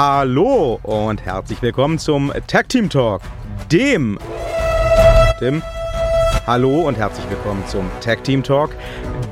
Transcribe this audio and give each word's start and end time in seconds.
Hallo 0.00 0.78
und 0.84 1.22
herzlich 1.22 1.60
willkommen 1.60 1.98
zum 1.98 2.32
Tag 2.46 2.68
Team 2.68 2.88
Talk, 2.88 3.20
dem 3.72 4.16
Tim. 5.40 5.60
Hallo 6.46 6.86
und 6.86 6.96
herzlich 6.96 7.28
willkommen 7.28 7.66
zum 7.66 7.90
Tag 8.00 8.22
Team 8.22 8.44
Talk, 8.44 8.70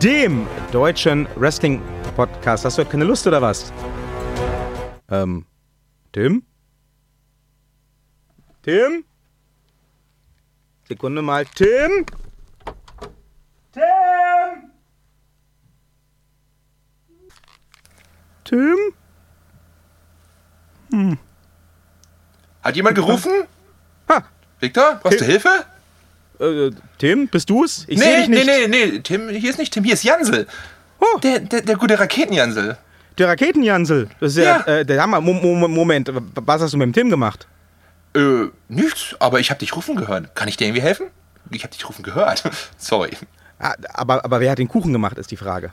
dem 0.03 0.45
deutschen 0.73 1.29
Wrestling 1.37 1.81
Podcast. 2.17 2.65
Hast 2.65 2.79
du 2.79 2.85
keine 2.85 3.05
Lust 3.05 3.29
oder 3.29 3.41
was? 3.41 3.73
Ähm, 5.09 5.47
Tim? 6.11 6.43
Tim? 8.63 9.05
Sekunde 10.89 11.23
mal, 11.23 11.45
Tim? 11.45 12.07
Tim? 13.71 14.73
Tim? 18.43 19.06
Hat 22.63 22.77
jemand 22.77 22.95
gerufen? 22.97 23.33
Ha, 24.09 24.25
Victor, 24.61 24.99
brauchst 25.03 25.21
du 25.21 25.25
Hilfe? 25.25 25.65
äh, 26.41 26.71
Tim, 26.99 27.29
bist 27.29 27.49
du's? 27.51 27.85
Ich 27.89 27.99
nee, 27.99 28.05
sehe 28.05 28.17
dich 28.21 28.29
nicht. 28.29 28.47
nee, 28.47 28.67
nee, 28.67 28.87
nee, 28.87 28.99
Tim, 29.01 29.29
hier 29.29 29.51
ist 29.51 29.59
nicht 29.59 29.73
Tim, 29.73 29.85
hier 29.85 29.95
ist 29.95 30.03
Jansel. 30.05 30.47
Oh. 30.99 31.19
Der, 31.21 31.41
der, 31.41 31.63
der 31.63 31.77
gute 31.77 31.99
Raketenjansel. 31.99 32.77
Der 33.19 33.29
Raketenjansel. 33.29 34.09
Das 34.21 34.33
ist 34.33 34.39
ja, 34.39 34.65
Ja. 34.67 34.79
Äh, 34.79 34.85
der 34.85 35.01
Hammer. 35.01 35.21
Mo 35.21 35.33
Mo 35.33 35.69
Moment, 35.69 36.11
was 36.35 36.63
hast 36.63 36.73
du 36.75 36.77
mit 36.79 36.87
dem 36.87 36.93
Tim 36.93 37.11
gemacht? 37.11 37.47
Äh, 38.15 38.47
nichts, 38.69 39.15
aber 39.19 39.41
ich 39.41 39.51
hab 39.51 39.59
dich 39.59 39.75
rufen 39.77 39.97
gehört. 39.97 40.35
Kann 40.35 40.49
ich 40.49 40.57
dir 40.57 40.67
irgendwie 40.67 40.83
helfen? 40.83 41.07
Ich 41.51 41.65
hab 41.65 41.71
dich 41.71 41.89
rufen 41.89 42.03
gehört. 42.03 42.43
Sorry. 42.79 43.11
Ah, 43.59 43.75
aber, 43.95 44.23
aber 44.25 44.41
wer 44.41 44.51
hat 44.51 44.59
den 44.59 44.69
Kuchen 44.69 44.93
gemacht, 44.93 45.17
ist 45.17 45.31
die 45.31 45.39
Frage. 45.39 45.73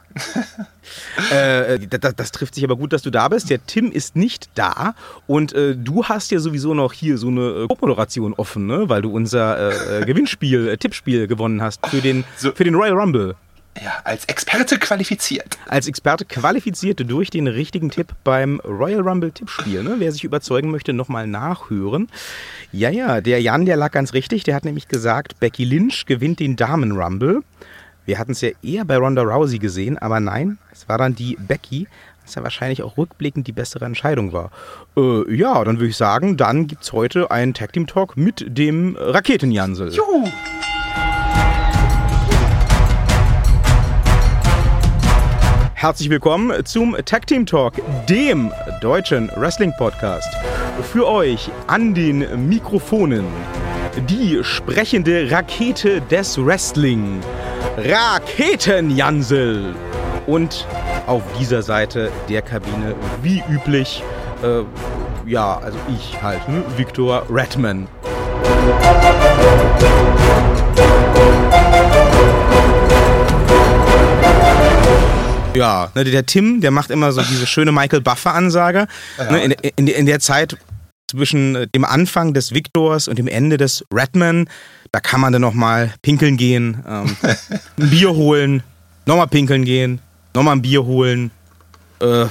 äh, 1.31 1.79
das, 1.79 2.15
das 2.15 2.31
trifft 2.31 2.55
sich 2.55 2.63
aber 2.63 2.77
gut, 2.77 2.93
dass 2.93 3.01
du 3.01 3.09
da 3.09 3.27
bist. 3.27 3.49
Der 3.49 3.65
Tim 3.65 3.91
ist 3.91 4.15
nicht 4.15 4.49
da 4.55 4.95
und 5.27 5.51
äh, 5.51 5.75
du 5.75 6.05
hast 6.05 6.31
ja 6.31 6.39
sowieso 6.39 6.73
noch 6.73 6.93
hier 6.93 7.17
so 7.17 7.27
eine 7.27 7.41
äh, 7.41 7.67
Co-Moderation 7.67 8.33
offen, 8.33 8.67
ne? 8.67 8.87
weil 8.87 9.01
du 9.01 9.11
unser 9.11 9.57
äh, 9.57 10.01
äh, 10.01 10.05
Gewinnspiel, 10.05 10.69
äh, 10.69 10.77
Tippspiel 10.77 11.27
gewonnen 11.27 11.61
hast 11.61 11.85
für 11.87 11.99
den, 11.99 12.23
So. 12.37 12.53
für 12.53 12.63
den 12.63 12.75
Royal 12.75 12.93
Rumble. 12.93 13.35
Ja, 13.81 14.01
als 14.03 14.25
Experte 14.25 14.77
qualifiziert. 14.77 15.57
Als 15.67 15.87
Experte 15.87 16.25
qualifiziert 16.25 17.01
durch 17.09 17.31
den 17.31 17.47
richtigen 17.47 17.89
Tipp 17.89 18.13
beim 18.23 18.59
Royal 18.59 19.01
Rumble 19.01 19.31
Tippspiel. 19.31 19.83
Ne? 19.83 19.95
Wer 19.97 20.11
sich 20.11 20.23
überzeugen 20.23 20.69
möchte, 20.69 20.93
nochmal 20.93 21.25
nachhören. 21.25 22.07
Ja, 22.71 22.91
ja, 22.91 23.19
der 23.19 23.41
Jan, 23.41 23.65
der 23.65 23.75
lag 23.75 23.91
ganz 23.91 24.13
richtig. 24.13 24.43
Der 24.43 24.55
hat 24.55 24.63
nämlich 24.63 24.87
gesagt, 24.87 25.39
Becky 25.39 25.65
Lynch 25.65 26.05
gewinnt 26.05 26.39
den 26.39 26.55
Damen 26.55 26.91
Rumble. 26.91 27.41
Wir 28.05 28.19
hatten 28.19 28.33
es 28.33 28.41
ja 28.41 28.49
eher 28.61 28.83
bei 28.83 28.97
Ronda 28.97 29.21
Rousey 29.21 29.59
gesehen, 29.59 29.97
aber 29.97 30.19
nein, 30.19 30.57
es 30.73 30.89
war 30.89 30.97
dann 30.97 31.15
die 31.15 31.37
Becky, 31.39 31.87
was 32.21 32.35
ja 32.35 32.43
wahrscheinlich 32.43 32.83
auch 32.83 32.97
rückblickend 32.97 33.47
die 33.47 33.53
bessere 33.53 33.85
Entscheidung 33.85 34.33
war. 34.33 34.51
Äh, 34.97 35.33
ja, 35.33 35.63
dann 35.63 35.77
würde 35.77 35.87
ich 35.87 35.95
sagen, 35.95 36.35
dann 36.35 36.67
gibt 36.67 36.83
es 36.83 36.91
heute 36.91 37.31
einen 37.31 37.53
Tag 37.53 37.71
Team 37.71 37.87
Talk 37.87 38.17
mit 38.17 38.45
dem 38.45 38.97
Raketenjansel. 38.99 39.93
Juhu. 39.93 40.27
Herzlich 45.73 46.09
willkommen 46.09 46.65
zum 46.65 46.97
Tag 47.05 47.27
Team 47.27 47.45
Talk, 47.45 47.75
dem 48.09 48.51
deutschen 48.81 49.31
Wrestling 49.37 49.71
Podcast. 49.77 50.29
Für 50.91 51.07
euch 51.07 51.49
an 51.67 51.93
den 51.93 52.49
Mikrofonen 52.49 53.25
die 54.09 54.43
sprechende 54.43 55.29
Rakete 55.29 56.01
des 56.01 56.37
Wrestling, 56.43 57.21
Raketenjansel. 57.77 59.75
Und 60.25 60.65
auf 61.05 61.21
dieser 61.39 61.61
Seite 61.61 62.11
der 62.29 62.41
Kabine, 62.41 62.95
wie 63.21 63.43
üblich, 63.49 64.03
äh, 64.41 64.61
ja, 65.29 65.57
also 65.57 65.77
ich 65.89 66.21
halt, 66.21 66.47
ne, 66.47 66.63
Victor 66.77 67.25
Redman. 67.29 67.87
Ja, 75.55 75.89
ne, 75.93 76.03
der 76.03 76.25
Tim, 76.25 76.61
der 76.61 76.71
macht 76.71 76.89
immer 76.89 77.11
so 77.11 77.21
diese 77.21 77.45
schöne 77.45 77.71
Michael 77.71 78.01
Buffer-Ansage. 78.01 78.87
Ne, 79.29 79.43
in, 79.43 79.51
in, 79.75 79.87
in 79.87 80.05
der 80.05 80.19
Zeit 80.19 80.57
zwischen 81.13 81.55
äh, 81.55 81.67
dem 81.67 81.85
Anfang 81.85 82.33
des 82.33 82.53
Victors 82.53 83.07
und 83.07 83.17
dem 83.19 83.27
Ende 83.27 83.57
des 83.57 83.85
Redman, 83.93 84.49
da 84.91 84.99
kann 84.99 85.21
man 85.21 85.31
dann 85.33 85.41
nochmal 85.41 85.93
pinkeln 86.01 86.37
gehen, 86.37 86.83
ähm, 86.87 87.15
ein 87.79 87.89
Bier 87.89 88.11
holen, 88.15 88.63
nochmal 89.05 89.27
pinkeln 89.27 89.63
gehen, 89.65 89.99
nochmal 90.33 90.55
ein 90.55 90.61
Bier 90.61 90.83
holen, 90.85 91.31
äh, 92.01 92.25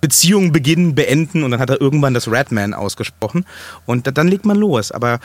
Beziehung 0.00 0.52
beginnen, 0.52 0.94
beenden 0.94 1.42
und 1.44 1.50
dann 1.50 1.60
hat 1.60 1.70
er 1.70 1.80
irgendwann 1.80 2.14
das 2.14 2.30
Redman 2.30 2.72
ausgesprochen 2.74 3.44
und 3.86 4.06
da, 4.06 4.10
dann 4.10 4.28
legt 4.28 4.44
man 4.46 4.56
los. 4.56 4.92
Aber 4.92 5.18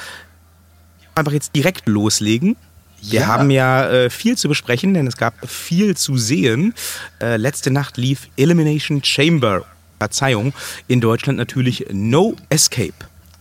einfach 1.15 1.31
jetzt 1.31 1.55
direkt 1.55 1.87
loslegen. 1.87 2.55
Wir 3.01 3.21
Ja. 3.21 3.27
haben 3.27 3.51
ja 3.51 3.87
äh, 3.89 4.09
viel 4.09 4.37
zu 4.37 4.47
besprechen, 4.49 4.93
denn 4.93 5.05
es 5.07 5.15
gab 5.15 5.33
viel 5.49 5.95
zu 5.95 6.17
sehen. 6.17 6.73
Äh, 7.21 7.37
letzte 7.37 7.71
Nacht 7.71 7.97
lief 7.97 8.27
Elimination 8.35 9.01
Chamber. 9.03 9.63
Verzeihung, 9.99 10.53
in 10.87 11.01
Deutschland 11.01 11.37
natürlich 11.37 11.85
No 11.91 12.35
Escape. 12.49 12.93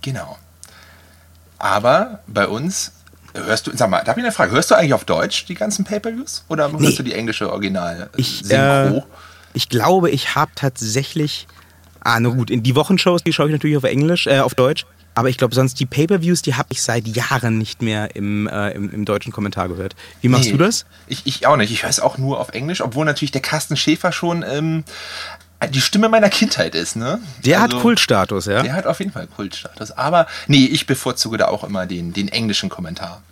Genau. 0.03 0.39
Aber 1.59 2.21
bei 2.27 2.47
uns, 2.49 2.93
hörst 3.35 3.67
du, 3.67 3.77
sag 3.77 3.91
mal, 3.91 4.01
da 4.03 4.09
habe 4.09 4.21
ich 4.21 4.27
eine 4.27 4.33
Frage. 4.33 4.53
Hörst 4.53 4.71
du 4.71 4.75
eigentlich 4.75 4.95
auf 4.95 5.05
Deutsch 5.05 5.47
die 5.47 5.55
ganzen 5.55 5.85
Pay-Per-Views? 5.85 6.45
Oder 6.49 6.71
hörst 6.71 6.81
Nee. 6.81 6.95
du 6.97 7.03
die 7.03 7.15
englische 7.15 7.51
Original 7.51 8.11
Ich, 8.17 8.41
Synchro? 8.45 8.99
äh, 8.99 9.03
ich 9.55 9.69
glaube, 9.69 10.11
ich 10.11 10.35
habe 10.35 10.51
tatsächlich. 10.55 11.47
Ah, 12.01 12.21
na 12.21 12.29
gut, 12.29 12.51
in 12.51 12.63
die 12.63 12.75
Wochenshows, 12.77 13.23
die 13.25 13.33
schaue 13.33 13.47
ich 13.47 13.53
natürlich 13.53 13.77
auf 13.79 13.85
Englisch, 13.85 14.27
äh, 14.27 14.41
auf 14.41 14.55
Deutsch. 14.55 14.85
Aber 15.17 15.29
ich 15.31 15.39
glaube, 15.39 15.55
sonst 15.55 15.79
die 15.79 15.87
Pay-Per-Views, 15.87 16.43
die 16.43 16.55
habe 16.57 16.69
ich 16.73 16.83
seit 16.83 17.07
Jahren 17.07 17.57
nicht 17.57 17.81
mehr 17.83 18.15
im, 18.17 18.49
äh, 18.49 18.71
im, 18.73 18.91
im 18.91 19.05
deutschen 19.05 19.33
Kommentar 19.33 19.69
gehört. 19.69 19.95
Wie 20.21 20.29
machst 20.29 20.47
Nee, 20.47 20.53
du 20.53 20.59
das? 20.59 20.87
Ich, 21.07 21.23
ich 21.25 21.47
auch 21.47 21.57
nicht. 21.57 21.71
Ich 21.73 21.85
höre 21.85 21.91
es 21.91 22.01
auch 22.01 22.19
nur 22.19 22.41
auf 22.41 22.49
Englisch, 22.51 22.81
obwohl 22.81 23.05
natürlich 23.07 23.31
der 23.31 23.41
Carsten 23.41 23.77
Schäfer 23.77 24.11
schon 24.11 24.43
ähm, 24.47 24.83
die 25.67 25.81
Stimme 25.81 26.09
meiner 26.09 26.29
Kindheit 26.31 26.75
ist, 26.75 26.97
ne? 26.97 27.21
Der 27.45 27.61
Also, 27.61 27.77
hat 27.77 27.83
Kultstatus, 27.83 28.47
ja? 28.47 28.63
Der 28.63 28.75
hat 28.75 28.87
auf 28.87 28.99
jeden 28.99 29.13
Fall 29.13 29.27
Kultstatus. 29.27 29.93
Aber 29.93 30.27
nee, 30.47 30.67
ich 30.67 30.87
bevorzuge 30.87 31.39
da 31.39 31.49
auch 31.49 31.65
immer 31.65 31.87
den, 31.87 32.13
den 32.13 32.29
englischen 32.29 32.69
Kommentar. 32.69 33.23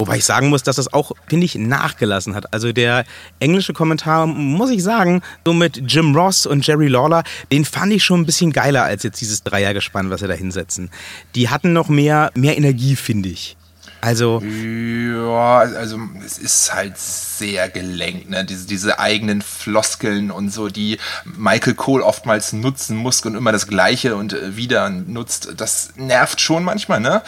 Wobei 0.00 0.18
ich 0.18 0.24
sagen 0.24 0.48
muss, 0.48 0.62
dass 0.62 0.76
das 0.76 0.92
auch, 0.92 1.10
finde 1.26 1.44
ich, 1.44 1.56
nachgelassen 1.56 2.36
hat. 2.36 2.54
Also 2.54 2.72
der 2.72 3.04
englische 3.40 3.72
Kommentar, 3.72 4.28
muss 4.28 4.70
ich 4.70 4.82
sagen, 4.82 5.22
so 5.44 5.52
mit 5.52 5.82
Jim 5.92 6.14
Ross 6.14 6.46
und 6.46 6.64
Jerry 6.64 6.86
Lawler, 6.86 7.24
den 7.50 7.64
fand 7.64 7.92
ich 7.92 8.04
schon 8.04 8.20
ein 8.20 8.26
bisschen 8.26 8.52
geiler 8.52 8.84
als 8.84 9.02
jetzt 9.02 9.20
dieses 9.20 9.42
Dreiergespann, 9.42 10.08
was 10.08 10.20
sie 10.20 10.28
da 10.28 10.34
hinsetzen. 10.34 10.90
Die 11.34 11.48
hatten 11.48 11.72
noch 11.72 11.88
mehr, 11.88 12.30
mehr 12.36 12.56
Energie, 12.56 12.94
finde 12.94 13.28
ich. 13.28 13.56
Also, 14.00 14.40
Ja, 14.40 15.58
also 15.58 15.98
es 16.24 16.38
ist 16.38 16.72
halt 16.72 16.98
sehr 16.98 17.68
gelenkt, 17.68 18.30
ne? 18.30 18.44
Diese, 18.44 18.66
diese 18.66 18.98
eigenen 18.98 19.42
Floskeln 19.42 20.30
und 20.30 20.52
so, 20.52 20.68
die 20.68 20.98
Michael 21.24 21.74
Cole 21.74 22.04
oftmals 22.04 22.52
nutzen 22.52 22.96
muss 22.96 23.20
und 23.22 23.34
immer 23.34 23.52
das 23.52 23.66
Gleiche 23.66 24.16
und 24.16 24.32
äh, 24.32 24.56
wieder 24.56 24.88
nutzt. 24.90 25.54
Das 25.56 25.90
nervt 25.96 26.40
schon 26.40 26.64
manchmal, 26.64 27.00
ne? 27.00 27.22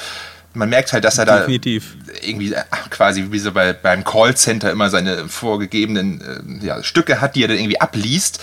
Man 0.53 0.69
merkt 0.69 0.93
halt, 0.93 1.05
dass 1.05 1.19
er 1.19 1.27
Definitiv. 1.27 1.97
da 2.07 2.13
irgendwie 2.23 2.53
äh, 2.53 2.63
quasi 2.91 3.27
wie 3.31 3.39
so 3.39 3.53
bei, 3.53 3.73
beim 3.73 4.05
Callcenter 4.05 4.71
immer 4.71 4.91
seine 4.91 5.29
vorgegebenen 5.29 6.61
äh, 6.63 6.67
ja, 6.67 6.83
Stücke 6.83 7.21
hat, 7.21 7.37
die 7.37 7.45
er 7.45 7.49
dann 7.49 7.59
irgendwie 7.59 7.81
abliest. 7.81 8.41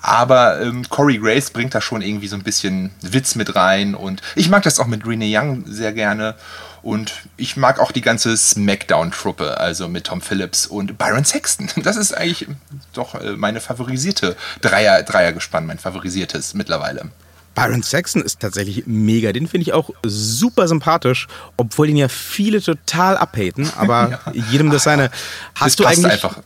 Aber 0.00 0.60
ähm, 0.60 0.88
Corey 0.88 1.18
Grace 1.18 1.50
bringt 1.50 1.74
da 1.74 1.80
schon 1.80 2.02
irgendwie 2.02 2.28
so 2.28 2.36
ein 2.36 2.42
bisschen 2.42 2.90
Witz 3.00 3.34
mit 3.34 3.56
rein 3.56 3.94
und 3.94 4.22
ich 4.36 4.48
mag 4.48 4.62
das 4.62 4.78
auch 4.78 4.86
mit 4.86 5.06
Renee 5.06 5.36
Young 5.36 5.64
sehr 5.66 5.92
gerne. 5.92 6.36
Und 6.86 7.12
ich 7.36 7.56
mag 7.56 7.80
auch 7.80 7.90
die 7.90 8.00
ganze 8.00 8.36
Smackdown-Truppe, 8.36 9.58
also 9.58 9.88
mit 9.88 10.04
Tom 10.04 10.20
Phillips 10.20 10.66
und 10.66 10.96
Byron 10.96 11.24
Sexton. 11.24 11.68
Das 11.82 11.96
ist 11.96 12.16
eigentlich 12.16 12.46
doch 12.92 13.16
äh, 13.16 13.32
meine 13.32 13.60
favorisierte 13.60 14.36
Dreier, 14.60 15.02
Dreiergespann, 15.02 15.66
mein 15.66 15.80
favorisiertes 15.80 16.54
mittlerweile. 16.54 17.10
Byron 17.56 17.82
Saxon 17.82 18.22
ist 18.22 18.38
tatsächlich 18.38 18.84
mega. 18.86 19.32
Den 19.32 19.48
finde 19.48 19.62
ich 19.62 19.72
auch 19.72 19.90
super 20.04 20.68
sympathisch, 20.68 21.26
obwohl 21.56 21.88
den 21.88 21.96
ja 21.96 22.06
viele 22.06 22.62
total 22.62 23.16
abhaten, 23.16 23.68
aber 23.76 24.20
jedem 24.52 24.70
das 24.70 24.84
seine. 24.84 25.10
Hast 25.56 25.64
Das 25.64 25.76
du 25.76 25.86
eigentlich, 25.86 26.12
einfach. 26.12 26.38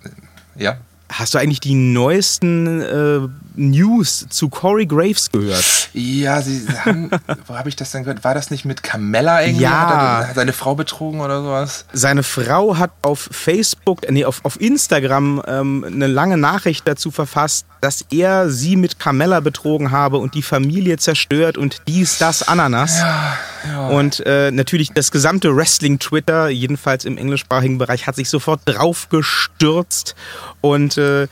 Ja. 0.56 0.79
Hast 1.11 1.35
du 1.35 1.39
eigentlich 1.39 1.61
die 1.61 1.75
neuesten 1.75 2.81
äh, 2.81 3.29
News 3.57 4.27
zu 4.31 4.49
Corey 4.49 4.87
Graves 4.87 5.31
gehört? 5.31 5.91
Ja, 5.93 6.41
sie 6.41 6.67
haben, 6.85 7.11
wo 7.47 7.55
habe 7.55 7.69
ich 7.69 7.77
das 7.77 7.91
denn 7.91 8.05
gehört? 8.05 8.25
War 8.25 8.35
das 8.35 8.51
nicht 8.51 8.65
mit 8.65 8.83
Carmella 8.83 9.43
irgendwie? 9.43 9.65
Ja. 9.65 10.19
Hat 10.21 10.29
er 10.29 10.35
seine 10.35 10.53
Frau 10.53 10.75
betrogen 10.75 11.21
oder 11.21 11.43
sowas? 11.43 11.85
Seine 11.93 12.23
Frau 12.23 12.79
hat 12.79 12.93
auf 13.03 13.29
Facebook, 13.31 14.09
nee, 14.11 14.25
auf, 14.25 14.45
auf 14.45 14.61
Instagram 14.61 15.43
ähm, 15.47 15.85
eine 15.85 16.07
lange 16.07 16.37
Nachricht 16.37 16.87
dazu 16.87 17.11
verfasst, 17.11 17.67
dass 17.81 18.05
er 18.11 18.51
sie 18.51 18.77
mit 18.77 18.99
Carmella 18.99 19.41
betrogen 19.41 19.91
habe 19.91 20.19
und 20.19 20.35
die 20.35 20.43
Familie 20.43 20.99
zerstört 20.99 21.56
und 21.56 21.83
dies, 21.89 22.19
das, 22.19 22.47
Ananas. 22.47 23.03
Und 23.91 24.25
äh, 24.27 24.51
natürlich 24.51 24.93
das 24.93 25.11
gesamte 25.11 25.55
Wrestling-Twitter, 25.55 26.49
jedenfalls 26.49 27.05
im 27.05 27.19
englischsprachigen 27.19 27.79
Bereich, 27.79 28.06
hat 28.06 28.17
sich 28.17 28.31
sofort 28.31 28.61
drauf 28.65 29.09
gestürzt. 29.11 30.15
Und 30.61 30.97
äh, 31.00 31.29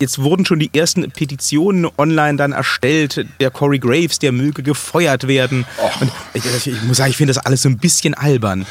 jetzt 0.00 0.20
wurden 0.20 0.44
schon 0.44 0.58
die 0.58 0.70
ersten 0.74 1.08
Petitionen 1.10 1.86
online 1.98 2.36
dann 2.36 2.52
erstellt, 2.52 3.26
der 3.38 3.50
Corey 3.50 3.78
Graves, 3.78 4.18
der 4.18 4.32
möge 4.32 4.62
gefeuert 4.62 5.28
werden. 5.28 5.66
Oh. 5.78 5.90
Ich, 6.34 6.44
ich, 6.66 6.82
muss 6.82 6.96
sagen, 6.96 7.10
ich 7.10 7.16
finde 7.16 7.34
das 7.34 7.44
alles 7.44 7.62
so 7.62 7.68
ein 7.68 7.78
bisschen 7.78 8.14
albern. 8.14 8.66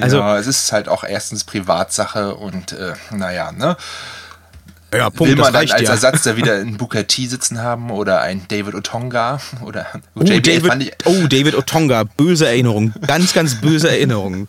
Also, 0.00 0.18
ja, 0.18 0.38
es 0.38 0.46
ist 0.46 0.72
halt 0.72 0.88
auch 0.88 1.04
erstens 1.04 1.44
Privatsache 1.44 2.34
und 2.34 2.72
äh, 2.72 2.94
naja, 3.10 3.52
ne? 3.52 3.76
Ja, 4.92 5.10
Punkt, 5.10 5.32
Will 5.32 5.36
man 5.36 5.52
dann 5.52 5.68
als 5.70 5.82
ja. 5.82 5.90
Ersatz 5.90 6.22
da 6.22 6.36
wieder 6.36 6.54
einen 6.54 6.76
Booker 6.76 7.06
T 7.06 7.26
sitzen 7.26 7.60
haben 7.60 7.90
oder 7.90 8.20
ein 8.20 8.46
David 8.46 8.74
Otonga 8.74 9.40
oder 9.64 9.86
oh, 10.14 10.22
David, 10.22 10.94
oh, 11.04 11.26
David 11.26 11.56
Otonga, 11.56 12.04
böse 12.04 12.46
Erinnerung, 12.46 12.94
ganz, 13.04 13.32
ganz 13.32 13.60
böse 13.60 13.90
Erinnerung. 13.90 14.46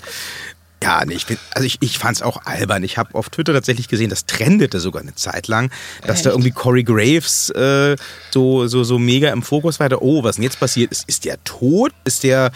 Ja, 0.83 1.03
nee, 1.05 1.15
ich, 1.15 1.25
also 1.51 1.65
ich, 1.65 1.77
ich 1.81 1.97
fand 1.97 2.17
es 2.17 2.21
auch 2.21 2.45
albern. 2.45 2.83
Ich 2.83 2.97
habe 2.97 3.15
auf 3.15 3.29
Twitter 3.29 3.53
tatsächlich 3.53 3.87
gesehen, 3.87 4.09
das 4.09 4.25
trendete 4.25 4.79
sogar 4.79 5.01
eine 5.01 5.15
Zeit 5.15 5.47
lang, 5.47 5.71
dass 6.01 6.17
Echt? 6.17 6.25
da 6.27 6.29
irgendwie 6.31 6.51
Corey 6.51 6.83
Graves 6.83 7.49
äh, 7.51 7.95
so, 8.31 8.67
so, 8.67 8.83
so 8.83 8.99
mega 8.99 9.31
im 9.31 9.41
Fokus 9.41 9.79
war. 9.79 9.89
Oh, 10.01 10.23
was 10.23 10.35
denn 10.35 10.43
jetzt 10.43 10.59
passiert? 10.59 10.91
Ist, 10.91 11.07
ist 11.07 11.25
der 11.25 11.43
tot? 11.43 11.91
Ist 12.03 12.23
der 12.23 12.51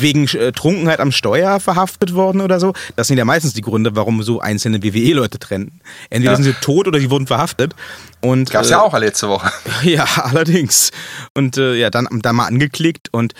wegen 0.00 0.28
äh, 0.28 0.52
Trunkenheit 0.52 1.00
am 1.00 1.12
Steuer 1.12 1.58
verhaftet 1.60 2.14
worden 2.14 2.40
oder 2.40 2.60
so? 2.60 2.72
Das 2.94 3.08
sind 3.08 3.18
ja 3.18 3.24
meistens 3.24 3.54
die 3.54 3.62
Gründe, 3.62 3.96
warum 3.96 4.22
so 4.22 4.40
einzelne 4.40 4.82
WWE-Leute 4.82 5.38
trennen. 5.38 5.80
Entweder 6.10 6.32
ja. 6.32 6.36
sind 6.36 6.44
sie 6.44 6.60
tot 6.60 6.86
oder 6.86 7.00
sie 7.00 7.10
wurden 7.10 7.26
verhaftet. 7.26 7.74
Und, 8.20 8.50
Gab's 8.50 8.68
äh, 8.68 8.72
ja 8.72 8.82
auch 8.82 8.96
letzte 8.96 9.28
Woche. 9.28 9.50
Ja, 9.82 10.04
allerdings. 10.04 10.90
Und 11.34 11.56
äh, 11.56 11.74
ja, 11.74 11.90
dann, 11.90 12.06
dann 12.22 12.36
mal 12.36 12.46
angeklickt 12.46 13.08
und 13.10 13.34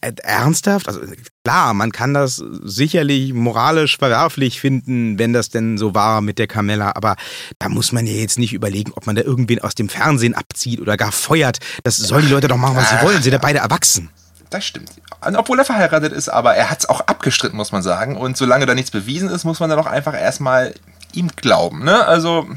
ernsthaft? 0.00 0.88
Also 0.88 1.00
klar, 1.44 1.74
man 1.74 1.92
kann 1.92 2.14
das 2.14 2.42
sicherlich 2.62 3.32
moralisch 3.32 3.98
verwerflich 3.98 4.60
finden, 4.60 5.18
wenn 5.18 5.32
das 5.32 5.48
denn 5.48 5.78
so 5.78 5.94
war 5.94 6.20
mit 6.20 6.38
der 6.38 6.46
Carmella, 6.46 6.92
aber 6.94 7.16
da 7.58 7.68
muss 7.68 7.92
man 7.92 8.06
ja 8.06 8.12
jetzt 8.12 8.38
nicht 8.38 8.52
überlegen, 8.52 8.92
ob 8.94 9.06
man 9.06 9.16
da 9.16 9.22
irgendwen 9.22 9.60
aus 9.60 9.74
dem 9.74 9.88
Fernsehen 9.88 10.34
abzieht 10.34 10.80
oder 10.80 10.96
gar 10.96 11.12
feuert. 11.12 11.58
Das 11.84 11.96
sollen 11.96 12.26
die 12.26 12.32
Leute 12.32 12.48
doch 12.48 12.56
machen, 12.56 12.76
was 12.76 12.90
sie 12.90 13.02
wollen. 13.02 13.22
Sind 13.22 13.32
ja 13.32 13.38
beide 13.38 13.60
erwachsen. 13.60 14.10
Das 14.50 14.64
stimmt. 14.64 14.90
Obwohl 15.20 15.58
er 15.58 15.64
verheiratet 15.64 16.12
ist, 16.12 16.28
aber 16.28 16.54
er 16.54 16.70
hat 16.70 16.80
es 16.80 16.88
auch 16.88 17.02
abgestritten, 17.02 17.56
muss 17.56 17.72
man 17.72 17.82
sagen. 17.82 18.16
Und 18.16 18.36
solange 18.36 18.66
da 18.66 18.74
nichts 18.74 18.90
bewiesen 18.90 19.28
ist, 19.28 19.44
muss 19.44 19.60
man 19.60 19.70
da 19.70 19.76
doch 19.76 19.86
einfach 19.86 20.14
erstmal 20.14 20.74
ihm 21.12 21.28
glauben. 21.36 21.84
Ne? 21.84 22.04
Also 22.06 22.48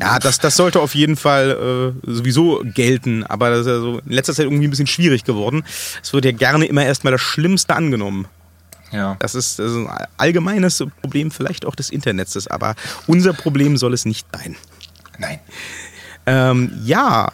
ja, 0.00 0.18
das, 0.18 0.38
das 0.38 0.56
sollte 0.56 0.80
auf 0.80 0.94
jeden 0.94 1.16
Fall 1.16 1.94
äh, 2.06 2.10
sowieso 2.10 2.62
gelten, 2.64 3.24
aber 3.24 3.50
das 3.50 3.60
ist 3.60 3.66
ja 3.66 3.80
so 3.80 3.98
in 3.98 4.12
letzter 4.12 4.34
Zeit 4.34 4.44
irgendwie 4.44 4.66
ein 4.66 4.70
bisschen 4.70 4.86
schwierig 4.86 5.24
geworden. 5.24 5.64
Es 6.02 6.12
wird 6.12 6.24
ja 6.24 6.32
gerne 6.32 6.66
immer 6.66 6.84
erstmal 6.84 7.12
das 7.12 7.20
Schlimmste 7.20 7.74
angenommen. 7.74 8.28
Ja. 8.92 9.16
Das 9.18 9.34
ist, 9.34 9.58
das 9.58 9.72
ist 9.72 9.76
ein 9.76 9.88
allgemeines 10.16 10.84
Problem 11.02 11.30
vielleicht 11.30 11.66
auch 11.66 11.74
des 11.74 11.90
Internets, 11.90 12.46
aber 12.46 12.74
unser 13.06 13.32
Problem 13.32 13.76
soll 13.76 13.92
es 13.92 14.04
nicht 14.04 14.26
sein. 14.32 14.56
Nein. 15.18 15.40
Ähm, 16.26 16.72
ja, 16.84 17.32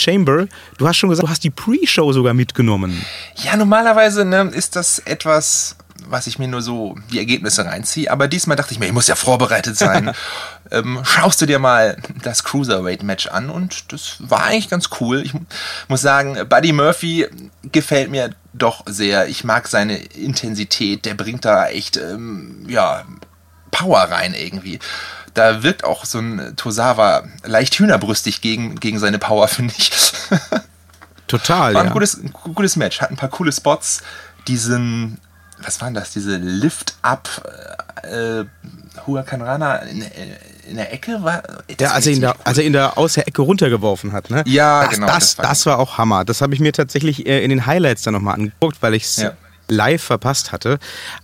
Chamber, 0.00 0.46
du 0.78 0.88
hast 0.88 0.96
schon 0.96 1.10
gesagt, 1.10 1.26
du 1.26 1.30
hast 1.30 1.44
die 1.44 1.50
Pre-Show 1.50 2.12
sogar 2.12 2.34
mitgenommen. 2.34 3.04
Ja, 3.36 3.56
normalerweise 3.56 4.24
ne, 4.24 4.50
ist 4.54 4.76
das 4.76 5.00
etwas 5.00 5.76
was 6.08 6.26
ich 6.26 6.38
mir 6.38 6.48
nur 6.48 6.62
so 6.62 6.96
die 7.12 7.18
Ergebnisse 7.18 7.64
reinziehe. 7.64 8.10
Aber 8.10 8.28
diesmal 8.28 8.56
dachte 8.56 8.72
ich 8.72 8.78
mir, 8.78 8.86
ich 8.86 8.92
muss 8.92 9.08
ja 9.08 9.14
vorbereitet 9.14 9.76
sein. 9.76 10.12
ähm, 10.70 11.00
schaust 11.04 11.40
du 11.40 11.46
dir 11.46 11.58
mal 11.58 11.96
das 12.22 12.44
Cruiserweight-Match 12.44 13.28
an 13.28 13.50
und 13.50 13.92
das 13.92 14.16
war 14.18 14.44
eigentlich 14.44 14.68
ganz 14.68 14.90
cool. 15.00 15.22
Ich 15.22 15.32
muss 15.88 16.00
sagen, 16.00 16.38
Buddy 16.48 16.72
Murphy 16.72 17.28
gefällt 17.62 18.10
mir 18.10 18.30
doch 18.52 18.82
sehr. 18.86 19.28
Ich 19.28 19.44
mag 19.44 19.68
seine 19.68 19.96
Intensität. 19.96 21.04
Der 21.04 21.14
bringt 21.14 21.44
da 21.44 21.68
echt, 21.68 21.96
ähm, 21.96 22.64
ja, 22.68 23.04
Power 23.70 24.00
rein 24.00 24.34
irgendwie. 24.34 24.78
Da 25.34 25.64
wirkt 25.64 25.82
auch 25.82 26.04
so 26.04 26.20
ein 26.20 26.54
Tosawa 26.56 27.24
leicht 27.42 27.78
hühnerbrüstig 27.78 28.40
gegen, 28.40 28.76
gegen 28.76 28.98
seine 28.98 29.18
Power, 29.18 29.48
finde 29.48 29.74
ich. 29.76 29.90
Total. 31.26 31.74
War 31.74 31.80
ein 31.80 31.88
ja. 31.88 31.92
gutes, 31.92 32.20
gutes 32.54 32.76
Match. 32.76 33.00
Hat 33.00 33.10
ein 33.10 33.16
paar 33.16 33.30
coole 33.30 33.52
Spots. 33.52 34.02
Diesen 34.46 35.18
was 35.62 35.80
waren 35.80 35.94
das, 35.94 36.12
diese 36.12 36.36
Lift-Up 36.36 37.28
äh, 38.02 38.44
Huracan 39.06 39.42
Rana 39.42 39.76
in, 39.76 40.04
in, 40.68 40.76
der 40.76 40.92
Ecke 40.92 41.22
war. 41.22 41.42
Ja, 41.80 41.92
als 41.92 42.06
er, 42.06 42.12
ihn 42.12 42.20
da, 42.20 42.34
als 42.44 42.58
er 42.58 42.64
ihn 42.64 42.72
da 42.72 42.90
aus 42.90 43.14
der 43.14 43.26
Ecke 43.28 43.42
runtergeworfen 43.42 44.12
hat, 44.12 44.30
ne? 44.30 44.42
Ja, 44.46 44.84
das, 44.84 44.94
genau. 44.94 45.06
Das, 45.06 45.16
das, 45.16 45.38
war, 45.38 45.44
das 45.44 45.66
war 45.66 45.78
auch 45.78 45.98
Hammer. 45.98 46.24
Das 46.24 46.40
habe 46.40 46.54
ich 46.54 46.60
mir 46.60 46.72
tatsächlich 46.72 47.26
äh, 47.26 47.42
in 47.42 47.50
den 47.50 47.66
Highlights 47.66 48.02
dann 48.02 48.14
nochmal 48.14 48.34
angeguckt, 48.34 48.78
weil 48.80 48.94
ich 48.94 49.04
es 49.04 49.16
ja. 49.16 49.32
live 49.68 50.02
verpasst 50.02 50.52
hatte. 50.52 50.78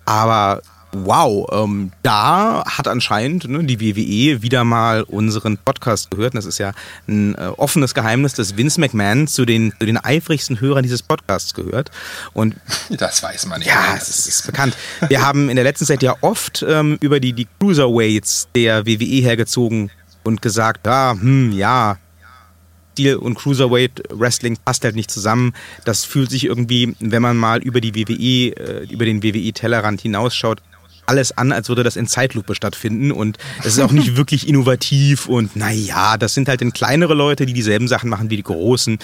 Aber 0.04 0.62
wow, 0.92 1.46
ähm, 1.52 1.92
da 2.02 2.64
hat 2.66 2.88
anscheinend 2.88 3.48
ne, 3.48 3.64
die 3.64 3.80
WWE 3.80 4.42
wieder 4.42 4.64
mal 4.64 5.02
unseren 5.02 5.58
Podcast 5.58 6.10
gehört. 6.10 6.34
Und 6.34 6.38
das 6.38 6.46
ist 6.46 6.58
ja 6.58 6.72
ein 7.08 7.34
äh, 7.34 7.52
offenes 7.56 7.94
Geheimnis, 7.94 8.34
dass 8.34 8.56
Vince 8.56 8.80
McMahon 8.80 9.26
zu 9.26 9.44
den, 9.44 9.72
zu 9.78 9.86
den 9.86 9.96
eifrigsten 9.96 10.60
Hörern 10.60 10.82
dieses 10.82 11.02
Podcasts 11.02 11.54
gehört. 11.54 11.90
Und 12.32 12.56
das 12.90 13.22
weiß 13.22 13.46
man 13.46 13.60
nicht. 13.60 13.68
Ja, 13.68 13.94
es 13.96 14.08
ist, 14.08 14.26
ist, 14.26 14.46
bekannt. 14.46 14.76
Wir 15.08 15.22
haben 15.22 15.48
in 15.48 15.56
der 15.56 15.64
letzten 15.64 15.86
Zeit 15.86 16.02
ja 16.02 16.14
oft 16.20 16.64
ähm, 16.68 16.98
über 17.00 17.20
die, 17.20 17.32
die 17.32 17.46
Cruiserweights 17.58 18.48
der 18.54 18.86
WWE 18.86 19.22
hergezogen 19.22 19.90
und 20.24 20.42
gesagt, 20.42 20.86
ja, 20.86 21.12
hm, 21.12 21.52
ja, 21.52 21.98
Stil 23.00 23.16
und 23.16 23.34
Cruiserweight 23.34 24.02
Wrestling 24.10 24.58
passt 24.62 24.84
halt 24.84 24.94
nicht 24.94 25.10
zusammen. 25.10 25.54
Das 25.86 26.04
fühlt 26.04 26.30
sich 26.30 26.44
irgendwie, 26.44 26.94
wenn 27.00 27.22
man 27.22 27.38
mal 27.38 27.62
über 27.62 27.80
die 27.80 27.94
WWE, 27.94 28.54
äh, 28.54 28.92
über 28.92 29.06
den 29.06 29.22
WWE 29.22 29.52
Tellerrand 29.54 30.02
hinausschaut, 30.02 30.60
alles 31.10 31.36
an, 31.36 31.50
als 31.50 31.68
würde 31.68 31.82
das 31.82 31.96
in 31.96 32.06
Zeitlupe 32.06 32.54
stattfinden 32.54 33.10
und 33.10 33.36
es 33.58 33.66
ist 33.66 33.80
auch 33.80 33.90
nicht 33.90 34.16
wirklich 34.16 34.48
innovativ 34.48 35.26
und 35.26 35.56
naja, 35.56 36.16
das 36.16 36.34
sind 36.34 36.48
halt 36.48 36.60
dann 36.60 36.72
kleinere 36.72 37.14
Leute, 37.14 37.46
die 37.46 37.52
dieselben 37.52 37.88
Sachen 37.88 38.08
machen 38.08 38.30
wie 38.30 38.36
die 38.36 38.44
Großen. 38.44 38.96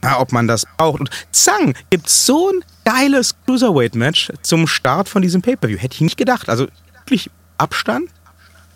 Na, 0.00 0.18
ob 0.20 0.32
man 0.32 0.48
das 0.48 0.64
braucht. 0.78 1.00
Und 1.00 1.10
zang, 1.32 1.74
gibt 1.90 2.08
so 2.08 2.50
ein 2.50 2.64
geiles 2.86 3.34
Cruiserweight-Match 3.44 4.32
zum 4.40 4.66
Start 4.66 5.10
von 5.10 5.20
diesem 5.20 5.42
Pay-Per-View. 5.42 5.76
Hätte 5.76 5.96
ich 5.96 6.00
nicht 6.00 6.16
gedacht. 6.16 6.48
Also 6.48 6.66
wirklich 6.94 7.30
Abstand, 7.58 8.08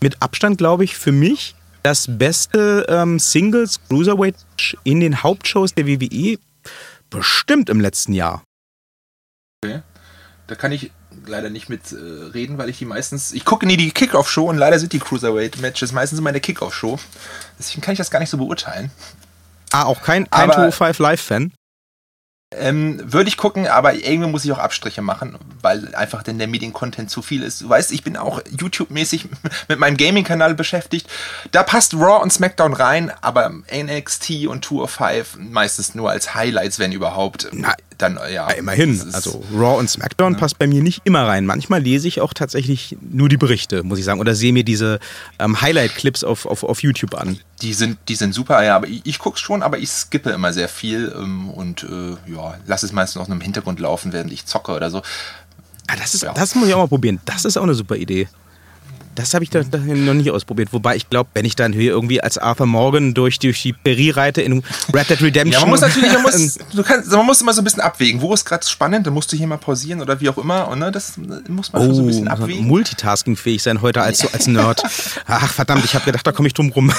mit 0.02 0.20
Abstand 0.20 0.58
glaube 0.58 0.84
ich 0.84 0.94
für 0.94 1.12
mich 1.12 1.54
das 1.82 2.06
beste 2.06 2.84
ähm, 2.90 3.18
Singles 3.18 3.80
Cruiserweight 3.88 4.36
in 4.84 5.00
den 5.00 5.22
Hauptshows 5.22 5.72
der 5.72 5.86
WWE 5.86 6.38
bestimmt 7.08 7.70
im 7.70 7.80
letzten 7.80 8.12
Jahr. 8.12 8.42
Okay. 9.64 9.80
Da 10.46 10.54
kann 10.54 10.72
ich 10.72 10.90
leider 11.26 11.50
nicht 11.50 11.68
mit 11.68 11.92
äh, 11.92 11.96
reden, 11.96 12.58
weil 12.58 12.68
ich 12.68 12.78
die 12.78 12.84
meistens. 12.84 13.32
Ich 13.32 13.44
gucke 13.44 13.66
nie 13.66 13.76
die 13.76 13.90
Kickoff-Show 13.90 14.48
und 14.48 14.56
leider 14.56 14.78
sind 14.78 14.92
die 14.92 14.98
Cruiserweight-Matches 14.98 15.92
meistens 15.92 16.18
immer 16.18 16.30
in 16.30 16.34
der 16.34 16.42
Kickoff-Show. 16.42 16.98
Deswegen 17.58 17.80
kann 17.82 17.92
ich 17.92 17.98
das 17.98 18.10
gar 18.10 18.20
nicht 18.20 18.30
so 18.30 18.38
beurteilen. 18.38 18.90
Ah, 19.72 19.84
auch 19.84 20.02
kein, 20.02 20.28
kein 20.30 20.50
205 20.50 20.98
Live-Fan? 20.98 21.52
Ähm, 22.56 23.00
würde 23.04 23.28
ich 23.28 23.36
gucken, 23.36 23.66
aber 23.66 23.94
irgendwie 23.94 24.30
muss 24.30 24.44
ich 24.44 24.52
auch 24.52 24.58
Abstriche 24.58 25.02
machen, 25.02 25.36
weil 25.60 25.94
einfach 25.94 26.22
denn 26.22 26.38
der 26.38 26.46
Medien-Content 26.46 27.10
zu 27.10 27.22
viel 27.22 27.42
ist. 27.42 27.62
Du 27.62 27.68
weißt, 27.68 27.90
ich 27.90 28.04
bin 28.04 28.16
auch 28.16 28.40
YouTube-mäßig 28.48 29.26
mit 29.68 29.78
meinem 29.78 29.96
Gaming-Kanal 29.96 30.54
beschäftigt. 30.54 31.08
Da 31.50 31.62
passt 31.62 31.94
Raw 31.94 32.22
und 32.22 32.32
SmackDown 32.32 32.72
rein, 32.74 33.12
aber 33.20 33.50
NXT 33.50 34.46
und 34.46 34.62
Tour 34.62 34.84
of 34.84 34.90
Five 34.90 35.36
meistens 35.36 35.94
nur 35.94 36.10
als 36.10 36.34
Highlights, 36.34 36.78
wenn 36.78 36.92
überhaupt. 36.92 37.48
Na, 37.52 37.74
dann, 37.98 38.16
ja. 38.16 38.28
ja 38.28 38.50
immerhin. 38.50 39.00
Also 39.12 39.42
Raw 39.52 39.78
und 39.78 39.88
SmackDown 39.88 40.34
ja. 40.34 40.38
passt 40.38 40.58
bei 40.58 40.66
mir 40.66 40.82
nicht 40.82 41.02
immer 41.04 41.26
rein. 41.26 41.46
Manchmal 41.46 41.82
lese 41.82 42.08
ich 42.08 42.20
auch 42.20 42.34
tatsächlich 42.34 42.96
nur 43.00 43.28
die 43.28 43.36
Berichte, 43.36 43.82
muss 43.82 43.98
ich 43.98 44.04
sagen, 44.04 44.20
oder 44.20 44.34
sehe 44.34 44.52
mir 44.52 44.64
diese 44.64 44.98
ähm, 45.38 45.60
Highlight-Clips 45.60 46.24
auf, 46.24 46.46
auf, 46.46 46.64
auf 46.64 46.82
YouTube 46.82 47.14
an. 47.14 47.38
Die 47.62 47.74
sind, 47.74 47.98
die 48.08 48.14
sind 48.14 48.34
super, 48.34 48.62
ja, 48.64 48.76
aber 48.76 48.88
ich, 48.88 49.02
ich 49.04 49.18
gucke 49.18 49.38
schon, 49.38 49.62
aber 49.62 49.78
ich 49.78 49.90
skippe 49.90 50.30
immer 50.30 50.52
sehr 50.52 50.68
viel 50.68 51.14
ähm, 51.16 51.50
und 51.50 51.84
äh, 51.84 52.32
ja, 52.32 52.58
lasse 52.66 52.86
es 52.86 52.92
meistens 52.92 53.20
noch 53.20 53.28
im 53.28 53.40
Hintergrund 53.40 53.80
laufen, 53.80 54.12
während 54.12 54.32
ich 54.32 54.46
zocke 54.46 54.72
oder 54.72 54.90
so. 54.90 55.02
Ah, 55.86 55.96
das, 55.98 56.14
ist, 56.14 56.22
ja. 56.22 56.32
das 56.32 56.54
muss 56.54 56.68
ich 56.68 56.74
auch 56.74 56.78
mal 56.78 56.88
probieren. 56.88 57.20
Das 57.24 57.44
ist 57.44 57.56
auch 57.56 57.62
eine 57.62 57.74
super 57.74 57.96
Idee. 57.96 58.28
Das 59.14 59.34
habe 59.34 59.44
ich 59.44 59.50
da, 59.50 59.62
da, 59.62 59.78
noch 59.78 60.14
nicht 60.14 60.30
ausprobiert. 60.30 60.72
Wobei 60.72 60.96
ich 60.96 61.08
glaube, 61.08 61.30
wenn 61.34 61.44
ich 61.44 61.56
dann 61.56 61.72
hier 61.72 61.92
irgendwie 61.92 62.20
als 62.20 62.38
Arthur 62.38 62.66
Morgan 62.66 63.14
durch, 63.14 63.38
durch 63.38 63.62
die 63.62 63.72
Peri 63.72 64.10
reite 64.10 64.42
in 64.42 64.62
Red 64.92 65.10
Dead 65.10 65.22
Redemption. 65.22 65.52
Ja, 65.52 65.60
man 65.60 65.70
muss 65.70 65.80
natürlich, 65.80 66.12
man 66.12 66.22
muss, 66.22 66.58
du 66.74 66.82
kannst, 66.82 67.10
man 67.10 67.26
muss 67.26 67.40
immer 67.40 67.52
so 67.52 67.60
ein 67.60 67.64
bisschen 67.64 67.82
abwägen. 67.82 68.20
Wo 68.20 68.34
ist 68.34 68.44
gerade 68.44 68.66
spannend? 68.66 69.06
Dann 69.06 69.14
musst 69.14 69.32
du 69.32 69.36
hier 69.36 69.46
mal 69.46 69.58
pausieren 69.58 70.00
oder 70.00 70.20
wie 70.20 70.28
auch 70.28 70.38
immer. 70.38 70.68
Und 70.68 70.80
ne, 70.80 70.90
das 70.90 71.14
muss 71.48 71.72
man 71.72 71.88
oh, 71.88 71.94
so 71.94 72.02
ein 72.02 72.06
bisschen 72.06 72.28
abwägen. 72.28 72.66
Multitasking-fähig 72.66 73.62
sein 73.62 73.82
heute 73.82 74.02
als, 74.02 74.32
als 74.32 74.46
Nerd. 74.46 74.82
Ach, 75.26 75.52
verdammt, 75.52 75.84
ich 75.84 75.94
habe 75.94 76.04
gedacht, 76.04 76.26
da 76.26 76.32
komme 76.32 76.48
ich 76.48 76.54
drum 76.54 76.70
rum. 76.70 76.92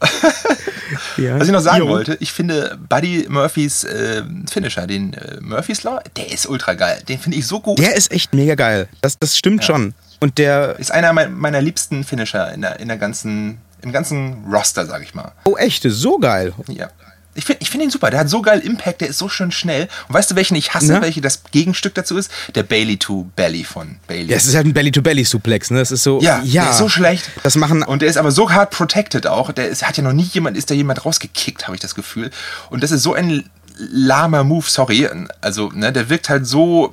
ja. 1.16 1.38
Was 1.38 1.48
ich 1.48 1.52
noch 1.52 1.60
sagen 1.60 1.84
jo. 1.84 1.88
wollte, 1.88 2.16
ich 2.20 2.32
finde 2.32 2.78
Buddy 2.88 3.26
Murphys 3.28 3.84
äh, 3.84 4.22
Finisher, 4.50 4.86
den 4.86 5.12
äh, 5.14 5.40
Murphys 5.40 5.82
Law, 5.82 6.00
der 6.16 6.30
ist 6.30 6.46
ultra 6.46 6.74
geil. 6.74 7.02
Den 7.08 7.18
finde 7.18 7.38
ich 7.38 7.46
so 7.46 7.60
gut. 7.60 7.78
Der 7.78 7.96
ist 7.96 8.12
echt 8.12 8.32
mega 8.32 8.54
geil. 8.54 8.88
Das, 9.00 9.18
das 9.18 9.36
stimmt 9.36 9.62
ja. 9.62 9.66
schon. 9.66 9.94
Und 10.20 10.38
der 10.38 10.78
ist 10.78 10.90
einer 10.90 11.12
meiner 11.12 11.60
liebsten 11.60 12.04
Finisher 12.04 12.52
in 12.52 12.62
der, 12.62 12.80
in 12.80 12.88
der 12.88 12.96
ganzen, 12.98 13.58
im 13.82 13.92
ganzen 13.92 14.44
Roster, 14.50 14.86
sag 14.86 15.02
ich 15.02 15.14
mal. 15.14 15.32
Oh, 15.44 15.56
echt? 15.56 15.84
So 15.88 16.18
geil. 16.18 16.52
Ja. 16.68 16.88
Ich 17.34 17.44
finde 17.44 17.62
ich 17.62 17.70
find 17.70 17.84
ihn 17.84 17.90
super. 17.90 18.10
Der 18.10 18.18
hat 18.18 18.28
so 18.28 18.42
geil 18.42 18.58
Impact, 18.58 19.00
der 19.00 19.08
ist 19.08 19.18
so 19.18 19.28
schön 19.28 19.52
schnell. 19.52 19.86
Und 20.08 20.14
weißt 20.14 20.32
du, 20.32 20.34
welchen 20.34 20.56
ich 20.56 20.74
hasse, 20.74 20.94
Ja. 20.94 21.02
welche 21.02 21.20
das 21.20 21.44
Gegenstück 21.52 21.94
dazu 21.94 22.16
ist? 22.18 22.32
Der 22.56 22.64
Bailey 22.64 22.96
to 22.96 23.28
Belly 23.36 23.62
von 23.62 23.96
Bailey. 24.08 24.28
Ja, 24.28 24.36
es 24.36 24.46
ist 24.46 24.56
halt 24.56 24.66
ein 24.66 24.72
Belly-to-Belly-Suplex, 24.72 25.70
ne? 25.70 25.78
Das 25.78 25.92
ist 25.92 26.02
so. 26.02 26.20
Ja, 26.20 26.40
ja. 26.42 26.62
der 26.62 26.72
ist 26.72 26.78
so 26.78 26.88
schlecht. 26.88 27.30
Das 27.44 27.54
machen. 27.54 27.84
Und 27.84 28.02
der 28.02 28.08
ist 28.08 28.16
aber 28.16 28.32
so 28.32 28.50
hart 28.50 28.70
protected 28.70 29.28
auch. 29.28 29.52
Der 29.52 29.68
ist, 29.68 29.86
hat 29.86 29.96
ja 29.96 30.02
noch 30.02 30.12
nie 30.14 30.24
jemand, 30.32 30.56
ist 30.56 30.68
da 30.70 30.74
jemand 30.74 31.04
rausgekickt, 31.04 31.68
habe 31.68 31.76
ich 31.76 31.80
das 31.80 31.94
Gefühl. 31.94 32.32
Und 32.70 32.82
das 32.82 32.90
ist 32.90 33.04
so 33.04 33.14
ein 33.14 33.44
lahmer 33.78 34.44
Move, 34.44 34.64
sorry. 34.68 35.08
Also, 35.40 35.70
ne, 35.74 35.92
der 35.92 36.08
wirkt 36.10 36.28
halt 36.28 36.46
so. 36.46 36.92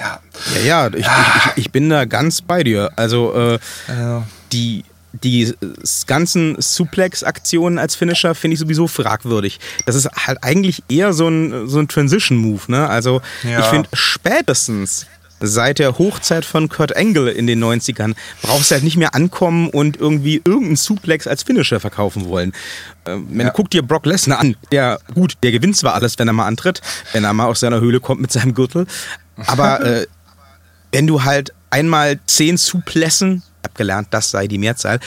Ja, 0.00 0.20
Ja, 0.56 0.60
ja, 0.60 0.88
ich, 0.88 1.06
ich, 1.06 1.06
ich, 1.06 1.56
ich 1.66 1.72
bin 1.72 1.88
da 1.90 2.04
ganz 2.04 2.42
bei 2.42 2.64
dir. 2.64 2.90
Also, 2.96 3.34
äh, 3.34 3.58
die, 4.52 4.84
die 5.12 5.42
äh, 5.44 5.54
ganzen 6.06 6.56
Suplex-Aktionen 6.60 7.78
als 7.78 7.94
Finisher 7.94 8.34
finde 8.34 8.54
ich 8.54 8.60
sowieso 8.60 8.86
fragwürdig. 8.88 9.60
Das 9.86 9.94
ist 9.94 10.08
halt 10.26 10.42
eigentlich 10.42 10.82
eher 10.88 11.12
so 11.12 11.28
ein, 11.28 11.68
so 11.68 11.78
ein 11.78 11.88
Transition-Move, 11.88 12.62
ne? 12.68 12.88
Also, 12.88 13.20
Ja. 13.44 13.60
ich 13.60 13.66
finde 13.66 13.88
spätestens 13.92 15.06
seit 15.40 15.78
der 15.78 15.98
Hochzeit 15.98 16.44
von 16.44 16.68
Kurt 16.68 16.96
Angle 16.96 17.30
in 17.30 17.46
den 17.46 17.62
90ern 17.62 18.14
brauchst 18.42 18.70
du 18.70 18.74
halt 18.74 18.84
nicht 18.84 18.96
mehr 18.96 19.14
ankommen 19.14 19.68
und 19.70 19.96
irgendwie 19.96 20.36
irgendeinen 20.44 20.76
Suplex 20.76 21.26
als 21.26 21.42
Finisher 21.42 21.80
verkaufen 21.80 22.28
wollen. 22.28 22.52
Ähm, 23.06 23.26
man 23.30 23.46
Ja. 23.46 23.52
guckt 23.52 23.72
dir 23.72 23.82
Brock 23.82 24.06
Lesnar 24.06 24.40
an. 24.40 24.56
Der, 24.72 24.98
gut, 25.14 25.34
der 25.42 25.52
gewinnt 25.52 25.76
zwar 25.76 25.94
alles, 25.94 26.18
wenn 26.18 26.28
er 26.28 26.32
mal 26.34 26.46
antritt, 26.46 26.80
wenn 27.12 27.24
er 27.24 27.32
mal 27.32 27.46
aus 27.46 27.60
seiner 27.60 27.80
Höhle 27.80 28.00
kommt 28.00 28.20
mit 28.20 28.32
seinem 28.32 28.54
Gürtel, 28.54 28.86
aber 29.46 29.80
äh, 29.84 30.06
wenn 30.92 31.06
du 31.06 31.22
halt 31.24 31.52
einmal 31.70 32.18
zehn 32.26 32.56
Suplessen, 32.56 33.42
ich 33.68 33.70
hab 33.70 33.74
gelernt, 33.76 34.08
das 34.10 34.30
sei 34.30 34.46
die 34.46 34.58
Mehrzahl, 34.58 34.98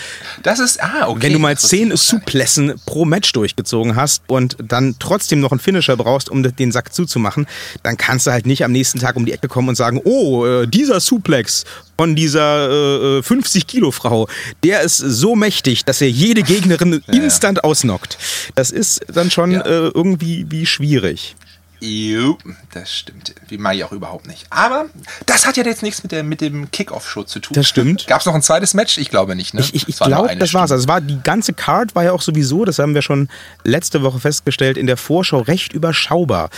das 0.44 0.60
ist. 0.60 0.82
Ah, 0.82 1.08
okay. 1.08 1.24
wenn 1.24 1.34
du 1.34 1.40
mal 1.40 1.58
zehn. 1.58 1.96
Suplessen 1.96 2.74
pro 2.86 3.06
Match 3.06 3.32
durchgezogen 3.34 3.96
hast 3.96 4.24
und 4.28 4.56
dann 4.64 4.96
trotzdem 5.00 5.40
noch 5.40 5.52
einen 5.52 5.60
Finisher 5.60 5.98
brauchst, 5.98 6.30
um 6.30 6.44
den 6.44 6.72
Sack 6.72 6.94
zuzumachen, 6.94 7.48
dann 7.84 7.98
kannst 7.98 8.28
du 8.28 8.32
halt 8.32 8.46
nicht 8.46 8.64
am 8.64 8.72
nächsten 8.72 9.00
Tag 9.00 9.16
um 9.16 9.26
die 9.26 9.32
Ecke 9.32 9.48
kommen 9.48 9.70
und 9.70 9.76
sagen, 9.76 10.00
oh, 10.04 10.46
äh, 10.46 10.68
dieser 10.68 11.00
Suplex 11.00 11.66
von 11.98 12.16
dieser 12.16 13.18
äh, 13.20 13.24
50 13.24 13.68
Kilo 13.68 13.92
Frau, 13.92 14.28
der 14.64 14.82
ist 14.82 14.98
so 14.98 15.36
mächtig, 15.36 15.86
dass 15.86 16.02
er 16.02 16.10
jede 16.10 16.44
Gegnerin 16.44 17.04
instant 17.12 17.64
ausnockt. 17.64 18.18
Das 18.56 18.72
ist 18.72 19.02
dann 19.14 19.32
schon 19.32 19.52
Ja. 19.52 19.62
äh, 19.62 19.92
irgendwie 19.94 20.46
wie 20.50 20.66
schwierig. 20.66 21.36
Jo, 21.84 22.38
das 22.74 22.94
stimmt. 22.94 23.34
Wie 23.48 23.58
mag 23.58 23.76
ich 23.76 23.84
auch 23.84 23.92
überhaupt 23.92 24.28
nicht. 24.28 24.46
Aber 24.52 24.86
das 25.26 25.48
hat 25.48 25.58
ja 25.58 25.64
jetzt 25.64 25.82
nichts 25.82 26.04
mit, 26.04 26.12
der, 26.12 26.22
mit 26.22 26.40
dem 26.40 26.70
Kickoff-Show 26.70 27.24
zu 27.24 27.40
tun. 27.40 27.56
Das 27.56 27.68
stimmt. 27.68 28.06
Gab 28.06 28.20
es 28.20 28.28
noch 28.28 28.36
ein 28.36 28.44
zweites 28.44 28.76
Match? 28.76 29.00
Ich 29.00 29.10
glaube 29.10 29.36
nicht, 29.36 29.56
ne? 29.56 29.62
Ich, 29.62 29.74
ich, 29.74 29.88
ich 29.90 29.98
glaube, 29.98 30.36
das 30.36 30.54
war's. 30.54 30.72
Also 30.72 30.84
es 30.84 30.88
war 30.88 31.02
die 31.02 31.20
ganze 31.24 31.54
Card 31.54 31.96
war 31.96 32.04
ja 32.04 32.12
auch 32.12 32.22
sowieso, 32.22 32.66
das 32.66 32.78
haben 32.78 32.94
wir 32.94 33.02
schon 33.02 33.30
letzte 33.64 34.04
Woche 34.04 34.20
festgestellt, 34.20 34.78
in 34.78 34.86
der 34.86 34.98
Vorschau 34.98 35.40
recht 35.40 35.74
überschaubar. 35.74 36.52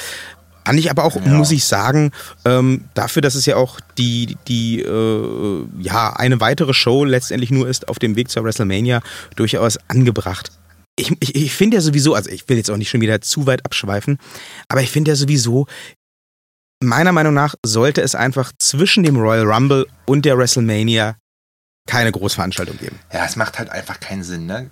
Fand 0.66 0.80
ich 0.80 0.90
aber 0.90 1.04
auch, 1.04 1.20
muss 1.20 1.52
ich 1.52 1.66
sagen, 1.66 2.12
ähm, 2.46 2.86
dafür, 2.94 3.22
dass 3.22 3.36
es 3.36 3.46
ja 3.46 3.58
auch 3.58 3.80
die, 3.98 4.38
die 4.48 4.82
äh, 4.82 5.66
ja, 5.80 6.14
eine 6.14 6.40
weitere 6.40 6.74
Show 6.74 7.04
letztendlich 7.06 7.52
nur 7.52 7.68
ist 7.68 7.90
auf 7.90 8.00
dem 8.00 8.16
Weg 8.16 8.30
zur 8.30 8.44
WrestleMania, 8.44 9.02
durchaus 9.36 9.78
angebracht. 9.88 10.52
Ich, 10.96 11.12
ich, 11.20 11.36
ich 11.36 11.54
finde 11.54 11.78
ja 11.78 11.82
sowieso, 11.82 12.14
also 12.14 12.30
ich 12.30 12.48
will 12.50 12.58
jetzt 12.58 12.70
auch 12.70 12.78
nicht 12.78 12.90
schon 12.90 13.02
wieder 13.02 13.20
zu 13.22 13.48
weit 13.48 13.66
abschweifen, 13.66 14.20
aber 14.68 14.82
ich 14.82 14.92
finde 14.92 15.12
ja 15.12 15.16
sowieso, 15.16 15.66
meiner 16.84 17.12
Meinung 17.12 17.34
nach 17.34 17.56
sollte 17.66 18.02
es 18.02 18.14
einfach 18.14 18.52
zwischen 18.60 19.04
dem 19.04 19.18
Royal 19.18 19.50
Rumble 19.50 19.88
und 20.06 20.26
der 20.26 20.38
WrestleMania 20.38 21.18
keine 21.88 22.12
Großveranstaltung 22.12 22.78
geben. 22.78 23.00
Ja, 23.12 23.26
es 23.26 23.36
macht 23.36 23.60
halt 23.60 23.70
einfach 23.70 24.00
keinen 24.00 24.24
Sinn, 24.24 24.46
ne? 24.46 24.70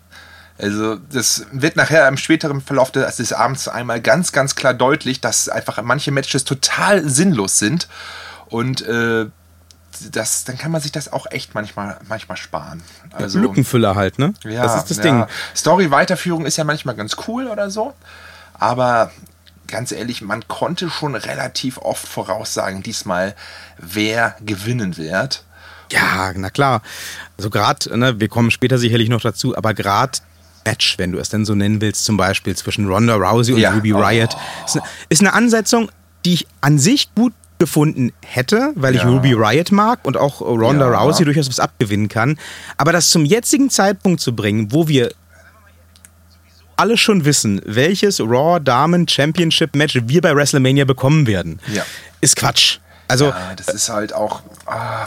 Also, 0.57 0.95
das 0.95 1.47
wird 1.51 1.75
nachher 1.75 2.07
im 2.07 2.17
späteren 2.17 2.61
Verlauf 2.61 2.91
des, 2.91 3.15
des 3.15 3.33
Abends 3.33 3.67
einmal 3.67 3.99
ganz, 3.99 4.31
ganz 4.31 4.55
klar 4.55 4.75
deutlich, 4.75 5.19
dass 5.19 5.49
einfach 5.49 5.81
manche 5.81 6.11
Matches 6.11 6.43
total 6.43 7.09
sinnlos 7.09 7.57
sind. 7.57 7.87
Und 8.47 8.81
äh, 8.81 9.25
das, 10.11 10.43
dann 10.43 10.57
kann 10.57 10.71
man 10.71 10.81
sich 10.81 10.91
das 10.91 11.11
auch 11.11 11.25
echt 11.29 11.53
manchmal, 11.55 11.97
manchmal 12.07 12.37
sparen. 12.37 12.81
Also, 13.11 13.39
Lückenfüller 13.39 13.95
halt, 13.95 14.19
ne? 14.19 14.33
Ja, 14.43 14.63
das 14.63 14.77
ist 14.77 14.89
das 14.91 14.97
ja. 14.97 15.03
Ding. 15.03 15.25
Story-Weiterführung 15.55 16.45
ist 16.45 16.57
ja 16.57 16.63
manchmal 16.63 16.95
ganz 16.95 17.15
cool 17.27 17.47
oder 17.47 17.69
so. 17.69 17.93
Aber 18.53 19.11
ganz 19.67 19.91
ehrlich, 19.91 20.21
man 20.21 20.47
konnte 20.47 20.89
schon 20.89 21.15
relativ 21.15 21.77
oft 21.77 22.07
voraussagen, 22.07 22.83
diesmal, 22.83 23.35
wer 23.77 24.35
gewinnen 24.41 24.97
wird. 24.97 25.43
Ja, 25.91 26.31
na 26.35 26.49
klar. 26.49 26.81
Also 27.37 27.49
gerade, 27.49 27.97
ne, 27.97 28.19
wir 28.19 28.29
kommen 28.29 28.51
später 28.51 28.77
sicherlich 28.77 29.09
noch 29.09 29.21
dazu, 29.21 29.57
aber 29.57 29.73
gerade 29.73 30.19
Match, 30.65 30.97
wenn 30.97 31.11
du 31.11 31.17
es 31.17 31.29
denn 31.29 31.43
so 31.43 31.55
nennen 31.55 31.81
willst, 31.81 32.05
zum 32.05 32.17
Beispiel 32.17 32.55
zwischen 32.55 32.87
Ronda 32.87 33.15
Rousey 33.15 33.53
und 33.53 33.59
Ja. 33.59 33.71
Ruby 33.71 33.93
Oh. 33.93 33.99
Riot, 33.99 34.37
ist 34.65 34.77
eine, 34.77 34.85
ist 35.09 35.21
eine 35.21 35.33
Ansetzung, 35.33 35.89
die 36.23 36.33
ich 36.35 36.47
an 36.61 36.77
sich 36.77 37.13
gut 37.15 37.33
gefunden 37.61 38.11
hätte, 38.25 38.71
weil 38.75 38.95
ich 38.95 39.03
Ja. 39.03 39.07
Ruby 39.09 39.33
Riot 39.33 39.71
mag 39.71 39.99
und 40.03 40.17
auch 40.17 40.41
Ronda 40.41 40.89
Ja. 40.91 40.99
Rousey 40.99 41.23
durchaus 41.25 41.47
was 41.47 41.59
abgewinnen 41.59 42.09
kann. 42.09 42.39
Aber 42.77 42.91
das 42.91 43.09
zum 43.11 43.23
jetzigen 43.23 43.69
Zeitpunkt 43.69 44.19
zu 44.19 44.35
bringen, 44.35 44.71
wo 44.71 44.87
wir 44.87 45.11
alle 46.75 46.97
schon 46.97 47.23
wissen, 47.25 47.61
welches 47.65 48.19
Raw 48.19 48.59
Damen 48.59 49.07
Championship 49.07 49.75
Match 49.75 49.95
wir 50.03 50.21
bei 50.21 50.35
WrestleMania 50.35 50.85
bekommen 50.85 51.27
werden, 51.27 51.59
Ja. 51.71 51.83
ist 52.19 52.35
Quatsch. 52.35 52.79
Also 53.07 53.31
das 53.57 53.67
ist 53.67 53.89
halt 53.89 54.13
auch. 54.13 54.41
Ah, 54.65 55.05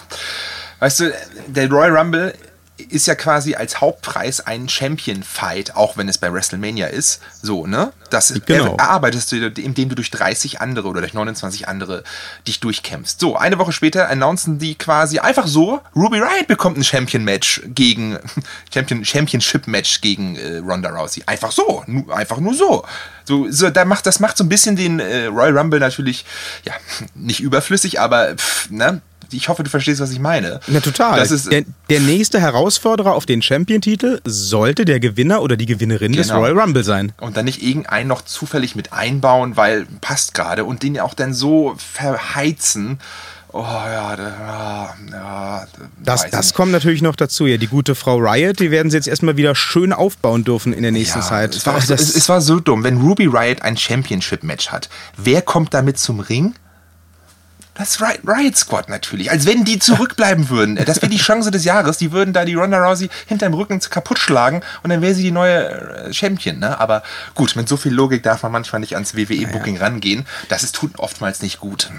weißt 0.79 1.01
du, 1.01 1.13
der 1.49 1.69
Royal 1.71 1.97
Rumble 1.97 2.35
ist 2.77 3.07
ja 3.07 3.15
quasi 3.15 3.55
als 3.55 3.81
Hauptpreis 3.81 4.41
ein 4.41 4.69
Champion-Fight, 4.69 5.77
auch 5.77 5.97
wenn 5.97 6.09
es 6.09 6.19
bei 6.19 6.33
WrestleMania 6.33 6.89
ist. 6.89 7.21
So, 7.41 7.67
ne? 7.67 7.93
Das 8.11 8.35
Genau. 8.47 8.77
erarbeitest 8.77 9.31
du, 9.31 9.47
indem 9.47 9.89
du 9.91 9.95
durch 9.95 10.11
30 10.11 10.61
andere 10.61 10.89
oder 10.89 11.01
durch 11.01 11.15
29 11.15 11.69
andere 11.69 12.03
dich 12.49 12.59
durchkämpfst. 12.59 13.21
So, 13.21 13.37
eine 13.37 13.59
Woche 13.59 13.73
später 13.73 14.09
announcen 14.09 14.59
die 14.59 14.75
quasi 14.75 15.21
einfach 15.21 15.47
so, 15.47 15.81
Ruby 15.95 16.19
Riot 16.19 16.49
bekommt 16.49 16.77
ein 16.77 16.83
Champion-Match 16.85 17.63
gegen, 17.67 18.19
Champion, 18.75 19.05
Championship-Match 19.05 20.01
gegen 20.01 20.35
äh, 20.37 20.57
Ronda 20.59 20.91
Rousey. 20.91 21.23
Einfach 21.27 21.53
so, 21.53 21.85
nu, 21.87 22.11
einfach 22.11 22.39
nur 22.39 22.55
so. 22.55 22.85
So, 23.25 23.51
so 23.51 23.71
da 23.71 23.85
macht, 23.85 24.05
das 24.07 24.19
macht 24.19 24.37
so 24.37 24.45
ein 24.45 24.49
bisschen 24.49 24.75
den 24.75 24.99
äh, 24.99 25.27
Royal 25.27 25.57
Rumble 25.57 25.79
natürlich, 25.81 26.25
ja, 26.65 26.73
nicht 27.15 27.39
überflüssig, 27.41 28.01
aber, 28.01 28.35
pff, 28.37 28.71
ne? 28.71 29.01
Ich 29.35 29.49
hoffe, 29.49 29.63
du 29.65 29.71
verstehst, 29.71 30.01
was 30.01 30.11
ich 30.11 30.19
meine. 30.21 30.61
Ja, 30.69 30.81
total. 30.81 31.19
Das 31.19 31.31
ist, 31.31 31.51
der, 31.53 31.65
der 31.91 32.01
nächste 32.01 32.41
Herausforderer 32.41 33.15
auf 33.15 33.27
den 33.27 33.43
Champion-Titel 33.43 34.21
sollte 34.25 34.85
der 34.85 35.01
Gewinner 35.01 35.43
oder 35.43 35.57
die 35.57 35.67
Gewinnerin 35.67 36.13
des 36.13 36.29
Genau. 36.29 36.41
Royal 36.41 36.59
Rumble 36.59 36.85
sein. 36.85 37.13
und 37.21 37.37
dann 37.37 37.45
nicht 37.45 37.63
irgendeinen 37.63 38.09
noch 38.09 38.23
zufällig 38.23 38.75
mit 38.77 38.93
einbauen, 38.93 39.57
weil 39.57 39.87
passt 40.01 40.35
gerade 40.35 40.65
und 40.65 40.83
den 40.83 40.99
auch 41.01 41.15
dann 41.15 41.35
so 41.35 41.75
verheizen. 41.79 42.99
Oh 43.57 43.63
ja, 43.63 44.17
da, 44.17 44.29
ja, 44.29 44.95
ja 45.13 45.67
Das, 46.03 46.29
das 46.29 46.47
nicht. 46.47 46.55
kommt 46.57 46.73
natürlich 46.73 47.03
noch 47.03 47.15
dazu. 47.15 47.47
Ja, 47.47 47.57
die 47.57 47.69
gute 47.69 47.95
Frau 47.95 48.17
Riot, 48.17 48.59
die 48.59 48.73
werden 48.73 48.91
sie 48.91 48.97
jetzt 48.97 49.07
erstmal 49.07 49.37
wieder 49.37 49.55
schön 49.55 49.93
aufbauen 49.93 50.43
dürfen 50.43 50.73
in 50.73 50.83
der 50.83 50.91
nächsten 50.91 51.21
ja, 51.21 51.25
Zeit. 51.25 51.55
Es 51.55 51.65
war, 51.65 51.75
Das- 51.75 51.89
es, 51.89 52.17
es 52.17 52.29
war 52.29 52.41
so 52.41 52.59
dumm, 52.59 52.83
wenn 52.83 53.01
Ruby 53.01 53.27
Riot 53.27 53.63
ein 53.63 53.77
Championship-Match 53.77 54.71
hat. 54.71 54.89
Wer 55.17 55.41
kommt 55.41 55.73
damit 55.73 55.99
zum 55.99 56.19
Ring? 56.19 56.55
Das 57.75 58.01
Riot, 58.01 58.21
Riot 58.25 58.57
Squad 58.57 58.89
natürlich. 58.89 59.31
Als 59.33 59.47
wenn 59.47 59.65
die 59.65 59.81
zurückbleiben 59.81 60.49
würden. 60.49 60.77
Das 60.77 61.03
wäre 61.03 61.09
die 61.11 61.19
Chance 61.19 61.51
des 61.51 61.65
Jahres. 61.65 61.99
Die 61.99 62.13
würden 62.13 62.33
da 62.33 62.45
die 62.45 62.55
Ronda 62.55 62.79
Rousey 62.79 63.09
hinterm 63.27 63.53
Rücken 63.55 63.81
kaputt 63.81 64.19
schlagen 64.21 64.63
und 64.85 64.91
dann 64.91 65.03
wäre 65.03 65.15
sie 65.15 65.25
die 65.25 65.33
neue 65.33 65.69
äh, 66.07 66.13
Champion. 66.13 66.61
Ne? 66.61 66.79
Aber 66.79 67.03
gut, 67.35 67.57
mit 67.57 67.69
so 67.69 67.77
viel 67.77 67.93
Logik 67.93 68.23
darf 68.23 68.45
man 68.45 68.53
manchmal 68.53 68.79
nicht 68.81 68.95
ans 68.95 69.17
WWE-Booking 69.17 69.77
rangehen. 69.79 70.25
Das 70.49 70.63
ist 70.63 70.77
tut 70.77 70.99
oftmals 70.99 71.43
nicht 71.43 71.59
gut. 71.59 71.91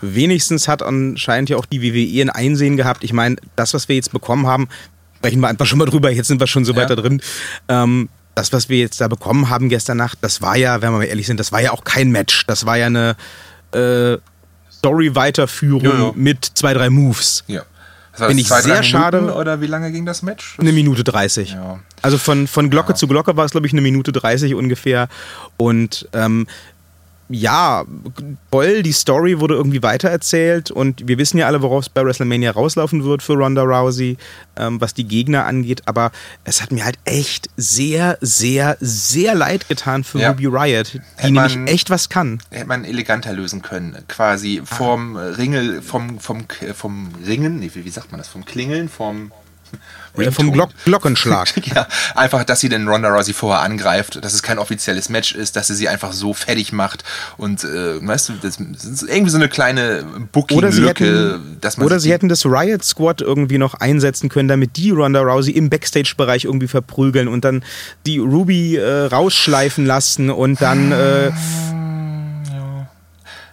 wenigstens 0.00 0.68
hat 0.68 0.82
anscheinend 0.82 1.50
ja 1.50 1.56
auch 1.56 1.66
die 1.66 1.82
WWE 1.82 2.22
ein 2.22 2.30
Einsehen 2.30 2.76
gehabt. 2.76 3.04
Ich 3.04 3.12
meine, 3.12 3.36
das, 3.56 3.74
was 3.74 3.88
wir 3.88 3.96
jetzt 3.96 4.12
bekommen 4.12 4.46
haben, 4.46 4.68
sprechen 5.18 5.40
wir 5.40 5.48
einfach 5.48 5.66
schon 5.66 5.78
mal 5.78 5.86
drüber. 5.86 6.10
Jetzt 6.10 6.28
sind 6.28 6.40
wir 6.40 6.46
schon 6.46 6.64
so 6.64 6.72
Ja. 6.72 6.78
weiter 6.78 6.96
drin. 6.96 7.20
Ähm, 7.68 8.08
das, 8.36 8.52
was 8.52 8.68
wir 8.68 8.78
jetzt 8.78 9.00
da 9.00 9.08
bekommen 9.08 9.50
haben 9.50 9.68
gestern 9.68 9.96
Nacht, 9.98 10.18
das 10.22 10.40
war 10.40 10.56
ja, 10.56 10.80
wenn 10.80 10.92
wir 10.92 10.98
mal 10.98 11.04
ehrlich 11.04 11.26
sind, 11.26 11.40
das 11.40 11.50
war 11.52 11.60
ja 11.60 11.72
auch 11.72 11.84
kein 11.84 12.10
Match. 12.10 12.46
Das 12.46 12.64
war 12.64 12.76
ja 12.78 12.86
eine 12.86 13.16
äh, 13.74 14.16
Story-Weiterführung 14.80 15.84
Ja, 15.84 15.98
ja. 16.06 16.12
mit 16.14 16.44
zwei, 16.54 16.74
drei 16.74 16.90
Moves. 16.90 17.44
Ja. 17.46 17.62
Das 18.12 18.26
Finde 18.28 18.34
das 18.34 18.40
ich 18.42 18.48
zwei, 18.48 18.62
sehr 18.62 18.82
schade. 18.82 19.34
Oder 19.34 19.60
wie 19.60 19.66
lange 19.66 19.92
ging 19.92 20.04
das 20.04 20.22
Match? 20.22 20.56
Eine 20.58 20.72
Minute 20.72 21.04
30. 21.04 21.52
Ja. 21.52 21.78
Also 22.02 22.18
von, 22.18 22.46
von 22.48 22.68
Glocke 22.68 22.94
zu 22.94 23.06
Glocke 23.06 23.36
war 23.36 23.44
es, 23.44 23.52
glaube 23.52 23.66
ich, 23.66 23.72
eine 23.72 23.82
Minute 23.82 24.10
30 24.12 24.54
ungefähr. 24.54 25.08
Und 25.56 26.08
ähm, 26.12 26.46
ja, 27.30 27.84
toll, 28.50 28.82
die 28.82 28.92
Story 28.92 29.38
wurde 29.40 29.54
irgendwie 29.54 29.82
weitererzählt 29.82 30.70
und 30.70 31.06
wir 31.06 31.16
wissen 31.18 31.38
ja 31.38 31.46
alle, 31.46 31.62
worauf 31.62 31.84
es 31.84 31.88
bei 31.88 32.04
WrestleMania 32.04 32.50
rauslaufen 32.50 33.04
wird 33.04 33.22
für 33.22 33.34
Ronda 33.34 33.62
Rousey, 33.62 34.16
ähm, 34.56 34.80
was 34.80 34.94
die 34.94 35.04
Gegner 35.04 35.46
angeht. 35.46 35.82
Aber 35.86 36.10
es 36.44 36.60
hat 36.60 36.72
mir 36.72 36.84
halt 36.84 36.98
echt 37.04 37.48
sehr, 37.56 38.18
sehr, 38.20 38.76
sehr 38.80 39.34
leid 39.34 39.68
getan 39.68 40.04
für 40.04 40.18
Ja. 40.18 40.30
Ruby 40.30 40.46
Riot, 40.46 40.94
die 40.94 41.00
Hätte 41.16 41.32
man- 41.32 41.50
nämlich 41.52 41.72
echt 41.74 41.90
was 41.90 42.08
kann. 42.08 42.40
hätte 42.50 42.66
man 42.66 42.84
eleganter 42.84 43.32
lösen 43.32 43.62
können. 43.62 43.96
Quasi 44.08 44.62
vom 44.64 45.16
Ringel, 45.16 45.82
vom, 45.82 46.18
vom, 46.18 46.44
vom 46.74 47.08
Ringen, 47.26 47.60
nee, 47.60 47.70
wie, 47.74 47.84
wie 47.84 47.90
sagt 47.90 48.10
man 48.10 48.18
das? 48.18 48.28
Vom 48.28 48.44
Klingeln, 48.44 48.88
vom, 48.88 49.30
Ringtone. 50.16 50.32
Vom 50.32 50.52
Glock 50.52 50.70
Glockenschlag. 50.84 51.52
ja, 51.74 51.86
einfach, 52.14 52.44
dass 52.44 52.60
sie 52.60 52.68
den 52.68 52.88
Ronda 52.88 53.08
Rousey 53.08 53.32
vorher 53.32 53.62
angreift, 53.62 54.22
dass 54.24 54.34
es 54.34 54.42
kein 54.42 54.58
offizielles 54.58 55.08
Match 55.08 55.34
ist, 55.34 55.56
dass 55.56 55.68
sie 55.68 55.74
sie 55.74 55.88
einfach 55.88 56.12
so 56.12 56.34
fertig 56.34 56.72
macht 56.72 57.04
und 57.36 57.64
äh, 57.64 58.04
weißt 58.06 58.30
du, 58.30 58.32
das 58.42 58.58
ist 58.58 59.02
irgendwie 59.02 59.30
so 59.30 59.36
eine 59.36 59.48
kleine 59.48 60.04
Booking-Lücke. 60.32 61.40
Oder 61.78 62.00
sie 62.00 62.12
hätten 62.12 62.28
das 62.28 62.44
Riot 62.44 62.84
Squad 62.84 63.20
irgendwie 63.20 63.58
noch 63.58 63.74
einsetzen 63.74 64.28
können, 64.28 64.48
damit 64.48 64.76
die 64.76 64.90
Ronda 64.90 65.20
Rousey 65.20 65.52
im 65.52 65.70
Backstage-Bereich 65.70 66.44
irgendwie 66.44 66.68
verprügeln 66.68 67.28
und 67.28 67.44
dann 67.44 67.64
die 68.06 68.18
Ruby 68.18 68.76
äh, 68.76 69.06
rausschleifen 69.06 69.86
lassen 69.86 70.30
und 70.30 70.60
dann 70.60 70.92
äh, 70.92 71.30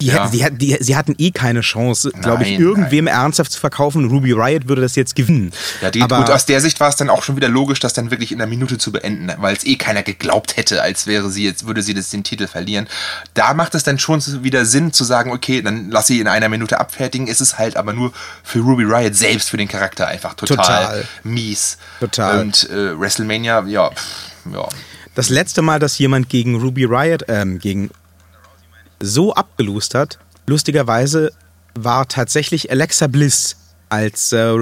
die, 0.00 0.06
ja. 0.06 0.28
die, 0.28 0.46
die, 0.52 0.76
sie 0.80 0.96
hatten 0.96 1.14
eh 1.18 1.30
keine 1.30 1.60
Chance, 1.60 2.10
glaube 2.10 2.44
ich, 2.44 2.58
irgendwem 2.58 3.06
nein. 3.06 3.14
ernsthaft 3.14 3.52
zu 3.52 3.60
verkaufen. 3.60 4.06
Ruby 4.06 4.32
Riot 4.32 4.68
würde 4.68 4.82
das 4.82 4.96
jetzt 4.96 5.14
gewinnen. 5.16 5.52
Ja, 5.82 5.90
die, 5.90 6.02
Aber 6.02 6.18
gut, 6.18 6.30
aus 6.30 6.46
der 6.46 6.60
Sicht 6.60 6.80
war 6.80 6.88
es 6.88 6.96
dann 6.96 7.10
auch 7.10 7.22
schon 7.22 7.36
wieder 7.36 7.48
logisch, 7.48 7.80
das 7.80 7.92
dann 7.92 8.10
wirklich 8.10 8.32
in 8.32 8.40
einer 8.40 8.48
Minute 8.48 8.78
zu 8.78 8.92
beenden, 8.92 9.30
weil 9.38 9.56
es 9.56 9.64
eh 9.64 9.76
keiner 9.76 10.02
geglaubt 10.02 10.56
hätte, 10.56 10.82
als 10.82 11.06
wäre 11.06 11.30
sie 11.30 11.44
jetzt, 11.44 11.66
würde 11.66 11.82
sie 11.82 11.94
das 11.94 12.10
den 12.10 12.24
Titel 12.24 12.46
verlieren. 12.46 12.88
Da 13.34 13.54
macht 13.54 13.74
es 13.74 13.82
dann 13.82 13.98
schon 13.98 14.22
wieder 14.42 14.64
Sinn 14.64 14.92
zu 14.92 15.04
sagen, 15.04 15.32
okay, 15.32 15.62
dann 15.62 15.90
lass 15.90 16.06
sie 16.06 16.20
in 16.20 16.28
einer 16.28 16.48
Minute 16.48 16.80
abfertigen. 16.80 17.28
Es 17.28 17.40
ist 17.40 17.58
halt 17.58 17.76
aber 17.76 17.92
nur 17.92 18.12
für 18.42 18.60
Ruby 18.60 18.84
Riot 18.84 19.14
selbst, 19.14 19.50
für 19.50 19.56
den 19.56 19.68
Charakter 19.68 20.06
einfach 20.06 20.34
total, 20.34 20.56
total. 20.56 21.08
mies. 21.24 21.78
Total. 22.00 22.40
Und 22.40 22.68
äh, 22.70 22.98
WrestleMania, 22.98 23.64
ja, 23.66 23.90
pff, 23.90 24.04
ja. 24.52 24.68
Das 25.14 25.30
letzte 25.30 25.62
Mal, 25.62 25.80
dass 25.80 25.98
jemand 25.98 26.28
gegen 26.28 26.60
Ruby 26.60 26.84
Riot, 26.84 27.24
ähm, 27.26 27.58
gegen 27.58 27.90
so 29.00 29.34
abgelust 29.34 29.94
hat, 29.94 30.18
lustigerweise 30.46 31.32
war 31.74 32.08
tatsächlich 32.08 32.70
Alexa 32.70 33.06
Bliss, 33.06 33.56
als 33.88 34.32
äh, 34.32 34.56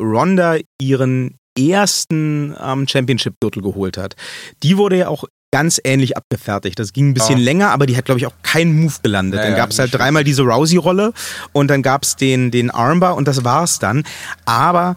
Ronda 0.00 0.56
ihren 0.80 1.36
ersten 1.58 2.56
ähm, 2.60 2.88
Championship-Gürtel 2.88 3.62
geholt 3.62 3.96
hat. 3.96 4.16
Die 4.62 4.76
wurde 4.76 4.96
ja 4.96 5.08
auch 5.08 5.24
ganz 5.52 5.80
ähnlich 5.84 6.16
abgefertigt. 6.16 6.78
Das 6.78 6.92
ging 6.92 7.10
ein 7.10 7.14
bisschen 7.14 7.38
oh. 7.38 7.42
länger, 7.42 7.70
aber 7.70 7.86
die 7.86 7.96
hat, 7.96 8.06
glaube 8.06 8.18
ich, 8.18 8.26
auch 8.26 8.34
keinen 8.42 8.80
Move 8.80 8.94
gelandet. 9.02 9.38
Naja, 9.38 9.50
dann 9.50 9.58
gab 9.58 9.70
es 9.70 9.78
halt 9.78 9.92
dreimal 9.94 10.24
diese 10.24 10.42
Rousey-Rolle 10.42 11.12
und 11.52 11.68
dann 11.68 11.82
gab 11.82 12.04
es 12.04 12.16
den, 12.16 12.50
den 12.50 12.70
Armbar 12.70 13.16
und 13.16 13.28
das 13.28 13.44
war's 13.44 13.78
dann. 13.78 14.04
Aber 14.46 14.96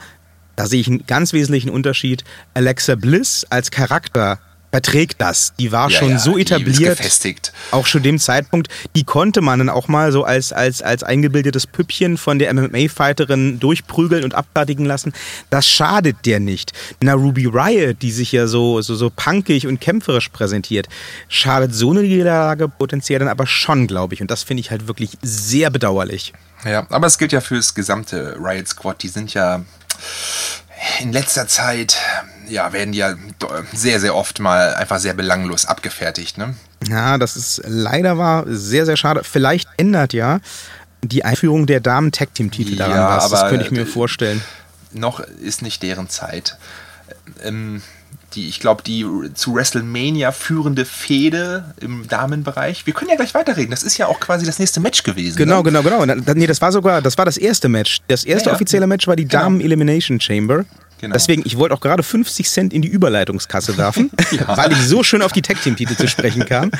da 0.55 0.65
sehe 0.65 0.79
ich 0.79 0.87
einen 0.87 1.05
ganz 1.05 1.33
wesentlichen 1.33 1.69
Unterschied. 1.69 2.23
Alexa 2.53 2.95
Bliss 2.95 3.45
als 3.49 3.69
Charakter 3.69 4.39
verträgt 4.75 5.21
das. 5.21 5.53
Die 5.57 5.71
war 5.71 5.89
ja, 5.89 5.99
schon 5.99 6.09
ja, 6.09 6.19
so 6.19 6.37
etabliert. 6.37 6.97
Gefestigt. 6.97 7.53
Auch 7.71 7.85
schon 7.85 8.03
dem 8.03 8.19
Zeitpunkt. 8.19 8.67
Die 8.93 9.05
konnte 9.05 9.39
man 9.39 9.59
dann 9.59 9.69
auch 9.69 9.87
mal 9.87 10.11
so 10.11 10.25
als, 10.25 10.51
als, 10.51 10.81
als 10.81 11.01
eingebildetes 11.01 11.65
Püppchen 11.65 12.17
von 12.17 12.39
der 12.39 12.53
MMA-Fighterin 12.53 13.61
durchprügeln 13.61 14.25
und 14.25 14.35
abfertigen 14.35 14.85
lassen. 14.85 15.13
Das 15.49 15.65
schadet 15.65 16.17
der 16.25 16.41
nicht. 16.41 16.73
Na, 17.01 17.13
Ruby 17.13 17.45
Riot, 17.45 18.01
die 18.01 18.11
sich 18.11 18.33
ja 18.33 18.47
so, 18.47 18.81
so, 18.81 18.95
so 18.95 19.09
punkig 19.09 19.65
und 19.65 19.79
kämpferisch 19.79 20.27
präsentiert, 20.27 20.89
schadet 21.29 21.73
so 21.73 21.91
eine 21.91 22.01
Niederlage 22.01 22.67
potenziell 22.67 23.19
dann 23.19 23.29
aber 23.29 23.47
schon, 23.47 23.87
glaube 23.87 24.13
ich. 24.13 24.21
Und 24.21 24.29
das 24.29 24.43
finde 24.43 24.59
ich 24.59 24.71
halt 24.71 24.89
wirklich 24.89 25.11
sehr 25.21 25.69
bedauerlich. 25.69 26.33
Ja, 26.65 26.85
aber 26.89 27.07
es 27.07 27.17
gilt 27.17 27.31
ja 27.31 27.39
fürs 27.39 27.75
gesamte 27.75 28.35
Riot 28.43 28.67
Squad. 28.67 29.03
Die 29.03 29.07
sind 29.07 29.33
ja 29.33 29.63
in 30.99 31.13
letzter 31.13 31.47
Zeit 31.47 31.97
ja, 32.47 32.73
werden 32.73 32.91
die 32.91 32.99
ja 32.99 33.15
sehr, 33.73 33.99
sehr 33.99 34.15
oft 34.15 34.39
mal 34.39 34.73
einfach 34.75 34.99
sehr 34.99 35.13
belanglos 35.13 35.65
abgefertigt. 35.65 36.37
Ne? 36.37 36.55
Ja, 36.87 37.17
das 37.17 37.35
ist 37.35 37.61
leider 37.65 38.17
war 38.17 38.45
sehr, 38.47 38.85
sehr 38.85 38.97
schade. 38.97 39.23
Vielleicht 39.23 39.69
ändert 39.77 40.13
ja 40.13 40.39
die 41.03 41.23
Einführung 41.23 41.65
der 41.65 41.79
Damen-Tag-Team-Titel 41.79 42.75
daran 42.75 42.95
ja, 42.95 43.17
was. 43.17 43.29
Das 43.29 43.49
könnte 43.49 43.65
ich 43.65 43.71
mir 43.71 43.85
vorstellen. 43.85 44.41
Noch 44.91 45.19
ist 45.19 45.61
nicht 45.61 45.83
deren 45.83 46.09
Zeit. 46.09 46.57
Ähm, 47.43 47.81
die, 48.35 48.47
ich 48.47 48.59
glaube, 48.59 48.83
die 48.83 49.05
zu 49.33 49.55
WrestleMania 49.55 50.31
führende 50.31 50.85
Fehde 50.85 51.73
im 51.79 52.07
Damenbereich. 52.07 52.85
Wir 52.85 52.93
können 52.93 53.09
ja 53.09 53.15
gleich 53.15 53.33
weiterreden. 53.33 53.71
Das 53.71 53.83
ist 53.83 53.97
ja 53.97 54.07
auch 54.07 54.19
quasi 54.19 54.45
das 54.45 54.59
nächste 54.59 54.79
Match 54.79 55.03
gewesen. 55.03 55.37
Genau, 55.37 55.57
ne? 55.57 55.71
genau, 55.71 55.83
genau. 55.83 56.05
Nee, 56.05 56.47
das 56.47 56.61
war 56.61 56.71
sogar, 56.71 57.01
das 57.01 57.17
war 57.17 57.25
das 57.25 57.37
erste 57.37 57.69
Match. 57.69 57.99
Das 58.07 58.23
erste 58.23 58.47
ja, 58.47 58.51
ja. 58.51 58.55
offizielle 58.55 58.87
Match 58.87 59.07
war 59.07 59.15
die 59.15 59.27
genau. 59.27 59.43
Damen 59.43 59.61
Elimination 59.61 60.19
Chamber. 60.19 60.65
Genau. 61.01 61.13
Deswegen, 61.13 61.43
ich 61.45 61.57
wollte 61.57 61.75
auch 61.75 61.81
gerade 61.81 62.03
50 62.03 62.49
Cent 62.49 62.73
in 62.73 62.81
die 62.81 62.87
Überleitungskasse 62.87 63.77
werfen, 63.77 64.11
ja. 64.31 64.57
weil 64.57 64.71
ich 64.71 64.81
so 64.81 65.03
schön 65.03 65.21
auf 65.21 65.31
die 65.31 65.41
Tag-Team-Titel 65.41 65.95
zu 65.95 66.07
sprechen 66.07 66.45
kam. 66.45 66.71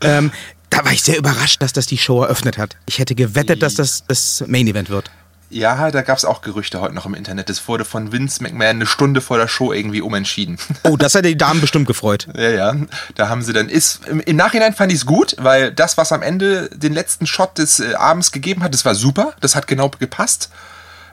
Ähm, 0.00 0.30
da 0.70 0.84
war 0.84 0.92
ich 0.92 1.02
sehr 1.02 1.18
überrascht, 1.18 1.62
dass 1.62 1.72
das 1.72 1.86
die 1.86 1.98
Show 1.98 2.22
eröffnet 2.22 2.58
hat. 2.58 2.76
Ich 2.86 2.98
hätte 2.98 3.14
gewettet, 3.14 3.62
dass 3.62 3.74
das 3.74 4.04
das 4.06 4.44
Main-Event 4.46 4.88
wird. 4.88 5.10
Ja, 5.52 5.90
da 5.90 6.00
gab 6.00 6.16
es 6.16 6.24
auch 6.24 6.40
Gerüchte 6.40 6.80
heute 6.80 6.94
noch 6.94 7.04
im 7.04 7.12
Internet. 7.12 7.50
Es 7.50 7.68
wurde 7.68 7.84
von 7.84 8.10
Vince 8.10 8.42
McMahon 8.42 8.76
eine 8.76 8.86
Stunde 8.86 9.20
vor 9.20 9.36
der 9.36 9.48
Show 9.48 9.72
irgendwie 9.72 10.00
umentschieden. 10.00 10.58
Oh, 10.84 10.96
das 10.96 11.14
hat 11.14 11.26
die 11.26 11.36
Damen 11.36 11.60
bestimmt 11.60 11.86
gefreut. 11.86 12.26
ja, 12.34 12.48
ja. 12.48 12.74
Da 13.16 13.28
haben 13.28 13.42
sie 13.42 13.52
dann 13.52 13.68
ist 13.68 14.06
im, 14.08 14.20
im 14.20 14.36
Nachhinein 14.36 14.72
fand 14.72 14.90
ich 14.92 14.98
es 14.98 15.06
gut, 15.06 15.36
weil 15.38 15.70
das, 15.70 15.98
was 15.98 16.10
am 16.10 16.22
Ende 16.22 16.70
den 16.72 16.94
letzten 16.94 17.26
Shot 17.26 17.58
des 17.58 17.80
äh, 17.80 17.94
Abends 17.94 18.32
gegeben 18.32 18.62
hat, 18.62 18.72
das 18.72 18.86
war 18.86 18.94
super. 18.94 19.34
Das 19.40 19.54
hat 19.54 19.66
genau 19.66 19.90
gepasst. 19.90 20.48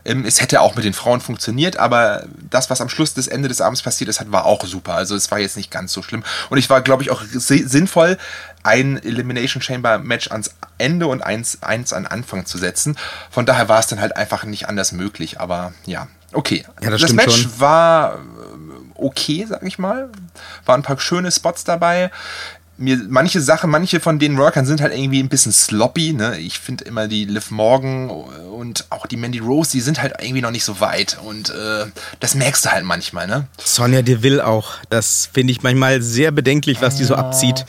Ähm, 0.09 0.25
es 0.25 0.41
hätte 0.41 0.61
auch 0.61 0.75
mit 0.75 0.85
den 0.85 0.93
Frauen 0.93 1.21
funktioniert, 1.21 1.77
aber 1.77 2.25
das, 2.49 2.69
was 2.69 2.81
am 2.81 2.89
Schluss 2.89 3.13
des 3.13 3.27
Ende 3.27 3.47
des 3.47 3.61
Abends 3.61 3.83
passiert 3.83 4.09
ist, 4.09 4.19
war 4.31 4.45
auch 4.45 4.65
super. 4.65 4.95
Also 4.95 5.15
es 5.15 5.29
war 5.29 5.39
jetzt 5.39 5.55
nicht 5.55 5.69
ganz 5.69 5.93
so 5.93 6.01
schlimm. 6.01 6.23
Und 6.49 6.57
ich 6.57 6.69
war, 6.69 6.81
glaube 6.81 7.03
ich, 7.03 7.11
auch 7.11 7.21
sinnvoll, 7.23 8.17
ein 8.63 9.01
Elimination 9.01 9.61
Chamber 9.61 9.99
Match 9.99 10.31
ans 10.31 10.55
Ende 10.79 11.07
und 11.07 11.21
eins, 11.21 11.61
eins 11.61 11.93
an 11.93 12.07
Anfang 12.07 12.45
zu 12.45 12.57
setzen. 12.57 12.97
Von 13.29 13.45
daher 13.45 13.69
war 13.69 13.79
es 13.79 13.87
dann 13.87 14.01
halt 14.01 14.17
einfach 14.17 14.43
nicht 14.43 14.67
anders 14.67 14.91
möglich. 14.91 15.39
Aber 15.39 15.73
ja, 15.85 16.07
okay. 16.33 16.65
Ja, 16.81 16.89
das, 16.89 17.01
das 17.01 17.13
Match 17.13 17.43
schon. 17.43 17.59
war 17.59 18.15
äh, 18.15 18.19
okay, 18.95 19.45
sag 19.47 19.63
ich 19.63 19.77
mal. 19.77 20.09
Waren 20.65 20.81
ein 20.81 20.83
paar 20.83 20.99
schöne 20.99 21.31
Spots 21.31 21.63
dabei 21.63 22.09
mir 22.79 22.97
manche 23.09 23.41
Sachen, 23.41 23.69
manche 23.69 23.99
von 23.99 24.19
den 24.19 24.37
Workern 24.37 24.65
sind 24.65 24.81
halt 24.81 24.93
irgendwie 24.93 25.21
ein 25.21 25.29
bisschen 25.29 25.51
sloppy. 25.51 26.13
Ne? 26.13 26.37
Ich 26.39 26.59
finde 26.59 26.85
immer 26.85 27.07
die 27.07 27.25
Liv 27.25 27.51
Morgan 27.51 28.09
und 28.09 28.85
auch 28.89 29.05
die 29.05 29.17
Mandy 29.17 29.39
Rose, 29.39 29.71
die 29.71 29.81
sind 29.81 30.01
halt 30.01 30.13
irgendwie 30.19 30.41
noch 30.41 30.51
nicht 30.51 30.63
so 30.63 30.79
weit 30.79 31.17
und 31.23 31.49
äh, 31.49 31.85
das 32.19 32.35
merkst 32.35 32.65
du 32.65 32.71
halt 32.71 32.85
manchmal. 32.85 33.27
Ne? 33.27 33.47
Sonja 33.57 34.01
Deville 34.01 34.45
auch. 34.45 34.75
Das 34.89 35.29
finde 35.31 35.51
ich 35.51 35.61
manchmal 35.61 36.01
sehr 36.01 36.31
bedenklich, 36.31 36.81
was 36.81 36.95
die 36.95 37.03
so 37.03 37.15
abzieht. 37.15 37.65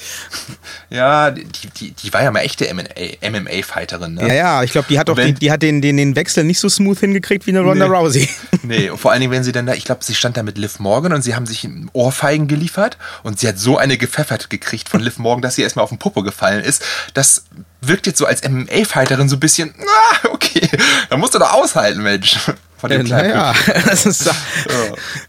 Ja, 0.91 1.31
die, 1.31 1.47
die, 1.77 1.91
die 1.93 2.13
war 2.13 2.23
ja 2.23 2.31
mal 2.31 2.41
echte 2.41 2.67
MMA-Fighterin. 2.73 4.15
Ne? 4.15 4.29
Ja, 4.29 4.35
ja, 4.35 4.63
ich 4.63 4.73
glaube, 4.73 4.89
die 4.89 4.99
hat 4.99 5.11
auch 5.11 5.17
die, 5.17 5.33
die 5.33 5.51
hat 5.51 5.63
den, 5.63 5.83
den, 5.83 5.97
den 5.97 6.17
Wechsel 6.17 6.45
nicht 6.45 6.61
so 6.61 6.69
smooth 6.69 6.99
hingekriegt 6.99 7.47
wie 7.47 7.51
eine 7.51 7.61
Ronda 7.61 7.89
nee. 7.89 7.95
Rousey. 7.95 8.29
Nee, 8.63 8.91
und 8.91 8.99
vor 8.99 9.11
allen 9.11 9.21
Dingen, 9.21 9.33
wenn 9.33 9.43
sie 9.43 9.53
dann 9.53 9.67
da, 9.67 9.73
ich 9.73 9.85
glaube, 9.85 10.05
sie 10.05 10.15
stand 10.15 10.37
da 10.37 10.43
mit 10.43 10.59
Liv 10.59 10.81
Morgan 10.81 11.13
und 11.13 11.23
sie 11.23 11.35
haben 11.35 11.47
sich 11.47 11.67
Ohrfeigen 11.93 12.47
geliefert 12.47 12.99
und 13.23 13.41
sie 13.41 13.49
hat 13.49 13.59
so 13.59 13.79
eine 13.79 13.97
gepfeffert 13.97 14.51
gekriegt 14.51 14.89
von 14.89 15.00
von 15.01 15.05
Liv 15.05 15.19
Morgan, 15.19 15.43
dass 15.43 15.55
sie 15.55 15.63
erstmal 15.63 15.83
auf 15.83 15.89
den 15.89 15.99
Popo 15.99 16.23
gefallen 16.23 16.63
ist. 16.63 16.85
Das 17.15 17.45
wirkt 17.81 18.07
jetzt 18.07 18.19
so 18.19 18.27
als 18.27 18.43
MMA-Fighterin 18.49 19.29
so 19.29 19.37
ein 19.37 19.41
bisschen, 19.41 19.75
ah, 19.79 20.29
okay, 20.31 20.69
da 21.09 21.17
musst 21.17 21.35
du 21.35 21.39
doch 21.39 21.53
aushalten, 21.53 22.03
Mensch. 22.03 22.37
Von 22.77 22.91
dem 22.91 23.07
äh, 23.07 23.09
naja, 23.09 23.55
das 23.87 24.07
ist 24.07 24.27
ja. 24.27 24.33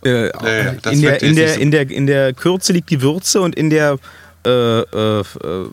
äh, 0.10 0.32
nee, 0.44 0.78
das 0.82 0.94
in, 0.94 1.02
der, 1.02 1.22
in, 1.22 1.36
der, 1.36 1.60
in, 1.60 1.72
der, 1.72 1.90
in 1.90 2.08
der 2.08 2.34
Kürze 2.34 2.74
liegt 2.74 2.90
die 2.90 3.02
Würze 3.02 3.42
und 3.42 3.56
in 3.56 3.70
der 3.70 3.98
äh, 4.46 4.50
äh, 4.50 5.20
äh, 5.20 5.68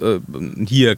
äh 0.00 0.20
hier 0.66 0.96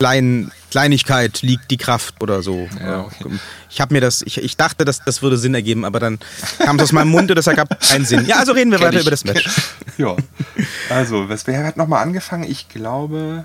Klein, 0.00 0.50
Kleinigkeit 0.70 1.42
liegt 1.42 1.70
die 1.70 1.76
Kraft 1.76 2.22
oder 2.22 2.42
so. 2.42 2.66
Ja, 2.82 3.02
okay. 3.02 3.38
Ich 3.68 3.82
habe 3.82 3.92
mir 3.92 4.00
das, 4.00 4.22
ich, 4.22 4.38
ich 4.38 4.56
dachte, 4.56 4.86
das, 4.86 5.04
das 5.04 5.20
würde 5.20 5.36
Sinn 5.36 5.52
ergeben, 5.52 5.84
aber 5.84 6.00
dann 6.00 6.18
kam 6.58 6.76
es 6.76 6.84
aus 6.84 6.92
meinem 6.92 7.10
Mund 7.10 7.30
und 7.30 7.36
das 7.36 7.46
ergab 7.46 7.78
keinen 7.86 8.06
Sinn. 8.06 8.24
Ja, 8.24 8.38
also 8.38 8.52
reden 8.52 8.70
wir 8.70 8.78
Kenn 8.78 8.86
weiter 8.86 8.96
ich. 8.96 9.02
über 9.02 9.10
das 9.10 9.24
Match. 9.24 9.46
ja. 9.98 10.16
Also, 10.88 11.28
was 11.28 11.46
wer 11.46 11.66
hat 11.66 11.76
nochmal 11.76 12.02
angefangen? 12.02 12.44
Ich 12.44 12.70
glaube 12.70 13.44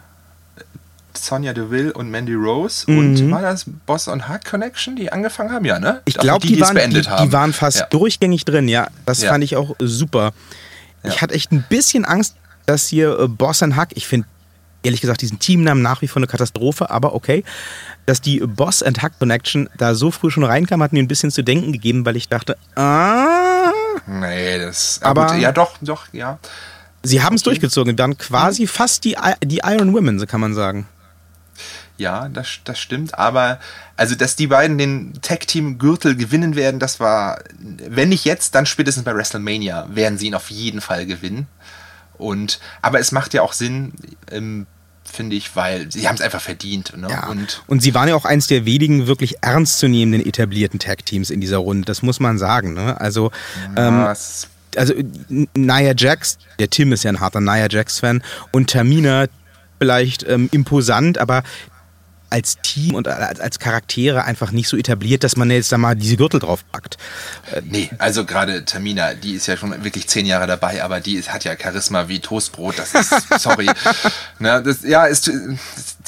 Sonja 1.14 1.52
Deville 1.52 1.92
und 1.92 2.10
Mandy 2.10 2.36
Rose 2.36 2.90
mhm. 2.90 2.98
und 2.98 3.32
war 3.32 3.42
das 3.42 3.66
Boss 3.86 4.08
und 4.08 4.30
Hug 4.30 4.46
Connection, 4.50 4.96
die 4.96 5.12
angefangen 5.12 5.52
haben, 5.52 5.66
ja, 5.66 5.78
ne? 5.78 6.04
Ich 6.06 6.18
glaube, 6.18 6.48
die, 6.48 6.56
die, 6.56 6.62
waren, 6.62 6.78
die, 6.90 7.02
die, 7.02 7.32
waren 7.34 7.52
fast 7.52 7.80
ja. 7.80 7.86
durchgängig 7.88 8.46
drin, 8.46 8.70
ja. 8.70 8.88
Das 9.06 9.22
ja. 9.22 9.32
fand 9.32 9.44
ich 9.44 9.58
auch 9.58 9.76
super. 9.80 10.32
Ich 11.04 11.22
hatte 11.22 11.34
echt 11.34 11.52
ein 11.52 11.66
bisschen 11.68 12.06
Angst, 12.06 12.36
dass 12.66 12.88
hier 12.88 13.20
äh, 13.20 13.28
Boss 13.28 13.62
und 13.62 13.76
Hug, 13.76 13.90
ich 13.94 14.08
finde 14.08 14.26
ehrlich 14.86 15.02
gesagt 15.02 15.22
diesen 15.22 15.40
Teamnamen 15.40 15.84
nach 15.84 16.02
wie 16.02 16.08
vor 16.08 16.18
eine 16.18 16.28
Katastrophe, 16.28 16.90
aber 16.90 17.14
okay. 17.14 17.44
Dass 18.06 18.22
die 18.22 18.40
Boss 18.40 18.84
and 18.84 19.02
Hack 19.02 19.18
Connection 19.20 19.70
da 19.78 19.96
so 19.96 20.12
früh 20.12 20.30
schon 20.30 20.44
reinkam, 20.44 20.84
hat 20.84 20.94
mir 20.94 21.00
ein 21.00 21.08
bisschen 21.08 21.32
zu 21.32 21.44
denken 21.44 21.72
gegeben, 21.72 22.06
weil 22.06 22.16
ich 22.16 22.30
dachte, 22.30 22.58
ah. 22.76 23.72
Nee, 24.06 24.60
das. 24.60 25.00
Aber, 25.02 25.28
aber 25.28 25.36
ja, 25.38 25.52
doch, 25.52 25.78
doch, 25.82 26.06
ja. 26.14 26.40
Sie 27.04 27.22
haben 27.22 27.36
es 27.36 27.42
okay. 27.42 27.52
durchgezogen, 27.52 27.96
dann 27.96 28.18
quasi 28.18 28.64
mhm. 28.64 28.68
fast 28.68 29.04
die, 29.04 29.16
die 29.44 29.62
Iron 29.64 29.94
Women, 29.94 30.20
so 30.20 30.26
kann 30.26 30.42
man 30.42 30.54
sagen. 30.54 30.88
Ja, 31.98 32.28
das, 32.28 32.60
das 32.66 32.80
stimmt, 32.80 33.18
aber 33.18 33.60
also, 33.96 34.16
dass 34.16 34.36
die 34.36 34.48
beiden 34.48 34.78
den 34.78 35.14
Tag-Team-Gürtel 35.22 36.16
gewinnen 36.18 36.56
werden, 36.56 36.80
das 36.80 37.00
war, 37.00 37.40
wenn 37.58 38.10
nicht 38.10 38.26
jetzt, 38.26 38.54
dann 38.56 38.66
spätestens 38.66 39.06
bei 39.06 39.16
WrestleMania 39.16 39.88
werden 39.90 40.18
sie 40.18 40.28
ihn 40.28 40.36
auf 40.36 40.52
jeden 40.52 40.82
Fall 40.82 41.06
gewinnen. 41.06 41.48
Und, 42.18 42.60
aber 42.82 43.00
es 43.00 43.12
macht 43.12 43.34
ja 43.34 43.42
auch 43.42 43.54
Sinn, 43.54 43.94
ähm, 44.32 44.68
finde 45.16 45.36
ich, 45.36 45.56
weil 45.56 45.92
sie 45.92 46.08
haben 46.08 46.16
es 46.16 46.22
einfach 46.22 46.42
verdient. 46.42 46.96
Ne? 46.96 47.08
Ja. 47.10 47.28
Und, 47.28 47.64
und 47.68 47.82
sie 47.82 47.94
waren 47.94 48.08
ja 48.08 48.16
auch 48.16 48.26
eins 48.26 48.48
der 48.48 48.66
wenigen 48.66 49.08
wirklich 49.08 49.36
ernstzunehmenden 49.42 50.28
etablierten 50.28 50.80
Tag-Teams 50.80 51.30
in 51.30 51.42
dieser 51.42 51.58
Runde, 51.58 51.86
das 51.86 52.02
muss 52.02 52.20
man 52.20 52.38
sagen. 52.38 52.74
Ne? 52.74 53.00
Also, 53.00 53.32
ja, 53.76 54.12
ähm, 54.12 54.16
also 54.76 54.94
Nia 55.30 55.94
Jax, 55.96 56.38
der 56.60 56.70
Tim 56.70 56.92
ist 56.92 57.04
ja 57.04 57.12
ein 57.12 57.20
harter 57.20 57.42
Nia 57.42 57.68
Jax-Fan 57.70 58.24
und 58.52 58.70
Tamina 58.70 59.28
vielleicht 59.80 60.28
ähm, 60.28 60.50
imposant, 60.52 61.18
aber 61.18 61.44
als 62.30 62.58
Team 62.62 62.96
und 62.96 63.08
als, 63.08 63.40
als 63.40 63.60
Charaktere 63.60 64.24
einfach 64.24 64.52
nicht 64.52 64.68
so 64.68 64.78
etabliert, 64.78 65.24
dass 65.24 65.36
man 65.36 65.50
jetzt 65.52 65.72
da 65.72 65.78
mal 65.78 65.96
diese 65.96 66.18
Gürtel 66.18 66.40
drauf 66.40 66.64
packt. 66.72 66.98
Äh, 67.52 67.62
nee, 67.66 67.90
also 67.98 68.26
gerade 68.26 68.66
Tamina, 68.66 69.14
die 69.14 69.34
ist 69.34 69.48
ja 69.48 69.58
schon 69.58 69.84
wirklich 69.84 70.08
zehn 70.08 70.26
Jahre 70.26 70.48
dabei, 70.48 70.84
aber 70.84 71.00
die 71.00 71.16
ist, 71.16 71.34
hat 71.34 71.44
ja 71.44 71.54
Charisma 71.60 72.08
wie 72.08 72.20
Toastbrot. 72.20 72.80
Das 72.80 72.94
ist, 72.94 73.14
sorry. 73.40 73.70
ne, 74.40 74.62
das, 74.64 74.84
ja, 74.84 75.06
ist, 75.06 75.32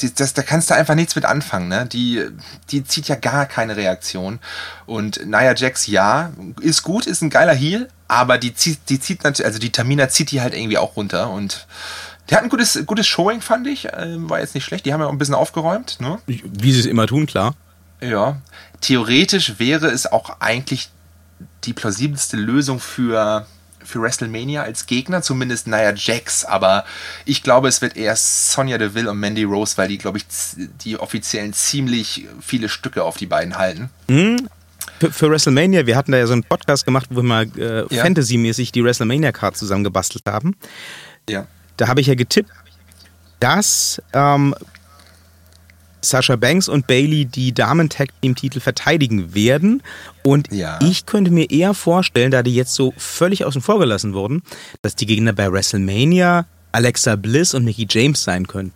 das, 0.00 0.14
das, 0.14 0.34
da 0.34 0.42
kannst 0.42 0.70
du 0.70 0.74
einfach 0.74 0.94
nichts 0.94 1.14
mit 1.14 1.24
anfangen. 1.24 1.68
Ne? 1.68 1.86
Die, 1.86 2.24
die 2.70 2.84
zieht 2.84 3.08
ja 3.08 3.14
gar 3.14 3.46
keine 3.46 3.76
Reaktion. 3.76 4.38
Und 4.86 5.26
Nia 5.26 5.54
Jax, 5.54 5.86
ja, 5.86 6.32
ist 6.60 6.82
gut, 6.82 7.06
ist 7.06 7.22
ein 7.22 7.30
geiler 7.30 7.54
Heel, 7.54 7.88
aber 8.08 8.38
die 8.38 8.54
zieht, 8.54 8.78
die 8.88 8.98
zieht 8.98 9.22
natürlich, 9.22 9.46
also 9.46 9.58
die 9.58 9.70
Tamina 9.70 10.08
zieht 10.08 10.30
die 10.30 10.40
halt 10.40 10.54
irgendwie 10.54 10.78
auch 10.78 10.96
runter 10.96 11.30
und 11.30 11.66
der 12.28 12.38
hat 12.38 12.44
ein 12.44 12.50
gutes, 12.50 12.84
gutes 12.86 13.06
Showing, 13.06 13.40
fand 13.40 13.66
ich. 13.66 13.88
Ähm, 13.96 14.28
war 14.28 14.40
jetzt 14.40 14.54
nicht 14.54 14.64
schlecht. 14.64 14.84
Die 14.86 14.92
haben 14.92 15.00
ja 15.00 15.06
auch 15.06 15.12
ein 15.12 15.18
bisschen 15.18 15.34
aufgeräumt. 15.34 15.98
Ne? 16.00 16.18
Wie 16.26 16.72
sie 16.72 16.80
es 16.80 16.86
immer 16.86 17.06
tun, 17.06 17.26
klar. 17.26 17.54
Ja. 18.00 18.40
Theoretisch 18.80 19.58
wäre 19.58 19.88
es 19.88 20.10
auch 20.10 20.40
eigentlich 20.40 20.90
die 21.64 21.72
plausibelste 21.72 22.36
Lösung 22.36 22.80
für, 22.80 23.46
für 23.82 24.02
WrestleMania 24.02 24.62
als 24.62 24.86
Gegner, 24.86 25.22
zumindest 25.22 25.66
Nia 25.66 25.94
Jax. 25.94 26.44
Aber 26.44 26.84
ich 27.24 27.42
glaube, 27.42 27.68
es 27.68 27.80
wird 27.80 27.96
eher 27.96 28.14
Sonja 28.14 28.76
Deville 28.76 29.10
und 29.10 29.18
Mandy 29.18 29.44
Rose, 29.44 29.78
weil 29.78 29.88
die, 29.88 29.98
glaube 29.98 30.18
ich, 30.18 30.26
die 30.84 30.98
offiziellen 30.98 31.54
ziemlich 31.54 32.28
viele 32.40 32.68
Stücke 32.68 33.04
auf 33.04 33.16
die 33.16 33.26
beiden 33.26 33.56
halten. 33.56 33.90
Mhm. 34.08 34.48
Für, 35.00 35.12
für, 35.12 35.30
WrestleMania, 35.30 35.86
wir 35.86 35.96
hatten 35.96 36.12
da 36.12 36.18
ja 36.18 36.26
so 36.26 36.32
einen 36.32 36.44
Podcast 36.44 36.84
gemacht, 36.84 37.06
wo 37.10 37.16
wir 37.16 37.22
mal 37.22 37.46
äh, 37.56 37.94
ja. 37.94 38.02
Fantasy-mäßig 38.02 38.72
die 38.72 38.84
WrestleMania-Card 38.84 39.56
zusammengebastelt 39.56 40.24
haben. 40.26 40.56
Ja 41.28 41.46
da 41.78 41.88
habe 41.88 42.02
ich 42.02 42.06
ja 42.06 42.14
getippt, 42.14 42.50
dass 43.40 44.02
ähm, 44.12 44.54
Sasha 46.02 46.36
Banks 46.36 46.68
und 46.68 46.86
Bailey 46.86 47.24
die 47.24 47.52
Damen-Tag-Team-Titel 47.52 48.60
verteidigen 48.60 49.34
werden. 49.34 49.82
Und 50.22 50.52
ja. 50.52 50.78
ich 50.82 51.06
könnte 51.06 51.30
mir 51.30 51.50
eher 51.50 51.74
vorstellen, 51.74 52.30
da 52.30 52.42
die 52.42 52.54
jetzt 52.54 52.74
so 52.74 52.92
völlig 52.96 53.44
außen 53.44 53.62
vor 53.62 53.78
gelassen 53.78 54.12
wurden, 54.12 54.42
dass 54.82 54.94
die 54.94 55.06
Gegner 55.06 55.32
bei 55.32 55.50
WrestleMania 55.50 56.46
Alexa 56.72 57.16
Bliss 57.16 57.54
und 57.54 57.64
Mickey 57.64 57.86
James 57.88 58.22
sein 58.22 58.46
können. 58.46 58.72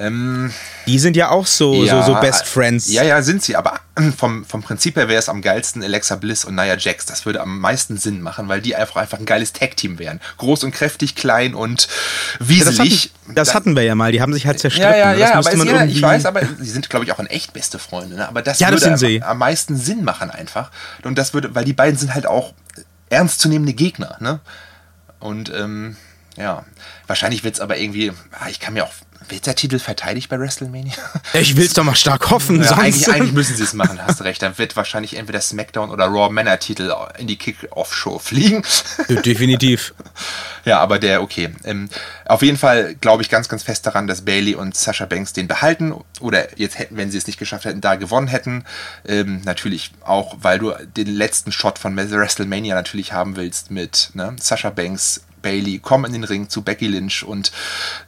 Ähm, 0.00 0.50
die 0.86 0.98
sind 0.98 1.14
ja 1.14 1.28
auch 1.28 1.46
so, 1.46 1.84
ja, 1.84 2.02
so, 2.02 2.14
so 2.14 2.20
Best 2.20 2.46
Friends. 2.46 2.90
Ja, 2.90 3.02
ja, 3.02 3.20
sind 3.20 3.42
sie, 3.42 3.54
aber 3.54 3.80
vom, 4.16 4.46
vom 4.46 4.62
Prinzip 4.62 4.96
her 4.96 5.08
wäre 5.08 5.18
es 5.18 5.28
am 5.28 5.42
geilsten 5.42 5.82
Alexa 5.82 6.16
Bliss 6.16 6.46
und 6.46 6.54
Nia 6.54 6.74
Jax. 6.78 7.04
Das 7.04 7.26
würde 7.26 7.42
am 7.42 7.58
meisten 7.58 7.98
Sinn 7.98 8.22
machen, 8.22 8.48
weil 8.48 8.62
die 8.62 8.74
einfach, 8.74 8.96
einfach 8.96 9.18
ein 9.18 9.26
geiles 9.26 9.52
Tag-Team 9.52 9.98
wären. 9.98 10.20
Groß 10.38 10.64
und 10.64 10.72
kräftig, 10.72 11.16
klein 11.16 11.54
und 11.54 11.86
wieselig. 12.38 12.78
Ja, 12.78 12.84
das, 12.84 13.26
hatten, 13.26 13.34
das 13.34 13.54
hatten, 13.54 13.76
wir 13.76 13.82
ja 13.82 13.94
mal, 13.94 14.10
die 14.10 14.22
haben 14.22 14.32
sich 14.32 14.46
halt 14.46 14.58
zerstritten. 14.58 14.90
Ja, 14.90 15.12
ja, 15.12 15.14
ja, 15.14 15.34
aber 15.34 15.54
man 15.54 15.66
jeder, 15.66 15.84
ich 15.84 16.00
weiß, 16.00 16.24
aber 16.24 16.40
sie 16.58 16.70
sind, 16.70 16.88
glaube 16.88 17.04
ich, 17.04 17.12
auch 17.12 17.18
in 17.18 17.26
echt 17.26 17.52
beste 17.52 17.78
Freunde. 17.78 18.16
Ne? 18.16 18.26
Aber 18.26 18.40
das 18.40 18.58
ja, 18.58 18.70
würde 18.70 18.88
das 18.88 19.02
am, 19.04 19.22
am, 19.22 19.38
meisten 19.38 19.76
Sinn 19.76 20.02
machen 20.02 20.30
einfach. 20.30 20.70
Und 21.02 21.18
das 21.18 21.34
würde, 21.34 21.54
weil 21.54 21.66
die 21.66 21.74
beiden 21.74 21.98
sind 21.98 22.14
halt 22.14 22.24
auch 22.24 22.54
ernstzunehmende 23.10 23.74
Gegner. 23.74 24.16
Ne? 24.20 24.40
Und 25.18 25.52
ähm, 25.54 25.98
ja, 26.38 26.64
wahrscheinlich 27.06 27.44
wird 27.44 27.56
es 27.56 27.60
aber 27.60 27.76
irgendwie, 27.76 28.12
ah, 28.32 28.48
ich 28.48 28.60
kann 28.60 28.72
mir 28.72 28.84
auch 28.84 28.92
wird 29.28 29.46
der 29.46 29.54
Titel 29.54 29.78
verteidigt 29.78 30.28
bei 30.28 30.38
WrestleMania? 30.38 30.92
Ich 31.34 31.56
will 31.56 31.64
es 31.64 31.74
doch 31.74 31.84
mal 31.84 31.94
stark 31.94 32.30
hoffen. 32.30 32.62
Ja, 32.62 32.72
eigentlich, 32.72 33.08
eigentlich, 33.08 33.32
müssen 33.32 33.56
sie 33.56 33.62
es 33.62 33.74
machen, 33.74 33.98
hast 34.04 34.20
du 34.20 34.24
recht. 34.24 34.42
Dann 34.42 34.58
wird 34.58 34.76
wahrscheinlich 34.76 35.16
entweder 35.16 35.40
SmackDown 35.40 35.90
oder 35.90 36.06
Raw 36.06 36.32
Männer 36.32 36.58
Titel 36.58 36.92
in 37.18 37.26
die 37.26 37.36
Kick-Off-Show 37.36 38.18
fliegen. 38.18 38.62
Definitiv. 39.08 39.94
Ja, 40.64 40.78
aber 40.80 40.98
der, 40.98 41.22
okay. 41.22 41.50
Ähm, 41.64 41.88
auf 42.26 42.42
jeden 42.42 42.58
Fall 42.58 42.94
glaube 42.94 43.22
ich 43.22 43.28
ganz, 43.28 43.48
ganz 43.48 43.62
fest 43.62 43.86
daran, 43.86 44.06
dass 44.06 44.24
Bailey 44.24 44.54
und 44.54 44.76
Sasha 44.76 45.06
Banks 45.06 45.32
den 45.32 45.48
behalten 45.48 45.94
oder 46.20 46.58
jetzt 46.58 46.78
hätten, 46.78 46.96
wenn 46.96 47.10
sie 47.10 47.18
es 47.18 47.26
nicht 47.26 47.38
geschafft 47.38 47.64
hätten, 47.64 47.80
da 47.80 47.94
gewonnen 47.94 48.28
hätten. 48.28 48.64
Ähm, 49.06 49.40
natürlich 49.44 49.92
auch, 50.04 50.36
weil 50.40 50.58
du 50.58 50.72
den 50.96 51.08
letzten 51.08 51.52
Shot 51.52 51.78
von 51.78 51.96
WrestleMania 51.96 52.74
natürlich 52.74 53.12
haben 53.12 53.36
willst 53.36 53.70
mit 53.70 54.10
ne? 54.14 54.36
Sasha 54.38 54.70
Banks 54.70 55.22
Bailey 55.42 55.78
kommen 55.78 56.06
in 56.06 56.12
den 56.12 56.24
Ring 56.24 56.48
zu 56.48 56.62
Becky 56.62 56.86
Lynch 56.86 57.24
und 57.24 57.52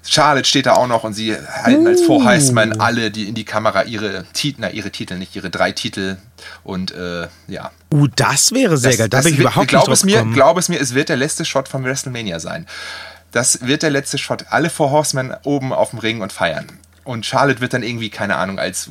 Charlotte 0.07 0.47
steht 0.47 0.66
da 0.66 0.75
auch 0.75 0.87
noch 0.87 1.05
und 1.05 1.14
sie 1.14 1.35
halten 1.35 1.87
uh. 1.87 1.90
als 1.90 2.03
Vorheißmann 2.03 2.81
alle 2.81 3.11
die 3.11 3.29
in 3.29 3.35
die 3.35 3.45
Kamera 3.45 3.85
ihre 3.85 4.25
Titel, 4.33 4.59
na 4.61 4.71
ihre 4.71 4.90
Titel, 4.90 5.14
nicht 5.14 5.35
ihre 5.37 5.51
drei 5.51 5.73
Titel 5.73 6.16
und 6.64 6.92
äh, 6.92 7.29
ja. 7.49 7.71
Uh, 7.92 8.07
das 8.14 8.53
wäre 8.53 8.77
sehr 8.77 8.90
das, 8.90 8.99
geil. 8.99 9.09
Da 9.09 9.21
bin 9.23 9.35
ich 9.35 9.40
überhaupt 9.40 9.68
glaub 9.68 9.88
nicht 9.88 9.97
es 9.97 10.05
mir, 10.05 10.25
Glaube 10.25 10.61
es 10.61 10.68
mir, 10.68 10.81
es 10.81 10.95
wird 10.95 11.09
der 11.09 11.16
letzte 11.16 11.45
Shot 11.45 11.68
von 11.68 11.85
WrestleMania 11.85 12.40
sein. 12.40 12.66
Das 13.33 13.66
wird 13.66 13.83
der 13.83 13.90
letzte 13.90 14.18
Shot. 14.18 14.47
Alle 14.51 14.71
Four 14.71 14.90
Horsemen 14.90 15.35
oben 15.45 15.73
auf 15.73 15.90
dem 15.90 15.99
Ring 15.99 16.21
und 16.21 16.33
feiern. 16.33 16.66
Und 17.05 17.27
Charlotte 17.27 17.61
wird 17.61 17.73
dann 17.73 17.83
irgendwie, 17.83 18.11
keine 18.11 18.37
Ahnung, 18.37 18.59
als 18.59 18.90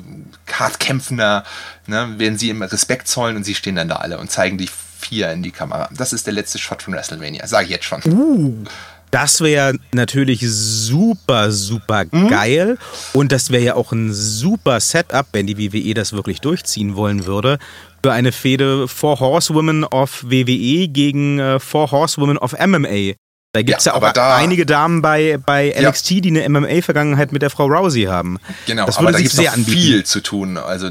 hart 0.51 0.79
kämpfender, 0.79 1.45
ne, 1.87 2.15
werden 2.17 2.37
sie 2.37 2.49
ihm 2.49 2.61
Respekt 2.61 3.07
zollen 3.07 3.37
und 3.37 3.45
sie 3.45 3.55
stehen 3.55 3.75
dann 3.75 3.87
da 3.87 3.97
alle 3.97 4.17
und 4.17 4.29
zeigen 4.29 4.57
die 4.57 4.69
vier 5.01 5.31
in 5.31 5.43
die 5.43 5.51
Kamera. 5.51 5.89
Das 5.91 6.13
ist 6.13 6.25
der 6.25 6.33
letzte 6.33 6.57
Shot 6.59 6.83
von 6.83 6.93
WrestleMania, 6.93 7.47
sage 7.47 7.65
ich 7.65 7.71
jetzt 7.71 7.85
schon. 7.85 8.01
Uh. 8.05 8.63
Das 9.11 9.41
wäre 9.41 9.77
natürlich 9.91 10.39
super, 10.47 11.51
super 11.51 12.05
mhm. 12.09 12.29
geil. 12.29 12.77
Und 13.11 13.33
das 13.33 13.51
wäre 13.51 13.63
ja 13.63 13.75
auch 13.75 13.91
ein 13.91 14.13
super 14.13 14.79
Setup, 14.79 15.27
wenn 15.33 15.47
die 15.47 15.57
WWE 15.57 15.93
das 15.93 16.13
wirklich 16.13 16.39
durchziehen 16.39 16.95
wollen 16.95 17.25
würde, 17.25 17.59
für 18.01 18.13
eine 18.13 18.31
Fehde 18.31 18.87
Four 18.87 19.19
Horsewomen 19.19 19.83
of 19.83 20.23
WWE 20.23 20.87
gegen 20.87 21.39
äh, 21.39 21.59
Four 21.59 21.91
Horsewomen 21.91 22.37
of 22.37 22.53
MMA. 22.53 23.13
Da 23.53 23.63
gibt 23.63 23.79
es 23.79 23.85
ja, 23.85 23.99
ja, 23.99 24.07
auch 24.07 24.13
da, 24.13 24.37
einige 24.37 24.65
Damen 24.65 25.01
bei, 25.01 25.37
bei 25.45 25.75
NXT, 25.77 26.11
ja. 26.11 26.21
die 26.21 26.29
eine 26.29 26.47
MMA-Vergangenheit 26.47 27.33
mit 27.33 27.41
der 27.41 27.49
Frau 27.49 27.65
Rousey 27.65 28.03
haben. 28.03 28.39
Genau, 28.65 28.85
das 28.85 28.97
aber 28.97 29.11
da 29.11 29.19
gibt 29.19 29.33
es 29.33 29.65
viel 29.65 30.05
zu 30.05 30.21
tun. 30.21 30.57
Also 30.57 30.89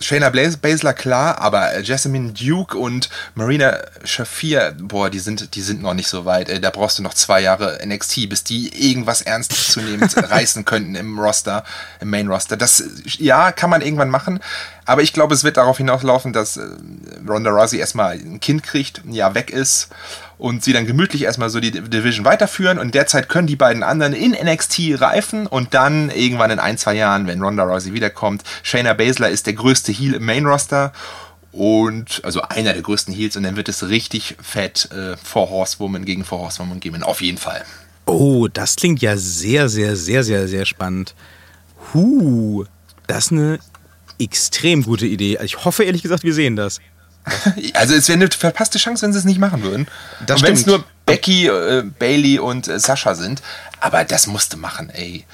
Shayna 0.00 0.28
Baszler, 0.28 0.92
klar, 0.92 1.38
aber 1.38 1.80
Jasmine 1.80 2.32
Duke 2.32 2.76
und 2.76 3.08
Marina 3.34 3.78
Shafir, 4.04 4.76
boah, 4.78 5.08
die 5.08 5.20
sind, 5.20 5.54
die 5.54 5.62
sind 5.62 5.80
noch 5.80 5.94
nicht 5.94 6.08
so 6.08 6.26
weit. 6.26 6.62
Da 6.62 6.68
brauchst 6.68 6.98
du 6.98 7.02
noch 7.02 7.14
zwei 7.14 7.40
Jahre 7.40 7.78
NXT, 7.82 8.28
bis 8.28 8.44
die 8.44 8.90
irgendwas 8.90 9.22
ernstzunehmend 9.22 10.14
reißen 10.30 10.66
könnten 10.66 10.94
im 10.96 11.18
Roster, 11.18 11.64
im 12.00 12.10
Main-Roster. 12.10 12.58
Das, 12.58 12.84
ja, 13.04 13.52
kann 13.52 13.70
man 13.70 13.80
irgendwann 13.80 14.10
machen. 14.10 14.40
Aber 14.84 15.00
ich 15.00 15.14
glaube, 15.14 15.32
es 15.32 15.44
wird 15.44 15.56
darauf 15.56 15.78
hinauslaufen, 15.78 16.34
dass 16.34 16.58
äh, 16.58 16.66
Ronda 17.26 17.50
Rousey 17.50 17.78
erstmal 17.78 18.12
ein 18.12 18.38
Kind 18.40 18.62
kriegt, 18.62 19.02
ein 19.06 19.14
Jahr 19.14 19.34
weg 19.34 19.48
ist 19.48 19.88
und 20.38 20.64
sie 20.64 20.72
dann 20.72 20.86
gemütlich 20.86 21.22
erstmal 21.22 21.50
so 21.50 21.60
die 21.60 21.70
Division 21.70 22.24
weiterführen 22.24 22.78
und 22.78 22.94
derzeit 22.94 23.28
können 23.28 23.46
die 23.46 23.56
beiden 23.56 23.82
anderen 23.82 24.12
in 24.12 24.32
NXT 24.32 25.00
reifen 25.00 25.46
und 25.46 25.74
dann 25.74 26.10
irgendwann 26.10 26.50
in 26.50 26.58
ein, 26.58 26.78
zwei 26.78 26.94
Jahren, 26.94 27.26
wenn 27.26 27.42
Ronda 27.42 27.64
Rousey 27.64 27.92
wiederkommt, 27.92 28.42
Shayna 28.62 28.94
Baszler 28.94 29.28
ist 29.30 29.46
der 29.46 29.54
größte 29.54 29.92
Heel 29.92 30.14
im 30.14 30.24
Main 30.24 30.46
Roster 30.46 30.92
und 31.52 32.20
also 32.24 32.42
einer 32.42 32.72
der 32.72 32.82
größten 32.82 33.14
Heels 33.14 33.36
und 33.36 33.44
dann 33.44 33.56
wird 33.56 33.68
es 33.68 33.88
richtig 33.88 34.36
fett 34.42 34.90
äh, 34.92 35.16
Four 35.16 35.50
Horsewoman 35.50 36.04
gegen 36.04 36.24
Four 36.24 36.40
Horsewoman 36.40 36.80
geben, 36.80 37.02
auf 37.02 37.20
jeden 37.20 37.38
Fall. 37.38 37.64
Oh, 38.06 38.48
das 38.48 38.76
klingt 38.76 39.00
ja 39.00 39.16
sehr, 39.16 39.68
sehr, 39.68 39.96
sehr, 39.96 40.24
sehr, 40.24 40.48
sehr 40.48 40.66
spannend. 40.66 41.14
Huh, 41.94 42.64
das 43.06 43.26
ist 43.26 43.32
eine 43.32 43.58
extrem 44.18 44.82
gute 44.82 45.06
Idee. 45.06 45.38
Ich 45.42 45.64
hoffe 45.64 45.84
ehrlich 45.84 46.02
gesagt, 46.02 46.24
wir 46.24 46.34
sehen 46.34 46.56
das. 46.56 46.80
Also 47.74 47.94
es 47.94 48.08
wäre 48.08 48.18
eine 48.18 48.30
verpasste 48.30 48.78
Chance, 48.78 49.02
wenn 49.02 49.12
sie 49.12 49.18
es 49.18 49.24
nicht 49.24 49.38
machen 49.38 49.62
würden. 49.62 49.86
Das 50.26 50.42
wenn 50.42 50.54
es 50.54 50.66
nur 50.66 50.84
Becky, 51.06 51.46
äh, 51.46 51.84
Bailey 51.98 52.38
und 52.38 52.68
äh, 52.68 52.78
Sascha 52.78 53.14
sind. 53.14 53.42
Aber 53.80 54.04
das 54.04 54.26
musste 54.26 54.56
machen, 54.56 54.90
ey. 54.90 55.24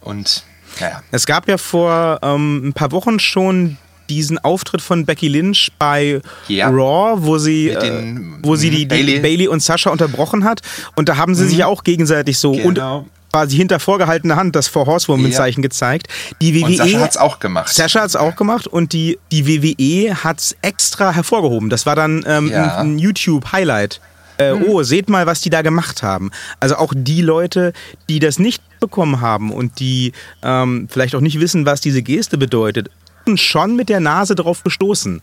Und 0.00 0.44
naja. 0.80 1.02
Es 1.10 1.26
gab 1.26 1.48
ja 1.48 1.58
vor 1.58 2.20
ähm, 2.22 2.68
ein 2.68 2.72
paar 2.72 2.92
Wochen 2.92 3.18
schon 3.18 3.76
diesen 4.08 4.38
Auftritt 4.38 4.82
von 4.82 5.06
Becky 5.06 5.28
Lynch 5.28 5.70
bei 5.78 6.20
ja. 6.48 6.68
Raw, 6.68 7.22
wo 7.24 7.38
sie, 7.38 7.68
äh, 7.68 8.16
wo 8.42 8.56
sie 8.56 8.70
die, 8.70 8.86
Bailey. 8.86 9.14
die, 9.14 9.20
Bailey. 9.20 9.48
und 9.48 9.62
Sascha 9.62 9.90
unterbrochen 9.90 10.44
hat. 10.44 10.62
Und 10.96 11.08
da 11.08 11.16
haben 11.16 11.34
sie 11.34 11.44
mhm. 11.44 11.48
sich 11.48 11.64
auch 11.64 11.84
gegenseitig 11.84 12.38
so 12.38 12.52
genau 12.52 13.06
quasi 13.32 13.56
hinter 13.56 13.80
vorgehaltener 13.80 14.36
Hand 14.36 14.56
das 14.56 14.68
Four 14.68 14.86
Horsewoman-Zeichen 14.86 15.62
ja. 15.62 15.68
gezeigt. 15.68 16.08
Die 16.40 16.54
WWE, 16.54 16.66
und 16.66 16.76
Sascha 16.76 17.00
hat's 17.00 17.16
auch 17.16 17.38
gemacht. 17.38 17.72
Sascha 17.72 18.00
hat's 18.00 18.16
auch 18.16 18.36
gemacht 18.36 18.66
und 18.66 18.92
die, 18.92 19.18
die 19.30 19.46
WWE 19.46 20.14
hat's 20.24 20.56
extra 20.62 21.12
hervorgehoben. 21.12 21.70
Das 21.70 21.86
war 21.86 21.96
dann 21.96 22.24
ähm, 22.26 22.48
ja. 22.48 22.76
ein, 22.76 22.94
ein 22.94 22.98
YouTube-Highlight. 22.98 24.00
Äh, 24.38 24.52
hm. 24.52 24.64
Oh, 24.68 24.82
seht 24.82 25.08
mal, 25.08 25.26
was 25.26 25.40
die 25.40 25.50
da 25.50 25.62
gemacht 25.62 26.02
haben. 26.02 26.30
Also 26.60 26.76
auch 26.76 26.92
die 26.96 27.20
Leute, 27.22 27.72
die 28.08 28.18
das 28.18 28.38
nicht 28.38 28.62
bekommen 28.80 29.20
haben 29.20 29.52
und 29.52 29.80
die 29.80 30.12
ähm, 30.42 30.88
vielleicht 30.90 31.14
auch 31.14 31.20
nicht 31.20 31.40
wissen, 31.40 31.66
was 31.66 31.80
diese 31.80 32.02
Geste 32.02 32.38
bedeutet, 32.38 32.90
schon 33.34 33.76
mit 33.76 33.88
der 33.88 34.00
Nase 34.00 34.34
drauf 34.34 34.64
gestoßen 34.64 35.20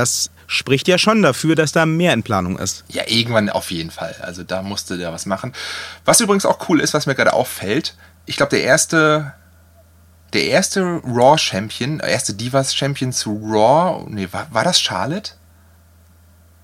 Das 0.00 0.30
spricht 0.46 0.88
ja 0.88 0.96
schon 0.96 1.20
dafür, 1.20 1.54
dass 1.54 1.72
da 1.72 1.84
mehr 1.84 2.14
in 2.14 2.22
Planung 2.22 2.58
ist. 2.58 2.84
Ja, 2.88 3.02
irgendwann 3.06 3.50
auf 3.50 3.70
jeden 3.70 3.90
Fall. 3.90 4.16
Also 4.22 4.42
da 4.44 4.62
musste 4.62 4.96
der 4.96 5.12
was 5.12 5.26
machen. 5.26 5.52
Was 6.06 6.20
übrigens 6.20 6.46
auch 6.46 6.70
cool 6.70 6.80
ist, 6.80 6.94
was 6.94 7.04
mir 7.04 7.14
gerade 7.14 7.34
auffällt, 7.34 7.94
ich 8.24 8.38
glaube, 8.38 8.48
der 8.48 8.62
erste 8.62 9.34
der 10.32 10.44
erste 10.44 10.80
Raw 11.04 11.36
Champion, 11.36 12.00
erste 12.00 12.32
Divas 12.32 12.74
Champion 12.74 13.12
zu 13.12 13.42
Raw, 13.44 14.06
nee, 14.08 14.28
war, 14.30 14.46
war 14.50 14.64
das 14.64 14.80
Charlotte? 14.80 15.32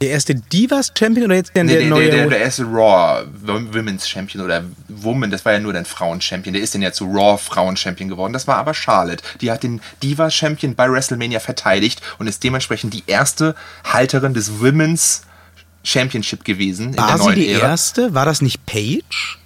Der 0.01 0.11
erste 0.11 0.35
Divas 0.35 0.93
Champion 0.97 1.27
oder 1.27 1.37
jetzt 1.37 1.57
der, 1.57 1.65
nee, 1.65 1.73
der, 1.73 1.81
der 1.81 1.89
neue? 1.89 2.11
Der, 2.11 2.29
der, 2.29 2.41
erste 2.41 2.65
Raw 2.65 3.27
Women's 3.45 4.07
Champion 4.07 4.45
oder 4.45 4.63
Woman, 4.89 5.31
das 5.31 5.45
war 5.45 5.55
ja 5.55 5.59
nur 5.59 5.73
dein 5.73 5.87
Frauen 5.87 6.21
Champion. 6.21 6.53
Der 6.53 6.63
ist 6.63 6.75
dann 6.75 6.83
ja 6.83 6.93
zu 6.93 7.07
Raw 7.07 7.39
Frauen 7.39 7.77
Champion 7.79 8.11
geworden. 8.11 8.35
Das 8.35 8.47
war 8.47 8.57
aber 8.57 8.75
Charlotte. 8.75 9.23
Die 9.41 9.51
hat 9.51 9.63
den 9.63 9.81
Divas 10.03 10.35
Champion 10.35 10.75
bei 10.75 10.91
WrestleMania 10.91 11.41
verteidigt 11.41 12.03
und 12.19 12.27
ist 12.27 12.45
dementsprechend 12.45 12.93
die 12.93 13.05
erste 13.07 13.55
Halterin 13.85 14.35
des 14.35 14.61
Women's 14.61 15.23
Championship 15.83 16.45
gewesen 16.45 16.89
in 16.89 16.99
war 16.99 17.07
der 17.07 17.19
sie 17.19 17.25
neuen 17.25 17.37
die 17.37 17.49
Ära. 17.49 17.69
erste? 17.69 18.13
War 18.13 18.27
das 18.27 18.43
nicht 18.43 18.67
Paige? 18.67 19.39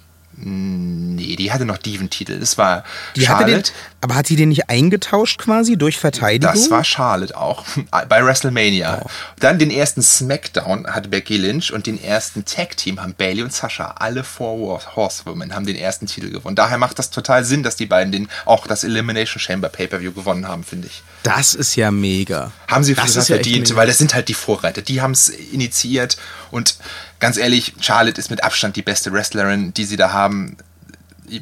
Nee, 0.43 1.35
die 1.35 1.51
hatte 1.51 1.65
noch 1.65 1.77
Diven-Titel. 1.77 2.39
Das 2.39 2.57
war 2.57 2.83
Die 3.15 3.29
hatte 3.29 3.45
den, 3.45 3.51
Charlotte. 3.51 3.71
aber 4.01 4.15
hat 4.15 4.27
sie 4.27 4.35
den 4.35 4.49
nicht 4.49 4.69
eingetauscht 4.69 5.39
quasi 5.39 5.77
durch 5.77 5.97
Verteidigung? 5.97 6.53
Das 6.53 6.71
war 6.71 6.83
Charlotte 6.83 7.37
auch 7.37 7.63
bei 8.09 8.25
WrestleMania. 8.25 9.01
Oh. 9.03 9.09
Dann 9.39 9.59
den 9.59 9.69
ersten 9.71 10.01
SmackDown 10.01 10.87
hat 10.87 11.11
Becky 11.11 11.37
Lynch 11.37 11.71
und 11.71 11.85
den 11.87 12.03
ersten 12.03 12.45
Tag 12.45 12.75
Team 12.77 13.01
haben 13.01 13.13
Bailey 13.13 13.43
und 13.43 13.53
Sasha. 13.53 13.95
Alle 13.99 14.23
Four 14.23 14.81
Horsewomen 14.95 15.53
haben 15.53 15.65
den 15.65 15.75
ersten 15.75 16.07
Titel 16.07 16.29
gewonnen. 16.31 16.55
Daher 16.55 16.77
macht 16.77 16.97
das 16.99 17.11
total 17.11 17.45
Sinn, 17.45 17.63
dass 17.63 17.75
die 17.75 17.85
beiden 17.85 18.11
den 18.11 18.27
auch 18.45 18.67
das 18.67 18.83
Elimination 18.83 19.39
Chamber 19.39 19.69
Pay-per-View 19.69 20.13
gewonnen 20.13 20.47
haben, 20.47 20.63
finde 20.63 20.87
ich. 20.87 21.03
Das 21.23 21.53
ist 21.53 21.75
ja 21.75 21.91
mega. 21.91 22.51
Haben 22.67 22.83
sie 22.83 22.95
das 22.95 23.13
das 23.13 23.27
ja 23.27 23.35
verdient, 23.35 23.75
weil 23.75 23.87
das 23.87 23.97
sind 23.97 24.13
halt 24.13 24.27
die 24.27 24.33
Vorreiter. 24.33 24.81
Die 24.81 25.01
haben 25.01 25.11
es 25.11 25.29
initiiert 25.29 26.17
und 26.49 26.77
ganz 27.19 27.37
ehrlich, 27.37 27.73
Charlotte 27.79 28.19
ist 28.19 28.31
mit 28.31 28.43
Abstand 28.43 28.75
die 28.75 28.81
beste 28.81 29.13
Wrestlerin, 29.13 29.73
die 29.73 29.85
sie 29.85 29.97
da 29.97 30.11
haben. 30.11 30.57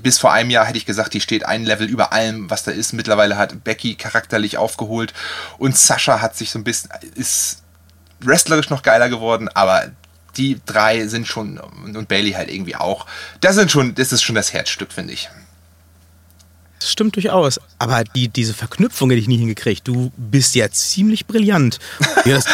Bis 0.01 0.19
vor 0.19 0.33
einem 0.33 0.49
Jahr 0.49 0.65
hätte 0.65 0.77
ich 0.77 0.85
gesagt, 0.85 1.13
die 1.13 1.21
steht 1.21 1.45
ein 1.45 1.63
Level 1.63 1.87
über 1.87 2.13
allem, 2.13 2.49
was 2.49 2.63
da 2.63 2.71
ist. 2.71 2.93
Mittlerweile 2.93 3.37
hat 3.37 3.63
Becky 3.63 3.95
charakterlich 3.95 4.57
aufgeholt 4.57 5.13
und 5.57 5.77
Sascha 5.77 6.21
hat 6.21 6.35
sich 6.35 6.51
so 6.51 6.59
ein 6.59 6.63
bisschen, 6.63 6.91
ist 7.15 7.63
wrestlerisch 8.19 8.69
noch 8.69 8.83
geiler 8.83 9.09
geworden, 9.09 9.47
aber 9.47 9.91
die 10.37 10.59
drei 10.65 11.07
sind 11.07 11.27
schon, 11.27 11.57
und 11.57 12.07
Bailey 12.07 12.31
halt 12.31 12.51
irgendwie 12.51 12.75
auch, 12.75 13.05
das 13.41 13.55
sind 13.55 13.71
schon, 13.71 13.95
das 13.95 14.11
ist 14.11 14.21
schon 14.21 14.35
das 14.35 14.53
Herzstück, 14.53 14.91
finde 14.91 15.13
ich. 15.13 15.29
Das 16.79 16.91
stimmt 16.91 17.15
durchaus. 17.15 17.59
Aber 17.77 18.03
die, 18.03 18.29
diese 18.29 18.53
Verknüpfung 18.53 19.09
hätte 19.09 19.21
ich 19.21 19.27
nie 19.27 19.37
hingekriegt. 19.37 19.87
Du 19.87 20.11
bist 20.15 20.55
ja 20.55 20.69
ziemlich 20.71 21.25
brillant. 21.27 21.79
Ja, 22.25 22.35
das, 22.35 22.45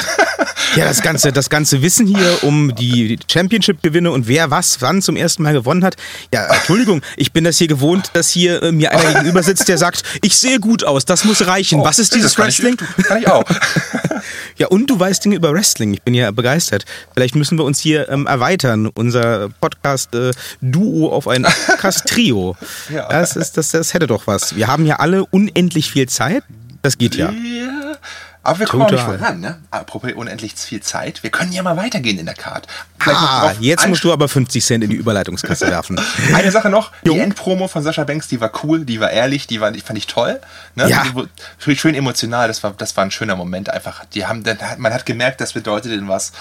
ja, 0.76 0.86
das, 0.86 1.02
ganze, 1.02 1.32
das 1.32 1.50
ganze 1.50 1.82
Wissen 1.82 2.08
hier 2.08 2.44
um 2.44 2.74
die 2.76 3.18
Championship-Gewinne 3.32 4.12
und 4.12 4.28
wer 4.28 4.52
was 4.52 4.82
wann 4.82 5.02
zum 5.02 5.16
ersten 5.16 5.44
Mal 5.44 5.54
gewonnen 5.54 5.84
hat. 5.84 5.96
Ja, 6.34 6.46
Entschuldigung, 6.48 7.02
ich 7.18 7.32
bin 7.32 7.44
das 7.44 7.58
hier 7.58 7.68
gewohnt, 7.68 8.12
dass 8.14 8.30
hier 8.30 8.62
äh, 8.64 8.72
mir 8.72 8.92
einer 8.92 9.14
gegenüber 9.14 9.44
sitzt, 9.44 9.68
der 9.68 9.78
sagt, 9.78 10.04
ich 10.22 10.38
sehe 10.38 10.60
gut 10.60 10.84
aus, 10.84 11.06
das 11.06 11.26
muss 11.26 11.46
reichen. 11.48 11.84
was 11.84 12.00
ist 12.00 12.14
dieses 12.16 12.38
Oh, 12.38 12.44
das 12.44 12.58
kann 12.58 12.68
Wrestling? 12.76 12.78
Ich, 12.98 13.06
kann 13.06 13.18
ich 13.20 13.28
auch. 13.28 13.44
Ja, 14.58 14.68
und 14.68 14.90
du 14.90 14.98
weißt 15.00 15.24
Dinge 15.26 15.36
über 15.36 15.54
Wrestling. 15.54 15.94
Ich 15.94 16.02
bin 16.02 16.14
ja 16.14 16.32
begeistert. 16.32 16.86
Vielleicht 17.14 17.36
müssen 17.36 17.58
wir 17.58 17.66
uns 17.66 17.80
hier 17.80 18.10
ähm, 18.10 18.26
erweitern, 18.26 18.88
unser 18.88 19.50
Podcast-Duo 19.60 21.12
auf 21.12 21.28
ein 21.28 21.44
Podcast-Trio. 21.68 22.56
Ja. 22.90 23.08
Das, 23.10 23.36
ist, 23.36 23.58
das, 23.58 23.72
das 23.72 23.94
hätte 23.94 24.08
doch 24.08 24.28
was. 24.28 24.56
Wir 24.56 24.68
haben 24.68 24.86
ja 24.86 24.98
alle 24.98 25.26
unendlich 25.26 25.92
viel 25.92 26.08
Zeit. 26.08 26.44
Das 26.82 26.98
geht 26.98 27.16
ja. 27.16 27.32
Ja. 27.32 27.85
Aber 28.46 28.60
wir 28.60 28.68
kommen 28.68 28.84
auch 28.84 28.92
nicht 28.92 29.04
voran, 29.04 29.40
ne? 29.40 29.58
Apropos 29.72 30.14
unendlich 30.14 30.54
viel 30.54 30.80
Zeit. 30.80 31.24
Wir 31.24 31.32
können 31.32 31.52
ja 31.52 31.64
mal 31.64 31.78
weitergehen 31.78 32.20
in 32.20 32.28
der 32.28 32.36
Card. 32.36 32.68
Vielleicht 33.00 33.20
Ah, 33.20 33.54
jetzt 33.60 33.88
musst 33.88 34.04
du 34.04 34.14
aber 34.14 34.30
50 34.30 34.64
Cent 34.64 34.84
in 34.84 34.92
die 34.92 34.96
Überleitungskasse 34.96 35.68
werfen. 35.68 36.00
Eine 36.34 36.52
Sache 36.52 36.70
noch, 36.70 36.92
die. 37.04 37.18
Endpromo 37.18 37.68
von 37.68 37.82
Sascha 37.82 38.04
Banks, 38.04 38.28
die 38.28 38.40
war 38.40 38.52
cool, 38.64 38.86
die 38.86 39.00
war 39.00 39.10
ehrlich, 39.10 39.48
die 39.48 39.62
war, 39.62 39.72
die 39.72 39.82
fand 39.82 39.98
ich 39.98 40.06
toll. 40.06 40.40
Ne? 40.76 40.88
Ja. 40.88 41.04
Die 41.66 41.76
schön, 41.76 41.96
emotional, 41.96 42.48
das 42.48 42.62
war, 42.64 42.74
das 42.78 42.96
war 42.96 43.04
ein 43.04 43.12
schöner 43.12 43.36
Moment 43.36 43.70
einfach. 43.70 44.06
Die 44.14 44.28
haben, 44.28 44.44
man 44.78 44.94
hat 44.94 45.08
gemerkt, 45.08 45.42
das 45.42 45.54
bedeutet 45.54 45.92
denn 45.92 46.08
was. 46.08 46.32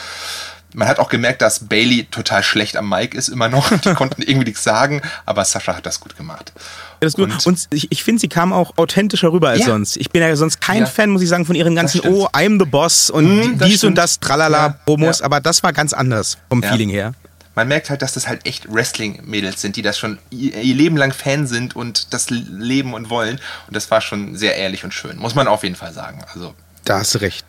Man 0.74 0.88
hat 0.88 0.98
auch 0.98 1.08
gemerkt, 1.08 1.40
dass 1.40 1.68
Bailey 1.68 2.04
total 2.10 2.42
schlecht 2.42 2.76
am 2.76 2.88
Mic 2.88 3.16
ist 3.16 3.28
immer 3.28 3.48
noch. 3.48 3.70
Die 3.78 3.94
konnten 3.94 4.20
irgendwie 4.26 4.46
nichts 4.48 4.64
sagen, 4.64 5.00
aber 5.24 5.44
Sascha 5.44 5.74
hat 5.76 5.86
das 5.86 6.00
gut 6.00 6.16
gemacht. 6.16 6.52
Das 7.00 7.14
gut. 7.14 7.30
Und- 7.30 7.46
Und, 7.46 7.68
ich, 7.70 7.90
ich 7.92 8.02
finde, 8.04 8.20
sie 8.20 8.28
kam 8.28 8.52
auch 8.52 8.76
authentischer 8.76 9.32
rüber 9.32 9.50
als 9.50 9.60
Ja. 9.60 9.66
sonst. 9.66 9.96
Ich 9.96 10.10
bin 10.10 10.22
ja 10.22 10.34
sonst 10.36 10.60
kein 10.60 10.80
Ja. 10.80 10.86
Fan, 10.86 11.10
muss 11.10 11.22
ich 11.22 11.28
sagen, 11.28 11.44
von 11.46 11.54
ihren 11.56 11.74
ganzen. 11.74 12.00
Oh, 12.02 12.26
I'm 12.32 12.58
the 12.58 12.64
Boss 12.68 13.10
und 13.10 13.24
Mhm, 13.26 13.58
dies 13.58 13.72
und 13.72 13.78
stimmt. 13.78 13.98
das, 13.98 14.20
tralala, 14.20 14.70
Promos, 14.86 15.20
aber 15.22 15.40
das 15.40 15.62
war 15.62 15.72
ganz 15.72 15.92
anders 15.92 16.38
vom. 16.48 16.62
Feeling 16.62 16.88
her. 16.90 17.14
Man 17.56 17.68
merkt 17.68 17.88
halt, 17.88 18.02
dass 18.02 18.14
das 18.14 18.26
halt 18.26 18.46
echt 18.46 18.72
Wrestling-Mädels 18.72 19.60
sind, 19.60 19.76
die 19.76 19.82
das 19.82 19.96
schon 19.96 20.18
ihr 20.30 20.74
Leben 20.74 20.96
lang 20.96 21.12
Fan 21.12 21.46
sind 21.46 21.76
und 21.76 22.12
das 22.12 22.28
leben 22.30 22.94
und 22.94 23.10
wollen. 23.10 23.38
Und 23.68 23.76
das 23.76 23.90
war 23.92 24.00
schon 24.00 24.34
sehr 24.36 24.56
ehrlich 24.56 24.82
und 24.82 24.92
schön, 24.92 25.18
muss 25.18 25.36
man 25.36 25.46
auf 25.46 25.62
jeden 25.62 25.76
Fall 25.76 25.92
sagen. 25.92 26.20
Also, 26.34 26.54
Da 26.84 26.98
hast 26.98 27.14
du 27.14 27.18
recht. 27.20 27.44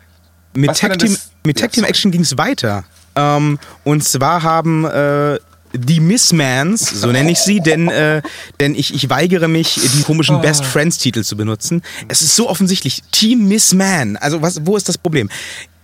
Mit 0.54 0.78
Tag 0.78 0.98
Team, 0.98 1.16
mit 1.44 1.58
Tag 1.58 1.72
Team. 1.72 1.82
Action 1.84 2.10
ging 2.12 2.20
es 2.22 2.38
weiter. 2.38 2.84
Ähm, 3.16 3.58
und 3.84 4.04
zwar 4.04 4.42
haben 4.44 4.84
äh, 4.84 5.38
die 5.72 6.00
Missmans, 6.00 6.80
so 7.00 7.10
nenne 7.12 7.30
ich 7.30 7.38
sie, 7.38 7.60
denn, 7.60 7.88
äh, 7.88 8.22
denn 8.60 8.74
ich, 8.74 8.94
ich 8.94 9.08
weigere 9.10 9.48
mich, 9.48 9.74
die 9.74 10.02
komischen 10.02 10.40
Best 10.40 10.64
Friends 10.64 10.98
Titel 10.98 11.22
zu 11.22 11.36
benutzen. 11.36 11.82
Es 12.08 12.22
ist 12.22 12.36
so 12.36 12.48
offensichtlich. 12.48 13.02
Team 13.12 13.48
Missman. 13.48 14.16
Also 14.16 14.42
was, 14.42 14.66
wo 14.66 14.76
ist 14.76 14.88
das 14.88 14.98
Problem? 14.98 15.28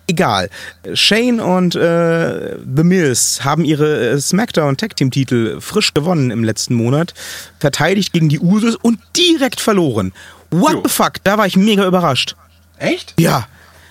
Egal. 0.09 0.51
Shane 0.95 1.40
und 1.40 1.75
äh, 1.75 2.57
The 2.77 2.83
Miz 2.85 3.40
haben 3.45 3.64
ihre 3.64 4.11
äh, 4.11 4.21
SmackDown 4.21 4.77
Tag 4.77 4.97
Team 4.97 5.11
Titel 5.11 5.61
frisch 5.61 5.95
gewonnen 5.95 6.31
im 6.31 6.45
letzten 6.45 6.75
Monat, 6.75 7.14
verteidigt 7.61 8.12
gegen 8.12 8.29
die 8.29 8.40
Usos 8.40 8.77
und 8.77 8.99
direkt 9.16 9.61
verloren. 9.61 10.12
What 10.51 10.73
Jo. 10.73 10.83
the 10.85 10.90
fuck? 10.90 11.14
Da 11.25 11.38
war 11.38 11.47
ich 11.47 11.57
mega 11.57 11.87
überrascht. 11.87 12.37
echt? 12.79 13.14
Ja. 13.18 13.47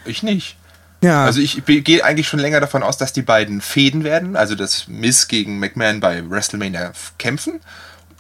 Ich 0.06 0.22
nicht. 0.22 0.58
Ja. 1.04 1.26
Also 1.26 1.42
ich 1.42 1.64
gehe 1.66 2.04
eigentlich 2.04 2.28
schon 2.28 2.40
länger 2.40 2.60
davon 2.60 2.84
aus, 2.84 2.98
dass 2.98 3.12
die 3.12 3.24
beiden 3.24 3.62
Fäden 3.62 4.04
werden, 4.04 4.36
also 4.36 4.56
dass 4.56 4.88
Miss 4.88 5.28
gegen 5.28 5.60
McMahon 5.60 6.00
bei 6.00 6.30
WrestleMania 6.30 6.92
kämpfen. 7.18 7.60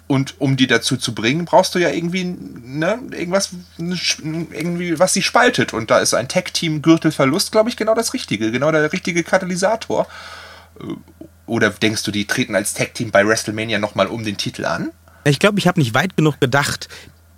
Und 0.07 0.41
um 0.41 0.57
die 0.57 0.67
dazu 0.67 0.97
zu 0.97 1.15
bringen, 1.15 1.45
brauchst 1.45 1.73
du 1.73 1.79
ja 1.79 1.89
irgendwie 1.89 2.25
ne, 2.25 2.99
irgendwas, 3.11 3.51
irgendwie, 3.77 4.99
was 4.99 5.13
sie 5.13 5.21
spaltet. 5.21 5.71
Und 5.71 5.89
da 5.89 5.99
ist 5.99 6.13
ein 6.13 6.27
Tag-Team-Gürtelverlust, 6.27 7.53
glaube 7.53 7.69
ich, 7.69 7.77
genau 7.77 7.95
das 7.95 8.13
Richtige, 8.13 8.51
genau 8.51 8.73
der 8.73 8.91
richtige 8.91 9.23
Katalysator. 9.23 10.07
Äh, 10.81 10.95
Oder 11.45 11.69
denkst 11.69 12.03
du, 12.03 12.11
die 12.11 12.25
treten 12.25 12.55
als 12.55 12.73
Tag-Team 12.73 13.11
bei 13.11 13.25
WrestleMania 13.25 13.79
nochmal 13.79 14.07
um 14.07 14.25
den 14.25 14.35
Titel 14.35 14.65
an? 14.65 14.91
Ich 15.23 15.39
glaube, 15.39 15.59
ich 15.59 15.67
habe 15.67 15.79
nicht 15.79 15.93
weit 15.93 16.17
genug 16.17 16.41
gedacht. 16.41 16.89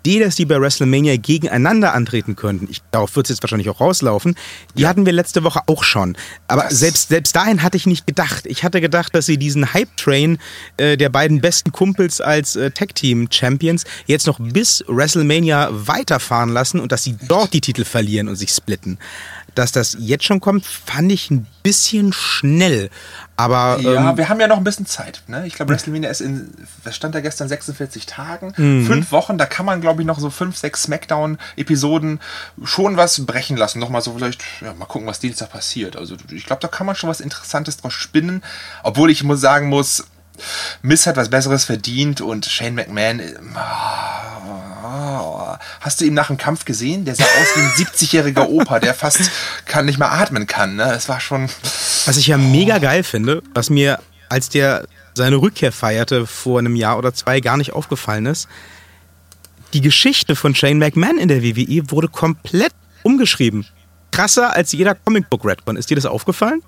Die, 0.06 0.20
dass 0.20 0.36
die 0.36 0.46
bei 0.46 0.60
WrestleMania 0.60 1.16
gegeneinander 1.18 1.94
antreten 1.94 2.36
könnten, 2.36 2.68
ich, 2.70 2.82
darauf 2.92 3.16
wird 3.16 3.28
es 3.28 3.30
jetzt 3.30 3.44
wahrscheinlich 3.44 3.70
auch 3.70 3.80
rauslaufen, 3.80 4.36
die 4.76 4.86
hatten 4.88 5.06
wir 5.06 5.14
letzte 5.14 5.44
Woche 5.44 5.62
auch 5.68 5.84
schon. 5.84 6.18
Aber 6.48 6.64
Das- 6.64 6.80
selbst, 6.80 7.10
selbst 7.10 7.36
dahin 7.36 7.64
hatte 7.64 7.78
ich 7.78 7.86
nicht 7.86 8.06
gedacht. 8.06 8.46
Ich 8.46 8.64
hatte 8.64 8.82
gedacht, 8.82 9.16
dass 9.16 9.26
sie 9.26 9.38
diesen 9.38 9.74
Hype-Train 9.74 10.40
äh, 10.78 10.98
der 10.98 11.10
beiden 11.10 11.40
besten 11.42 11.72
Kumpels 11.72 12.20
als 12.20 12.56
äh, 12.56 12.72
Tag-Team-Champions 12.72 13.86
jetzt 14.06 14.28
noch 14.28 14.40
bis 14.40 14.84
WrestleMania 14.88 15.70
weiterfahren 15.72 16.50
lassen 16.50 16.80
und 16.80 16.92
dass 16.92 17.04
sie 17.04 17.16
dort 17.28 17.54
die 17.54 17.62
Titel 17.62 17.86
verlieren 17.86 18.28
und 18.28 18.36
sich 18.36 18.52
splitten. 18.52 18.98
Dass 19.56 19.72
das 19.72 19.96
jetzt 20.00 20.26
schon 20.26 20.40
kommt, 20.40 20.66
fand 20.66 21.12
ich 21.12 21.30
ein 21.30 21.46
bisschen 21.62 22.12
schnell. 22.12 22.90
Aber 23.36 23.80
Ja, 23.82 24.12
ähm, 24.12 24.18
wir 24.18 24.30
haben 24.30 24.40
ja 24.40 24.48
noch 24.48 24.58
ein 24.58 24.64
bisschen 24.64 24.86
Zeit. 24.86 25.24
Ne? 25.28 25.48
Ich 25.48 25.56
glaube, 25.56 25.72
WrestleMania 25.74 26.10
ist 26.10 26.22
in, 26.22 26.54
was 26.84 26.96
stand 26.96 27.16
da 27.16 27.20
gestern, 27.22 27.48
46 27.48 28.06
Tagen, 28.06 28.54
Mhm. 28.56 28.86
fünf 28.86 29.12
Wochen. 29.12 29.38
Da 29.40 29.46
kann 29.48 29.66
man, 29.66 29.82
glaube 29.82 30.02
ich, 30.02 30.06
noch 30.08 30.20
so 30.20 30.30
fünf, 30.30 30.56
sechs 30.56 30.84
Smackdown-Episoden 30.84 32.20
schon 32.64 32.96
was 32.98 33.26
brechen 33.26 33.58
lassen. 33.58 33.80
Nochmal 33.80 34.02
so 34.02 34.14
vielleicht, 34.14 34.44
ja, 34.62 34.74
mal 34.76 34.86
gucken, 34.86 35.08
was 35.08 35.20
Dienstag 35.20 35.52
passiert. 35.52 35.96
Also 35.96 36.16
ich 36.32 36.46
glaube, 36.46 36.62
da 36.62 36.68
kann 36.68 36.86
man 36.86 36.96
schon 36.96 37.10
was 37.10 37.22
Interessantes 37.22 37.78
draus 37.78 37.94
spinnen. 37.94 38.44
Obwohl 38.84 39.10
ich 39.10 39.24
muss 39.24 39.42
sagen 39.42 39.68
muss, 39.68 40.06
Miss 40.82 41.06
hat 41.08 41.16
was 41.16 41.30
Besseres 41.30 41.64
verdient 41.66 42.22
und 42.22 42.46
Shane 42.46 42.74
McMahon. 42.76 43.22
ah, 43.56 44.13
Hast 45.82 46.02
du 46.02 46.06
ihn 46.06 46.14
nach 46.14 46.28
dem 46.28 46.38
Kampf 46.38 46.66
gesehen? 46.66 47.06
Der 47.06 47.16
sah 47.16 47.24
aus 47.24 47.56
wie 47.56 47.62
ein 47.62 47.88
70-jähriger 47.88 48.48
Opa, 48.48 48.80
der 48.80 48.94
fast 48.94 49.32
kann 49.66 49.86
nicht 49.86 50.00
mehr 50.00 50.12
atmen 50.12 50.48
kann. 50.48 50.76
Ne? 50.76 50.92
Es 50.94 51.10
war 51.10 51.20
schon. 51.20 51.50
Was 52.06 52.18
ich 52.18 52.28
ja 52.28 52.38
mega 52.38 52.78
geil 52.80 53.04
finde, 53.04 53.42
was 53.54 53.70
mir, 53.70 54.00
als 54.30 54.50
der 54.50 54.86
seine 55.14 55.38
Rückkehr 55.38 55.72
feierte 55.72 56.26
vor 56.26 56.60
einem 56.60 56.76
Jahr 56.76 56.98
oder 56.98 57.14
zwei, 57.14 57.40
gar 57.40 57.58
nicht 57.58 57.74
aufgefallen 57.74 58.26
ist, 58.26 58.48
die 59.74 59.82
Geschichte 59.82 60.36
von 60.36 60.54
Shane 60.56 60.78
McMahon 60.78 61.18
in 61.18 61.28
der 61.28 61.44
WWE 61.44 61.92
wurde 61.92 62.08
komplett 62.08 62.74
umgeschrieben. 63.04 63.66
Krasser 64.12 64.54
als 64.54 64.72
jeder 64.72 64.96
Comicbook 64.96 65.46
Redcon. 65.46 65.76
Ist 65.76 65.90
dir 65.90 65.96
das 65.96 66.06
aufgefallen? 66.06 66.62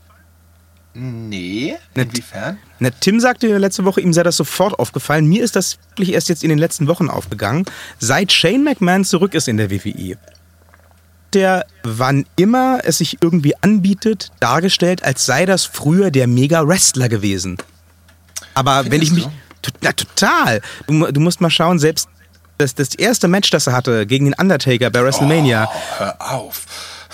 Nee, 0.98 1.76
inwiefern? 1.94 2.58
Na, 2.80 2.90
Tim 2.90 3.20
sagte 3.20 3.58
letzte 3.58 3.84
Woche, 3.84 4.00
ihm 4.00 4.14
sei 4.14 4.24
das 4.24 4.38
sofort 4.38 4.80
aufgefallen. 4.80 5.26
Mir 5.26 5.44
ist 5.44 5.58
das 5.58 5.78
wirklich 5.90 6.14
erst 6.14 6.30
jetzt 6.30 6.42
in 6.42 6.50
den 6.50 6.58
letzten 6.58 6.88
Wochen 6.88 7.10
aufgegangen, 7.10 7.66
seit 8.00 8.32
Shane 8.32 8.64
McMahon 8.64 9.04
zurück 9.04 9.34
ist 9.34 9.50
in 9.50 9.58
der 9.58 9.70
WWE. 9.72 10.18
der, 11.34 11.66
wann 11.84 12.26
immer 12.38 12.80
es 12.84 13.00
sich 13.00 13.18
irgendwie 13.22 13.56
anbietet, 13.62 14.32
dargestellt, 14.40 15.04
als 15.04 15.26
sei 15.26 15.46
das 15.46 15.66
früher 15.66 16.10
der 16.12 16.28
Mega-Wrestler 16.28 17.10
gewesen. 17.10 17.58
Aber 18.54 18.84
Findest 18.84 18.92
wenn 18.92 19.02
ich 19.02 19.12
mich. 19.12 19.24
Du? 19.62 19.72
Na, 19.82 19.92
total. 19.92 20.62
Du, 20.88 21.12
du 21.12 21.20
musst 21.20 21.42
mal 21.42 21.50
schauen, 21.50 21.78
selbst 21.78 22.08
das, 22.58 22.74
das 22.74 22.96
erste 22.96 23.28
Match, 23.28 23.50
das 23.50 23.68
er 23.68 23.74
hatte 23.74 24.06
gegen 24.08 24.26
den 24.26 24.34
Undertaker 24.36 24.90
bei 24.90 25.04
WrestleMania. 25.04 25.68
Oh, 25.70 26.00
hör 26.00 26.16
auf. 26.32 26.66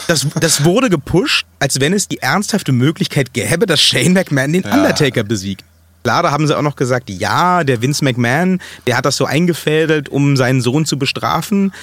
Das, 0.08 0.28
das 0.40 0.64
wurde 0.64 0.90
gepusht, 0.90 1.46
als 1.60 1.80
wenn 1.80 1.94
es 1.94 2.08
die 2.08 2.20
ernsthafte 2.20 2.72
Möglichkeit 2.72 3.34
gäbe, 3.34 3.66
dass 3.66 3.82
Shane 3.82 4.14
McMahon 4.14 4.54
den 4.54 4.64
ja. 4.64 4.74
Undertaker 4.74 5.24
besiegt. 5.24 5.64
Klar, 6.04 6.24
da 6.24 6.32
haben 6.32 6.48
sie 6.48 6.58
auch 6.58 6.64
noch 6.64 6.76
gesagt, 6.76 7.10
ja, 7.10 7.64
der 7.64 7.82
Vince 7.82 8.04
McMahon, 8.04 8.60
der 8.88 8.98
hat 8.98 9.06
das 9.06 9.18
so 9.18 9.26
eingefädelt, 9.26 10.10
um 10.10 10.36
seinen 10.36 10.62
Sohn 10.62 10.86
zu 10.86 10.98
bestrafen. 10.98 11.74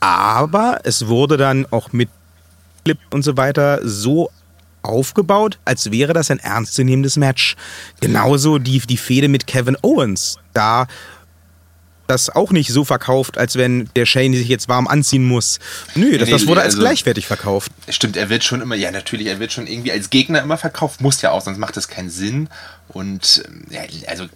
Aber 0.00 0.78
es 0.84 1.08
wurde 1.08 1.36
dann 1.36 1.66
auch 1.70 1.92
mit 1.92 2.08
Clip 2.84 2.98
und 3.10 3.22
so 3.22 3.36
weiter 3.36 3.80
so 3.82 4.30
aufgebaut, 4.82 5.58
als 5.64 5.90
wäre 5.90 6.12
das 6.12 6.30
ein 6.30 6.38
ernstzunehmendes 6.38 7.16
Match. 7.16 7.56
Genauso 8.00 8.58
die, 8.58 8.78
die 8.78 8.96
Fehde 8.96 9.28
mit 9.28 9.46
Kevin 9.48 9.76
Owens. 9.82 10.38
Da 10.52 10.86
das 12.08 12.30
auch 12.30 12.50
nicht 12.50 12.72
so 12.72 12.84
verkauft, 12.84 13.38
als 13.38 13.56
wenn 13.56 13.88
der 13.94 14.06
Shane 14.06 14.34
sich 14.34 14.48
jetzt 14.48 14.68
warm 14.68 14.88
anziehen 14.88 15.24
muss. 15.24 15.58
Nö, 15.94 16.18
das, 16.18 16.28
nee, 16.28 16.32
das 16.32 16.46
wurde 16.46 16.62
als 16.62 16.74
also, 16.74 16.80
gleichwertig 16.80 17.26
verkauft. 17.26 17.70
Stimmt, 17.88 18.16
er 18.16 18.30
wird 18.30 18.44
schon 18.44 18.60
immer, 18.60 18.74
ja 18.74 18.90
natürlich, 18.90 19.26
er 19.26 19.38
wird 19.38 19.52
schon 19.52 19.66
irgendwie 19.66 19.92
als 19.92 20.10
Gegner 20.10 20.42
immer 20.42 20.56
verkauft, 20.56 21.00
muss 21.00 21.22
ja 21.22 21.30
auch, 21.30 21.42
sonst 21.42 21.58
macht 21.58 21.76
das 21.76 21.88
keinen 21.88 22.10
Sinn. 22.10 22.48
Und 22.88 23.44
ja, 23.70 23.82
also 24.08 24.26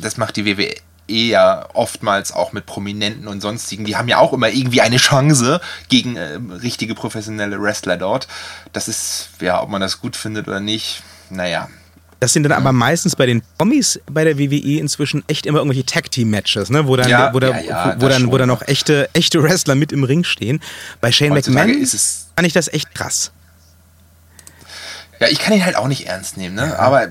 das 0.00 0.16
macht 0.16 0.36
die 0.36 0.44
WWE 0.44 0.74
ja 1.06 1.66
oftmals 1.74 2.32
auch 2.32 2.52
mit 2.52 2.66
Prominenten 2.66 3.26
und 3.26 3.40
sonstigen. 3.40 3.84
Die 3.84 3.96
haben 3.96 4.08
ja 4.08 4.18
auch 4.18 4.32
immer 4.32 4.48
irgendwie 4.48 4.80
eine 4.80 4.96
Chance 4.96 5.60
gegen 5.88 6.16
äh, 6.16 6.38
richtige 6.62 6.94
professionelle 6.94 7.60
Wrestler 7.60 7.96
dort. 7.96 8.28
Das 8.72 8.88
ist, 8.88 9.30
ja, 9.40 9.62
ob 9.62 9.68
man 9.68 9.80
das 9.80 10.00
gut 10.00 10.16
findet 10.16 10.48
oder 10.48 10.60
nicht, 10.60 11.02
naja, 11.30 11.68
das 12.20 12.32
sind 12.32 12.44
dann 12.44 12.52
aber 12.52 12.72
meistens 12.72 13.16
bei 13.16 13.26
den 13.26 13.42
Promis 13.58 14.00
bei 14.06 14.24
der 14.24 14.38
WWE 14.38 14.78
inzwischen 14.78 15.24
echt 15.26 15.46
immer 15.46 15.58
irgendwelche 15.58 15.86
Tag-Team-Matches, 15.86 16.70
ne? 16.70 16.86
wo 16.86 16.96
dann, 16.96 17.08
ja, 17.08 17.32
wo, 17.34 17.40
da, 17.40 17.50
ja, 17.50 17.60
ja, 17.60 17.96
wo, 17.98 18.08
dann, 18.08 18.30
wo 18.30 18.38
dann 18.38 18.48
noch 18.48 18.62
echte, 18.62 19.08
echte 19.12 19.42
Wrestler 19.42 19.74
mit 19.74 19.92
im 19.92 20.04
Ring 20.04 20.24
stehen. 20.24 20.60
Bei 21.00 21.12
Shane 21.12 21.32
Heutzutage 21.32 21.72
McMahon 21.72 21.86
fand 21.86 22.46
ich 22.46 22.52
das 22.52 22.68
echt 22.68 22.94
krass. 22.94 23.32
Ja, 25.20 25.28
ich 25.28 25.38
kann 25.38 25.54
ihn 25.54 25.64
halt 25.64 25.76
auch 25.76 25.86
nicht 25.86 26.06
ernst 26.06 26.36
nehmen, 26.36 26.56
ne? 26.56 26.78
aber 26.78 27.06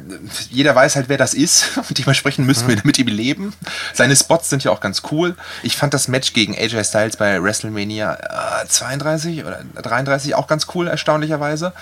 jeder 0.49 0.75
weiß 0.75 0.97
halt, 0.97 1.07
wer 1.07 1.17
das 1.17 1.33
ist 1.33 1.77
und 1.89 1.97
dementsprechend 1.97 2.45
müssen 2.45 2.67
wir 2.67 2.77
mit 2.83 2.99
ihm 2.99 3.07
leben. 3.07 3.53
Seine 3.93 4.15
Spots 4.15 4.49
sind 4.49 4.63
ja 4.63 4.71
auch 4.71 4.81
ganz 4.81 5.03
cool. 5.11 5.35
Ich 5.63 5.77
fand 5.77 5.93
das 5.93 6.07
Match 6.07 6.33
gegen 6.33 6.55
AJ 6.55 6.83
Styles 6.83 7.17
bei 7.17 7.41
WrestleMania 7.41 8.63
äh, 8.63 8.67
32 8.67 9.45
oder 9.45 9.63
33 9.81 10.35
auch 10.35 10.47
ganz 10.47 10.67
cool, 10.75 10.87
erstaunlicherweise. 10.87 11.73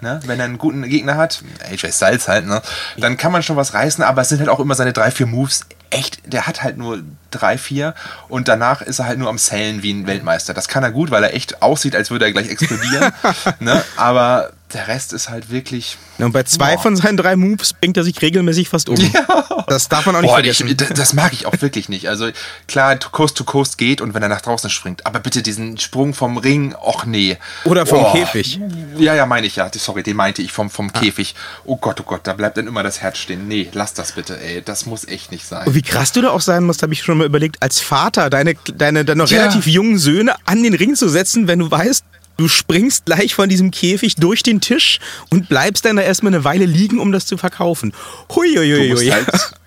Ne? 0.00 0.20
Wenn 0.26 0.38
er 0.38 0.44
einen 0.44 0.58
guten 0.58 0.82
Gegner 0.82 1.16
hat, 1.16 1.42
AJ 1.70 1.92
Styles 1.92 2.28
halt, 2.28 2.46
ne? 2.46 2.62
dann 2.96 3.16
kann 3.16 3.32
man 3.32 3.42
schon 3.42 3.56
was 3.56 3.74
reißen, 3.74 4.04
aber 4.04 4.22
es 4.22 4.28
sind 4.28 4.38
halt 4.38 4.48
auch 4.48 4.60
immer 4.60 4.74
seine 4.74 4.92
drei, 4.92 5.10
vier 5.10 5.26
Moves. 5.26 5.66
Echt, 5.90 6.20
der 6.26 6.46
hat 6.46 6.62
halt 6.62 6.76
nur 6.76 7.02
drei, 7.30 7.58
vier 7.58 7.94
und 8.28 8.48
danach 8.48 8.82
ist 8.82 8.98
er 8.98 9.06
halt 9.06 9.18
nur 9.18 9.28
am 9.28 9.38
Zählen 9.38 9.82
wie 9.82 9.92
ein 9.92 10.06
Weltmeister. 10.06 10.54
Das 10.54 10.68
kann 10.68 10.82
er 10.82 10.90
gut, 10.90 11.10
weil 11.10 11.22
er 11.24 11.34
echt 11.34 11.62
aussieht, 11.62 11.94
als 11.94 12.10
würde 12.10 12.26
er 12.26 12.32
gleich 12.32 12.48
explodieren. 12.48 13.12
ne? 13.60 13.82
Aber 13.96 14.52
der 14.72 14.88
Rest 14.88 15.12
ist 15.12 15.30
halt 15.30 15.50
wirklich. 15.50 15.96
Ja, 16.18 16.26
und 16.26 16.32
bei 16.32 16.42
zwei 16.42 16.74
boah. 16.74 16.82
von 16.82 16.96
seinen 16.96 17.16
drei 17.16 17.36
Moves 17.36 17.72
bringt 17.72 17.96
er 17.96 18.04
sich 18.04 18.20
regelmäßig 18.20 18.68
fast 18.68 18.88
um. 18.88 18.96
Ja. 18.96 19.64
Das 19.66 19.88
darf 19.88 20.06
man 20.06 20.16
auch 20.16 20.20
nicht 20.20 20.30
boah, 20.30 20.36
vergessen. 20.36 20.68
Ich, 20.68 20.76
das 20.76 21.12
mag 21.12 21.32
ich 21.32 21.46
auch 21.46 21.60
wirklich 21.60 21.88
nicht. 21.88 22.08
Also 22.08 22.30
klar, 22.66 22.96
Coast 22.96 23.36
to 23.36 23.44
Coast 23.44 23.78
geht 23.78 24.00
und 24.00 24.14
wenn 24.14 24.22
er 24.22 24.28
nach 24.28 24.40
draußen 24.40 24.70
springt, 24.70 25.06
aber 25.06 25.20
bitte 25.20 25.42
diesen 25.42 25.78
Sprung 25.78 26.14
vom 26.14 26.38
Ring, 26.38 26.74
och 26.74 27.04
nee. 27.04 27.36
Oder 27.64 27.86
vom 27.86 28.04
oh. 28.04 28.12
Käfig. 28.12 28.60
Ja, 28.98 29.14
ja, 29.14 29.26
meine 29.26 29.46
ich 29.46 29.56
ja. 29.56 29.70
Sorry, 29.74 30.02
den 30.02 30.16
meinte 30.16 30.42
ich 30.42 30.52
vom, 30.52 30.70
vom 30.70 30.90
ah. 30.92 30.98
Käfig. 30.98 31.34
Oh 31.64 31.76
Gott, 31.76 32.00
oh 32.00 32.04
Gott, 32.04 32.22
da 32.24 32.32
bleibt 32.32 32.56
dann 32.56 32.66
immer 32.66 32.82
das 32.82 33.00
Herz 33.00 33.18
stehen. 33.18 33.46
Nee, 33.46 33.68
lass 33.72 33.94
das 33.94 34.12
bitte, 34.12 34.40
ey. 34.40 34.62
Das 34.62 34.86
muss 34.86 35.06
echt 35.06 35.30
nicht 35.32 35.46
sein. 35.46 35.66
Und 35.66 35.74
wie 35.78 35.82
krass 35.82 36.10
du 36.10 36.20
da 36.20 36.30
auch 36.30 36.40
sein 36.40 36.64
musst, 36.64 36.82
habe 36.82 36.92
ich 36.92 37.02
schon 37.02 37.18
mal 37.18 37.24
überlegt, 37.24 37.62
als 37.62 37.78
Vater 37.78 38.30
deine, 38.30 38.56
deine, 38.74 39.04
deine 39.04 39.16
noch 39.16 39.30
ja. 39.30 39.38
relativ 39.38 39.68
jungen 39.68 39.96
Söhne 39.96 40.34
an 40.44 40.60
den 40.64 40.74
Ring 40.74 40.96
zu 40.96 41.08
setzen, 41.08 41.46
wenn 41.46 41.60
du 41.60 41.70
weißt, 41.70 42.04
Du 42.36 42.46
springst 42.46 43.04
gleich 43.04 43.34
von 43.34 43.48
diesem 43.48 43.72
Käfig 43.72 44.14
durch 44.14 44.44
den 44.44 44.60
Tisch 44.60 45.00
und 45.30 45.48
bleibst 45.48 45.84
dann 45.84 45.96
da 45.96 46.02
erstmal 46.02 46.32
eine 46.32 46.44
Weile 46.44 46.66
liegen, 46.66 47.00
um 47.00 47.10
das 47.10 47.26
zu 47.26 47.36
verkaufen. 47.36 47.92
Huiuiui. 48.32 49.10
Halt, 49.10 49.26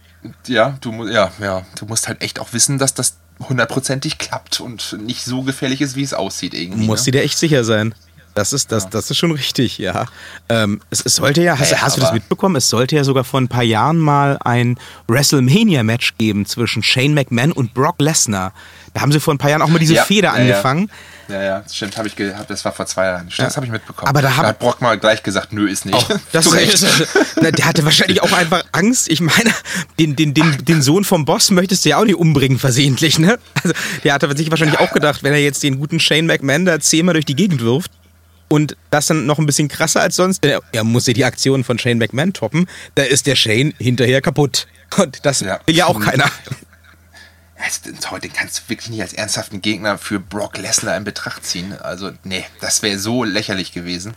ja, 0.48 0.78
du, 0.80 1.06
ja, 1.10 1.34
ja, 1.42 1.66
du 1.78 1.86
musst 1.86 2.08
halt 2.08 2.22
echt 2.22 2.40
auch 2.40 2.54
wissen, 2.54 2.78
dass 2.78 2.94
das 2.94 3.18
hundertprozentig 3.50 4.20
klappt 4.20 4.62
und 4.62 4.98
nicht 5.02 5.26
so 5.26 5.42
gefährlich 5.42 5.82
ist, 5.82 5.98
wie 5.98 6.04
es 6.04 6.14
aussieht 6.14 6.54
irgendwie. 6.54 6.86
Musst 6.86 7.06
ne? 7.08 7.12
dir 7.12 7.24
echt 7.24 7.38
sicher 7.38 7.66
sein. 7.66 7.94
Das 8.34 8.54
ist, 8.54 8.72
das, 8.72 8.90
das 8.90 9.12
ist 9.12 9.18
schon 9.18 9.32
richtig, 9.32 9.78
ja. 9.78 10.06
Ähm, 10.48 10.82
es, 10.90 11.06
es, 11.06 11.16
sollte 11.16 11.42
ja, 11.42 11.60
hast, 11.60 11.72
hey, 11.72 11.80
hast 11.82 11.98
du 11.98 12.02
das 12.02 12.14
mitbekommen? 12.14 12.56
Es 12.56 12.70
sollte 12.70 12.96
ja 12.96 13.04
sogar 13.04 13.24
vor 13.24 13.42
ein 13.42 13.50
paar 13.50 13.64
Jahren 13.64 13.98
mal 13.98 14.38
ein 14.44 14.78
WrestleMania-Match 15.08 16.18
geben 16.18 16.46
zwischen 16.46 16.82
Shane 16.82 17.14
McMahon 17.14 17.52
und 17.52 17.74
Brock 17.74 18.00
Lesnar. 18.00 18.54
Da 18.94 19.02
haben 19.02 19.12
sie 19.12 19.20
vor 19.20 19.34
ein 19.34 19.38
paar 19.38 19.50
Jahren 19.50 19.62
auch 19.62 19.70
mal 19.70 19.80
diese 19.80 19.96
ja, 19.96 20.04
Feder 20.04 20.30
ja, 20.30 20.34
angefangen. 20.36 20.88
Ja. 20.88 20.96
Ja, 21.32 21.44
ja, 21.44 21.64
stimmt, 21.72 21.98
habe 21.98 22.08
ich 22.08 22.16
gehabt. 22.16 22.50
Das 22.50 22.66
war 22.66 22.74
vor 22.74 22.86
zwei 22.86 23.06
Jahren. 23.06 23.32
Stimmt, 23.32 23.38
ja. 23.40 23.46
Das 23.46 23.56
habe 23.56 23.66
ich 23.66 23.72
mitbekommen. 23.72 24.10
Aber 24.10 24.22
da, 24.22 24.36
hab, 24.36 24.44
da 24.44 24.50
hat 24.50 24.60
Brock 24.60 24.82
mal 24.82 24.98
gleich 24.98 25.24
gesagt, 25.24 25.54
nö, 25.54 25.70
ist 25.70 25.86
nicht. 25.86 25.96
Oh, 25.98 26.16
das 26.34 26.46
ist, 26.48 26.86
na, 27.42 27.52
der 27.52 27.66
hatte 27.66 27.86
wahrscheinlich 27.86 28.22
auch 28.22 28.34
einfach 28.34 28.64
Angst. 28.74 29.10
Ich 29.10 29.22
meine, 29.22 29.52
den, 29.98 30.16
den, 30.16 30.34
den, 30.34 30.66
den 30.66 30.82
Sohn 30.82 31.04
vom 31.04 31.26
Boss 31.26 31.52
möchtest 31.52 31.86
du 31.86 31.90
ja 31.90 31.98
auch 31.98 32.06
nicht 32.06 32.18
umbringen, 32.18 32.60
versehentlich, 32.60 33.18
ne? 33.18 33.40
Also, 33.64 33.74
der 34.04 34.14
hatte 34.14 34.36
sich 34.36 34.50
wahrscheinlich 34.52 34.80
ja. 34.80 34.86
auch 34.86 34.92
gedacht, 34.92 35.24
wenn 35.24 35.32
er 35.34 35.40
jetzt 35.40 35.64
den 35.64 35.80
guten 35.80 36.00
Shane 36.00 36.26
McMahon 36.26 36.66
da 36.66 36.80
zehnmal 36.80 37.14
durch 37.14 37.26
die 37.26 37.36
Gegend 37.36 37.62
wirft, 37.62 37.92
und 38.52 38.76
das 38.90 39.06
dann 39.06 39.26
noch 39.26 39.40
ein 39.40 39.46
bisschen 39.46 39.70
krasser 39.70 40.02
als 40.02 40.18
sonst, 40.18 40.44
denn 40.44 40.60
er 40.74 40.84
muss 40.84 41.08
ja 41.08 41.14
die 41.14 41.24
Aktionen 41.24 41.64
von 41.64 41.80
Shane 41.80 41.98
McMahon 41.98 42.34
toppen, 42.34 42.68
da 42.96 43.04
ist 43.04 43.26
der 43.26 43.38
Shane 43.38 43.74
hinterher 43.80 44.22
kaputt. 44.22 44.68
Und 44.98 45.26
das 45.26 45.40
ja. 45.40 45.62
will 45.66 45.76
ja 45.76 45.86
auch 45.86 46.00
keiner 46.00 46.30
heute 48.10 48.30
kannst 48.30 48.58
du 48.58 48.70
wirklich 48.70 48.90
nicht 48.90 49.02
als 49.02 49.14
ernsthaften 49.14 49.62
Gegner 49.62 49.98
für 49.98 50.20
Brock 50.20 50.58
Lesnar 50.58 50.98
in 50.98 51.04
Betracht 51.04 51.46
ziehen. 51.46 51.80
Also, 51.80 52.12
nee, 52.24 52.44
das 52.60 52.82
wäre 52.82 52.98
so 52.98 53.24
lächerlich 53.24 53.72
gewesen. 53.72 54.16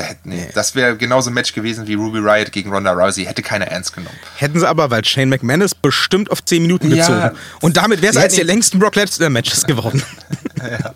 Da 0.00 0.06
hätte, 0.06 0.30
nee, 0.30 0.48
das 0.54 0.74
wäre 0.74 0.96
genauso 0.96 1.28
ein 1.28 1.34
Match 1.34 1.52
gewesen 1.52 1.86
wie 1.86 1.92
Ruby 1.92 2.20
Riot 2.20 2.52
gegen 2.52 2.72
Ronda 2.72 2.92
Rousey. 2.92 3.26
Hätte 3.26 3.42
keiner 3.42 3.66
ernst 3.66 3.92
genommen. 3.92 4.16
Hätten 4.36 4.58
sie 4.58 4.66
aber, 4.66 4.90
weil 4.90 5.04
Shane 5.04 5.28
McMahon 5.28 5.60
ist 5.60 5.82
bestimmt 5.82 6.30
auf 6.30 6.42
10 6.42 6.62
Minuten 6.62 6.88
gezogen. 6.88 7.18
Ja, 7.18 7.32
Und 7.60 7.76
damit 7.76 8.00
wäre 8.00 8.12
es 8.12 8.16
eines 8.16 8.34
der 8.34 8.46
längsten 8.46 8.78
Brock 8.78 8.96
Lesnar-Matches 8.96 9.66
geworden. 9.66 10.02
ja. 10.56 10.94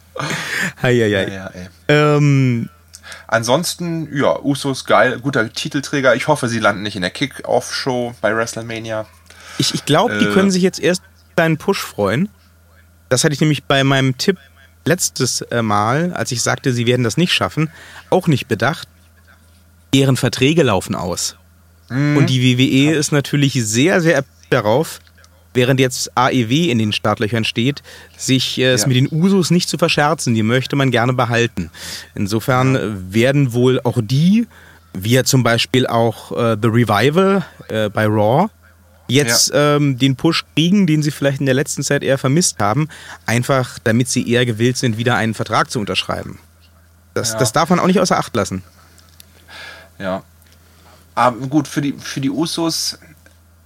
Hei, 0.80 0.94
hei, 0.94 1.10
hei. 1.10 1.34
Ja, 1.34 1.50
ähm, 1.88 2.70
Ansonsten, 3.26 4.08
ja, 4.16 4.40
Usos 4.42 4.86
geil, 4.86 5.18
guter 5.20 5.52
Titelträger. 5.52 6.14
Ich 6.14 6.26
hoffe, 6.26 6.48
sie 6.48 6.58
landen 6.58 6.82
nicht 6.82 6.96
in 6.96 7.02
der 7.02 7.10
Kick-Off-Show 7.10 8.14
bei 8.22 8.34
WrestleMania. 8.34 9.04
Ich, 9.58 9.74
ich 9.74 9.84
glaube, 9.84 10.16
die 10.18 10.24
äh, 10.24 10.32
können 10.32 10.50
sich 10.50 10.62
jetzt 10.62 10.80
erst 10.80 11.02
kleinen 11.36 11.58
Push 11.58 11.82
freuen. 11.82 12.30
Das 13.10 13.22
hatte 13.22 13.34
ich 13.34 13.40
nämlich 13.40 13.64
bei 13.64 13.84
meinem 13.84 14.16
Tipp 14.16 14.38
letztes 14.86 15.42
äh, 15.42 15.60
Mal, 15.60 16.14
als 16.14 16.32
ich 16.32 16.40
sagte, 16.40 16.72
sie 16.72 16.86
werden 16.86 17.04
das 17.04 17.18
nicht 17.18 17.34
schaffen, 17.34 17.70
auch 18.08 18.28
nicht 18.28 18.48
bedacht. 18.48 18.88
Deren 19.94 20.16
Verträge 20.16 20.62
laufen 20.62 20.94
aus. 20.94 21.37
Mhm. 21.88 22.16
Und 22.16 22.30
die 22.30 22.59
WWE 22.59 22.94
ist 22.94 23.12
natürlich 23.12 23.54
sehr, 23.64 24.00
sehr 24.00 24.24
darauf, 24.50 25.00
während 25.54 25.80
jetzt 25.80 26.16
AEW 26.16 26.70
in 26.70 26.78
den 26.78 26.92
Startlöchern 26.92 27.44
steht, 27.44 27.83
sich 28.16 28.59
äh, 28.59 28.72
es 28.72 28.83
ja. 28.83 28.88
mit 28.88 28.96
den 28.96 29.09
Usos 29.11 29.50
nicht 29.50 29.68
zu 29.68 29.78
verscherzen. 29.78 30.35
Die 30.35 30.42
möchte 30.42 30.76
man 30.76 30.90
gerne 30.90 31.12
behalten. 31.12 31.70
Insofern 32.14 32.74
ja. 32.74 32.80
werden 33.11 33.52
wohl 33.52 33.80
auch 33.80 33.98
die, 34.02 34.46
wie 34.92 35.12
ja 35.12 35.24
zum 35.24 35.42
Beispiel 35.42 35.87
auch 35.87 36.33
äh, 36.33 36.57
The 36.61 36.68
Revival 36.68 37.44
äh, 37.68 37.88
bei 37.88 38.07
Raw, 38.07 38.48
jetzt 39.07 39.52
ja. 39.52 39.76
ähm, 39.76 39.98
den 39.98 40.16
Push 40.16 40.44
kriegen, 40.54 40.87
den 40.87 41.02
sie 41.02 41.11
vielleicht 41.11 41.40
in 41.40 41.46
der 41.46 41.54
letzten 41.54 41.83
Zeit 41.83 42.02
eher 42.02 42.18
vermisst 42.18 42.59
haben, 42.59 42.88
einfach 43.26 43.78
damit 43.85 44.09
sie 44.09 44.28
eher 44.28 44.46
gewillt 44.46 44.76
sind, 44.76 44.98
wieder 44.98 45.16
einen 45.16 45.35
Vertrag 45.35 45.70
zu 45.70 45.78
unterschreiben. 45.78 46.38
Das, 47.12 47.37
das 47.37 47.52
darf 47.52 47.70
man 47.70 47.78
auch 47.78 47.87
nicht 47.87 48.00
außer 48.00 48.18
Acht 48.18 48.35
lassen. 48.35 48.64
Ja. 49.98 50.22
Aber 51.14 51.46
gut, 51.46 51.68
für 51.68 51.80
die, 51.80 51.92
für 51.92 52.20
die 52.20 52.30
Usos, 52.30 52.98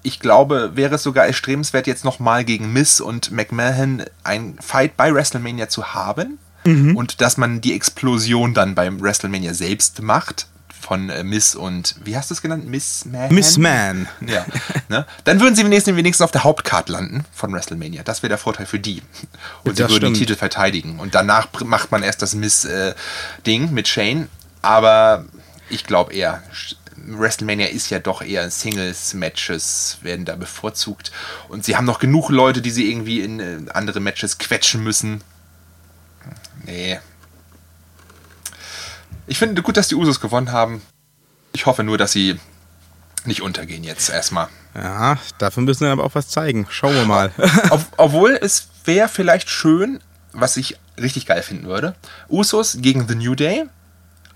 ich 0.03 0.21
glaube, 0.21 0.73
wäre 0.75 0.97
es 0.97 1.03
sogar 1.03 1.27
erstrebenswert, 1.27 1.87
jetzt 1.87 2.05
nochmal 2.05 2.45
gegen 2.45 2.73
Miss 2.73 3.01
und 3.01 3.31
McMahon 3.31 4.05
ein 4.25 4.57
Fight 4.61 4.97
bei 4.97 5.13
WrestleMania 5.13 5.69
zu 5.69 5.95
haben. 5.95 6.39
Mhm. 6.65 6.97
Und 6.97 7.21
dass 7.21 7.37
man 7.37 7.61
die 7.61 7.75
Explosion 7.75 8.55
dann 8.55 8.75
beim 8.75 9.01
WrestleMania 9.01 9.55
selbst 9.55 10.03
macht, 10.03 10.47
von 10.81 11.11
äh, 11.11 11.25
Miss 11.25 11.55
und, 11.55 11.97
wie 12.05 12.17
hast 12.17 12.31
du 12.31 12.35
es 12.35 12.41
genannt? 12.41 12.67
Miss 12.67 13.05
Man? 13.05 13.35
Miss 13.35 13.59
Man. 13.59 14.09
Ja. 14.27 14.47
Ne? 14.89 15.05
Dann 15.25 15.39
würden 15.41 15.55
sie 15.55 15.65
wenigstens, 15.65 15.97
wenigstens 15.97 16.25
auf 16.25 16.31
der 16.31 16.45
Hauptcard 16.45 16.89
landen 16.89 17.27
von 17.35 17.53
WrestleMania. 17.53 18.03
Das 18.03 18.23
wäre 18.23 18.31
der 18.31 18.39
Vorteil 18.39 18.65
für 18.65 18.79
die. 18.79 19.03
Und 19.65 19.73
das 19.73 19.77
sie 19.77 19.83
würden 19.83 19.91
stimmt. 19.91 20.17
den 20.17 20.21
Titel 20.21 20.35
verteidigen. 20.35 20.99
Und 20.99 21.15
danach 21.15 21.49
macht 21.65 21.91
man 21.91 22.03
erst 22.03 22.23
das 22.23 22.35
Miss-Ding 22.35 23.69
äh, 23.69 23.71
mit 23.71 23.87
Shane. 23.87 24.29
Aber 24.63 25.27
ich 25.71 25.85
glaube 25.85 26.13
eher, 26.13 26.43
WrestleMania 26.97 27.67
ist 27.69 27.91
ja 27.91 27.99
doch 27.99 28.23
eher 28.23 28.51
Singles-Matches, 28.51 29.99
werden 30.03 30.25
da 30.25 30.37
bevorzugt. 30.37 31.13
Und 31.49 31.65
sie 31.65 31.77
haben 31.77 31.85
noch 31.85 31.99
genug 31.99 32.31
Leute, 32.31 32.61
die 32.61 32.71
sie 32.71 32.91
irgendwie 32.91 33.21
in 33.21 33.41
äh, 33.41 33.59
andere 33.73 34.01
Matches 34.01 34.39
quetschen 34.39 34.83
müssen. 34.83 35.23
Nee, 36.65 36.99
Ich 39.27 39.39
finde 39.39 39.63
gut, 39.63 39.77
dass 39.77 39.89
die 39.89 39.95
Usos 39.95 40.21
gewonnen 40.21 40.53
haben. 40.53 40.83
Ich 41.53 41.67
hoffe 41.67 41.83
nur, 41.83 41.97
dass 41.99 42.13
sie 42.13 42.39
nicht 43.25 43.43
untergehen 43.43 43.85
jetzt 43.85 44.11
erstmal. 44.11 44.49
Ja, 44.75 45.19
dafür 45.39 45.63
müssen 45.63 45.85
wir 45.85 45.93
aber 45.93 46.05
auch 46.05 46.15
was 46.15 46.29
zeigen. 46.29 46.67
Schauen 46.71 46.95
wir 46.95 47.05
mal. 47.05 47.33
Ob, 47.71 47.85
obwohl 47.97 48.39
es 48.41 48.69
wäre 48.85 49.09
vielleicht 49.09 49.51
schön, 49.51 50.01
was 50.33 50.57
ich 50.57 50.77
richtig 51.01 51.27
geil 51.27 51.43
finden 51.43 51.67
würde. 51.67 51.95
Usos 52.29 52.79
gegen 52.81 53.09
The 53.09 53.15
New 53.15 53.35
Day 53.35 53.65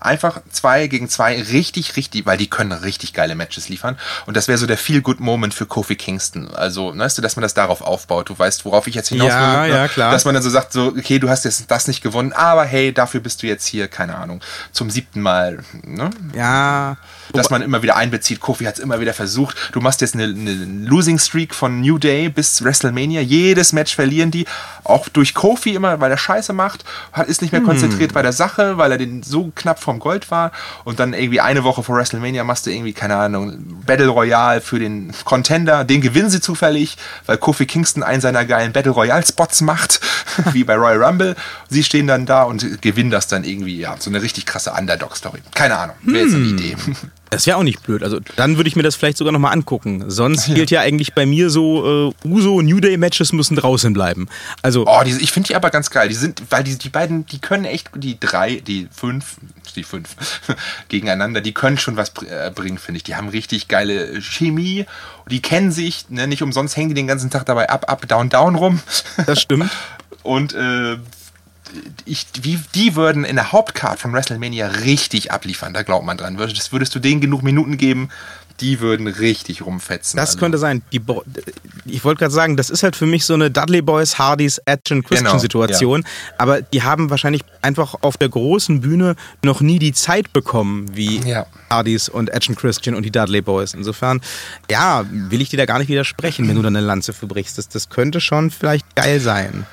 einfach 0.05 0.41
zwei 0.51 0.87
gegen 0.87 1.09
zwei 1.09 1.41
richtig, 1.41 1.95
richtig, 1.95 2.25
weil 2.25 2.37
die 2.37 2.49
können 2.49 2.71
richtig 2.71 3.13
geile 3.13 3.35
Matches 3.35 3.69
liefern. 3.69 3.97
Und 4.25 4.37
das 4.37 4.47
wäre 4.47 4.57
so 4.57 4.65
der 4.65 4.77
Feel-Good-Moment 4.77 5.53
für 5.53 5.65
Kofi 5.65 5.95
Kingston. 5.95 6.49
Also, 6.53 6.97
weißt 6.97 7.17
du, 7.17 7.21
dass 7.21 7.35
man 7.35 7.41
das 7.41 7.53
darauf 7.53 7.81
aufbaut. 7.81 8.29
Du 8.29 8.37
weißt, 8.37 8.65
worauf 8.65 8.87
ich 8.87 8.95
jetzt 8.95 9.09
hinaus 9.09 9.29
ja, 9.29 9.63
will. 9.63 9.71
Ja, 9.71 9.87
klar. 9.87 10.11
Dass 10.11 10.25
man 10.25 10.33
dann 10.33 10.43
so 10.43 10.49
sagt, 10.49 10.73
so, 10.73 10.87
okay, 10.87 11.19
du 11.19 11.29
hast 11.29 11.45
jetzt 11.45 11.69
das 11.69 11.87
nicht 11.87 12.01
gewonnen, 12.01 12.33
aber 12.33 12.65
hey, 12.65 12.93
dafür 12.93 13.19
bist 13.19 13.43
du 13.43 13.47
jetzt 13.47 13.65
hier, 13.65 13.87
keine 13.87 14.15
Ahnung, 14.15 14.41
zum 14.71 14.89
siebten 14.89 15.21
Mal. 15.21 15.59
Ne? 15.85 16.09
Ja. 16.35 16.97
Dass 17.31 17.49
man 17.49 17.61
immer 17.61 17.81
wieder 17.81 17.95
einbezieht. 17.95 18.39
Kofi 18.39 18.65
hat 18.65 18.75
es 18.75 18.79
immer 18.79 18.99
wieder 18.99 19.13
versucht. 19.13 19.55
Du 19.71 19.81
machst 19.81 20.01
jetzt 20.01 20.13
eine, 20.13 20.25
eine 20.25 20.53
Losing 20.85 21.19
Streak 21.19 21.55
von 21.55 21.81
New 21.81 21.97
Day 21.97 22.29
bis 22.29 22.63
WrestleMania. 22.63 23.21
Jedes 23.21 23.73
Match 23.73 23.95
verlieren 23.95 24.31
die. 24.31 24.45
Auch 24.83 25.09
durch 25.09 25.33
Kofi 25.33 25.73
immer, 25.73 25.99
weil 25.99 26.11
er 26.11 26.17
Scheiße 26.17 26.53
macht. 26.53 26.83
Hat, 27.11 27.27
ist 27.27 27.41
nicht 27.41 27.51
mehr 27.51 27.61
hm. 27.61 27.67
konzentriert 27.67 28.13
bei 28.13 28.21
der 28.21 28.33
Sache, 28.33 28.77
weil 28.77 28.91
er 28.91 28.97
den 28.97 29.23
so 29.23 29.51
knapp 29.55 29.79
vom 29.79 29.92
Gold 29.99 30.31
war. 30.31 30.51
Und 30.83 30.99
dann 30.99 31.13
irgendwie 31.13 31.41
eine 31.41 31.63
Woche 31.63 31.83
vor 31.83 31.95
WrestleMania 31.95 32.43
machst 32.43 32.65
du 32.65 32.71
irgendwie, 32.71 32.93
keine 32.93 33.15
Ahnung, 33.15 33.81
Battle 33.85 34.07
Royale 34.07 34.61
für 34.61 34.79
den 34.79 35.13
Contender. 35.25 35.83
Den 35.83 36.01
gewinnen 36.01 36.29
sie 36.29 36.41
zufällig, 36.41 36.97
weil 37.25 37.37
Kofi 37.37 37.65
Kingston 37.65 38.03
einen 38.03 38.21
seiner 38.21 38.45
geilen 38.45 38.73
Battle 38.73 38.91
Royale 38.91 39.25
Spots 39.25 39.61
macht, 39.61 40.01
wie 40.51 40.63
bei 40.63 40.75
Royal 40.75 41.03
Rumble. 41.03 41.35
Sie 41.69 41.83
stehen 41.83 42.07
dann 42.07 42.25
da 42.25 42.43
und 42.43 42.81
gewinnen 42.81 43.11
das 43.11 43.27
dann 43.27 43.43
irgendwie, 43.43 43.77
ja, 43.77 43.95
so 43.99 44.09
eine 44.09 44.21
richtig 44.21 44.45
krasse 44.45 44.71
Underdog-Story. 44.71 45.41
Keine 45.53 45.77
Ahnung, 45.77 45.95
wäre 46.03 46.25
jetzt 46.25 46.35
eine 46.35 46.45
hm. 46.45 46.57
Idee. 46.57 46.75
Das 47.33 47.47
wäre 47.47 47.57
auch 47.57 47.63
nicht 47.63 47.81
blöd. 47.81 48.03
Also 48.03 48.19
dann 48.35 48.57
würde 48.57 48.67
ich 48.67 48.75
mir 48.75 48.83
das 48.83 48.95
vielleicht 48.95 49.17
sogar 49.17 49.31
nochmal 49.31 49.53
angucken. 49.53 50.09
Sonst 50.09 50.47
ja. 50.49 50.53
gilt 50.53 50.71
ja 50.71 50.81
eigentlich 50.81 51.13
bei 51.13 51.25
mir 51.25 51.49
so, 51.49 52.11
äh, 52.23 52.27
Uso 52.27 52.61
New 52.61 52.79
Day 52.79 52.95
Matches 52.97 53.33
müssen 53.33 53.55
draußen 53.55 53.91
bleiben. 53.91 54.29
Also 54.61 54.85
oh, 54.87 55.03
die, 55.03 55.11
ich 55.13 55.31
finde 55.31 55.47
die 55.47 55.55
aber 55.55 55.71
ganz 55.71 55.89
geil. 55.89 56.09
Die 56.09 56.15
sind, 56.15 56.43
weil 56.49 56.63
die, 56.63 56.77
die 56.77 56.89
beiden, 56.89 57.25
die 57.25 57.39
können 57.39 57.65
echt, 57.65 57.89
die 57.95 58.19
drei, 58.19 58.57
die 58.57 58.87
fünf, 58.95 59.37
die 59.75 59.83
fünf 59.83 60.15
gegeneinander, 60.89 61.41
die 61.41 61.53
können 61.53 61.79
schon 61.79 61.97
was 61.97 62.11
äh, 62.29 62.51
bringen, 62.53 62.77
finde 62.77 62.97
ich. 62.97 63.03
Die 63.03 63.15
haben 63.15 63.29
richtig 63.29 63.67
geile 63.67 64.21
Chemie. 64.21 64.85
Die 65.29 65.41
kennen 65.41 65.71
sich, 65.71 66.05
ne? 66.09 66.27
nicht 66.27 66.43
umsonst 66.43 66.77
hängen 66.77 66.89
die 66.89 66.95
den 66.95 67.07
ganzen 67.07 67.31
Tag 67.31 67.45
dabei 67.45 67.69
up, 67.69 67.89
up, 67.89 68.07
down, 68.07 68.29
down 68.29 68.55
rum. 68.55 68.79
Das 69.25 69.41
stimmt. 69.41 69.71
Und 70.23 70.53
äh, 70.53 70.97
ich, 72.05 72.27
wie, 72.41 72.59
die 72.75 72.95
würden 72.95 73.23
in 73.23 73.35
der 73.35 73.51
Hauptcard 73.51 73.99
von 73.99 74.13
WrestleMania 74.13 74.67
richtig 74.67 75.31
abliefern, 75.31 75.73
da 75.73 75.83
glaubt 75.83 76.05
man 76.05 76.17
dran. 76.17 76.37
Würdest, 76.37 76.71
würdest 76.71 76.93
du 76.95 76.99
denen 76.99 77.21
genug 77.21 77.43
Minuten 77.43 77.77
geben, 77.77 78.09
die 78.59 78.79
würden 78.79 79.07
richtig 79.07 79.65
rumfetzen. 79.65 80.17
Das 80.17 80.29
also. 80.29 80.39
könnte 80.39 80.57
sein. 80.57 80.83
Ich 81.85 82.03
wollte 82.03 82.19
gerade 82.19 82.33
sagen, 82.33 82.55
das 82.55 82.69
ist 82.69 82.83
halt 82.83 82.95
für 82.95 83.05
mich 83.05 83.25
so 83.25 83.33
eine 83.33 83.49
Dudley 83.49 83.81
Boys, 83.81 84.19
Hardys, 84.19 84.59
Edge 84.65 84.93
und 84.93 85.03
Christian 85.03 85.31
genau, 85.31 85.39
Situation. 85.39 86.01
Ja. 86.01 86.33
Aber 86.37 86.61
die 86.61 86.83
haben 86.83 87.09
wahrscheinlich 87.09 87.41
einfach 87.61 87.95
auf 88.01 88.17
der 88.17 88.29
großen 88.29 88.81
Bühne 88.81 89.15
noch 89.43 89.61
nie 89.61 89.79
die 89.79 89.93
Zeit 89.93 90.33
bekommen 90.33 90.95
wie 90.95 91.19
ja. 91.27 91.45
Hardys 91.69 92.09
und 92.09 92.29
Edge 92.29 92.47
und 92.49 92.55
Christian 92.55 92.95
und 92.95 93.03
die 93.03 93.11
Dudley 93.11 93.41
Boys. 93.41 93.73
Insofern, 93.73 94.21
ja, 94.69 95.03
will 95.11 95.41
ich 95.41 95.49
dir 95.49 95.57
da 95.57 95.65
gar 95.65 95.79
nicht 95.79 95.89
widersprechen, 95.89 96.47
wenn 96.47 96.55
du 96.55 96.61
da 96.61 96.67
eine 96.67 96.81
Lanze 96.81 97.13
für 97.13 97.27
brichst. 97.27 97.57
Das, 97.57 97.69
das 97.69 97.89
könnte 97.89 98.21
schon 98.21 98.51
vielleicht 98.51 98.95
geil 98.95 99.19
sein. 99.19 99.65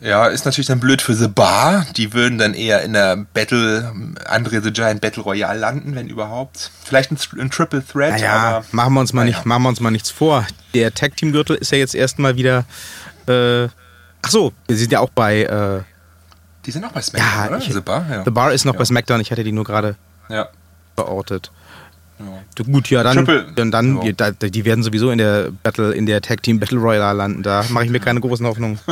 Ja, 0.00 0.26
ist 0.26 0.44
natürlich 0.44 0.68
dann 0.68 0.78
blöd 0.78 1.02
für 1.02 1.14
The 1.14 1.26
Bar. 1.26 1.84
Die 1.96 2.12
würden 2.12 2.38
dann 2.38 2.54
eher 2.54 2.82
in 2.82 2.92
der 2.92 3.16
Battle, 3.34 3.92
Andre 4.26 4.62
the 4.62 4.72
Giant 4.72 5.00
Battle 5.00 5.22
Royale 5.22 5.58
landen, 5.58 5.96
wenn 5.96 6.08
überhaupt. 6.08 6.70
Vielleicht 6.84 7.10
ein, 7.10 7.18
ein 7.38 7.50
Triple 7.50 7.84
Threat. 7.84 8.12
Naja, 8.12 8.62
machen 8.70 8.94
wir 8.94 9.00
uns 9.00 9.12
mal 9.12 9.24
naja. 9.24 9.36
nicht, 9.36 9.46
machen 9.46 9.62
wir 9.62 9.68
uns 9.68 9.80
mal 9.80 9.90
nichts 9.90 10.10
vor. 10.10 10.46
Der 10.74 10.94
Tag 10.94 11.16
Team 11.16 11.32
Gürtel 11.32 11.56
ist 11.56 11.72
ja 11.72 11.78
jetzt 11.78 11.96
erstmal 11.96 12.36
wieder. 12.36 12.64
Äh, 13.26 13.64
ach 14.22 14.30
so, 14.30 14.52
wir 14.68 14.76
sind 14.76 14.92
ja 14.92 15.00
auch 15.00 15.10
bei. 15.10 15.42
Äh, 15.42 15.80
die 16.64 16.70
sind 16.70 16.84
auch 16.84 16.92
bei 16.92 17.02
SmackDown, 17.02 17.40
ja, 17.40 17.48
oder? 17.48 17.58
Ich, 17.58 17.72
The 17.72 17.80
Bar. 17.80 18.06
Ja. 18.08 18.24
The 18.24 18.30
Bar 18.30 18.52
ist 18.52 18.64
noch 18.64 18.74
ja. 18.74 18.78
bei 18.78 18.84
SmackDown. 18.84 19.20
Ich 19.20 19.32
hatte 19.32 19.42
die 19.42 19.52
nur 19.52 19.64
gerade 19.64 19.96
ja. 20.28 20.48
verortet. 20.94 21.50
Ja. 22.20 22.64
Gut, 22.64 22.90
ja, 22.90 23.02
dann, 23.02 23.16
Triple. 23.16 23.46
dann, 23.56 23.70
dann 23.70 24.02
ja. 24.02 24.30
die, 24.30 24.50
die, 24.50 24.64
werden 24.64 24.84
sowieso 24.84 25.10
in 25.10 25.18
der 25.18 25.50
Battle, 25.62 25.92
in 25.92 26.04
der 26.06 26.20
Tag 26.20 26.42
Team 26.42 26.60
Battle 26.60 26.78
Royale 26.78 27.16
landen. 27.16 27.42
Da 27.42 27.64
mache 27.70 27.86
ich 27.86 27.90
mir 27.90 27.98
keine 27.98 28.20
großen 28.20 28.46
Hoffnungen. 28.46 28.78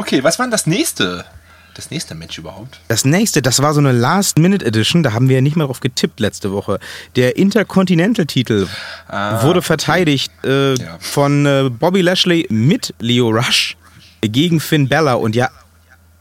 Okay, 0.00 0.24
was 0.24 0.38
war 0.38 0.46
denn 0.46 0.50
das 0.50 0.66
nächste? 0.66 1.26
Das 1.74 1.90
nächste 1.90 2.14
Match 2.14 2.38
überhaupt? 2.38 2.80
Das 2.88 3.04
nächste, 3.04 3.42
das 3.42 3.60
war 3.60 3.74
so 3.74 3.80
eine 3.80 3.92
Last-Minute-Edition, 3.92 5.02
da 5.02 5.12
haben 5.12 5.28
wir 5.28 5.36
ja 5.36 5.42
nicht 5.42 5.56
mehr 5.56 5.66
drauf 5.66 5.80
getippt 5.80 6.20
letzte 6.20 6.52
Woche. 6.52 6.80
Der 7.16 7.36
Intercontinental-Titel 7.36 8.66
ah, 9.08 9.42
wurde 9.42 9.60
verteidigt 9.60 10.32
okay. 10.38 10.72
äh, 10.72 10.82
ja. 10.82 10.96
von 11.00 11.44
äh, 11.44 11.68
Bobby 11.68 12.00
Lashley 12.00 12.46
mit 12.48 12.94
Leo 12.98 13.28
Rush 13.28 13.76
gegen 14.22 14.58
Finn 14.58 14.88
Bella 14.88 15.14
und 15.14 15.36
ja, 15.36 15.50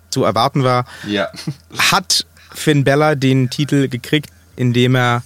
zu 0.10 0.26
erwarten 0.26 0.66
war, 0.66 0.86
ja. 1.08 1.30
hat 1.78 2.26
Finn 2.54 2.84
Bella 2.84 3.16
den 3.16 3.50
Titel 3.50 3.88
gekriegt, 3.88 4.30
indem 4.58 4.96
er 4.96 5.24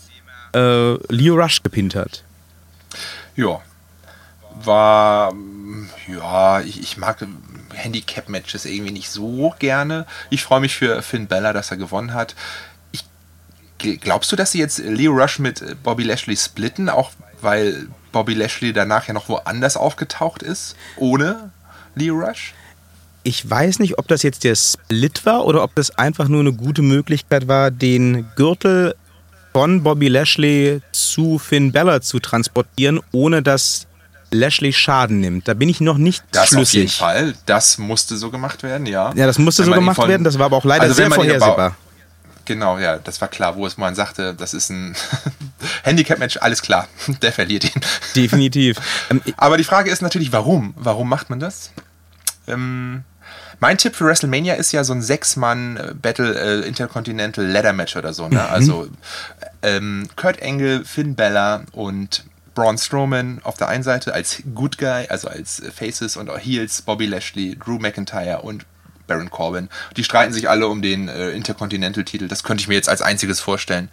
äh, 0.53 0.93
Leo 1.11 1.33
Rush 1.33 1.63
gepinnt 1.63 1.95
hat. 1.95 2.23
Ja, 3.35 3.61
war, 4.63 5.33
ja, 6.07 6.61
ich, 6.61 6.79
ich 6.79 6.97
mag 6.97 7.17
Handicap-Matches 7.73 8.65
irgendwie 8.65 8.91
nicht 8.91 9.09
so 9.09 9.53
gerne. 9.59 10.05
Ich 10.29 10.43
freue 10.43 10.61
mich 10.61 10.75
für 10.75 11.01
Finn 11.01 11.27
Bella, 11.27 11.53
dass 11.53 11.71
er 11.71 11.77
gewonnen 11.77 12.13
hat. 12.13 12.35
Ich, 12.91 13.03
glaubst 13.99 14.31
du, 14.31 14.35
dass 14.35 14.51
sie 14.51 14.59
jetzt 14.59 14.79
Leo 14.79 15.11
Rush 15.11 15.39
mit 15.39 15.83
Bobby 15.83 16.03
Lashley 16.03 16.37
splitten, 16.37 16.89
auch 16.89 17.11
weil 17.41 17.87
Bobby 18.11 18.33
Lashley 18.33 18.73
danach 18.73 19.07
ja 19.07 19.13
noch 19.13 19.27
woanders 19.27 19.75
aufgetaucht 19.75 20.41
ist, 20.41 20.75
ohne 20.95 21.51
Leo 21.95 22.15
Rush? 22.15 22.53
Ich 23.23 23.49
weiß 23.49 23.79
nicht, 23.79 23.97
ob 23.99 24.07
das 24.07 24.23
jetzt 24.23 24.43
der 24.43 24.55
Split 24.55 25.25
war 25.25 25.45
oder 25.45 25.63
ob 25.63 25.75
das 25.75 25.97
einfach 25.97 26.27
nur 26.27 26.41
eine 26.41 26.53
gute 26.53 26.81
Möglichkeit 26.81 27.47
war, 27.47 27.71
den 27.71 28.27
Gürtel 28.35 28.95
von 29.53 29.83
Bobby 29.83 30.07
Lashley 30.07 30.81
zu 30.91 31.37
Finn 31.39 31.71
Bella 31.71 32.01
zu 32.01 32.19
transportieren, 32.19 32.99
ohne 33.11 33.41
dass 33.41 33.87
Lashley 34.33 34.73
Schaden 34.73 35.19
nimmt. 35.19 35.47
Da 35.47 35.53
bin 35.53 35.69
ich 35.69 35.81
noch 35.81 35.97
nicht 35.97 36.23
das 36.31 36.49
schlüssig. 36.49 36.67
Auf 36.67 36.73
jeden 36.73 36.89
Fall. 36.89 37.33
Das 37.45 37.77
musste 37.77 38.17
so 38.17 38.29
gemacht 38.29 38.63
werden, 38.63 38.85
ja. 38.85 39.13
Ja, 39.15 39.25
das 39.25 39.37
musste 39.37 39.63
so 39.63 39.71
gemacht 39.71 39.95
von, 39.95 40.09
werden. 40.09 40.23
Das 40.23 40.37
war 40.39 40.47
aber 40.47 40.57
auch 40.57 40.65
leider 40.65 40.83
also 40.83 40.95
sehr 40.95 41.11
vorhersehbar. 41.11 41.75
Genau, 42.45 42.77
ja, 42.77 42.97
das 42.97 43.21
war 43.21 43.29
klar, 43.29 43.55
wo 43.55 43.65
es 43.65 43.77
man 43.77 43.95
sagte, 43.95 44.33
das 44.33 44.53
ist 44.53 44.69
ein 44.69 44.95
Handicap-Match, 45.83 46.37
alles 46.37 46.61
klar, 46.61 46.87
der 47.21 47.31
verliert 47.31 47.63
ihn. 47.63 47.81
Definitiv. 48.15 48.77
Ähm, 49.09 49.21
aber 49.37 49.57
die 49.57 49.63
Frage 49.63 49.91
ist 49.91 50.01
natürlich, 50.01 50.31
warum? 50.31 50.73
Warum 50.77 51.09
macht 51.09 51.29
man 51.29 51.39
das? 51.39 51.71
Ähm, 52.47 53.03
mein 53.59 53.77
Tipp 53.77 53.95
für 53.95 54.05
WrestleMania 54.05 54.55
ist 54.55 54.71
ja 54.71 54.83
so 54.83 54.93
ein 54.93 55.01
Sechs-Mann-Battle 55.01 56.63
äh, 56.63 56.67
Intercontinental 56.67 57.45
Ladder 57.45 57.73
Match 57.73 57.95
oder 57.95 58.13
so. 58.13 58.27
Ne? 58.27 58.35
Mhm. 58.35 58.49
Also 58.49 58.87
ähm, 59.61 60.07
Kurt 60.15 60.41
Angle, 60.41 60.85
Finn 60.85 61.15
Bella 61.15 61.63
und 61.73 62.23
Braun 62.55 62.77
Strowman 62.77 63.39
auf 63.43 63.57
der 63.57 63.67
einen 63.67 63.83
Seite 63.83 64.13
als 64.13 64.43
Good 64.53 64.77
Guy, 64.77 65.07
also 65.09 65.27
als 65.27 65.61
Faces 65.75 66.17
und 66.17 66.29
Heels, 66.37 66.81
Bobby 66.81 67.05
Lashley, 67.05 67.57
Drew 67.57 67.79
McIntyre 67.79 68.41
und 68.41 68.65
Baron 69.07 69.29
Corbin. 69.29 69.69
Die 69.97 70.03
streiten 70.03 70.33
sich 70.33 70.49
alle 70.49 70.67
um 70.67 70.81
den 70.81 71.07
äh, 71.07 71.31
Intercontinental-Titel. 71.31 72.27
Das 72.27 72.43
könnte 72.43 72.61
ich 72.61 72.67
mir 72.67 72.75
jetzt 72.75 72.89
als 72.89 73.01
einziges 73.01 73.39
vorstellen. 73.39 73.89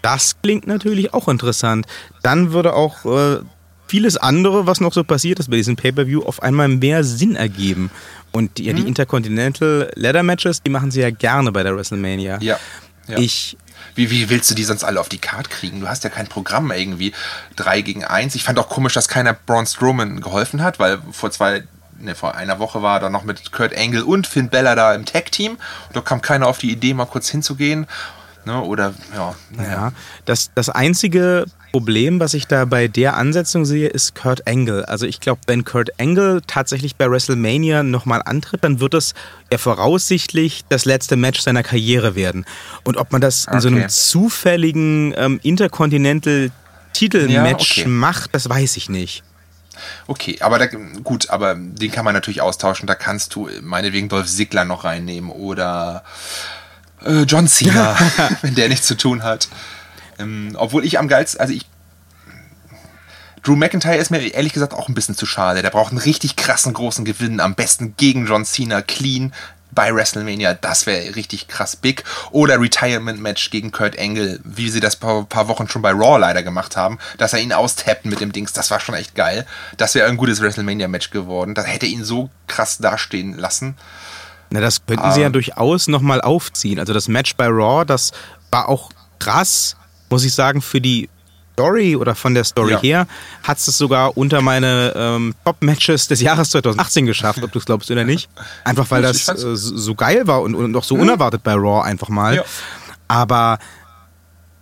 Das 0.00 0.36
klingt 0.42 0.66
natürlich 0.66 1.14
auch 1.14 1.28
interessant. 1.28 1.86
Dann 2.22 2.52
würde 2.52 2.74
auch 2.74 3.04
äh, 3.04 3.40
vieles 3.86 4.16
andere, 4.16 4.66
was 4.66 4.80
noch 4.80 4.92
so 4.92 5.04
passiert 5.04 5.38
ist 5.38 5.50
bei 5.50 5.56
diesem 5.56 5.76
Pay-Per-View, 5.76 6.22
auf 6.22 6.42
einmal 6.42 6.68
mehr 6.68 7.04
Sinn 7.04 7.36
ergeben. 7.36 7.90
Und 8.32 8.58
ja, 8.58 8.72
die 8.72 8.82
mhm. 8.82 8.88
Intercontinental 8.88 9.92
Ladder 9.94 10.22
Matches, 10.22 10.62
die 10.62 10.70
machen 10.70 10.90
sie 10.90 11.02
ja 11.02 11.10
gerne 11.10 11.52
bei 11.52 11.62
der 11.62 11.76
WrestleMania. 11.76 12.38
Ja. 12.40 12.58
ja. 13.06 13.18
Ich 13.18 13.56
wie, 13.94 14.10
wie 14.10 14.30
willst 14.30 14.50
du 14.50 14.54
die 14.54 14.64
sonst 14.64 14.84
alle 14.84 15.00
auf 15.00 15.08
die 15.08 15.18
Karte 15.18 15.50
kriegen? 15.50 15.80
Du 15.80 15.88
hast 15.88 16.04
ja 16.04 16.10
kein 16.10 16.26
Programm 16.26 16.70
irgendwie. 16.70 17.12
Drei 17.56 17.80
gegen 17.80 18.04
eins. 18.04 18.34
Ich 18.34 18.44
fand 18.44 18.58
auch 18.58 18.68
komisch, 18.68 18.94
dass 18.94 19.08
keiner 19.08 19.34
Braun 19.34 19.66
Strowman 19.66 20.20
geholfen 20.20 20.62
hat, 20.62 20.78
weil 20.78 20.98
vor 21.12 21.30
zwei, 21.30 21.64
ne, 21.98 22.14
vor 22.14 22.34
einer 22.34 22.58
Woche 22.58 22.82
war 22.82 23.02
er 23.02 23.10
noch 23.10 23.24
mit 23.24 23.52
Kurt 23.52 23.76
Angle 23.76 24.04
und 24.04 24.26
Finn 24.26 24.48
Bella 24.48 24.74
da 24.74 24.94
im 24.94 25.04
Tag-Team. 25.04 25.58
Da 25.92 26.00
kam 26.00 26.22
keiner 26.22 26.46
auf 26.46 26.58
die 26.58 26.70
Idee, 26.70 26.94
mal 26.94 27.06
kurz 27.06 27.28
hinzugehen. 27.28 27.86
Ne, 28.44 28.60
oder, 28.60 28.94
ja. 29.14 29.34
Ja, 29.62 29.92
das, 30.24 30.50
das 30.54 30.68
einzige 30.68 31.46
Problem, 31.72 32.20
was 32.20 32.34
ich 32.34 32.46
da 32.46 32.66
bei 32.66 32.86
der 32.86 33.16
Ansetzung 33.16 33.64
sehe, 33.64 33.88
ist 33.88 34.14
Kurt 34.14 34.46
Angle. 34.46 34.86
Also 34.88 35.06
ich 35.06 35.20
glaube, 35.20 35.40
wenn 35.46 35.64
Kurt 35.64 35.98
Angle 35.98 36.42
tatsächlich 36.46 36.96
bei 36.96 37.10
WrestleMania 37.10 37.82
nochmal 37.82 38.22
antritt, 38.24 38.62
dann 38.62 38.78
wird 38.78 38.94
es 38.94 39.14
ja 39.50 39.58
voraussichtlich 39.58 40.64
das 40.68 40.84
letzte 40.84 41.16
Match 41.16 41.40
seiner 41.40 41.62
Karriere 41.62 42.14
werden. 42.14 42.44
Und 42.84 42.98
ob 42.98 43.10
man 43.10 43.20
das 43.20 43.46
in 43.50 43.60
so 43.60 43.68
einem 43.68 43.88
zufälligen 43.88 45.14
ähm, 45.16 45.40
Intercontinental 45.42 46.50
Titelmatch 46.92 47.78
ja, 47.78 47.84
okay. 47.84 47.90
macht, 47.90 48.34
das 48.34 48.48
weiß 48.48 48.76
ich 48.76 48.90
nicht. 48.90 49.22
Okay, 50.06 50.36
aber 50.40 50.58
da, 50.58 50.66
gut, 50.66 51.30
aber 51.30 51.54
den 51.54 51.90
kann 51.90 52.04
man 52.04 52.12
natürlich 52.12 52.42
austauschen. 52.42 52.86
Da 52.86 52.94
kannst 52.94 53.34
du 53.34 53.48
meinetwegen 53.62 54.10
Dolph 54.10 54.26
Ziggler 54.26 54.66
noch 54.66 54.84
reinnehmen 54.84 55.30
oder 55.30 56.04
Äh, 57.04 57.22
John 57.22 57.48
Cena, 57.48 57.96
wenn 58.42 58.54
der 58.54 58.68
nichts 58.68 58.86
zu 58.86 58.96
tun 58.96 59.22
hat. 59.22 59.48
Ähm, 60.22 60.56
obwohl 60.56 60.84
ich 60.84 60.98
am 60.98 61.08
geilsten, 61.08 61.40
also 61.40 61.52
ich 61.52 61.66
Drew 63.42 63.56
McIntyre 63.56 63.96
ist 63.96 64.10
mir 64.10 64.20
ehrlich 64.20 64.52
gesagt 64.52 64.72
auch 64.72 64.88
ein 64.88 64.94
bisschen 64.94 65.16
zu 65.16 65.26
schade. 65.26 65.62
Der 65.62 65.70
braucht 65.70 65.90
einen 65.90 65.98
richtig 65.98 66.36
krassen 66.36 66.72
großen 66.72 67.04
Gewinn, 67.04 67.40
am 67.40 67.56
besten 67.56 67.94
gegen 67.96 68.26
John 68.26 68.44
Cena, 68.44 68.82
clean 68.82 69.32
bei 69.72 69.92
WrestleMania. 69.92 70.54
Das 70.54 70.86
wäre 70.86 71.16
richtig 71.16 71.48
krass 71.48 71.74
big. 71.74 72.04
Oder 72.30 72.60
Retirement-Match 72.60 73.50
gegen 73.50 73.72
Kurt 73.72 73.98
Angle, 73.98 74.38
wie 74.44 74.68
sie 74.68 74.80
das 74.80 74.96
paar, 74.96 75.24
paar 75.24 75.48
Wochen 75.48 75.68
schon 75.68 75.82
bei 75.82 75.90
Raw 75.90 76.18
leider 76.18 76.42
gemacht 76.42 76.76
haben, 76.76 76.98
dass 77.18 77.32
er 77.32 77.40
ihn 77.40 77.52
austappt 77.52 78.04
mit 78.04 78.20
dem 78.20 78.32
Dings. 78.32 78.52
Das 78.52 78.70
war 78.70 78.78
schon 78.78 78.94
echt 78.94 79.14
geil. 79.14 79.46
Das 79.76 79.94
wäre 79.94 80.08
ein 80.08 80.16
gutes 80.16 80.40
WrestleMania-Match 80.40 81.10
geworden. 81.10 81.54
Das 81.54 81.66
hätte 81.66 81.86
ihn 81.86 82.04
so 82.04 82.30
krass 82.46 82.78
dastehen 82.78 83.36
lassen. 83.36 83.76
Na, 84.50 84.60
das 84.60 84.84
könnten 84.86 85.10
sie 85.12 85.20
ja 85.20 85.26
ähm. 85.26 85.32
durchaus 85.32 85.88
nochmal 85.88 86.20
aufziehen. 86.20 86.78
Also 86.78 86.92
das 86.92 87.08
Match 87.08 87.34
bei 87.36 87.46
Raw, 87.46 87.84
das 87.84 88.12
war 88.50 88.68
auch 88.68 88.90
krass, 89.18 89.76
muss 90.12 90.24
ich 90.24 90.34
sagen, 90.34 90.62
für 90.62 90.80
die 90.80 91.08
Story 91.54 91.96
oder 91.96 92.14
von 92.14 92.34
der 92.34 92.44
Story 92.44 92.72
ja. 92.72 92.80
her 92.80 93.06
hat 93.42 93.58
es 93.58 93.64
sogar 93.66 94.16
unter 94.16 94.40
meine 94.40 94.92
ähm, 94.94 95.34
Top-Matches 95.44 96.08
des 96.08 96.20
Jahres 96.20 96.50
2018 96.50 97.06
geschafft, 97.06 97.42
ob 97.42 97.52
du 97.52 97.58
es 97.58 97.64
glaubst 97.64 97.90
oder 97.90 98.04
nicht. 98.04 98.28
Einfach 98.64 98.90
weil 98.90 99.02
das 99.02 99.28
äh, 99.28 99.56
so 99.56 99.94
geil 99.94 100.26
war 100.26 100.42
und, 100.42 100.54
und 100.54 100.74
auch 100.76 100.84
so 100.84 100.96
mhm. 100.96 101.02
unerwartet 101.02 101.42
bei 101.42 101.54
Raw 101.54 101.82
einfach 101.82 102.08
mal. 102.08 102.36
Ja. 102.36 102.44
Aber 103.08 103.58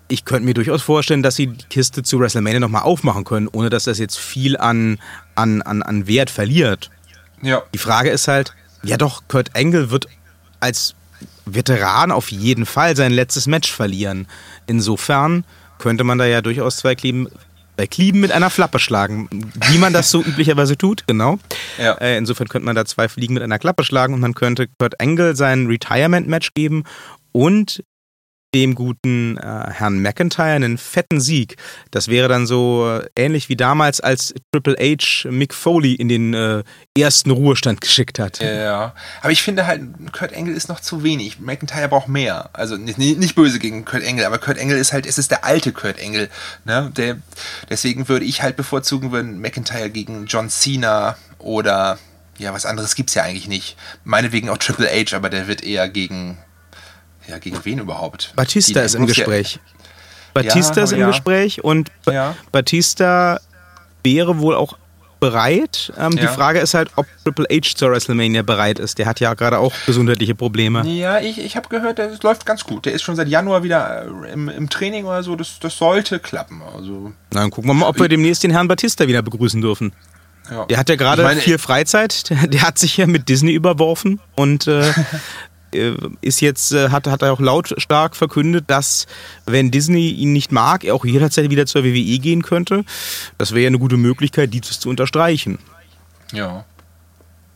ich 0.08 0.24
könnte 0.24 0.44
mir 0.44 0.54
durchaus 0.54 0.82
vorstellen, 0.82 1.22
dass 1.22 1.36
sie 1.36 1.48
die 1.48 1.64
Kiste 1.66 2.02
zu 2.02 2.18
WrestleMania 2.18 2.60
nochmal 2.60 2.82
aufmachen 2.82 3.24
können, 3.24 3.48
ohne 3.48 3.70
dass 3.70 3.84
das 3.84 3.98
jetzt 3.98 4.18
viel 4.18 4.56
an, 4.56 4.98
an, 5.34 5.62
an, 5.62 5.82
an 5.82 6.06
Wert 6.06 6.30
verliert. 6.30 6.90
Ja. 7.42 7.62
Die 7.72 7.78
Frage 7.78 8.10
ist 8.10 8.26
halt, 8.26 8.54
ja 8.82 8.96
doch, 8.96 9.22
Kurt 9.28 9.50
Angle 9.54 9.90
wird 9.90 10.06
als 10.58 10.94
Veteran 11.54 12.10
auf 12.10 12.30
jeden 12.30 12.66
Fall 12.66 12.96
sein 12.96 13.12
letztes 13.12 13.46
Match 13.46 13.72
verlieren. 13.72 14.26
Insofern 14.66 15.44
könnte 15.78 16.04
man 16.04 16.18
da 16.18 16.26
ja 16.26 16.42
durchaus 16.42 16.78
zwei 16.78 16.94
Klieben, 16.94 17.28
bei 17.76 17.86
Klieben 17.86 18.20
mit 18.20 18.32
einer 18.32 18.50
Flappe 18.50 18.78
schlagen, 18.78 19.28
wie 19.70 19.78
man 19.78 19.92
das 19.92 20.10
so 20.10 20.22
üblicherweise 20.24 20.76
tut, 20.76 21.06
genau. 21.06 21.38
Ja. 21.78 21.94
Äh, 21.94 22.18
insofern 22.18 22.48
könnte 22.48 22.66
man 22.66 22.76
da 22.76 22.84
zwei 22.84 23.08
Fliegen 23.08 23.34
mit 23.34 23.42
einer 23.42 23.58
Klappe 23.58 23.84
schlagen 23.84 24.14
und 24.14 24.20
man 24.20 24.34
könnte 24.34 24.68
Kurt 24.78 25.00
Angle 25.00 25.34
sein 25.34 25.66
Retirement-Match 25.66 26.50
geben 26.54 26.84
und 27.32 27.82
dem 28.54 28.74
guten 28.74 29.36
äh, 29.36 29.70
Herrn 29.70 30.02
McIntyre 30.02 30.50
einen 30.50 30.78
fetten 30.78 31.20
Sieg. 31.20 31.56
Das 31.90 32.08
wäre 32.08 32.28
dann 32.28 32.46
so 32.46 33.00
äh, 33.00 33.08
ähnlich 33.14 33.48
wie 33.48 33.56
damals, 33.56 34.00
als 34.00 34.34
Triple 34.52 34.76
H 34.78 35.28
Mick 35.30 35.54
Foley 35.54 35.94
in 35.94 36.08
den 36.08 36.34
äh, 36.34 36.64
ersten 36.98 37.30
Ruhestand 37.30 37.80
geschickt 37.80 38.18
hat. 38.18 38.40
Ja, 38.40 38.94
aber 39.22 39.30
ich 39.30 39.42
finde 39.42 39.66
halt, 39.66 39.82
Kurt 40.12 40.34
Angle 40.36 40.54
ist 40.54 40.68
noch 40.68 40.80
zu 40.80 41.02
wenig. 41.02 41.38
McIntyre 41.38 41.88
braucht 41.88 42.08
mehr. 42.08 42.50
Also 42.52 42.76
nicht, 42.76 42.98
nicht 42.98 43.34
böse 43.34 43.58
gegen 43.58 43.84
Kurt 43.84 44.04
Angle, 44.04 44.26
aber 44.26 44.38
Kurt 44.38 44.58
Angle 44.58 44.78
ist 44.78 44.92
halt, 44.92 45.06
es 45.06 45.18
ist 45.18 45.30
der 45.30 45.44
alte 45.44 45.72
Kurt 45.72 46.02
Angle. 46.02 46.28
Ne? 46.64 46.90
Der, 46.96 47.18
deswegen 47.68 48.08
würde 48.08 48.24
ich 48.24 48.42
halt 48.42 48.56
bevorzugen, 48.56 49.12
wenn 49.12 49.40
McIntyre 49.40 49.90
gegen 49.90 50.26
John 50.26 50.50
Cena 50.50 51.16
oder 51.38 51.98
ja, 52.38 52.54
was 52.54 52.66
anderes 52.66 52.94
gibt 52.94 53.10
es 53.10 53.14
ja 53.14 53.22
eigentlich 53.22 53.48
nicht. 53.48 53.76
Meinetwegen 54.02 54.48
auch 54.48 54.58
Triple 54.58 54.88
H, 54.88 55.14
aber 55.14 55.28
der 55.28 55.46
wird 55.46 55.62
eher 55.62 55.88
gegen 55.88 56.38
ja, 57.30 57.38
gegen 57.38 57.58
wen 57.64 57.78
überhaupt? 57.78 58.32
Batista 58.36 58.80
ist 58.80 58.94
im 58.94 59.06
Gespräch. 59.06 59.60
Batista 60.34 60.78
ja, 60.78 60.84
ist 60.84 60.92
im 60.92 61.00
ja. 61.00 61.06
Gespräch 61.08 61.64
und 61.64 61.90
ba 62.04 62.12
ja. 62.12 62.36
Batista 62.52 63.40
wäre 64.04 64.38
wohl 64.38 64.54
auch 64.54 64.76
bereit. 65.18 65.92
Ähm, 65.98 66.12
die 66.12 66.26
Frage 66.26 66.60
ist 66.60 66.74
halt, 66.74 66.90
ob 66.96 67.06
Triple 67.24 67.46
H 67.50 67.76
zur 67.76 67.90
WrestleMania 67.90 68.42
bereit 68.42 68.78
ist. 68.78 68.98
Der 68.98 69.06
hat 69.06 69.20
ja 69.20 69.34
gerade 69.34 69.58
auch 69.58 69.72
gesundheitliche 69.86 70.34
Probleme. 70.34 70.86
Ja, 70.86 71.20
ich, 71.20 71.38
ich 71.38 71.56
habe 71.56 71.68
gehört, 71.68 71.98
das 71.98 72.22
läuft 72.22 72.46
ganz 72.46 72.64
gut. 72.64 72.86
Der 72.86 72.94
ist 72.94 73.02
schon 73.02 73.16
seit 73.16 73.28
Januar 73.28 73.62
wieder 73.62 74.06
äh, 74.06 74.32
im, 74.32 74.48
im 74.48 74.70
Training 74.70 75.04
oder 75.04 75.22
so. 75.22 75.36
Das, 75.36 75.58
das 75.60 75.76
sollte 75.76 76.18
klappen. 76.18 76.62
Also, 76.74 77.12
Na, 77.32 77.42
dann 77.42 77.50
gucken 77.50 77.70
wir 77.70 77.74
mal, 77.74 77.86
ob 77.86 78.00
wir 78.00 78.08
demnächst 78.08 78.42
den 78.42 78.50
Herrn 78.50 78.66
Batista 78.66 79.06
wieder 79.06 79.22
begrüßen 79.22 79.60
dürfen. 79.60 79.92
Ja. 80.50 80.64
Der 80.64 80.78
hat 80.78 80.88
ja 80.88 80.96
gerade 80.96 81.28
viel 81.36 81.58
Freizeit. 81.58 82.30
Der, 82.30 82.36
der, 82.48 82.62
hat 82.62 82.78
sich 82.78 82.96
ja 82.96 83.06
mit 83.06 83.28
Disney 83.28 83.52
überworfen 83.52 84.20
und 84.36 84.66
Äh, 84.66 84.92
ist 86.20 86.40
jetzt, 86.40 86.72
äh, 86.72 86.90
hat, 86.90 87.06
hat 87.06 87.22
er 87.22 87.32
auch 87.32 87.40
lautstark 87.40 88.16
verkündet, 88.16 88.64
dass, 88.68 89.06
wenn 89.46 89.70
Disney 89.70 90.10
ihn 90.10 90.32
nicht 90.32 90.52
mag, 90.52 90.84
er 90.84 90.94
auch 90.94 91.04
jederzeit 91.04 91.50
wieder 91.50 91.66
zur 91.66 91.84
WWE 91.84 92.18
gehen 92.18 92.42
könnte. 92.42 92.84
Das 93.38 93.52
wäre 93.52 93.62
ja 93.62 93.66
eine 93.68 93.78
gute 93.78 93.96
Möglichkeit, 93.96 94.52
dieses 94.52 94.80
zu 94.80 94.88
unterstreichen. 94.88 95.58
Ja. 96.32 96.64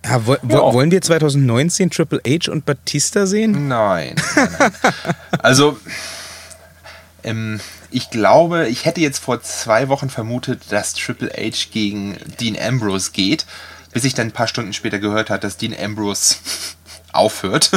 Ja, 0.05 0.27
wo, 0.27 0.35
ja. 0.35 0.73
Wollen 0.73 0.91
wir 0.91 1.01
2019 1.01 1.91
Triple 1.91 2.21
H 2.27 2.53
und 2.53 2.67
Batista 2.67 3.27
sehen? 3.27 3.69
Nein. 3.69 4.15
nein, 4.37 4.49
nein. 4.59 4.73
also, 5.39 5.79
ähm, 7.23 7.59
ich 7.91 8.11
glaube, 8.11 8.69
ich 8.69 8.85
hätte 8.85 9.01
jetzt 9.01 9.19
vor 9.19 9.41
zwei 9.43 9.89
Wochen 9.89 10.11
vermutet, 10.11 10.61
dass 10.71 10.95
Triple 10.95 11.31
H 11.31 11.69
gegen 11.73 12.17
Dean 12.39 12.57
Ambrose 12.61 13.13
geht, 13.13 13.47
bis 13.93 14.05
ich 14.05 14.15
dann 14.15 14.29
ein 14.29 14.33
paar 14.33 14.49
Stunden 14.49 14.73
später 14.75 14.99
gehört 14.99 15.31
habe, 15.31 15.41
dass 15.41 15.57
Dean 15.57 15.75
Ambrose 15.75 16.37
aufhört 17.15 17.71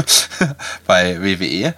bei 0.87 1.21
WWE. 1.21 1.73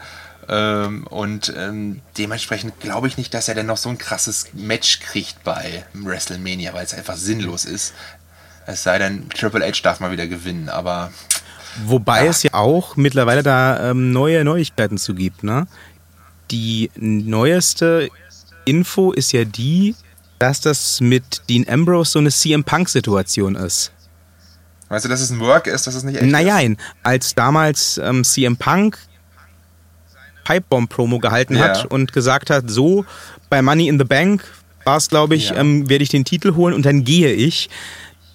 Ähm, 0.47 1.05
und 1.07 1.53
ähm, 1.55 2.01
dementsprechend 2.17 2.79
glaube 2.79 3.07
ich 3.07 3.17
nicht, 3.17 3.33
dass 3.33 3.47
er 3.47 3.55
denn 3.55 3.67
noch 3.67 3.77
so 3.77 3.89
ein 3.89 3.99
krasses 3.99 4.47
Match 4.53 4.99
kriegt 4.99 5.43
bei 5.43 5.85
WrestleMania, 5.93 6.73
weil 6.73 6.85
es 6.85 6.93
einfach 6.93 7.17
sinnlos 7.17 7.65
ist. 7.65 7.93
Es 8.65 8.83
sei 8.83 8.97
denn, 8.97 9.29
Triple 9.29 9.65
H 9.65 9.81
darf 9.83 9.99
mal 9.99 10.11
wieder 10.11 10.27
gewinnen, 10.27 10.69
aber. 10.69 11.11
Wobei 11.85 12.25
ja. 12.25 12.31
es 12.31 12.43
ja 12.43 12.53
auch 12.53 12.95
mittlerweile 12.95 13.43
da 13.43 13.91
ähm, 13.91 14.11
neue 14.11 14.43
Neuigkeiten 14.43 14.97
zu 14.97 15.13
gibt, 15.13 15.43
ne? 15.43 15.67
Die 16.49 16.89
neueste 16.95 18.09
Info 18.65 19.11
ist 19.11 19.31
ja 19.33 19.45
die, 19.45 19.95
dass 20.39 20.61
das 20.61 20.99
mit 20.99 21.41
Dean 21.47 21.67
Ambrose 21.69 22.11
so 22.11 22.19
eine 22.19 22.31
CM 22.31 22.63
Punk-Situation 22.63 23.55
ist. 23.55 23.91
Weißt 24.89 25.05
du, 25.05 25.09
dass 25.09 25.21
es 25.21 25.29
ein 25.29 25.39
Work 25.39 25.67
ist, 25.67 25.87
dass 25.87 25.95
es 25.95 26.03
nicht 26.03 26.19
echt 26.19 26.31
naja, 26.31 26.59
ist? 26.59 26.77
als 27.03 27.35
damals 27.35 27.99
ähm, 28.03 28.23
CM 28.23 28.57
Punk 28.57 28.97
Pipebomb-Promo 30.45 31.19
gehalten 31.19 31.55
ja. 31.55 31.69
hat 31.69 31.85
und 31.85 32.11
gesagt 32.11 32.49
hat, 32.49 32.69
so 32.69 33.05
bei 33.49 33.61
Money 33.61 33.87
in 33.87 33.99
the 33.99 34.05
Bank 34.05 34.43
war 34.83 34.97
es, 34.97 35.07
glaube 35.07 35.35
ich, 35.35 35.49
ja. 35.49 35.57
ähm, 35.57 35.87
werde 35.89 36.03
ich 36.03 36.09
den 36.09 36.25
Titel 36.25 36.55
holen 36.55 36.73
und 36.73 36.85
dann 36.85 37.03
gehe 37.03 37.31
ich. 37.31 37.69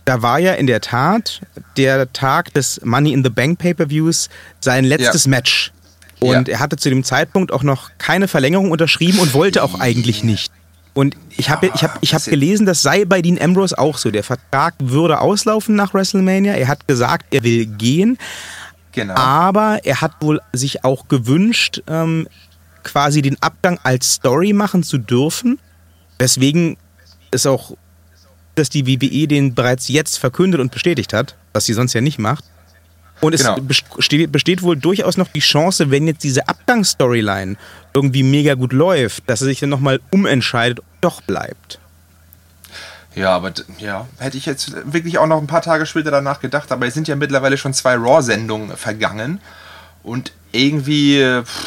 Da 0.05 0.23
war 0.23 0.39
ja 0.39 0.53
in 0.53 0.67
der 0.67 0.81
Tat 0.81 1.41
der 1.77 2.13
Tag 2.13 2.53
des 2.55 2.81
Money 2.85 3.13
in 3.13 3.25
the 3.25 3.31
Bank 3.31 3.59
Pay-per-Views 3.59 4.29
sein 4.61 4.85
letztes 4.85 5.25
ja. 5.25 5.31
Match. 5.31 5.73
Und 6.21 6.49
er 6.49 6.61
hatte 6.61 6.77
zu 6.77 6.89
dem 6.89 7.05
Zeitpunkt 7.05 7.53
auch 7.53 7.63
noch 7.63 7.91
keine 7.99 8.29
Verlängerung 8.29 8.71
unterschrieben 8.71 9.19
und 9.19 9.35
wollte 9.35 9.63
auch 9.63 9.81
eigentlich 9.81 10.23
nicht. 10.25 10.53
Und 10.95 11.17
ich 11.37 11.51
habe 11.51 11.71
ich 11.75 11.83
hab, 11.83 11.99
ich 12.01 12.15
hab 12.15 12.25
gelesen, 12.25 12.67
das 12.67 12.81
sei 12.81 13.05
bei 13.05 13.21
Dean 13.21 13.41
Ambrose 13.41 13.77
auch 13.77 13.99
so. 13.99 14.13
Der 14.13 14.23
Vertrag 14.23 14.75
würde 14.79 15.21
auslaufen 15.21 15.75
nach 15.75 15.93
WrestleMania. 15.93 16.55
Er 16.55 16.69
hat 16.69 16.87
gesagt, 16.87 17.35
er 17.35 17.43
will 17.43 17.67
gehen. 17.67 18.17
Genau. 18.93 19.15
Aber 19.15 19.81
er 19.85 20.01
hat 20.01 20.13
wohl 20.21 20.41
sich 20.53 20.85
auch 20.85 21.09
gewünscht, 21.09 21.83
ähm, 21.89 22.29
quasi 22.85 23.23
den 23.23 23.43
Abgang 23.43 23.81
als 23.83 24.15
Story 24.15 24.53
machen 24.53 24.85
zu 24.85 24.99
dürfen. 24.99 25.59
Deswegen 26.21 26.77
ist 27.33 27.47
auch, 27.47 27.77
dass 28.55 28.71
die 28.71 28.87
WWE 28.87 29.27
den 29.27 29.55
bereits 29.55 29.89
jetzt 29.89 30.19
verkündet 30.19 30.61
und 30.61 30.71
bestätigt 30.71 31.13
hat, 31.13 31.35
was 31.53 31.67
sie 31.67 31.73
sonst 31.73 31.93
ja 31.95 32.01
nicht 32.01 32.21
macht. 32.21 32.45
Und 33.21 33.33
es 33.33 33.43
genau. 33.43 33.57
besteht, 33.61 34.31
besteht, 34.31 34.63
wohl 34.63 34.77
durchaus 34.77 35.17
noch 35.17 35.29
die 35.29 35.41
Chance, 35.41 35.91
wenn 35.91 36.07
jetzt 36.07 36.23
diese 36.23 36.47
Abgangsstoryline 36.47 37.57
irgendwie 37.95 38.25
mega 38.25 38.55
gut 38.55 38.73
läuft, 38.73 39.29
dass 39.31 39.41
er 39.41 39.47
sich 39.47 39.61
dann 39.61 39.71
nochmal 39.71 40.01
umentscheidet 40.11 40.81
und 40.81 40.87
doch 41.01 41.23
bleibt. 41.23 41.79
Ja, 43.15 43.31
aber 43.31 43.53
ja, 43.79 44.09
hätte 44.19 44.37
ich 44.37 44.45
jetzt 44.45 44.73
wirklich 44.93 45.19
auch 45.19 45.29
noch 45.29 45.41
ein 45.41 45.47
paar 45.47 45.63
Tage 45.63 45.87
später 45.87 46.11
danach 46.11 46.41
gedacht, 46.41 46.73
aber 46.73 46.87
es 46.87 46.95
sind 46.95 47.07
ja 47.07 47.15
mittlerweile 47.15 47.57
schon 47.57 47.73
zwei 47.73 47.95
Raw-Sendungen 47.95 48.77
vergangen 48.77 49.41
und 50.03 50.33
irgendwie, 50.51 51.23
pff, 51.45 51.67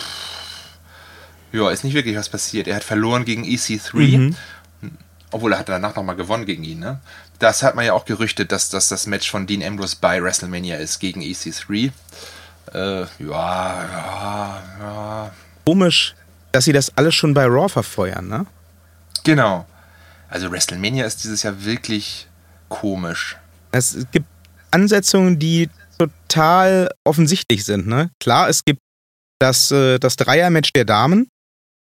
ja, 1.54 1.70
ist 1.70 1.86
nicht 1.86 1.94
wirklich 1.94 2.18
was 2.18 2.28
passiert. 2.28 2.68
Er 2.68 2.76
hat 2.76 2.84
verloren 2.84 3.24
gegen 3.24 3.46
EC3, 3.46 4.18
mhm. 4.18 4.36
obwohl 5.32 5.54
er 5.54 5.60
hat 5.60 5.70
danach 5.70 5.96
nochmal 5.96 6.18
gewonnen 6.18 6.46
gegen 6.46 6.66
ihn, 6.66 6.80
ne? 6.80 7.00
Das 7.40 7.64
hat 7.64 7.76
man 7.76 7.86
ja 7.86 7.94
auch 7.94 8.06
gerüchtet, 8.06 8.52
dass 8.52 8.70
das 8.70 8.90
das 8.90 9.08
Match 9.08 9.30
von 9.30 9.46
Dean 9.46 9.64
Ambrose 9.64 9.98
bei 10.02 10.22
WrestleMania 10.22 10.78
ist 10.78 11.00
gegen 11.00 11.22
EC3. 11.22 11.92
Äh, 12.74 12.80
ja, 12.80 13.08
ja, 13.20 14.64
ja. 14.82 15.32
Komisch, 15.68 16.16
dass 16.54 16.64
sie 16.64 16.72
das 16.72 16.96
alles 16.96 17.14
schon 17.14 17.34
bei 17.34 17.44
Raw 17.44 17.68
verfeuern, 17.68 18.30
ne? 18.30 18.46
Genau. 19.26 19.66
Also 20.30 20.50
WrestleMania 20.50 21.06
ist 21.06 21.26
dieses 21.26 21.44
Jahr 21.44 21.66
wirklich 21.66 22.26
komisch. 22.70 23.36
Es 23.74 23.98
gibt 24.14 24.28
Ansetzungen, 24.72 25.40
die 25.40 25.70
total 25.98 26.90
offensichtlich 27.04 27.66
sind, 27.66 27.86
ne? 27.86 28.12
Klar, 28.22 28.48
es 28.48 28.64
gibt 28.64 28.80
das, 29.40 29.70
äh, 29.72 30.00
das 30.00 30.16
Dreier-Match 30.16 30.72
der 30.72 30.86
Damen. 30.86 31.28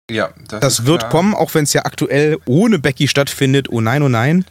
Ja, 0.09 0.31
das, 0.47 0.59
das 0.59 0.85
wird 0.87 1.01
klar. 1.01 1.11
kommen, 1.11 1.35
auch 1.35 1.53
wenn 1.53 1.65
es 1.65 1.73
ja 1.73 1.85
aktuell 1.85 2.39
ohne 2.47 2.79
Becky 2.79 3.07
stattfindet. 3.07 3.69
Oh 3.69 3.79
nein, 3.79 4.01
oh 4.01 4.09
nein. 4.09 4.43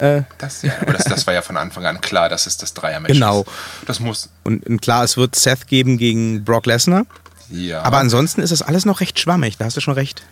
Äh, 0.00 0.24
das, 0.36 0.60
ja, 0.60 0.74
aber 0.82 0.92
das, 0.92 1.04
das, 1.04 1.26
war 1.26 1.32
ja 1.32 1.40
von 1.40 1.56
Anfang 1.56 1.86
an 1.86 2.02
klar, 2.02 2.28
dass 2.28 2.46
es 2.46 2.58
das 2.58 2.74
Dreier-Match 2.74 3.14
genau. 3.14 3.40
ist. 3.40 3.50
Das 3.86 4.00
muss. 4.00 4.28
Und, 4.44 4.66
und, 4.66 4.82
klar, 4.82 5.02
es 5.02 5.16
wird 5.16 5.34
Seth 5.34 5.66
geben 5.66 5.96
gegen 5.96 6.44
Brock 6.44 6.66
Lesnar. 6.66 7.06
Ja. 7.50 7.82
Aber 7.82 7.98
ansonsten 7.98 8.40
ist 8.40 8.50
das 8.50 8.62
alles 8.62 8.84
noch 8.84 9.00
recht 9.00 9.18
schwammig, 9.18 9.56
da 9.58 9.64
hast 9.64 9.76
du 9.76 9.80
schon 9.80 9.94
recht. 9.94 10.22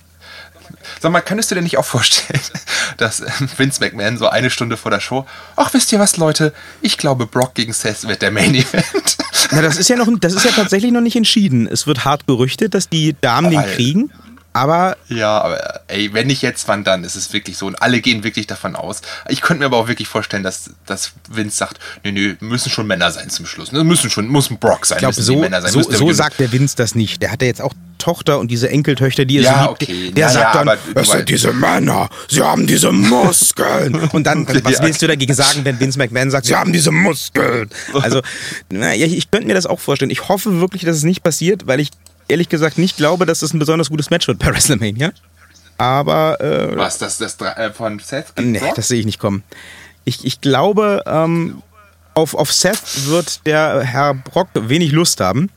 Sag 1.01 1.13
mal, 1.13 1.21
könntest 1.21 1.51
du 1.51 1.55
dir 1.55 1.63
nicht 1.63 1.77
auch 1.77 1.85
vorstellen, 1.85 2.41
dass 2.97 3.21
ähm, 3.21 3.49
Vince 3.57 3.81
McMahon 3.81 4.17
so 4.17 4.29
eine 4.29 4.51
Stunde 4.51 4.77
vor 4.77 4.91
der 4.91 5.01
Show, 5.01 5.27
ach, 5.57 5.73
wisst 5.75 5.93
ihr 5.93 6.01
was, 6.01 6.17
Leute, 6.17 6.53
ich 6.81 6.99
glaube, 6.99 7.27
Brock 7.27 7.55
gegen 7.55 7.73
Seth 7.73 8.09
wird 8.09 8.23
der 8.23 8.31
Main 8.31 8.55
Event. 8.55 9.17
Na, 9.51 9.61
das 9.63 9.77
ist 9.77 9.89
ja 9.89 9.97
noch, 9.97 10.09
das 10.21 10.33
ist 10.33 10.45
ja 10.45 10.53
tatsächlich 10.53 10.93
noch 10.93 11.01
nicht 11.01 11.17
entschieden. 11.17 11.67
Es 11.67 11.87
wird 11.87 12.05
hart 12.05 12.27
gerüchtet, 12.27 12.75
dass 12.75 12.89
die 12.89 13.15
Damen 13.21 13.51
den 13.51 13.63
kriegen. 13.63 14.11
Aber. 14.55 14.97
Ja, 15.09 15.41
aber 15.41 15.81
ey, 15.89 16.15
wenn 16.15 16.29
nicht 16.29 16.41
jetzt, 16.41 16.69
wann 16.69 16.85
dann? 16.85 17.03
ist 17.03 17.17
Es 17.17 17.33
wirklich 17.33 17.59
so. 17.59 17.67
Und 17.67 17.83
alle 17.83 18.01
gehen 18.01 18.23
wirklich 18.23 18.47
davon 18.47 18.77
aus. 18.77 19.03
Ich 19.29 19.41
könnte 19.41 19.61
mir 19.61 19.67
aber 19.67 19.79
auch 19.79 19.89
wirklich 19.89 20.07
vorstellen, 20.07 20.45
dass, 20.45 20.71
dass 20.87 21.13
Vince 21.29 21.57
sagt, 21.57 21.81
nee, 22.05 22.13
nee, 22.13 22.37
müssen 22.39 22.71
schon 22.71 22.87
Männer 22.87 23.11
sein 23.11 23.29
zum 23.31 23.47
Schluss. 23.47 23.73
Ne? 23.73 23.83
Müssen 23.83 24.11
schon, 24.11 24.29
muss 24.29 24.51
ein 24.51 24.59
Brock 24.59 24.87
sein. 24.87 24.99
Ich 24.99 25.01
glaube, 25.01 25.15
so, 25.15 25.37
Männer 25.41 25.61
sein. 25.61 25.73
so, 25.73 25.83
so 25.83 26.13
sagt 26.13 26.39
der 26.39 26.53
Vince 26.53 26.77
das 26.77 26.95
nicht. 26.95 27.21
Der 27.21 27.33
hat 27.33 27.43
ja 27.43 27.49
jetzt 27.49 27.61
auch 27.61 27.75
Tochter 27.99 28.39
und 28.39 28.49
diese 28.51 28.69
Enkeltöchter, 28.69 29.25
die 29.25 29.39
er 29.39 29.43
ja, 29.43 29.65
so 29.65 29.71
liebt. 29.71 29.83
Okay. 29.83 30.11
Der 30.13 30.27
ja, 30.27 30.33
sagt 30.33 30.55
ja, 30.55 30.65
dann, 30.65 30.79
es 30.95 31.11
sind 31.11 31.29
diese 31.29 31.53
Männer, 31.53 32.09
sie 32.29 32.43
haben 32.43 32.67
diese 32.67 32.93
Muskeln. 32.93 33.95
und 34.13 34.25
dann, 34.25 34.47
was 34.63 34.81
willst 34.83 35.03
du 35.03 35.09
dagegen 35.09 35.35
sagen, 35.35 35.65
wenn 35.65 35.81
Vince 35.81 35.99
McMahon 35.99 36.31
sagt, 36.31 36.47
sie 36.47 36.55
haben 36.55 36.73
diese 36.73 36.93
Muskeln? 36.93 37.71
Also, 37.93 38.21
na, 38.71 38.95
ich, 38.95 39.17
ich 39.17 39.31
könnte 39.33 39.49
mir 39.49 39.55
das 39.55 39.67
auch 39.67 39.81
vorstellen. 39.81 40.13
Ich 40.13 40.29
hoffe 40.29 40.61
wirklich, 40.61 40.85
dass 40.85 40.97
es 40.97 41.03
nicht 41.03 41.25
passiert, 41.25 41.67
weil 41.67 41.81
ich 41.81 41.91
ehrlich 42.29 42.49
gesagt 42.49 42.79
nicht 42.79 42.97
glaube, 42.97 43.27
dass 43.27 43.41
das 43.41 43.53
ein 43.53 43.59
besonders 43.59 43.91
gutes 43.91 44.11
Match 44.11 44.29
wird 44.29 44.39
bei 44.39 44.47
WrestleMania. 44.47 45.13
Aber. 45.79 46.41
Äh, 46.41 46.77
Was, 46.77 46.99
das, 46.99 47.19
das 47.19 47.41
äh, 47.41 47.73
von 47.73 47.99
Seth? 47.99 48.27
Nee, 48.39 48.59
Brock? 48.59 48.75
das 48.75 48.89
sehe 48.89 49.01
ich 49.01 49.07
nicht 49.07 49.19
kommen. 49.19 49.43
Ich, 50.05 50.25
ich 50.25 50.41
glaube, 50.41 51.03
ähm, 51.07 51.63
auf, 52.15 52.35
auf 52.35 52.53
Seth 52.53 53.07
wird 53.07 53.47
der 53.47 53.81
Herr 53.83 54.15
Brock 54.15 54.49
wenig 54.55 54.93
Lust 54.93 55.21
haben. 55.21 55.51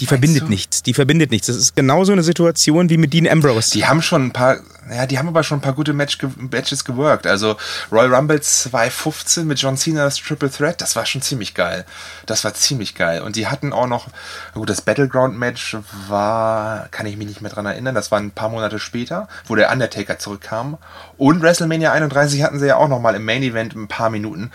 Die 0.00 0.06
verbindet 0.06 0.48
nichts. 0.48 0.82
Die 0.82 0.94
verbindet 0.94 1.30
nichts. 1.30 1.46
Das 1.46 1.56
ist 1.56 1.76
genauso 1.76 2.12
eine 2.12 2.22
Situation 2.22 2.88
wie 2.88 2.96
mit 2.96 3.12
Dean 3.12 3.28
Ambrose. 3.28 3.72
Die 3.72 3.86
haben 3.86 4.00
schon 4.00 4.26
ein 4.26 4.32
paar, 4.32 4.56
ja, 4.90 5.06
die 5.06 5.18
haben 5.18 5.28
aber 5.28 5.42
schon 5.42 5.58
ein 5.58 5.60
paar 5.60 5.74
gute 5.74 5.92
Match, 5.92 6.18
Matches 6.38 6.84
geworkt. 6.84 7.26
Also 7.26 7.56
Royal 7.92 8.14
Rumble 8.14 8.40
2015 8.40 9.46
mit 9.46 9.60
John 9.60 9.76
Cena 9.76 10.04
das 10.04 10.16
Triple 10.16 10.50
Threat, 10.50 10.80
das 10.80 10.96
war 10.96 11.04
schon 11.04 11.20
ziemlich 11.20 11.54
geil. 11.54 11.84
Das 12.24 12.44
war 12.44 12.54
ziemlich 12.54 12.94
geil. 12.94 13.20
Und 13.20 13.36
die 13.36 13.46
hatten 13.46 13.72
auch 13.74 13.86
noch, 13.86 14.08
gut, 14.54 14.70
das 14.70 14.80
Battleground 14.80 15.38
Match 15.38 15.76
war, 16.08 16.88
kann 16.90 17.06
ich 17.06 17.18
mich 17.18 17.28
nicht 17.28 17.42
mehr 17.42 17.50
dran 17.50 17.66
erinnern, 17.66 17.94
das 17.94 18.10
war 18.10 18.18
ein 18.18 18.30
paar 18.30 18.48
Monate 18.48 18.78
später, 18.78 19.28
wo 19.46 19.54
der 19.54 19.70
Undertaker 19.70 20.18
zurückkam. 20.18 20.78
Und 21.18 21.42
WrestleMania 21.42 21.92
31 21.92 22.42
hatten 22.42 22.58
sie 22.58 22.66
ja 22.66 22.76
auch 22.76 22.88
noch 22.88 23.00
mal 23.00 23.14
im 23.14 23.24
Main 23.24 23.42
Event 23.42 23.76
ein 23.76 23.88
paar 23.88 24.08
Minuten. 24.08 24.50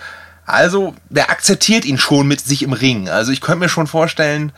Also, 0.48 0.96
der 1.10 1.32
akzeptiert 1.32 1.86
ihn 1.86 1.98
schon 1.98 2.28
mit 2.28 2.40
sich 2.40 2.62
im 2.62 2.74
Ring. 2.74 3.10
Also, 3.10 3.32
ich 3.32 3.42
könnte 3.42 3.60
mir 3.60 3.70
schon 3.70 3.88
vorstellen, 3.88 4.52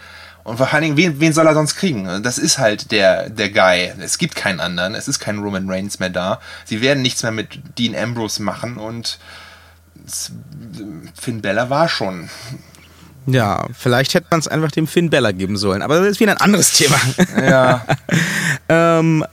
und 0.48 0.56
vor 0.56 0.74
allen 0.74 0.82
Dingen, 0.82 0.96
wen, 0.96 1.20
wen 1.20 1.34
soll 1.34 1.46
er 1.46 1.54
sonst 1.54 1.76
kriegen? 1.76 2.24
Das 2.24 2.38
ist 2.38 2.58
halt 2.58 2.94
der, 2.94 3.30
der 3.30 3.50
Guy. 3.50 3.92
Es 4.00 4.18
gibt 4.18 4.34
keinen 4.34 4.62
anderen. 4.62 4.96
Es 4.96 5.10
ist 5.10 5.20
kein 5.20 5.40
Roman 5.40 5.70
Reigns 5.70 6.00
mehr 6.00 6.10
da. 6.10 6.40
Sie 6.64 6.80
werden 6.80 7.04
nichts 7.04 7.22
mehr 7.22 7.34
mit 7.34 7.60
Dean 7.78 7.94
Ambrose 7.94 8.42
machen 8.42 8.78
und 8.78 9.20
Finn 11.20 11.42
Bella 11.42 11.70
war 11.70 11.90
schon. 11.90 12.30
Ja, 13.26 13.68
vielleicht 13.78 14.14
hätte 14.14 14.28
man 14.32 14.40
es 14.40 14.48
einfach 14.48 14.72
dem 14.72 14.88
Finn 14.88 15.10
Bella 15.10 15.34
geben 15.34 15.58
sollen, 15.58 15.82
aber 15.82 16.00
das 16.00 16.08
ist 16.12 16.22
wieder 16.22 16.32
ein 16.32 16.38
anderes 16.38 16.72
Thema. 16.72 16.96
Ja. 17.42 17.86
ähm, 18.70 19.26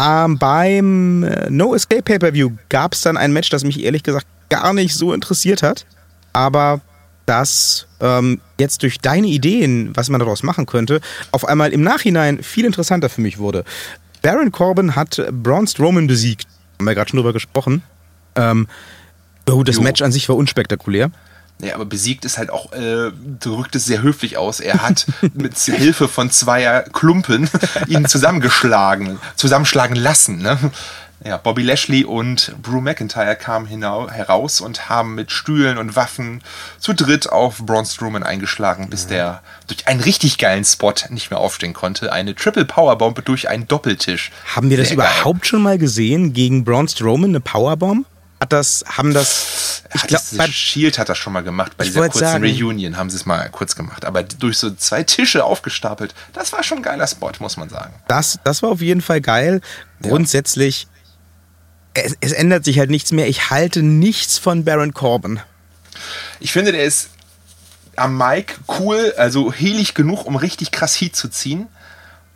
ähm, 0.00 0.38
beim 0.38 1.24
äh, 1.24 1.50
No 1.50 1.74
Escape 1.74 2.02
Pay-Per-View 2.02 2.52
gab 2.68 2.94
es 2.94 3.00
dann 3.00 3.16
ein 3.16 3.32
Match, 3.32 3.50
das 3.50 3.64
mich 3.64 3.82
ehrlich 3.82 4.04
gesagt 4.04 4.28
gar 4.50 4.72
nicht 4.72 4.94
so 4.94 5.12
interessiert 5.12 5.64
hat. 5.64 5.84
Aber 6.32 6.80
das 7.26 7.86
ähm, 8.00 8.40
jetzt 8.58 8.82
durch 8.82 8.98
deine 8.98 9.28
Ideen, 9.28 9.94
was 9.94 10.08
man 10.08 10.18
daraus 10.18 10.42
machen 10.42 10.66
könnte, 10.66 11.00
auf 11.30 11.46
einmal 11.46 11.72
im 11.72 11.82
Nachhinein 11.82 12.42
viel 12.42 12.64
interessanter 12.64 13.08
für 13.08 13.20
mich 13.20 13.38
wurde. 13.38 13.64
Baron 14.22 14.52
Corbin 14.52 14.94
hat 14.94 15.22
Braun 15.32 15.66
Strowman 15.66 16.06
besiegt. 16.06 16.46
Haben 16.78 16.86
wir 16.86 16.94
gerade 16.94 17.10
schon 17.10 17.18
drüber 17.18 17.32
gesprochen. 17.32 17.82
Ähm, 18.36 18.68
oh, 19.50 19.62
das 19.62 19.76
jo. 19.76 19.82
Match 19.82 20.02
an 20.02 20.12
sich 20.12 20.28
war 20.28 20.36
unspektakulär. 20.36 21.10
Ja, 21.60 21.76
aber 21.76 21.84
besiegt 21.84 22.24
ist 22.24 22.38
halt 22.38 22.50
auch, 22.50 22.72
äh, 22.72 23.12
drückt 23.38 23.76
es 23.76 23.84
sehr 23.84 24.02
höflich 24.02 24.36
aus. 24.36 24.58
Er 24.58 24.82
hat 24.82 25.06
mit 25.34 25.56
Hilfe 25.58 26.08
von 26.08 26.30
zweier 26.30 26.82
Klumpen 26.82 27.48
ihn 27.86 28.06
zusammengeschlagen, 28.06 29.18
zusammenschlagen 29.36 29.96
lassen. 29.96 30.38
Ne? 30.38 30.58
Ja, 31.24 31.36
Bobby 31.36 31.62
Lashley 31.62 32.04
und 32.04 32.54
Brew 32.62 32.80
McIntyre 32.80 33.36
kamen 33.36 33.66
heraus 33.66 34.60
und 34.60 34.88
haben 34.88 35.14
mit 35.14 35.30
Stühlen 35.30 35.78
und 35.78 35.94
Waffen 35.94 36.42
zu 36.78 36.92
dritt 36.94 37.30
auf 37.30 37.58
Braun 37.58 37.86
Strowman 37.86 38.22
eingeschlagen, 38.22 38.90
bis 38.90 39.04
mhm. 39.04 39.10
der 39.10 39.42
durch 39.68 39.86
einen 39.86 40.00
richtig 40.00 40.38
geilen 40.38 40.64
Spot 40.64 40.94
nicht 41.10 41.30
mehr 41.30 41.38
aufstehen 41.38 41.74
konnte. 41.74 42.12
Eine 42.12 42.34
Triple 42.34 42.64
Powerbomb 42.64 43.24
durch 43.24 43.48
einen 43.48 43.68
Doppeltisch. 43.68 44.32
Haben 44.54 44.70
wir 44.70 44.76
das 44.76 44.88
Sehr 44.88 44.96
überhaupt 44.96 45.42
geil. 45.42 45.48
schon 45.48 45.62
mal 45.62 45.78
gesehen 45.78 46.32
gegen 46.32 46.64
Braun 46.64 46.88
Strowman 46.88 47.30
eine 47.30 47.40
Powerbomb? 47.40 48.06
Hat 48.40 48.52
das, 48.52 48.84
haben 48.88 49.14
das. 49.14 49.84
Ich 49.94 50.02
glaube, 50.02 50.50
Shield 50.50 50.98
hat 50.98 51.08
das 51.08 51.16
schon 51.16 51.32
mal 51.32 51.44
gemacht. 51.44 51.76
Bei 51.76 51.84
dieser 51.84 52.00
kurzen 52.00 52.18
sagen, 52.18 52.44
Reunion 52.44 52.96
haben 52.96 53.08
sie 53.08 53.14
es 53.14 53.24
mal 53.24 53.48
kurz 53.50 53.76
gemacht. 53.76 54.04
Aber 54.04 54.24
durch 54.24 54.58
so 54.58 54.74
zwei 54.74 55.04
Tische 55.04 55.44
aufgestapelt, 55.44 56.12
das 56.32 56.52
war 56.52 56.64
schon 56.64 56.78
ein 56.78 56.82
geiler 56.82 57.06
Spot, 57.06 57.30
muss 57.38 57.56
man 57.56 57.68
sagen. 57.68 57.94
Das, 58.08 58.40
das 58.42 58.64
war 58.64 58.70
auf 58.70 58.80
jeden 58.80 59.00
Fall 59.00 59.20
geil. 59.20 59.60
Grundsätzlich 60.00 60.88
es, 61.94 62.16
es 62.20 62.32
ändert 62.32 62.64
sich 62.64 62.78
halt 62.78 62.90
nichts 62.90 63.12
mehr. 63.12 63.28
Ich 63.28 63.50
halte 63.50 63.82
nichts 63.82 64.38
von 64.38 64.64
Baron 64.64 64.94
Corbin. 64.94 65.40
Ich 66.40 66.52
finde, 66.52 66.72
der 66.72 66.84
ist 66.84 67.10
am 67.96 68.16
Mike 68.16 68.54
cool, 68.78 69.14
also 69.16 69.52
helig 69.52 69.94
genug, 69.94 70.24
um 70.24 70.36
richtig 70.36 70.70
krass 70.70 71.00
Heat 71.00 71.14
zu 71.14 71.28
ziehen. 71.28 71.68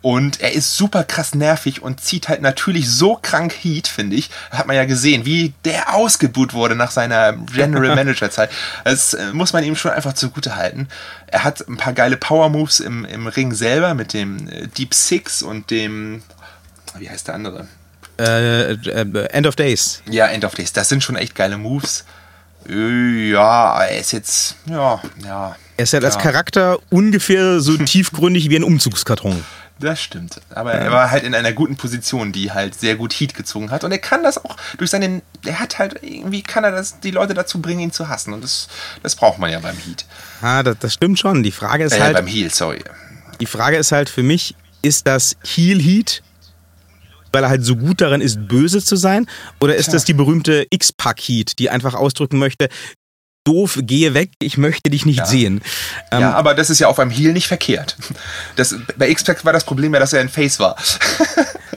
Und 0.01 0.39
er 0.41 0.53
ist 0.53 0.77
super 0.77 1.03
krass 1.03 1.33
nervig 1.33 1.81
und 1.81 1.99
zieht 1.99 2.29
halt 2.29 2.41
natürlich 2.41 2.89
so 2.89 3.17
krank 3.19 3.51
Heat, 3.51 3.87
finde 3.87 4.15
ich. 4.15 4.29
Hat 4.51 4.67
man 4.67 4.75
ja 4.75 4.85
gesehen, 4.85 5.25
wie 5.25 5.53
der 5.65 5.95
ausgebuht 5.95 6.53
wurde 6.53 6.75
nach 6.75 6.91
seiner 6.91 7.33
General 7.33 7.95
Manager 7.95 8.29
Zeit. 8.29 8.51
Das 8.85 9.15
äh, 9.15 9.33
muss 9.33 9.53
man 9.53 9.63
ihm 9.63 9.75
schon 9.75 9.91
einfach 9.91 10.13
zugute 10.13 10.55
halten. 10.55 10.87
Er 11.25 11.43
hat 11.43 11.67
ein 11.67 11.77
paar 11.77 11.93
geile 11.93 12.15
Power 12.15 12.49
Moves 12.49 12.79
im, 12.79 13.05
im 13.05 13.27
Ring 13.27 13.53
selber 13.53 13.95
mit 13.95 14.13
dem 14.13 14.47
äh, 14.47 14.67
Deep 14.67 14.93
Six 14.93 15.41
und 15.41 15.71
dem, 15.71 16.21
wie 16.99 17.09
heißt 17.09 17.27
der 17.27 17.35
andere? 17.35 17.67
Äh, 18.19 18.73
äh, 18.73 19.25
End 19.31 19.47
of 19.47 19.55
Days. 19.55 20.01
Ja, 20.09 20.27
End 20.27 20.43
of 20.45 20.55
Days. 20.55 20.73
Das 20.73 20.89
sind 20.89 21.03
schon 21.03 21.15
echt 21.15 21.35
geile 21.35 21.57
Moves. 21.57 22.05
Äh, 22.67 23.31
ja, 23.31 23.83
er 23.83 23.99
ist 23.99 24.11
jetzt, 24.11 24.55
ja, 24.65 25.01
ja. 25.23 25.55
Er 25.77 25.83
ist 25.83 25.93
halt 25.93 26.03
ja. 26.03 26.09
als 26.09 26.17
Charakter 26.17 26.79
ungefähr 26.89 27.59
so 27.59 27.77
tiefgründig 27.85 28.49
wie 28.49 28.55
ein 28.55 28.63
Umzugskarton. 28.63 29.43
Das 29.79 30.01
stimmt. 30.01 30.41
Aber 30.49 30.73
ja. 30.73 30.79
er 30.79 30.91
war 30.91 31.11
halt 31.11 31.23
in 31.23 31.35
einer 31.35 31.53
guten 31.53 31.75
Position, 31.75 32.31
die 32.31 32.51
halt 32.51 32.73
sehr 32.79 32.95
gut 32.95 33.13
Heat 33.13 33.35
gezogen 33.35 33.69
hat. 33.69 33.83
Und 33.83 33.91
er 33.91 33.99
kann 33.99 34.23
das 34.23 34.43
auch 34.43 34.57
durch 34.77 34.89
seinen. 34.89 35.21
Er 35.45 35.59
hat 35.59 35.77
halt 35.77 36.01
irgendwie, 36.01 36.41
kann 36.41 36.63
er 36.63 36.71
das, 36.71 36.99
die 36.99 37.11
Leute 37.11 37.35
dazu 37.35 37.61
bringen, 37.61 37.81
ihn 37.81 37.91
zu 37.91 38.09
hassen. 38.09 38.33
Und 38.33 38.43
das, 38.43 38.69
das 39.03 39.15
braucht 39.15 39.37
man 39.37 39.51
ja 39.51 39.59
beim 39.59 39.77
Heat. 39.77 40.05
Ah, 40.41 40.63
das, 40.63 40.77
das 40.79 40.93
stimmt 40.95 41.19
schon. 41.19 41.43
Die 41.43 41.51
Frage 41.51 41.83
ist 41.83 41.93
äh, 41.93 42.01
halt. 42.01 42.15
beim 42.15 42.25
Heal, 42.25 42.49
sorry. 42.49 42.83
Die 43.39 43.45
Frage 43.45 43.77
ist 43.77 43.91
halt 43.91 44.09
für 44.09 44.23
mich, 44.23 44.55
ist 44.81 45.05
das 45.05 45.37
Heal 45.43 45.79
Heat 45.79 46.23
weil 47.31 47.43
er 47.43 47.49
halt 47.49 47.63
so 47.63 47.75
gut 47.75 48.01
darin 48.01 48.21
ist, 48.21 48.47
böse 48.47 48.83
zu 48.83 48.95
sein? 48.95 49.27
Oder 49.59 49.75
ist 49.75 49.85
Tja. 49.85 49.93
das 49.93 50.05
die 50.05 50.13
berühmte 50.13 50.65
X-Pack-Heat, 50.69 51.59
die 51.59 51.69
einfach 51.69 51.93
ausdrücken 51.93 52.39
möchte, 52.39 52.69
doof, 53.43 53.79
gehe 53.81 54.13
weg, 54.13 54.31
ich 54.39 54.57
möchte 54.57 54.89
dich 54.89 55.05
nicht 55.05 55.19
ja. 55.19 55.25
sehen. 55.25 55.61
Ähm, 56.11 56.21
ja, 56.21 56.33
aber 56.33 56.53
das 56.53 56.69
ist 56.69 56.79
ja 56.79 56.87
auf 56.87 56.99
einem 56.99 57.11
Heal 57.11 57.31
nicht 57.31 57.47
verkehrt. 57.47 57.95
Das, 58.57 58.75
bei 58.97 59.09
X-Pac 59.09 59.45
war 59.45 59.53
das 59.53 59.63
Problem 59.63 59.93
ja, 59.93 59.99
dass 59.99 60.13
er 60.13 60.19
ein 60.19 60.29
Face 60.29 60.59
war. 60.59 60.75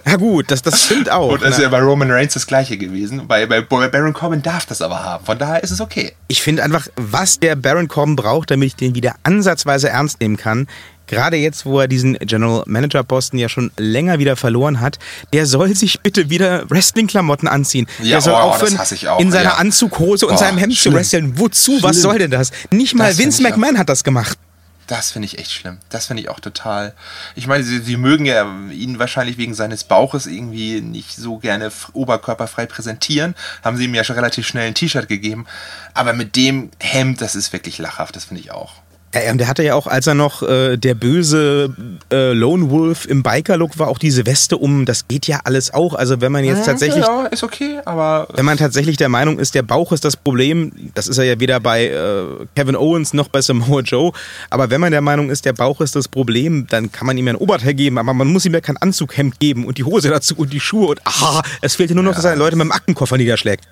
Ja 0.07 0.17
gut, 0.17 0.51
das, 0.51 0.63
das 0.63 0.85
stimmt 0.85 1.11
auch. 1.11 1.33
Und 1.33 1.43
das 1.43 1.51
ist 1.51 1.59
ne? 1.59 1.65
ja 1.65 1.69
bei 1.69 1.81
Roman 1.81 2.11
Reigns 2.11 2.35
das 2.35 2.47
gleiche 2.47 2.77
gewesen. 2.79 3.29
Bei, 3.29 3.47
bei 3.47 3.61
Baron 3.61 4.13
Corbin 4.13 4.43
darf 4.43 4.67
das 4.67 4.83
aber 4.83 5.05
haben. 5.05 5.25
Von 5.25 5.39
daher 5.39 5.63
ist 5.63 5.71
es 5.71 5.81
okay. 5.81 6.13
Ich 6.27 6.43
finde 6.43 6.63
einfach, 6.65 6.89
was 6.97 7.39
der 7.39 7.55
Baron 7.55 7.87
Corbin 7.87 8.17
braucht, 8.17 8.51
damit 8.51 8.67
ich 8.69 8.77
den 8.77 8.95
wieder 8.95 9.17
ansatzweise 9.23 9.91
ernst 9.91 10.21
nehmen 10.21 10.37
kann, 10.37 10.67
gerade 11.11 11.37
jetzt, 11.37 11.67
wo 11.67 11.81
er 11.81 11.89
diesen 11.89 12.15
General 12.21 12.63
Manager 12.67 13.03
Posten 13.03 13.37
ja 13.37 13.49
schon 13.49 13.71
länger 13.77 14.19
wieder 14.19 14.37
verloren 14.37 14.81
hat, 14.81 14.99
der 15.33 15.45
soll 15.45 15.75
sich 15.77 16.01
bitte 16.01 16.31
wieder 16.31 16.69
Wrestling-Klamotten 16.71 17.49
anziehen. 17.49 17.87
Ja, 17.99 18.13
der 18.13 18.21
soll 18.23 18.35
oh, 18.35 18.37
aufhören, 18.37 18.79
auch, 18.79 19.21
in 19.21 19.31
seiner 19.31 19.51
ja. 19.51 19.57
Anzughose 19.57 20.27
und 20.27 20.35
oh, 20.35 20.39
seinem 20.39 20.59
Hemd 20.59 20.77
schlimm. 20.77 20.93
zu 20.93 20.99
wresteln. 20.99 21.39
Wozu? 21.39 21.73
Schlimm. 21.73 21.83
Was 21.83 21.97
soll 22.01 22.19
denn 22.19 22.31
das? 22.31 22.53
Nicht 22.71 22.95
mal 22.95 23.09
das 23.09 23.19
Vince 23.19 23.43
McMahon 23.43 23.79
hat 23.79 23.89
das 23.89 24.05
gemacht. 24.05 24.39
Das 24.87 25.13
finde 25.13 25.27
ich 25.27 25.39
echt 25.39 25.53
schlimm. 25.53 25.79
Das 25.89 26.07
finde 26.07 26.23
ich 26.23 26.29
auch 26.29 26.41
total. 26.41 26.95
Ich 27.37 27.47
meine, 27.47 27.63
sie, 27.63 27.79
sie, 27.79 27.97
mögen 27.97 28.27
ja 28.27 28.45
ihn 28.73 28.99
wahrscheinlich 28.99 29.39
wegen 29.39 29.55
seines 29.55 29.85
Bauches 29.85 30.27
irgendwie 30.27 30.81
nicht 30.81 31.15
so 31.15 31.39
gerne 31.39 31.71
oberkörperfrei 31.93 32.67
präsentieren. 32.67 33.37
Haben 33.63 33.77
sie 33.77 33.85
ihm 33.85 33.95
ja 33.95 34.03
schon 34.03 34.17
relativ 34.17 34.49
schnell 34.49 34.67
ein 34.67 34.75
T-Shirt 34.75 35.07
gegeben. 35.07 35.47
Aber 35.95 36.13
mit 36.13 36.35
dem 36.35 36.71
Hemd, 36.81 37.21
das 37.21 37.37
ist 37.37 37.53
wirklich 37.53 37.79
lachhaft. 37.79 38.17
Das 38.17 38.25
finde 38.25 38.43
ich 38.43 38.51
auch. 38.51 38.83
Ja, 39.13 39.33
und 39.33 39.39
der 39.39 39.49
hatte 39.49 39.65
ja 39.65 39.75
auch, 39.75 39.89
als 39.89 40.07
er 40.07 40.15
noch 40.15 40.43
äh, 40.43 40.77
der 40.77 40.95
böse 40.95 41.75
äh, 42.13 42.33
Lone 42.33 42.71
Wolf 42.71 43.07
im 43.07 43.25
Biker-Look 43.25 43.77
war, 43.79 43.89
auch 43.89 43.99
diese 43.99 44.25
Weste 44.25 44.57
um. 44.57 44.85
Das 44.85 45.09
geht 45.09 45.27
ja 45.27 45.41
alles 45.43 45.75
auch. 45.75 45.95
Also 45.95 46.21
wenn 46.21 46.31
man 46.31 46.45
jetzt 46.45 46.65
tatsächlich, 46.65 47.05
Ja, 47.05 47.27
ist 47.27 47.43
okay, 47.43 47.81
aber 47.85 48.29
wenn 48.35 48.45
man 48.45 48.57
tatsächlich 48.57 48.97
der 48.99 49.09
Meinung 49.09 49.41
ist, 49.41 49.57
der 49.57 49.63
Bauch 49.63 49.91
ist 49.91 50.05
das 50.05 50.17
Problem, 50.17 50.71
das 50.95 51.09
ist 51.09 51.19
er 51.19 51.25
ja 51.25 51.41
weder 51.41 51.59
bei 51.59 51.87
äh, 51.87 52.25
Kevin 52.55 52.77
Owens 52.77 53.13
noch 53.13 53.27
bei 53.27 53.41
Samoa 53.41 53.81
Joe. 53.81 54.13
Aber 54.49 54.71
wenn 54.71 54.81
man 54.81 54.93
der 54.93 55.01
Meinung 55.01 55.31
ist, 55.31 55.45
der 55.45 55.55
Bauch 55.55 55.81
ist 55.81 55.97
das 55.97 56.07
Problem, 56.07 56.69
dann 56.69 56.93
kann 56.93 57.07
man 57.07 57.19
ihm 57.19 57.27
ja 57.27 57.33
ein 57.33 57.37
Oberteil 57.37 57.75
geben, 57.75 57.99
aber 57.99 58.15
man 58.15 58.29
muss 58.29 58.45
ihm 58.47 58.55
ja 58.55 58.61
kein 58.61 58.77
Anzughemd 58.77 59.41
geben 59.41 59.65
und 59.65 59.79
die 59.79 59.85
Hose 59.85 60.09
dazu 60.09 60.37
und 60.37 60.53
die 60.53 60.61
Schuhe 60.61 60.87
und 60.87 61.05
aha, 61.05 61.43
es 61.63 61.75
fehlt 61.75 61.91
ja 61.91 61.97
nur 61.97 62.05
noch, 62.05 62.15
dass 62.15 62.25
er 62.25 62.37
Leute 62.37 62.55
mit 62.55 62.65
dem 62.65 62.73
Aktenkoffer 62.73 63.17
niederschlägt. 63.17 63.65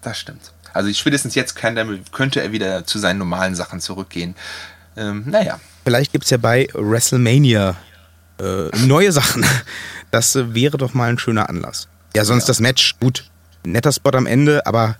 das 0.00 0.18
stimmt. 0.18 0.52
Also 0.72 0.92
spätestens 0.92 1.34
jetzt 1.34 1.56
kann 1.56 1.74
der, 1.74 1.86
könnte 2.12 2.40
er 2.40 2.52
wieder 2.52 2.86
zu 2.86 2.98
seinen 2.98 3.18
normalen 3.18 3.54
Sachen 3.54 3.80
zurückgehen. 3.80 4.34
Ähm, 4.98 5.24
naja, 5.26 5.58
Vielleicht 5.84 6.12
gibt 6.12 6.24
es 6.24 6.30
ja 6.30 6.36
bei 6.36 6.68
WrestleMania 6.74 7.76
äh, 8.40 8.76
neue 8.86 9.10
Sachen. 9.12 9.44
Das 10.10 10.34
äh, 10.36 10.54
wäre 10.54 10.76
doch 10.78 10.92
mal 10.94 11.08
ein 11.10 11.18
schöner 11.18 11.48
Anlass. 11.48 11.88
Ja, 12.16 12.24
sonst 12.24 12.44
Ja. 12.44 12.46
das 12.48 12.60
Match, 12.60 12.96
gut, 13.00 13.24
netter 13.64 13.92
Spot 13.92 14.10
am 14.16 14.26
Ende, 14.26 14.66
aber 14.66 14.96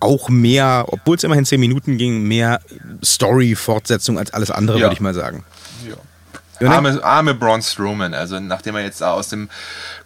auch 0.00 0.28
mehr, 0.28 0.84
obwohl 0.88 1.16
es 1.16 1.24
immerhin 1.24 1.44
10 1.44 1.60
Minuten 1.60 1.98
ging, 1.98 2.22
mehr 2.26 2.60
Story-Fortsetzung 3.04 4.18
als 4.18 4.32
alles 4.34 4.50
andere, 4.50 4.78
Ja. 4.78 4.84
würde 4.84 4.94
ich 4.94 5.00
mal 5.00 5.14
sagen. 5.14 5.44
ja. 5.88 5.94
Ne? 6.68 6.70
Arme, 6.70 7.04
arme 7.04 7.34
Braun 7.34 7.62
Strowman, 7.62 8.14
also 8.14 8.40
nachdem 8.40 8.76
er 8.76 8.82
jetzt 8.82 9.02
aus 9.02 9.28
dem 9.28 9.48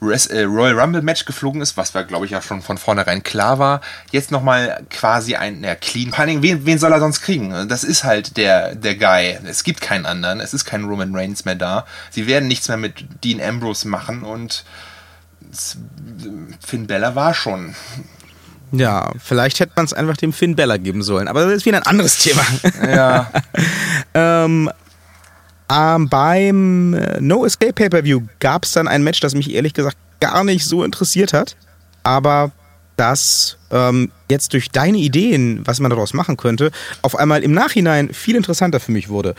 äh, 0.00 0.42
Royal 0.42 0.78
Rumble 0.78 1.02
Match 1.02 1.24
geflogen 1.24 1.60
ist, 1.60 1.76
was 1.76 1.94
war 1.94 2.04
glaube 2.04 2.26
ich 2.26 2.32
ja 2.32 2.42
schon 2.42 2.62
von 2.62 2.78
vornherein 2.78 3.22
klar 3.22 3.58
war, 3.58 3.80
jetzt 4.10 4.30
nochmal 4.30 4.84
quasi 4.90 5.36
ein 5.36 5.62
ja, 5.62 5.74
clean. 5.74 6.12
Dingen, 6.26 6.42
wen, 6.42 6.66
wen 6.66 6.78
soll 6.78 6.92
er 6.92 7.00
sonst 7.00 7.20
kriegen? 7.20 7.68
Das 7.68 7.84
ist 7.84 8.04
halt 8.04 8.36
der, 8.36 8.74
der 8.74 8.96
Guy. 8.96 9.38
Es 9.46 9.64
gibt 9.64 9.80
keinen 9.80 10.06
anderen. 10.06 10.40
Es 10.40 10.54
ist 10.54 10.64
kein 10.64 10.84
Roman 10.84 11.14
Reigns 11.14 11.44
mehr 11.44 11.54
da. 11.54 11.86
Sie 12.10 12.26
werden 12.26 12.48
nichts 12.48 12.68
mehr 12.68 12.76
mit 12.76 13.04
Dean 13.22 13.40
Ambrose 13.40 13.86
machen 13.88 14.22
und 14.22 14.64
Finn 16.64 16.86
Bella 16.86 17.14
war 17.14 17.34
schon. 17.34 17.74
Ja, 18.72 19.12
vielleicht 19.22 19.60
hätte 19.60 19.72
man 19.76 19.84
es 19.84 19.92
einfach 19.92 20.16
dem 20.16 20.32
Finn 20.32 20.56
Bella 20.56 20.76
geben 20.76 21.02
sollen, 21.02 21.28
aber 21.28 21.44
das 21.44 21.54
ist 21.54 21.66
wieder 21.66 21.78
ein 21.78 21.84
anderes 21.84 22.18
Thema. 22.18 22.44
Ja, 22.82 23.30
ähm, 24.14 24.70
ähm, 25.70 26.08
beim 26.08 26.94
äh, 26.94 27.20
No 27.20 27.44
Escape 27.44 27.72
Pay-Per-View 27.72 28.22
gab 28.40 28.64
es 28.64 28.72
dann 28.72 28.88
ein 28.88 29.02
Match, 29.02 29.20
das 29.20 29.34
mich 29.34 29.52
ehrlich 29.52 29.74
gesagt 29.74 29.96
gar 30.20 30.44
nicht 30.44 30.64
so 30.64 30.84
interessiert 30.84 31.32
hat, 31.32 31.56
aber 32.02 32.52
das 32.96 33.58
ähm, 33.70 34.10
jetzt 34.30 34.52
durch 34.52 34.70
deine 34.70 34.98
Ideen, 34.98 35.66
was 35.66 35.80
man 35.80 35.90
daraus 35.90 36.14
machen 36.14 36.36
könnte, 36.36 36.70
auf 37.02 37.16
einmal 37.16 37.42
im 37.42 37.52
Nachhinein 37.52 38.12
viel 38.12 38.36
interessanter 38.36 38.80
für 38.80 38.92
mich 38.92 39.08
wurde. 39.08 39.34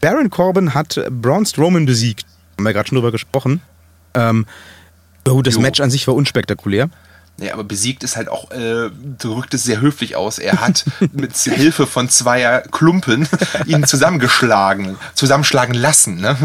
Baron 0.00 0.30
Corbin 0.30 0.74
hat 0.74 1.00
Braun 1.10 1.44
Strowman 1.46 1.86
besiegt. 1.86 2.26
Haben 2.56 2.64
wir 2.64 2.72
gerade 2.72 2.88
schon 2.88 2.96
drüber 2.96 3.12
gesprochen. 3.12 3.60
Ähm, 4.14 4.46
oh, 5.28 5.42
das 5.42 5.54
Jo. 5.54 5.60
Match 5.60 5.80
an 5.80 5.90
sich 5.90 6.06
war 6.06 6.14
unspektakulär. 6.14 6.88
Ja, 7.38 7.52
aber 7.52 7.64
besiegt 7.64 8.04
ist 8.04 8.16
halt 8.16 8.28
auch, 8.28 8.50
äh, 8.52 8.90
drückt 9.18 9.54
es 9.54 9.64
sehr 9.64 9.80
höflich 9.80 10.14
aus. 10.14 10.38
Er 10.38 10.60
hat 10.60 10.84
mit 11.12 11.36
Hilfe 11.36 11.86
von 11.86 12.08
zweier 12.08 12.60
Klumpen 12.60 13.28
ihn 13.66 13.84
zusammengeschlagen, 13.86 14.96
zusammenschlagen 15.14 15.74
lassen. 15.74 16.20
Ne? 16.20 16.36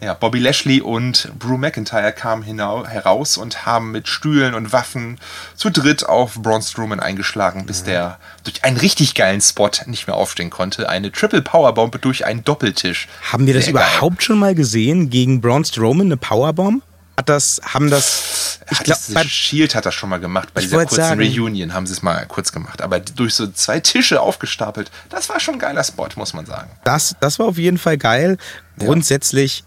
Ja, 0.00 0.14
Bobby 0.14 0.38
Lashley 0.38 0.80
und 0.80 1.28
Drew 1.38 1.58
McIntyre 1.58 2.12
kamen 2.12 2.42
hinau 2.42 2.86
heraus 2.86 3.36
und 3.36 3.66
haben 3.66 3.92
mit 3.92 4.08
Stühlen 4.08 4.54
und 4.54 4.72
Waffen 4.72 5.18
zu 5.54 5.68
dritt 5.70 6.06
auf 6.08 6.34
Braun 6.42 6.62
Strowman 6.62 6.98
eingeschlagen, 6.98 7.66
bis 7.66 7.84
der 7.84 8.18
durch 8.42 8.64
einen 8.64 8.78
richtig 8.78 9.14
geilen 9.14 9.42
Spot 9.42 9.70
nicht 9.86 10.06
mehr 10.06 10.16
aufstehen 10.16 10.48
konnte. 10.50 10.88
Eine 10.88 11.12
Triple 11.12 11.42
Powerbomb 11.42 12.00
durch 12.00 12.24
einen 12.24 12.42
Doppeltisch. 12.42 13.06
Haben 13.30 13.46
wir 13.46 13.52
das 13.54 13.66
Sehr 13.66 13.74
geil. 13.74 13.84
überhaupt 13.86 14.22
schon 14.22 14.38
mal 14.38 14.54
gesehen 14.54 15.10
gegen 15.10 15.42
Braun 15.42 15.64
Strowman 15.64 16.06
eine 16.06 16.16
Powerbomb? 16.16 16.82
Hat 17.16 17.28
das, 17.28 17.60
haben 17.62 17.90
das, 17.90 18.58
ich 18.70 18.78
glaube, 18.84 19.28
Shield 19.28 19.74
hat 19.74 19.84
das 19.84 19.94
schon 19.94 20.08
mal 20.08 20.18
gemacht. 20.18 20.48
Bei 20.54 20.62
dieser 20.62 20.78
kurzen 20.78 20.96
sagen- 20.96 21.20
Reunion 21.20 21.74
haben 21.74 21.86
sie 21.86 21.92
es 21.92 22.02
mal 22.02 22.24
kurz 22.26 22.52
gemacht. 22.52 22.80
Aber 22.80 23.00
durch 23.00 23.34
so 23.34 23.46
zwei 23.48 23.80
Tische 23.80 24.20
aufgestapelt, 24.20 24.90
das 25.10 25.28
war 25.28 25.38
schon 25.38 25.54
ein 25.56 25.60
geiler 25.60 25.84
Spot, 25.84 26.08
muss 26.16 26.32
man 26.32 26.46
sagen. 26.46 26.70
das, 26.84 27.14
das 27.20 27.38
war 27.38 27.46
auf 27.46 27.58
jeden 27.58 27.76
Fall 27.78 27.98
geil. 27.98 28.38
Grundsätzlich, 28.78 29.64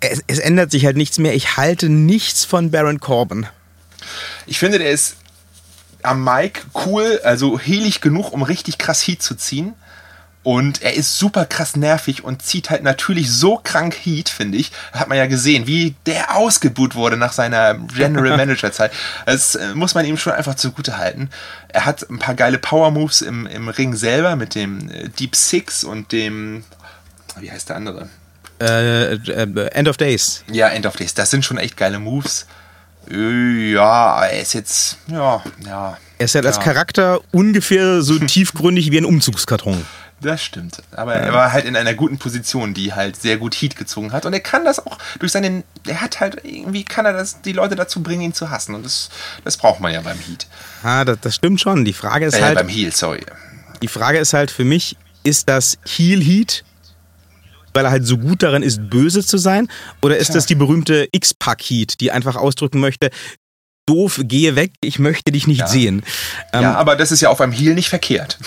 es, 0.00 0.20
es 0.26 0.40
ändert 0.40 0.72
sich 0.72 0.84
halt 0.84 0.96
nichts 0.96 1.18
mehr. 1.18 1.34
Ich 1.34 1.56
halte 1.56 1.88
nichts 1.88 2.44
von 2.44 2.72
Baron 2.72 2.98
Corbin. 2.98 3.46
Ich 4.46 4.58
finde, 4.58 4.78
der 4.80 4.90
ist 4.90 5.14
am 6.02 6.24
Mic 6.24 6.60
cool, 6.86 7.20
also 7.22 7.56
helig 7.58 8.00
genug, 8.00 8.32
um 8.32 8.42
richtig 8.42 8.78
krass 8.78 9.00
Heat 9.06 9.22
zu 9.22 9.36
ziehen. 9.36 9.74
Und 10.44 10.82
er 10.82 10.94
ist 10.94 11.18
super 11.18 11.44
krass 11.46 11.76
nervig 11.76 12.24
und 12.24 12.42
zieht 12.42 12.68
halt 12.70 12.82
natürlich 12.82 13.30
so 13.30 13.60
krank 13.62 13.94
Heat, 14.02 14.28
finde 14.28 14.58
ich. 14.58 14.72
Hat 14.92 15.08
man 15.08 15.16
ja 15.16 15.26
gesehen, 15.26 15.68
wie 15.68 15.94
der 16.06 16.34
ausgebuht 16.36 16.96
wurde 16.96 17.16
nach 17.16 17.32
seiner 17.32 17.74
General 17.74 18.36
Manager 18.36 18.72
Zeit. 18.72 18.90
Das 19.24 19.54
äh, 19.54 19.72
muss 19.74 19.94
man 19.94 20.04
ihm 20.04 20.16
schon 20.16 20.32
einfach 20.32 20.56
zugute 20.56 20.96
halten. 20.98 21.30
Er 21.68 21.84
hat 21.84 22.08
ein 22.10 22.18
paar 22.18 22.34
geile 22.34 22.58
Power 22.58 22.90
Moves 22.90 23.20
im, 23.22 23.46
im 23.46 23.68
Ring 23.68 23.94
selber 23.94 24.34
mit 24.34 24.56
dem 24.56 24.90
äh, 24.90 25.08
Deep 25.10 25.36
Six 25.36 25.84
und 25.84 26.10
dem, 26.10 26.64
wie 27.38 27.50
heißt 27.52 27.68
der 27.68 27.76
andere? 27.76 28.08
Äh, 28.60 29.14
äh, 29.14 29.66
End 29.72 29.88
of 29.88 29.96
Days. 29.96 30.42
Ja, 30.50 30.68
End 30.68 30.86
of 30.86 30.96
Days. 30.96 31.14
Das 31.14 31.30
sind 31.30 31.44
schon 31.44 31.58
echt 31.58 31.76
geile 31.76 32.00
Moves. 32.00 32.46
Äh, 33.08 33.72
Ja, 33.72 34.24
er 34.24 34.40
ist 34.42 34.54
jetzt, 34.54 34.96
ja, 35.06 35.42
ja. 35.64 35.96
Er 36.18 36.24
ist 36.24 36.34
halt 36.34 36.46
als 36.46 36.56
Ja. 36.56 36.62
Charakter 36.62 37.20
ungefähr 37.32 38.02
so 38.02 38.18
tiefgründig 38.26 38.90
wie 38.90 38.98
ein 38.98 39.04
Umzugskarton. 39.04 39.84
Das 40.22 40.42
stimmt. 40.42 40.82
Aber 40.92 41.14
er 41.14 41.32
war 41.32 41.52
halt 41.52 41.64
in 41.64 41.74
einer 41.76 41.94
guten 41.94 42.16
Position, 42.18 42.74
die 42.74 42.92
halt 42.94 43.16
sehr 43.20 43.36
gut 43.38 43.54
Heat 43.54 43.76
gezogen 43.76 44.12
hat. 44.12 44.24
Und 44.24 44.32
er 44.32 44.40
kann 44.40 44.64
das 44.64 44.78
auch 44.86 44.96
durch 45.18 45.32
seinen. 45.32 45.64
Er 45.86 46.00
hat 46.00 46.20
halt 46.20 46.44
irgendwie, 46.44 46.84
kann 46.84 47.04
er 47.06 47.12
das, 47.12 47.42
die 47.42 47.52
Leute 47.52 47.74
dazu 47.74 48.02
bringen, 48.02 48.22
ihn 48.22 48.32
zu 48.34 48.48
hassen. 48.50 48.74
Und 48.74 48.84
das, 48.84 49.10
das 49.44 49.56
braucht 49.56 49.80
man 49.80 49.92
ja 49.92 50.00
beim 50.00 50.18
Heat. 50.18 50.46
Ah, 50.84 51.04
das, 51.04 51.18
das 51.20 51.34
stimmt 51.34 51.60
schon. 51.60 51.84
Die 51.84 51.92
Frage 51.92 52.26
ist 52.26 52.34
Äh, 52.34 52.42
halt, 52.42 52.54
beim 52.54 52.68
Heel, 52.68 52.92
sorry. 52.92 53.26
die 53.82 53.88
Frage 53.88 54.18
ist 54.18 54.32
halt 54.32 54.50
für 54.50 54.64
mich, 54.64 54.96
ist 55.24 55.48
das 55.48 55.76
Heel 55.86 56.22
Heat, 56.22 56.64
weil 57.74 57.84
er 57.84 57.90
halt 57.90 58.06
so 58.06 58.16
gut 58.18 58.42
darin 58.42 58.62
ist, 58.62 58.88
böse 58.90 59.24
zu 59.24 59.38
sein? 59.38 59.68
Oder 60.02 60.18
ist 60.18 60.26
Tja. 60.26 60.34
das 60.36 60.46
die 60.46 60.54
berühmte 60.54 61.08
X-Pack 61.10 61.62
Heat, 61.62 62.00
die 62.00 62.12
einfach 62.12 62.36
ausdrücken 62.36 62.80
möchte, 62.80 63.10
doof, 63.86 64.20
gehe 64.24 64.54
weg, 64.56 64.72
ich 64.80 64.98
möchte 64.98 65.32
dich 65.32 65.46
nicht 65.46 65.60
Ja. 65.60 65.66
sehen? 65.66 66.02
Ähm, 66.52 66.62
ja, 66.62 66.74
aber 66.74 66.96
das 66.96 67.10
ist 67.10 67.20
ja 67.20 67.30
auf 67.30 67.40
einem 67.40 67.52
Heel 67.52 67.74
nicht 67.74 67.88
verkehrt. 67.88 68.38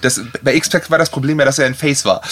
Das, 0.00 0.20
bei 0.42 0.54
X-Pac 0.54 0.90
war 0.90 0.98
das 0.98 1.10
Problem 1.10 1.38
ja, 1.38 1.44
dass 1.44 1.58
er 1.58 1.66
ein 1.66 1.74
Face 1.74 2.04
war. 2.04 2.22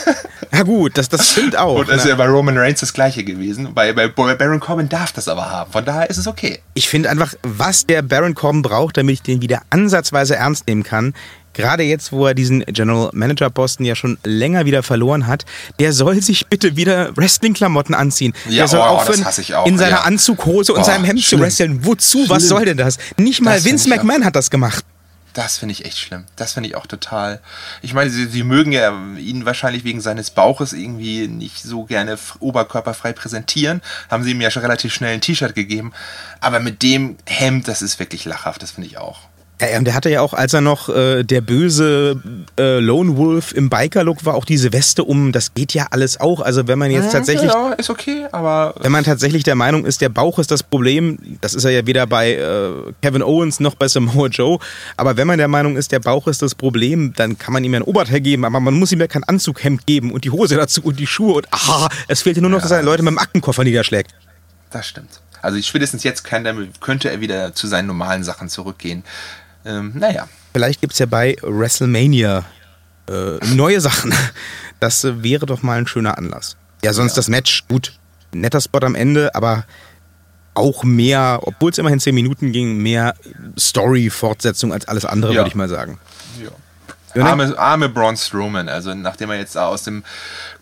ja 0.52 0.62
gut, 0.62 0.98
das, 0.98 1.08
das 1.08 1.30
stimmt 1.30 1.56
auch. 1.56 1.78
Und 1.78 1.88
das 1.88 1.98
ist 1.98 2.04
ne? 2.04 2.10
ja 2.10 2.16
bei 2.16 2.26
Roman 2.26 2.58
Reigns 2.58 2.80
das 2.80 2.92
gleiche 2.92 3.22
gewesen. 3.22 3.72
Bei, 3.74 3.92
bei, 3.92 4.08
bei 4.08 4.34
Baron 4.34 4.60
Corbin 4.60 4.88
darf 4.88 5.12
das 5.12 5.28
aber 5.28 5.50
haben. 5.50 5.70
Von 5.70 5.84
daher 5.84 6.10
ist 6.10 6.18
es 6.18 6.26
okay. 6.26 6.60
Ich 6.74 6.88
finde 6.88 7.10
einfach, 7.10 7.34
was 7.42 7.86
der 7.86 8.02
Baron 8.02 8.34
Corbin 8.34 8.62
braucht, 8.62 8.96
damit 8.96 9.14
ich 9.14 9.22
den 9.22 9.42
wieder 9.42 9.62
ansatzweise 9.70 10.36
ernst 10.36 10.66
nehmen 10.66 10.82
kann, 10.82 11.14
gerade 11.54 11.82
jetzt, 11.82 12.12
wo 12.12 12.26
er 12.26 12.34
diesen 12.34 12.60
General 12.66 13.10
Manager 13.12 13.50
Posten 13.50 13.84
ja 13.84 13.94
schon 13.94 14.18
länger 14.24 14.64
wieder 14.66 14.82
verloren 14.82 15.26
hat, 15.26 15.44
der 15.78 15.92
soll 15.92 16.20
sich 16.22 16.46
bitte 16.46 16.76
wieder 16.76 17.16
Wrestling-Klamotten 17.16 17.94
anziehen. 17.94 18.34
Ja, 18.48 18.58
der 18.58 18.68
soll 18.68 18.80
oh, 18.80 18.82
aufhören, 18.84 19.18
das 19.18 19.26
hasse 19.26 19.40
ich 19.42 19.54
auch, 19.54 19.66
in 19.66 19.78
seiner 19.78 19.96
ja. 19.98 20.02
Anzughose 20.02 20.72
und 20.72 20.80
Oh, 20.80 20.84
seinem 20.84 21.04
Hemd 21.04 21.22
schlimm. 21.22 21.40
zu 21.40 21.44
wresteln. 21.44 21.84
Wozu? 21.84 22.20
Was 22.28 22.38
Schlimm. 22.42 22.48
soll 22.48 22.64
denn 22.66 22.76
das? 22.76 22.98
Nicht 23.16 23.40
mal 23.40 23.56
Das 23.56 23.64
Vince 23.64 23.86
ich 23.88 23.92
auch. 23.92 23.96
McMahon 24.02 24.24
hat 24.24 24.36
das 24.36 24.50
gemacht. 24.50 24.84
Das 25.32 25.58
finde 25.58 25.74
ich 25.74 25.84
echt 25.84 25.98
schlimm. 25.98 26.24
Das 26.34 26.54
finde 26.54 26.68
ich 26.68 26.74
auch 26.74 26.86
total. 26.86 27.40
Ich 27.82 27.94
meine, 27.94 28.10
sie, 28.10 28.26
sie 28.26 28.42
mögen 28.42 28.72
ja 28.72 28.92
ihn 29.16 29.44
wahrscheinlich 29.44 29.84
wegen 29.84 30.00
seines 30.00 30.30
Bauches 30.30 30.72
irgendwie 30.72 31.28
nicht 31.28 31.62
so 31.62 31.84
gerne 31.84 32.18
oberkörperfrei 32.40 33.12
präsentieren. 33.12 33.80
Haben 34.10 34.24
sie 34.24 34.32
ihm 34.32 34.40
ja 34.40 34.50
schon 34.50 34.62
relativ 34.62 34.92
schnell 34.92 35.14
ein 35.14 35.20
T-Shirt 35.20 35.54
gegeben. 35.54 35.92
Aber 36.40 36.58
mit 36.58 36.82
dem 36.82 37.16
Hemd, 37.26 37.68
das 37.68 37.80
ist 37.80 38.00
wirklich 38.00 38.24
lachhaft. 38.24 38.60
Das 38.62 38.72
finde 38.72 38.88
ich 38.88 38.98
auch. 38.98 39.20
Ja, 39.60 39.78
und 39.78 39.84
der 39.84 39.94
hatte 39.94 40.08
ja 40.08 40.22
auch, 40.22 40.32
als 40.32 40.54
er 40.54 40.62
noch 40.62 40.88
äh, 40.88 41.22
der 41.22 41.42
böse 41.42 42.20
äh, 42.58 42.78
Lone 42.78 43.16
Wolf 43.18 43.52
im 43.52 43.68
Biker-Look 43.68 44.24
war, 44.24 44.34
auch 44.34 44.46
diese 44.46 44.72
Weste 44.72 45.04
um. 45.04 45.32
Das 45.32 45.52
geht 45.52 45.74
ja 45.74 45.88
alles 45.90 46.18
auch. 46.18 46.40
Also 46.40 46.66
wenn 46.66 46.78
man 46.78 46.90
jetzt 46.90 47.12
tatsächlich 47.12 47.50
Ja, 47.50 47.72
ist 47.72 47.90
okay, 47.90 48.26
aber 48.32 48.74
Wenn 48.80 48.92
man 48.92 49.04
tatsächlich 49.04 49.42
der 49.42 49.56
Meinung 49.56 49.84
ist, 49.84 50.00
der 50.00 50.08
Bauch 50.08 50.38
ist 50.38 50.50
das 50.50 50.62
Problem, 50.62 51.18
das 51.40 51.54
ist 51.54 51.64
er 51.64 51.72
ja 51.72 51.86
weder 51.86 52.06
bei 52.06 52.34
äh, 52.34 52.92
Kevin 53.02 53.22
Owens 53.22 53.60
noch 53.60 53.74
bei 53.74 53.86
Samoa 53.86 54.28
Joe, 54.28 54.58
aber 54.96 55.16
wenn 55.16 55.26
man 55.26 55.38
der 55.38 55.48
Meinung 55.48 55.76
ist, 55.76 55.92
der 55.92 56.00
Bauch 56.00 56.26
ist 56.26 56.40
das 56.40 56.54
Problem, 56.54 57.12
dann 57.14 57.38
kann 57.38 57.52
man 57.52 57.62
ihm 57.62 57.74
ja 57.74 57.80
ein 57.80 57.84
Oberteil 57.84 58.20
geben, 58.20 58.44
aber 58.46 58.60
man 58.60 58.74
muss 58.74 58.92
ihm 58.92 59.00
ja 59.00 59.08
kein 59.08 59.24
Anzughemd 59.24 59.86
geben 59.86 60.12
und 60.12 60.24
die 60.24 60.30
Hose 60.30 60.56
dazu 60.56 60.82
und 60.82 60.98
die 60.98 61.06
Schuhe 61.06 61.34
und 61.34 61.52
aha, 61.52 61.88
es 62.08 62.22
fehlt 62.22 62.36
ja 62.36 62.42
nur 62.42 62.50
noch, 62.50 62.62
dass 62.62 62.70
er 62.70 62.82
Leute 62.82 63.02
mit 63.02 63.12
dem 63.12 63.18
Aktenkoffer 63.18 63.64
niederschlägt. 63.64 64.14
das 64.70 64.86
stimmt. 64.86 65.20
Also 65.42 65.60
spätestens 65.62 66.04
jetzt 66.04 66.24
könnte 66.24 67.10
er 67.10 67.20
wieder 67.20 67.54
zu 67.54 67.66
seinen 67.66 67.86
normalen 67.86 68.24
Sachen 68.24 68.48
zurückgehen. 68.48 69.04
Ähm, 69.64 69.92
naja. 69.94 70.28
Vielleicht 70.52 70.80
gibt 70.80 70.94
es 70.94 70.98
ja 70.98 71.06
bei 71.06 71.36
WrestleMania 71.42 72.44
äh, 73.08 73.44
neue 73.54 73.80
Sachen. 73.80 74.12
Das 74.80 75.04
äh, 75.04 75.22
wäre 75.22 75.44
doch 75.46 75.62
mal 75.62 75.78
ein 75.78 75.86
schöner 75.86 76.16
Anlass. 76.16 76.56
Ja, 76.82 76.92
sonst 76.92 77.12
Ja. 77.12 77.16
das 77.16 77.28
Match, 77.28 77.64
gut, 77.68 77.92
netter 78.32 78.60
Spot 78.60 78.78
am 78.80 78.94
Ende, 78.94 79.34
aber 79.34 79.64
auch 80.54 80.82
mehr, 80.84 81.40
obwohl 81.42 81.70
es 81.70 81.78
immerhin 81.78 82.00
10 82.00 82.14
Minuten 82.14 82.52
ging, 82.52 82.78
mehr 82.78 83.14
Story-Fortsetzung 83.58 84.72
als 84.72 84.88
alles 84.88 85.04
andere, 85.04 85.32
Ja. 85.32 85.38
würde 85.40 85.48
ich 85.48 85.54
mal 85.54 85.68
sagen. 85.68 85.98
Ja. 86.42 86.48
Arme, 87.18 87.58
arme 87.58 87.88
Braun 87.88 88.16
Strowman, 88.16 88.68
also 88.68 88.94
nachdem 88.94 89.30
er 89.30 89.36
jetzt 89.36 89.56
aus 89.56 89.84
dem 89.84 90.04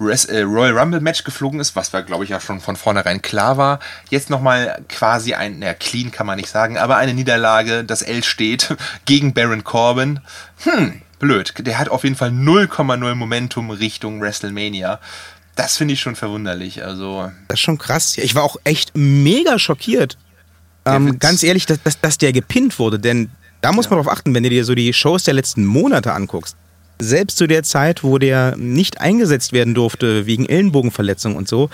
äh, 0.01 0.41
Royal 0.41 0.79
Rumble 0.79 1.01
Match 1.01 1.25
geflogen 1.25 1.61
ist, 1.61 1.77
was 1.77 1.93
war 1.93 2.03
glaube 2.03 2.25
ich 2.25 2.31
ja 2.31 2.41
schon 2.41 2.61
von 2.61 2.77
vornherein 2.77 3.23
klar 3.23 3.57
war, 3.57 3.81
jetzt 4.11 4.31
nochmal 4.31 4.83
quasi 4.89 5.35
ein, 5.35 5.59
naja, 5.59 5.75
clean 5.75 6.11
kann 6.11 6.27
man 6.27 6.37
nicht 6.37 6.49
sagen, 6.49 6.79
aber 6.79 6.97
eine 6.97 7.15
Niederlage, 7.15 7.85
das 7.85 8.03
L 8.03 8.25
steht, 8.25 8.77
gegen 9.05 9.35
Baron 9.35 9.65
Corbin. 9.65 10.21
Hm, 10.65 11.03
blöd. 11.19 11.55
Der 11.59 11.79
hat 11.79 11.89
auf 11.89 12.05
jeden 12.05 12.17
Fall 12.17 12.31
0,0 12.31 13.15
Momentum 13.15 13.71
Richtung 13.71 14.21
WrestleMania. 14.21 15.01
Das 15.57 15.77
finde 15.77 15.95
ich 15.95 16.01
schon 16.01 16.15
verwunderlich. 16.15 16.85
Also 16.85 17.33
das 17.49 17.57
ist 17.57 17.61
schon 17.61 17.79
krass. 17.79 18.17
Ich 18.17 18.35
war 18.35 18.45
auch 18.45 18.57
echt 18.65 18.93
mega 18.95 19.59
schockiert. 19.59 20.17
Ähm, 20.85 21.19
ganz 21.19 21.43
ehrlich, 21.43 21.67
dass, 21.67 21.83
dass, 21.83 22.01
dass 22.01 22.19
der 22.19 22.33
gepinnt 22.33 22.79
wurde, 22.79 22.99
denn 22.99 23.31
da 23.61 23.73
muss 23.73 23.91
man 23.91 23.99
drauf 23.99 24.11
achten, 24.11 24.35
wenn 24.35 24.43
du 24.43 24.51
dir 24.51 24.65
so 24.65 24.75
die 24.75 24.93
Shows 24.93 25.25
der 25.25 25.35
letzten 25.35 25.65
Monate 25.65 26.13
anguckst. 26.13 26.57
Selbst 27.01 27.39
zu 27.39 27.47
der 27.47 27.63
Zeit, 27.63 28.03
wo 28.03 28.19
der 28.19 28.57
nicht 28.57 29.01
eingesetzt 29.01 29.53
werden 29.53 29.75
durfte 29.75 30.27
wegen 30.27 30.47
Ellenbogenverletzung 30.47 31.37
und 31.37 31.49
so, 31.49 31.71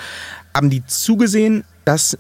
haben 0.55 0.70
die 0.70 0.85
zugesehen, 0.87 1.64
dass 1.85 2.18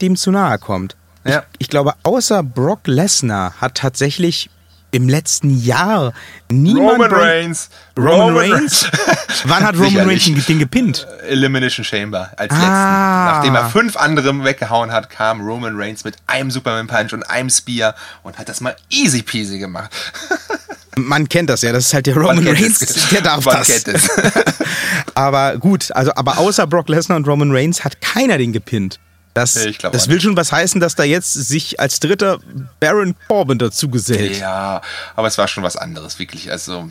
dem 0.00 0.16
zu 0.16 0.30
nahe 0.30 0.58
kommt. 0.58 0.96
Ja. 1.26 1.44
Ich, 1.52 1.62
ich 1.62 1.68
glaube, 1.68 1.94
außer 2.02 2.42
Brock 2.42 2.86
Lesnar 2.86 3.54
hat 3.60 3.74
tatsächlich 3.76 4.50
im 4.90 5.08
letzten 5.08 5.50
Jahr 5.62 6.12
niemand. 6.50 6.94
Roman 6.94 7.12
Reigns. 7.12 7.70
Roman, 7.96 8.20
Roman 8.20 8.36
Reigns? 8.36 8.86
Wann 9.44 9.62
hat 9.64 9.76
Roman 9.76 10.08
Reigns 10.08 10.46
den 10.46 10.58
gepinnt? 10.58 11.06
Elimination 11.28 11.84
Chamber 11.84 12.30
als 12.36 12.52
ah. 12.52 12.56
letzten. 12.56 12.70
Nachdem 12.70 13.54
er 13.54 13.70
fünf 13.70 13.96
andere 13.96 14.44
weggehauen 14.44 14.92
hat, 14.92 15.10
kam 15.10 15.40
Roman 15.40 15.76
Reigns 15.76 16.04
mit 16.04 16.16
einem 16.26 16.50
Superman 16.50 16.86
Punch 16.86 17.12
und 17.12 17.22
einem 17.24 17.50
Spear 17.50 17.94
und 18.22 18.38
hat 18.38 18.48
das 18.48 18.60
mal 18.60 18.76
easy 18.90 19.22
peasy 19.22 19.58
gemacht. 19.58 19.90
Man 20.96 21.28
kennt 21.28 21.48
das 21.48 21.62
ja, 21.62 21.70
das 21.70 21.86
ist 21.86 21.94
halt 21.94 22.06
der 22.06 22.16
Roman 22.16 22.44
Reigns, 22.46 22.82
es. 22.82 23.08
der 23.10 23.20
darf 23.20 23.44
Man 23.44 23.56
das. 23.56 23.84
Aber 25.14 25.56
gut, 25.58 25.92
also 25.92 26.12
aber 26.14 26.38
außer 26.38 26.66
Brock 26.66 26.88
Lesnar 26.88 27.16
und 27.16 27.26
Roman 27.26 27.52
Reigns 27.52 27.84
hat 27.84 28.00
keiner 28.00 28.38
den 28.38 28.52
gepinnt. 28.52 28.98
Das, 29.38 29.54
das 29.92 30.08
will 30.08 30.20
schon 30.20 30.36
was 30.36 30.52
heißen, 30.52 30.80
dass 30.80 30.94
da 30.94 31.04
jetzt 31.04 31.32
sich 31.32 31.80
als 31.80 32.00
dritter 32.00 32.38
Baron 32.80 33.14
Corbin 33.28 33.58
dazu 33.58 33.88
gesellt. 33.88 34.38
Ja, 34.38 34.80
aber 35.16 35.28
es 35.28 35.38
war 35.38 35.48
schon 35.48 35.62
was 35.62 35.76
anderes, 35.76 36.18
wirklich. 36.18 36.50
Also 36.50 36.90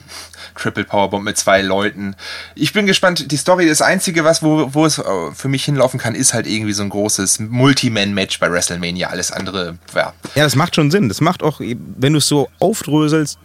Triple 0.56 0.84
Powerbomb 0.84 1.24
mit 1.24 1.38
zwei 1.38 1.62
Leuten. 1.62 2.16
Ich 2.56 2.74
bin 2.74 2.86
gespannt. 2.88 3.32
Die 3.32 3.38
Story, 3.38 3.68
das 3.68 3.82
Einzige, 3.82 4.24
was, 4.24 4.42
wo, 4.42 4.74
wo 4.74 4.86
es 4.86 4.98
äh, 4.98 5.04
für 5.34 5.48
mich 5.48 5.66
hinlaufen 5.66 6.00
kann, 6.00 6.16
ist 6.16 6.34
halt 6.34 6.48
irgendwie 6.48 6.74
so 6.74 6.84
ein 6.84 6.90
großes 6.90 7.40
Multi-Man-Match 7.40 8.40
bei 8.40 8.52
WrestleMania. 8.52 9.10
Alles 9.10 9.32
andere, 9.32 9.78
ja. 9.94 10.14
Ja, 10.36 10.44
das 10.44 10.56
macht 10.56 10.76
schon 10.76 10.92
Sinn. 10.92 11.10
Das 11.10 11.22
macht 11.22 11.44
auch, 11.44 11.60
wenn 11.60 12.14
du 12.14 12.20
es 12.20 12.28
so 12.28 12.50
aufdröselst, 12.60 13.38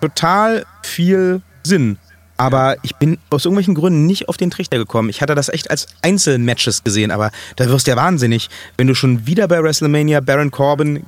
total 0.00 0.64
viel 0.82 1.42
Sinn. 1.64 1.98
Aber 2.36 2.76
ich 2.82 2.96
bin 2.96 3.18
aus 3.30 3.44
irgendwelchen 3.44 3.74
Gründen 3.74 4.06
nicht 4.06 4.28
auf 4.28 4.36
den 4.36 4.50
Trichter 4.50 4.78
gekommen. 4.78 5.08
Ich 5.10 5.22
hatte 5.22 5.34
das 5.34 5.48
echt 5.48 5.70
als 5.70 5.86
Einzelmatches 6.02 6.82
gesehen, 6.82 7.10
aber 7.10 7.30
da 7.56 7.68
wirst 7.68 7.86
du 7.86 7.92
ja 7.92 7.96
wahnsinnig, 7.96 8.50
wenn 8.76 8.86
du 8.86 8.94
schon 8.94 9.26
wieder 9.26 9.48
bei 9.48 9.62
WrestleMania 9.62 10.20
Baron 10.20 10.50
Corbin 10.50 11.04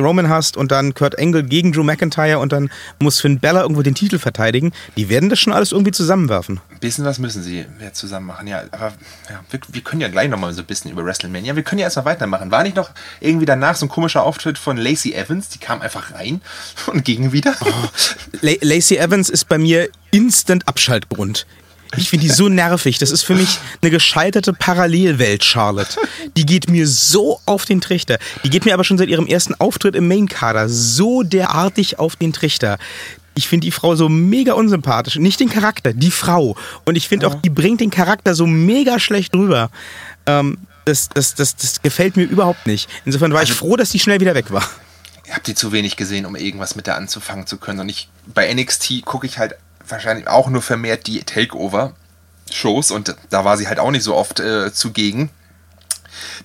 Roman 0.00 0.28
hast 0.28 0.56
und 0.56 0.72
dann 0.72 0.94
Kurt 0.94 1.18
Angle 1.18 1.44
gegen 1.44 1.72
Drew 1.72 1.82
McIntyre 1.82 2.38
und 2.38 2.52
dann 2.52 2.70
muss 2.98 3.20
Finn 3.20 3.38
Bella 3.38 3.62
irgendwo 3.62 3.82
den 3.82 3.94
Titel 3.94 4.18
verteidigen. 4.18 4.72
Die 4.96 5.08
werden 5.08 5.28
das 5.28 5.38
schon 5.38 5.52
alles 5.52 5.72
irgendwie 5.72 5.92
zusammenwerfen. 5.92 6.60
Ein 6.70 6.78
bisschen 6.78 7.04
was 7.04 7.18
müssen 7.18 7.42
sie 7.42 7.66
ja, 7.80 7.92
zusammen 7.92 8.26
machen, 8.26 8.46
ja. 8.46 8.62
Aber 8.70 8.92
ja, 9.28 9.40
wir, 9.50 9.60
wir, 9.68 9.82
können 9.82 10.00
ja 10.00 10.08
gleich 10.08 10.28
nochmal 10.28 10.52
so 10.52 10.62
ein 10.62 10.66
bisschen 10.66 10.90
über 10.90 11.04
WrestleMania. 11.04 11.56
Wir 11.56 11.62
können 11.62 11.78
ja 11.80 11.86
erstmal 11.86 12.06
weitermachen. 12.06 12.50
War 12.50 12.62
nicht 12.62 12.76
noch 12.76 12.90
irgendwie 13.20 13.46
danach 13.46 13.76
so 13.76 13.86
ein 13.86 13.88
komischer 13.88 14.22
Auftritt 14.22 14.58
von 14.58 14.76
Lacey 14.76 15.14
Evans? 15.14 15.48
Die 15.48 15.58
kam 15.58 15.80
einfach 15.80 16.14
rein 16.14 16.40
und 16.86 17.04
ging 17.04 17.32
wieder. 17.32 17.54
Oh. 17.60 17.72
Lacey 18.42 18.96
Evans 18.96 19.28
ist 19.28 19.48
bei 19.48 19.58
mir 19.58 19.88
instant 20.10 20.66
Abschaltgrund. 20.66 21.46
Ich 21.96 22.10
finde 22.10 22.26
die 22.26 22.32
so 22.32 22.48
nervig. 22.48 22.98
Das 22.98 23.10
ist 23.10 23.22
für 23.22 23.34
mich 23.34 23.58
eine 23.80 23.90
gescheiterte 23.90 24.52
Parallelwelt, 24.52 25.44
Charlotte. 25.44 25.98
Die 26.36 26.44
geht 26.44 26.68
mir 26.68 26.86
so 26.86 27.40
auf 27.46 27.64
den 27.64 27.80
Trichter. 27.80 28.18
Die 28.44 28.50
geht 28.50 28.64
mir 28.64 28.74
aber 28.74 28.84
schon 28.84 28.98
seit 28.98 29.08
ihrem 29.08 29.26
ersten 29.26 29.54
Auftritt 29.54 29.94
im 29.94 30.06
Main-Kader 30.06 30.68
so 30.68 31.22
derartig 31.22 31.98
auf 31.98 32.16
den 32.16 32.32
Trichter. 32.32 32.78
Ich 33.34 33.48
finde 33.48 33.66
die 33.66 33.70
Frau 33.70 33.94
so 33.94 34.08
mega 34.08 34.52
unsympathisch. 34.52 35.16
Nicht 35.16 35.40
den 35.40 35.48
Charakter, 35.48 35.92
die 35.92 36.10
Frau. 36.10 36.56
Und 36.84 36.96
ich 36.96 37.08
finde 37.08 37.28
auch, 37.28 37.34
die 37.34 37.50
bringt 37.50 37.80
den 37.80 37.90
Charakter 37.90 38.34
so 38.34 38.46
mega 38.46 38.98
schlecht 38.98 39.34
rüber. 39.34 39.70
Ähm, 40.26 40.58
das, 40.84 41.08
das, 41.08 41.34
das, 41.34 41.56
das 41.56 41.82
gefällt 41.82 42.16
mir 42.16 42.24
überhaupt 42.24 42.66
nicht. 42.66 42.88
Insofern 43.04 43.32
war 43.32 43.42
ich 43.42 43.50
also 43.50 43.58
froh, 43.58 43.76
dass 43.76 43.90
die 43.90 43.98
schnell 43.98 44.20
wieder 44.20 44.34
weg 44.34 44.50
war. 44.50 44.68
Ich 45.24 45.32
habe 45.32 45.42
die 45.44 45.54
zu 45.54 45.72
wenig 45.72 45.96
gesehen, 45.96 46.24
um 46.24 46.36
irgendwas 46.36 46.74
mit 46.74 46.86
der 46.86 46.96
anzufangen 46.96 47.46
zu 47.46 47.58
können. 47.58 47.80
Und 47.80 47.90
ich 47.90 48.08
bei 48.26 48.52
NXT 48.52 49.04
gucke 49.04 49.26
ich 49.26 49.38
halt 49.38 49.54
wahrscheinlich 49.90 50.28
auch 50.28 50.48
nur 50.48 50.62
vermehrt 50.62 51.06
die 51.06 51.22
Takeover-Shows 51.22 52.90
und 52.90 53.16
da 53.30 53.44
war 53.44 53.56
sie 53.56 53.68
halt 53.68 53.78
auch 53.78 53.90
nicht 53.90 54.04
so 54.04 54.14
oft 54.14 54.40
äh, 54.40 54.72
zugegen. 54.72 55.30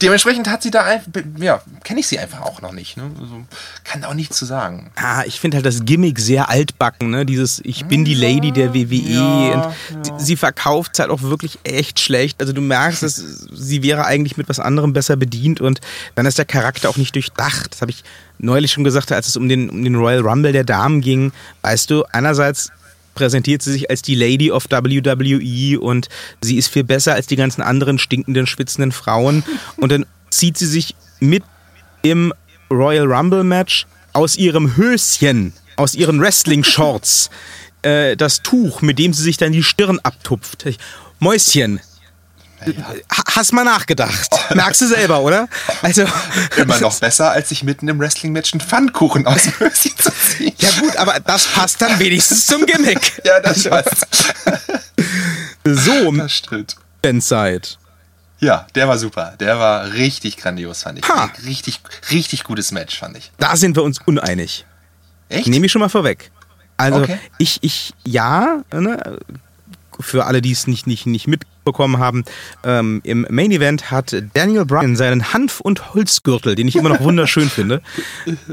Dementsprechend 0.02 0.50
hat 0.50 0.64
sie 0.64 0.72
da 0.72 0.84
einfach, 0.84 1.22
ja, 1.38 1.62
kenne 1.84 2.00
ich 2.00 2.08
sie 2.08 2.20
einfach 2.20 2.41
auch 2.41 2.62
noch 2.62 2.72
nicht. 2.72 2.98
Ne? 2.98 3.12
Also, 3.20 3.46
kann 3.84 4.04
auch 4.04 4.14
nichts 4.14 4.38
zu 4.38 4.46
sagen. 4.46 4.91
Ah, 4.96 5.24
ich 5.26 5.39
finde 5.39 5.58
halt 5.58 5.66
das 5.66 5.86
Gimmick 5.86 6.20
sehr 6.20 6.50
altbacken, 6.50 7.10
ne? 7.10 7.26
Dieses 7.26 7.62
Ich 7.64 7.86
bin 7.86 8.06
die 8.06 8.16
Lady 8.16 8.52
der 8.52 8.74
WWE. 8.74 8.96
Ja, 8.96 9.50
ja. 9.52 9.74
Sie 10.18 10.36
verkauft 10.36 10.91
es 10.94 11.00
halt 11.00 11.10
auch 11.10 11.22
wirklich 11.22 11.60
echt 11.64 12.00
schlecht. 12.00 12.41
Also 12.41 12.54
du 12.54 12.62
merkst, 12.62 13.04
dass 13.04 13.16
sie 13.16 13.84
wäre 13.84 14.06
eigentlich 14.06 14.38
mit 14.38 14.50
was 14.50 14.60
anderem 14.60 14.94
besser 14.94 15.16
bedient 15.16 15.62
und 15.62 15.82
dann 16.16 16.26
ist 16.26 16.38
der 16.38 16.46
Charakter 16.46 16.89
auch 16.89 16.98
nicht 16.98 17.16
durchdacht. 17.16 17.74
Das 17.74 17.82
habe 17.82 17.91
ich 17.91 18.04
neulich 18.39 18.72
schon 18.72 18.84
gesagt, 18.84 19.12
als 19.12 19.28
es 19.28 19.38
um 19.38 19.48
den, 19.48 19.70
um 19.70 19.84
den 19.84 19.96
Royal 19.96 20.22
Rumble 20.22 20.52
der 20.52 20.64
Damen 20.64 21.02
ging. 21.02 21.32
Weißt 21.62 21.89
du, 21.89 22.04
einerseits 22.12 22.72
präsentiert 23.14 23.61
sie 23.61 23.72
sich 23.72 23.89
als 23.89 24.01
die 24.01 24.16
Lady 24.16 24.51
of 24.51 24.66
WWE 24.70 25.80
und 25.80 26.09
sie 26.41 26.57
ist 26.57 26.68
viel 26.68 26.84
besser 26.84 27.14
als 27.14 27.28
die 27.28 27.36
ganzen 27.36 27.61
anderen 27.61 27.99
stinkenden, 27.99 28.47
schwitzenden 28.47 28.91
Frauen. 28.91 29.43
Und 29.78 29.91
dann 29.91 30.05
zieht 30.30 30.57
sie 30.57 30.66
sich 30.66 30.95
mit 31.20 31.43
im 32.01 32.34
Royal 32.72 33.11
Rumble 33.11 33.43
Match 33.43 33.86
aus 34.14 34.36
ihrem 34.36 34.76
Höschen, 34.78 35.53
aus 35.76 35.95
ihren 35.95 36.20
Wrestling-Shorts, 36.20 37.30
äh, 37.82 38.16
das 38.16 38.41
Tuch, 38.41 38.82
mit 38.82 38.99
dem 38.99 39.14
sie 39.14 39.24
sich 39.24 39.38
dann 39.38 39.51
die 39.51 39.64
Stirn 39.64 39.99
abtupft. 39.99 40.66
Mäuschen, 41.20 41.80
Hast 43.09 43.53
mal 43.53 43.64
nachgedacht. 43.64 44.30
Merkst 44.53 44.82
du 44.82 44.88
selber, 44.88 45.22
oder? 45.22 45.47
Also, 45.82 46.05
Immer 46.55 46.80
noch 46.80 46.99
besser, 46.99 47.32
als 47.32 47.49
sich 47.49 47.64
mitten 47.64 47.88
im 47.88 47.99
Wrestling-Match 47.99 48.53
einen 48.53 48.61
Pfannkuchen 48.61 49.26
aus 49.26 49.43
dem 49.43 49.59
Höschen 49.59 49.97
zu 49.97 50.11
ziehen. 50.11 50.53
Ja 50.59 50.70
gut, 50.80 50.95
aber 50.97 51.20
das 51.20 51.47
passt 51.47 51.82
dann 51.82 51.97
wenigstens 51.99 52.45
zum 52.45 52.66
Gimmick. 52.66 53.14
Ja, 53.26 53.39
das 53.39 53.64
passt. 53.64 54.05
So, 55.64 56.11
das 56.11 56.32
stimmt. 56.34 56.76
Inside. 57.01 57.61
Ja, 58.39 58.68
der 58.76 58.88
war 58.88 58.97
super. 58.97 59.36
Der 59.39 59.57
war 59.57 59.93
richtig 59.93 60.38
grandios, 60.38 60.84
fand 60.84 60.99
ich. 60.99 61.07
Ha. 61.07 61.32
Richtig, 61.45 61.80
richtig 62.11 62.43
gutes 62.43 62.72
Match, 62.72 62.99
fand 62.99 63.18
ich. 63.18 63.32
Da 63.38 63.55
sind 63.55 63.78
wir 63.78 63.84
uns 63.84 63.99
uneinig. 64.05 64.66
Echt? 65.30 65.47
Nehme 65.47 65.66
ich 65.66 65.72
schon 65.72 65.80
mal 65.80 65.89
vorweg. 65.89 66.32
Also, 66.76 67.03
okay. 67.03 67.20
ich, 67.38 67.59
ich, 67.61 67.93
ja, 68.03 68.64
ne, 68.74 69.18
für 70.00 70.26
alle, 70.26 70.41
die 70.41 70.52
es 70.52 70.68
nicht, 70.68 70.88
nicht, 70.88 71.06
nicht 71.06 71.28
mitbekommen 71.28 72.00
haben, 72.00 72.24
ähm, 72.64 73.02
im 73.04 73.26
Main 73.30 73.52
Event 73.52 73.91
hat 73.91 74.16
Daniel 74.34 74.66
Bryan 74.66 74.96
seinen 74.96 75.34
Hanf- 75.34 75.60
und 75.60 75.94
Holzgürtel, 75.94 76.56
den 76.56 76.68
ich 76.68 76.76
immer 76.76 76.89
noch 76.89 77.02
wunderschön 77.02 77.50
finde, 77.50 77.82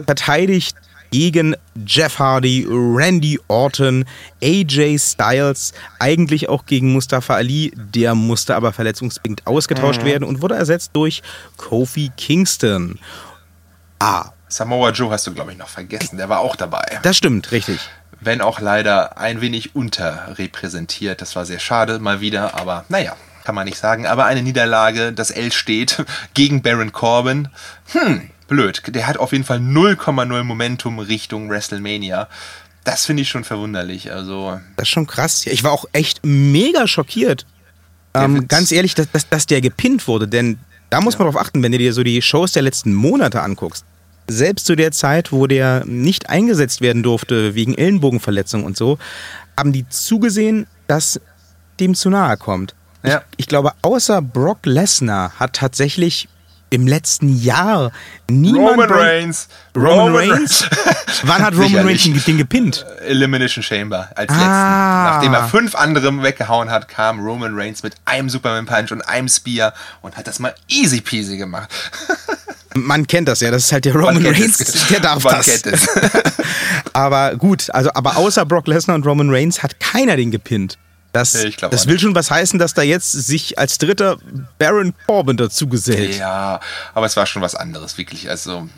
verteidigt 0.07 0.77
gegen 1.11 1.57
Jeff 1.87 2.19
Hardy, 2.19 2.67
Randy 2.69 3.41
Orton, 3.49 4.05
AJ 4.43 4.99
Styles, 4.99 5.73
eigentlich 5.99 6.49
auch 6.49 6.67
gegen 6.67 6.93
Mustafa 6.93 7.35
Ali. 7.35 7.73
Der 7.75 8.15
musste 8.15 8.55
aber 8.55 8.73
verletzungsbedingt 8.73 9.47
ausgetauscht 9.47 10.03
mhm. 10.03 10.07
werden 10.07 10.25
und 10.25 10.41
wurde 10.41 10.55
ersetzt 10.55 10.91
durch 10.95 11.23
Kofi 11.57 12.13
Kingston. 12.17 12.99
Ah. 13.99 14.31
Samoa 14.49 14.91
Joe 14.91 15.11
hast 15.11 15.27
du, 15.29 15.33
glaube 15.33 15.53
ich, 15.53 15.59
noch 15.59 15.69
vergessen. 15.69 16.17
Der 16.17 16.29
war 16.29 16.41
auch 16.41 16.57
dabei. 16.57 16.99
Das 17.03 17.17
stimmt, 17.17 17.53
richtig 17.53 17.79
wenn 18.21 18.41
auch 18.41 18.61
leider 18.61 19.19
ein 19.19 19.41
wenig 19.41 19.75
unterrepräsentiert. 19.75 21.21
Das 21.21 21.37
war 21.37 21.47
sehr 21.47 21.59
schade, 21.59 21.99
mal 21.99 22.21
wieder, 22.21 22.55
aber 22.55 22.85
naja, 22.89 23.17
kann 23.45 23.55
man 23.55 23.65
nicht 23.65 23.79
sagen. 23.79 24.07
Aber 24.07 24.27
eine 24.27 24.43
Niederlage, 24.43 25.13
das 25.13 25.31
L 25.31 25.53
steht, 25.53 26.05
gegen 26.35 26.63
Baron 26.63 26.93
Corbin. 26.93 27.49
Hm, 27.93 28.31
blöd. 28.49 28.83
Der 28.89 29.07
hat 29.07 29.17
auf 29.17 29.33
jeden 29.33 29.45
Fall 29.45 29.59
0,0 29.59 30.43
Momentum 30.43 30.99
Richtung 30.99 31.51
WrestleMania. 31.51 32.29
Das 32.85 33.07
finde 33.07 33.23
ich 33.23 33.29
schon 33.29 33.45
verwunderlich. 33.45 34.13
Also 34.13 34.61
das 34.77 34.85
ist 34.85 34.91
schon 34.91 35.07
krass. 35.07 35.47
Ich 35.47 35.65
war 35.65 35.73
auch 35.73 35.85
echt 35.93 36.21
mega 36.23 36.87
schockiert. 36.87 37.47
Ähm, 38.15 38.49
ganz 38.49 38.73
ehrlich, 38.73 38.95
dass, 38.95 39.11
dass, 39.11 39.29
dass 39.29 39.47
der 39.47 39.61
gepinnt 39.61 40.09
wurde, 40.09 40.27
denn 40.27 40.59
da 40.89 41.01
muss 41.01 41.15
ja. 41.15 41.21
man 41.21 41.31
drauf 41.31 41.41
achten, 41.41 41.63
wenn 41.63 41.71
du 41.71 41.79
dir 41.79 41.93
so 41.93 42.03
die 42.03 42.21
Shows 42.21 42.51
der 42.53 42.63
letzten 42.63 42.93
Monate 42.93 43.41
anguckst 43.41 43.85
selbst 44.31 44.67
zu 44.67 44.77
der 44.77 44.93
Zeit, 44.93 45.33
wo 45.33 45.47
der 45.47 45.85
nicht 45.87 46.29
eingesetzt 46.29 46.81
werden 46.81 47.03
durfte 47.03 47.55
wegen 47.55 47.75
Ellenbogenverletzung 47.75 48.65
und 48.65 48.77
so, 48.77 48.99
haben 49.57 49.73
die 49.73 49.89
zugesehen, 49.89 50.67
dass 50.87 51.21
dem 51.79 51.95
zu 51.95 52.11
nahe 52.11 52.37
kommt. 52.37 52.75
Ja. 53.03 53.23
Ich, 53.33 53.41
ich 53.41 53.47
glaube, 53.47 53.73
außer 53.83 54.21
Brock 54.23 54.65
Lesnar 54.65 55.33
hat 55.39 55.55
tatsächlich 55.55 56.29
im 56.71 56.87
letzten 56.87 57.29
Jahr 57.41 57.93
niemand. 58.31 58.71
Roman 58.71 58.91
Reigns. 58.91 59.49
Roman, 59.77 59.99
Roman 59.99 60.17
Reigns? 60.17 60.65
Wann 61.25 61.43
hat 61.43 61.55
Roman 61.55 61.87
Reigns 61.87 62.25
den 62.25 62.39
gepinnt? 62.39 62.87
Elimination 63.01 63.63
Chamber 63.63 64.09
als 64.15 64.31
ah. 64.31 64.35
letzten. 64.35 65.31
Nachdem 65.31 65.35
er 65.35 65.49
fünf 65.49 65.75
andere 65.75 66.23
weggehauen 66.23 66.71
hat, 66.71 66.89
kam 66.89 67.21
Roman 67.21 67.55
Reigns 67.55 67.83
mit 67.83 67.95
einem 68.05 68.31
Superman 68.31 68.67
Punch 68.67 68.93
und 68.93 69.03
einem 69.03 69.29
Spear 69.29 69.75
und 70.01 70.17
hat 70.17 70.27
das 70.27 70.39
mal 70.39 70.55
easy 70.69 71.01
peasy 71.01 71.37
gemacht. 71.37 71.69
Man 72.75 73.05
kennt 73.09 73.27
das 73.27 73.41
ja, 73.41 73.51
das 73.51 73.65
ist 73.65 73.73
halt 73.73 73.85
der 73.85 73.95
Roman 73.95 74.25
Reigns, 74.25 74.59
der 74.89 75.01
darf 75.01 75.25
Man 75.25 75.35
das. 75.35 75.63
Aber 76.93 77.35
gut, 77.37 77.69
also 77.71 77.91
aber 77.95 78.17
außer 78.17 78.45
Brock 78.47 78.67
Lesnar 78.69 78.95
und 78.95 79.07
Roman 79.07 79.31
Reigns 79.31 79.63
hat 79.63 79.81
keiner 79.81 80.17
den 80.17 80.31
gepinnt. 80.31 80.79
Das, 81.13 81.37
das 81.71 81.89
will 81.89 81.99
schon 81.99 82.15
was 82.15 82.31
heißen, 82.31 82.59
dass 82.61 82.73
da 82.73 82.83
jetzt 82.83 83.11
sich 83.11 83.59
als 83.59 83.79
dritter 83.79 84.19
Baron 84.59 84.95
Corbin 85.07 85.37
dazu 85.37 85.67
gesellt. 85.69 86.17
Ja, 86.17 86.61
aber 86.95 87.07
es 87.07 87.17
war 87.17 87.27
schon 87.27 87.43
was 87.43 87.57
anderes, 87.57 87.99
wirklich. 87.99 88.31
Also 88.31 88.69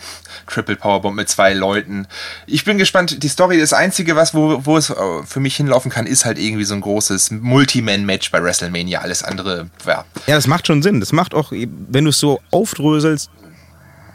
Triple 0.47 0.77
Powerbomb 0.77 1.15
mit 1.15 1.29
zwei 1.29 1.53
Leuten. 1.53 2.07
Ich 2.47 2.65
bin 2.65 2.79
gespannt. 2.79 3.23
Die 3.23 3.29
Story, 3.29 3.61
das 3.61 3.75
Einzige, 3.75 4.17
was, 4.17 4.33
wo, 4.33 4.65
wo 4.65 4.79
es 4.79 4.89
äh, 4.89 4.95
für 5.27 5.41
mich 5.41 5.57
hinlaufen 5.57 5.91
kann, 5.91 6.07
ist 6.07 6.25
halt 6.25 6.39
irgendwie 6.39 6.65
so 6.65 6.75
ein 6.75 6.81
großes 6.81 7.33
Multi-Man-Match 7.33 8.31
bei 8.31 8.43
WrestleMania. 8.43 9.01
Alles 9.01 9.23
andere, 9.23 9.69
ja. 9.87 10.07
Ja, 10.27 10.37
das 10.37 10.47
macht 10.47 10.67
schon 10.67 10.83
Sinn. 10.83 11.01
Das 11.01 11.13
macht 11.13 11.35
auch, 11.35 11.53
wenn 11.53 12.05
du 12.05 12.11
es 12.11 12.19
so 12.19 12.41
aufdröselst, 12.51 13.31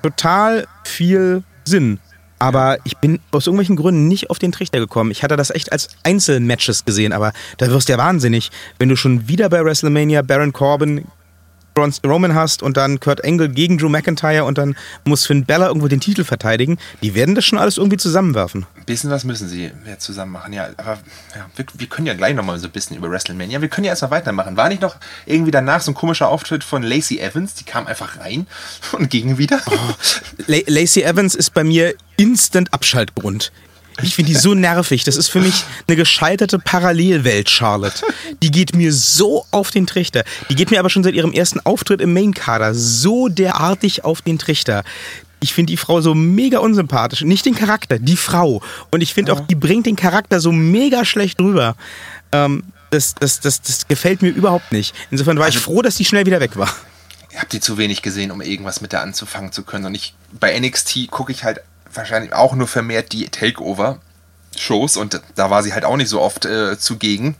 total 0.02 0.68
viel 0.84 1.44
Sinn. 1.66 2.00
Aber 2.40 2.78
ich 2.84 2.98
bin 2.98 3.20
aus 3.32 3.48
irgendwelchen 3.48 3.76
Gründen 3.76 4.08
nicht 4.08 4.30
auf 4.30 4.40
den 4.40 4.52
Trichter 4.52 4.80
gekommen. 4.80 5.12
Ich 5.12 5.24
hatte 5.24 5.36
das 5.36 5.50
echt 5.50 5.72
als 5.72 5.90
Einzelmatches 6.04 6.86
gesehen, 6.86 7.14
aber 7.14 7.34
da 7.58 7.68
wirst 7.70 7.90
du 7.90 7.94
ja 7.94 7.98
wahnsinnig, 7.98 8.52
wenn 8.78 8.90
du 8.90 8.96
schon 8.96 9.28
wieder 9.28 9.50
bei 9.50 9.64
WrestleMania 9.64 10.22
Baron 10.22 10.54
Corbin 10.54 11.06
Roman 12.06 12.36
hast 12.36 12.64
und 12.64 12.78
dann 12.78 13.00
Kurt 13.00 13.24
Angle 13.24 13.50
gegen 13.50 13.78
Drew 13.78 13.90
McIntyre 13.90 14.44
und 14.46 14.58
dann 14.58 14.76
muss 15.06 15.26
Finn 15.26 15.46
Bella 15.46 15.68
irgendwo 15.68 15.88
den 15.88 16.00
Titel 16.00 16.24
verteidigen, 16.24 16.78
die 17.02 17.16
werden 17.16 17.36
das 17.36 17.46
schon 17.46 17.60
alles 17.60 17.78
irgendwie 17.78 17.98
zusammenwerfen. 17.98 18.66
Ein 18.76 18.86
bisschen 18.86 19.10
was 19.10 19.24
müssen 19.24 19.48
sie 19.48 19.72
ja, 19.86 19.98
zusammen 20.00 20.32
machen, 20.32 20.54
ja. 20.54 20.70
Aber 20.78 20.98
ja, 21.36 21.46
wir, 21.56 21.66
wir, 21.74 21.88
können 21.88 22.08
ja 22.08 22.14
gleich 22.14 22.36
nochmal 22.36 22.60
so 22.60 22.68
ein 22.68 22.72
bisschen 22.72 22.98
über 22.98 23.10
WrestleMania. 23.10 23.62
Wir 23.62 23.70
können 23.70 23.86
ja 23.86 23.92
erstmal 23.92 24.12
weitermachen. 24.12 24.58
War 24.58 24.70
nicht 24.70 24.82
noch 24.82 24.96
irgendwie 25.26 25.52
danach 25.52 25.82
so 25.82 25.92
ein 25.92 25.96
komischer 25.96 26.30
Auftritt 26.30 26.64
von 26.64 26.84
Lacey 26.84 27.20
Evans? 27.20 27.54
Die 27.54 27.64
kam 27.64 27.88
einfach 27.88 28.20
rein 28.20 28.48
und 28.94 29.10
ging 29.10 29.38
wieder. 29.38 29.62
Oh, 29.68 29.94
Lacey 30.48 31.04
Evans 31.04 31.36
ist 31.36 31.54
bei 31.54 31.64
mir 31.64 31.96
instant 32.18 32.74
Abschaltgrund. 32.74 33.52
Ich 34.04 34.16
finde 34.16 34.32
die 34.32 34.38
so 34.38 34.54
nervig. 34.54 35.04
Das 35.04 35.18
ist 35.18 35.30
für 35.30 35.40
mich 35.40 35.64
eine 35.88 35.96
gescheiterte 35.96 36.60
Parallelwelt, 36.60 37.50
Charlotte. 37.50 38.06
Die 38.44 38.52
geht 38.52 38.76
mir 38.76 38.94
so 38.94 39.46
auf 39.52 39.72
den 39.72 39.88
Trichter. 39.88 40.24
Die 40.50 40.56
geht 40.56 40.72
mir 40.72 40.80
aber 40.80 40.90
schon 40.90 41.04
seit 41.04 41.16
ihrem 41.16 41.34
ersten 41.34 41.60
Auftritt 41.62 42.02
im 42.02 42.14
Main-Kader 42.14 42.76
so 42.76 43.28
derartig 43.28 44.04
auf 44.06 44.22
den 44.22 44.38
Trichter. 44.38 44.84
Ich 45.40 45.54
finde 45.54 45.72
die 45.72 45.78
Frau 45.78 46.02
so 46.02 46.14
mega 46.14 46.60
unsympathisch. 46.60 47.22
Nicht 47.22 47.46
den 47.46 47.56
Charakter, 47.56 48.00
die 48.00 48.18
Frau. 48.18 48.62
Und 48.92 49.02
ich 49.02 49.14
finde 49.14 49.34
auch, 49.34 49.40
die 49.40 49.56
bringt 49.56 49.86
den 49.86 49.96
Charakter 49.96 50.40
so 50.40 50.52
mega 50.52 51.06
schlecht 51.06 51.40
rüber. 51.40 51.76
Ähm, 52.32 52.64
das, 52.90 53.16
das, 53.16 53.40
das, 53.40 53.62
das 53.62 53.88
gefällt 53.88 54.22
mir 54.22 54.30
überhaupt 54.30 54.72
nicht. 54.72 54.96
Insofern 55.12 55.38
war 55.38 55.48
ich 55.48 55.56
also 55.56 55.66
froh, 55.66 55.82
dass 55.82 55.96
die 55.96 56.06
schnell 56.06 56.26
wieder 56.26 56.40
weg 56.40 56.56
war. 56.56 56.74
Ich 57.30 57.38
habe 57.38 57.50
die 57.50 57.60
zu 57.60 57.78
wenig 57.78 58.02
gesehen, 58.02 58.32
um 58.32 58.42
irgendwas 58.42 58.82
mit 58.82 58.94
der 58.94 59.02
anzufangen 59.02 59.52
zu 59.52 59.64
können. 59.64 59.86
Und 59.86 59.96
ich 59.96 60.16
bei 60.40 60.58
NXT 60.58 61.12
gucke 61.12 61.32
ich 61.32 61.44
halt 61.44 61.62
wahrscheinlich 61.94 62.34
auch 62.34 62.54
nur 62.56 62.68
vermehrt 62.68 63.12
die 63.12 63.28
Takeover-Shows 63.30 64.98
und 64.98 65.22
da 65.36 65.50
war 65.50 65.64
sie 65.64 65.74
halt 65.74 65.86
auch 65.86 65.98
nicht 65.98 66.10
so 66.10 66.22
oft 66.22 66.46
äh, 66.46 66.78
zugegen. 66.78 67.36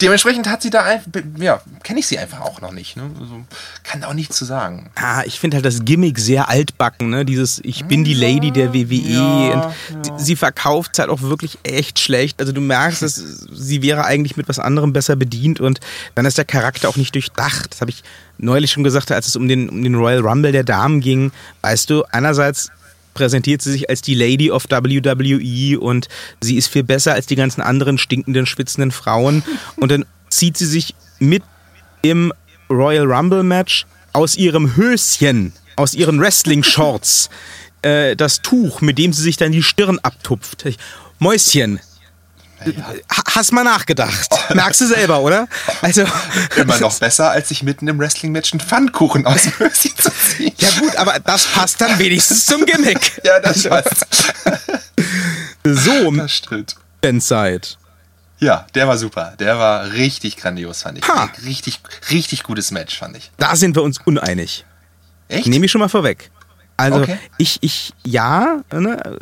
Dementsprechend 0.00 0.48
hat 0.48 0.62
sie 0.62 0.70
da 0.70 0.82
einfach, 0.82 1.10
ja, 1.38 1.60
kenne 1.82 2.00
ich 2.00 2.06
sie 2.06 2.18
einfach 2.18 2.40
auch 2.40 2.60
noch 2.60 2.72
nicht. 2.72 2.96
Ne? 2.96 3.10
Also, 3.20 3.44
kann 3.82 4.04
auch 4.04 4.14
nichts 4.14 4.36
zu 4.36 4.44
sagen. 4.44 4.90
Ah, 4.94 5.22
ich 5.24 5.40
finde 5.40 5.56
halt 5.56 5.64
das 5.64 5.84
Gimmick 5.84 6.18
sehr 6.18 6.48
altbacken, 6.48 7.10
ne? 7.10 7.24
Dieses 7.24 7.60
Ich 7.64 7.84
bin 7.86 8.04
die 8.04 8.14
Lady 8.14 8.50
der 8.50 8.74
WWE. 8.74 8.94
Ja, 8.94 9.72
und 9.92 10.06
ja. 10.06 10.18
Sie 10.18 10.36
verkauft 10.36 10.92
es 10.94 10.98
halt 10.98 11.10
auch 11.10 11.22
wirklich 11.22 11.58
echt 11.62 11.98
schlecht. 11.98 12.40
Also 12.40 12.52
du 12.52 12.60
merkst, 12.60 13.02
dass 13.02 13.14
sie 13.14 13.82
wäre 13.82 14.04
eigentlich 14.04 14.36
mit 14.36 14.48
was 14.48 14.58
anderem 14.58 14.92
besser 14.92 15.16
bedient 15.16 15.60
und 15.60 15.80
dann 16.14 16.26
ist 16.26 16.38
der 16.38 16.44
Charakter 16.44 16.88
auch 16.88 16.96
nicht 16.96 17.14
durchdacht. 17.14 17.72
Das 17.72 17.80
habe 17.80 17.90
ich 17.90 18.02
neulich 18.38 18.72
schon 18.72 18.84
gesagt, 18.84 19.10
als 19.10 19.26
es 19.26 19.36
um 19.36 19.48
den, 19.48 19.68
um 19.68 19.82
den 19.82 19.94
Royal 19.94 20.20
Rumble 20.20 20.52
der 20.52 20.64
Damen 20.64 21.00
ging. 21.00 21.32
Weißt 21.62 21.90
du, 21.90 22.04
einerseits 22.10 22.70
präsentiert 23.16 23.62
sie 23.62 23.72
sich 23.72 23.88
als 23.88 24.02
die 24.02 24.14
Lady 24.14 24.50
of 24.50 24.64
WWE 24.68 25.80
und 25.80 26.06
sie 26.40 26.56
ist 26.56 26.68
viel 26.68 26.84
besser 26.84 27.14
als 27.14 27.26
die 27.26 27.34
ganzen 27.34 27.62
anderen 27.62 27.96
stinkenden, 27.96 28.44
schwitzenden 28.44 28.92
Frauen. 28.92 29.42
Und 29.76 29.90
dann 29.90 30.04
zieht 30.28 30.58
sie 30.58 30.66
sich 30.66 30.94
mit 31.18 31.42
im 32.02 32.32
Royal 32.68 33.10
Rumble 33.10 33.42
Match 33.42 33.86
aus 34.12 34.36
ihrem 34.36 34.76
Höschen, 34.76 35.52
aus 35.76 35.94
ihren 35.94 36.20
Wrestling-Shorts, 36.20 37.30
äh, 37.82 38.14
das 38.16 38.42
Tuch, 38.42 38.82
mit 38.82 38.98
dem 38.98 39.14
sie 39.14 39.22
sich 39.22 39.38
dann 39.38 39.50
die 39.50 39.62
Stirn 39.62 39.98
abtupft. 40.00 40.64
Mäuschen, 41.18 41.80
Hast 43.34 43.52
mal 43.52 43.64
nachgedacht. 43.64 44.28
Merkst 44.54 44.80
du 44.80 44.86
selber, 44.86 45.20
oder? 45.20 45.46
Also 45.82 46.04
immer 46.56 46.78
noch 46.78 46.94
besser, 46.98 47.30
als 47.30 47.48
sich 47.48 47.62
mitten 47.62 47.86
im 47.88 47.98
Wrestling-Match 47.98 48.52
einen 48.52 48.60
Pfannkuchen 48.60 49.26
aus 49.26 49.42
dem 49.42 49.58
Höschen 49.58 49.92
zu 49.96 50.10
ziehen. 50.10 50.52
Ja 50.58 50.70
gut, 50.80 50.96
aber 50.96 51.18
das 51.20 51.46
passt 51.46 51.80
dann 51.80 51.98
wenigstens 51.98 52.46
zum 52.46 52.64
Gimmick. 52.64 53.20
ja, 53.24 53.40
das 53.40 53.64
passt. 53.64 54.06
so, 55.64 56.10
das 56.12 56.32
stimmt. 56.32 56.76
Benside. 57.00 57.68
Ja, 58.38 58.66
der 58.74 58.88
war 58.88 58.98
super. 58.98 59.34
Der 59.38 59.58
war 59.58 59.92
richtig 59.92 60.36
grandios, 60.36 60.82
fand 60.82 60.98
ich. 60.98 61.08
Ha. 61.08 61.30
Richtig, 61.44 61.80
richtig 62.10 62.42
gutes 62.42 62.70
Match, 62.70 62.98
fand 62.98 63.16
ich. 63.16 63.30
Da 63.38 63.56
sind 63.56 63.76
wir 63.76 63.82
uns 63.82 63.98
uneinig. 64.04 64.64
Echt? 65.28 65.46
Nehme 65.46 65.66
ich 65.66 65.72
schon 65.72 65.80
mal 65.80 65.88
vorweg. 65.88 66.30
Also 66.76 67.00
okay. 67.00 67.18
ich, 67.38 67.58
ich, 67.62 67.92
ja, 68.04 68.60
ne, 68.70 69.18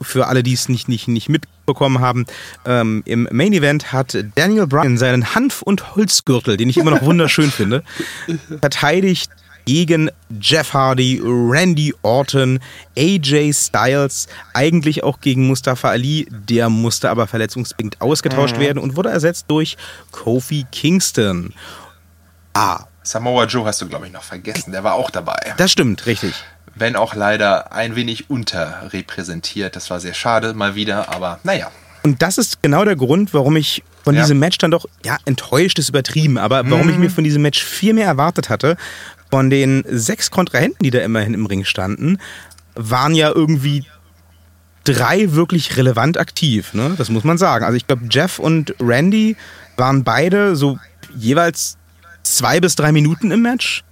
für 0.00 0.28
alle, 0.28 0.42
die 0.42 0.52
es 0.52 0.68
nicht, 0.68 0.88
nicht, 0.88 1.08
nicht 1.08 1.28
mitbekommen 1.68 2.00
haben, 2.00 2.24
ähm, 2.64 3.02
im 3.04 3.28
Main 3.30 3.52
Event 3.52 3.92
hat 3.92 4.16
Daniel 4.34 4.66
Bryan 4.66 4.96
seinen 4.96 5.34
Hanf- 5.34 5.62
und 5.62 5.94
Holzgürtel, 5.94 6.56
den 6.56 6.68
ich 6.68 6.78
immer 6.78 6.90
noch 6.90 7.02
wunderschön 7.02 7.50
finde, 7.50 7.82
verteidigt 8.60 9.30
gegen 9.66 10.10
Jeff 10.40 10.72
Hardy, 10.72 11.20
Randy 11.22 11.94
Orton, 12.00 12.58
AJ 12.96 13.52
Styles, 13.52 14.26
eigentlich 14.54 15.04
auch 15.04 15.20
gegen 15.20 15.46
Mustafa 15.46 15.90
Ali. 15.90 16.26
Der 16.30 16.70
musste 16.70 17.10
aber 17.10 17.26
verletzungsbedingt 17.26 18.00
ausgetauscht 18.00 18.56
mhm. 18.56 18.60
werden 18.60 18.78
und 18.78 18.96
wurde 18.96 19.10
ersetzt 19.10 19.44
durch 19.48 19.76
Kofi 20.10 20.64
Kingston. 20.72 21.52
Ah. 22.54 22.84
Samoa 23.02 23.44
Joe 23.44 23.64
hast 23.64 23.80
du, 23.80 23.88
glaube 23.88 24.06
ich, 24.06 24.12
noch 24.12 24.22
vergessen. 24.22 24.70
Der 24.70 24.84
war 24.84 24.92
auch 24.92 25.10
dabei. 25.10 25.54
Das 25.56 25.72
stimmt, 25.72 26.04
richtig 26.04 26.34
wenn 26.78 26.96
auch 26.96 27.14
leider 27.14 27.72
ein 27.72 27.96
wenig 27.96 28.30
unterrepräsentiert. 28.30 29.76
Das 29.76 29.90
war 29.90 30.00
sehr 30.00 30.14
schade, 30.14 30.54
mal 30.54 30.74
wieder, 30.74 31.08
aber 31.10 31.40
naja. 31.44 31.70
Und 32.02 32.22
das 32.22 32.38
ist 32.38 32.62
genau 32.62 32.84
der 32.84 32.96
Grund, 32.96 33.34
warum 33.34 33.56
ich 33.56 33.82
von 34.04 34.14
ja. 34.14 34.22
diesem 34.22 34.38
Match 34.38 34.58
dann 34.58 34.70
doch, 34.70 34.86
ja, 35.04 35.18
enttäuscht 35.24 35.78
ist 35.78 35.88
übertrieben, 35.88 36.38
aber 36.38 36.68
warum 36.70 36.86
mhm. 36.86 36.92
ich 36.92 36.98
mir 36.98 37.10
von 37.10 37.24
diesem 37.24 37.42
Match 37.42 37.62
viel 37.62 37.92
mehr 37.92 38.06
erwartet 38.06 38.48
hatte. 38.48 38.76
Von 39.30 39.50
den 39.50 39.84
sechs 39.86 40.30
Kontrahenten, 40.30 40.82
die 40.82 40.90
da 40.90 41.00
immerhin 41.00 41.34
im 41.34 41.44
Ring 41.44 41.66
standen, 41.66 42.18
waren 42.74 43.14
ja 43.14 43.30
irgendwie 43.34 43.84
drei 44.84 45.32
wirklich 45.32 45.76
relevant 45.76 46.16
aktiv, 46.16 46.72
ne? 46.72 46.94
Das 46.96 47.10
muss 47.10 47.24
man 47.24 47.36
sagen. 47.36 47.64
Also 47.64 47.76
ich 47.76 47.86
glaube, 47.86 48.06
Jeff 48.10 48.38
und 48.38 48.74
Randy 48.80 49.36
waren 49.76 50.02
beide 50.02 50.56
so 50.56 50.78
jeweils 51.14 51.76
zwei 52.22 52.60
bis 52.60 52.74
drei 52.74 52.92
Minuten 52.92 53.30
im 53.30 53.42
Match. 53.42 53.84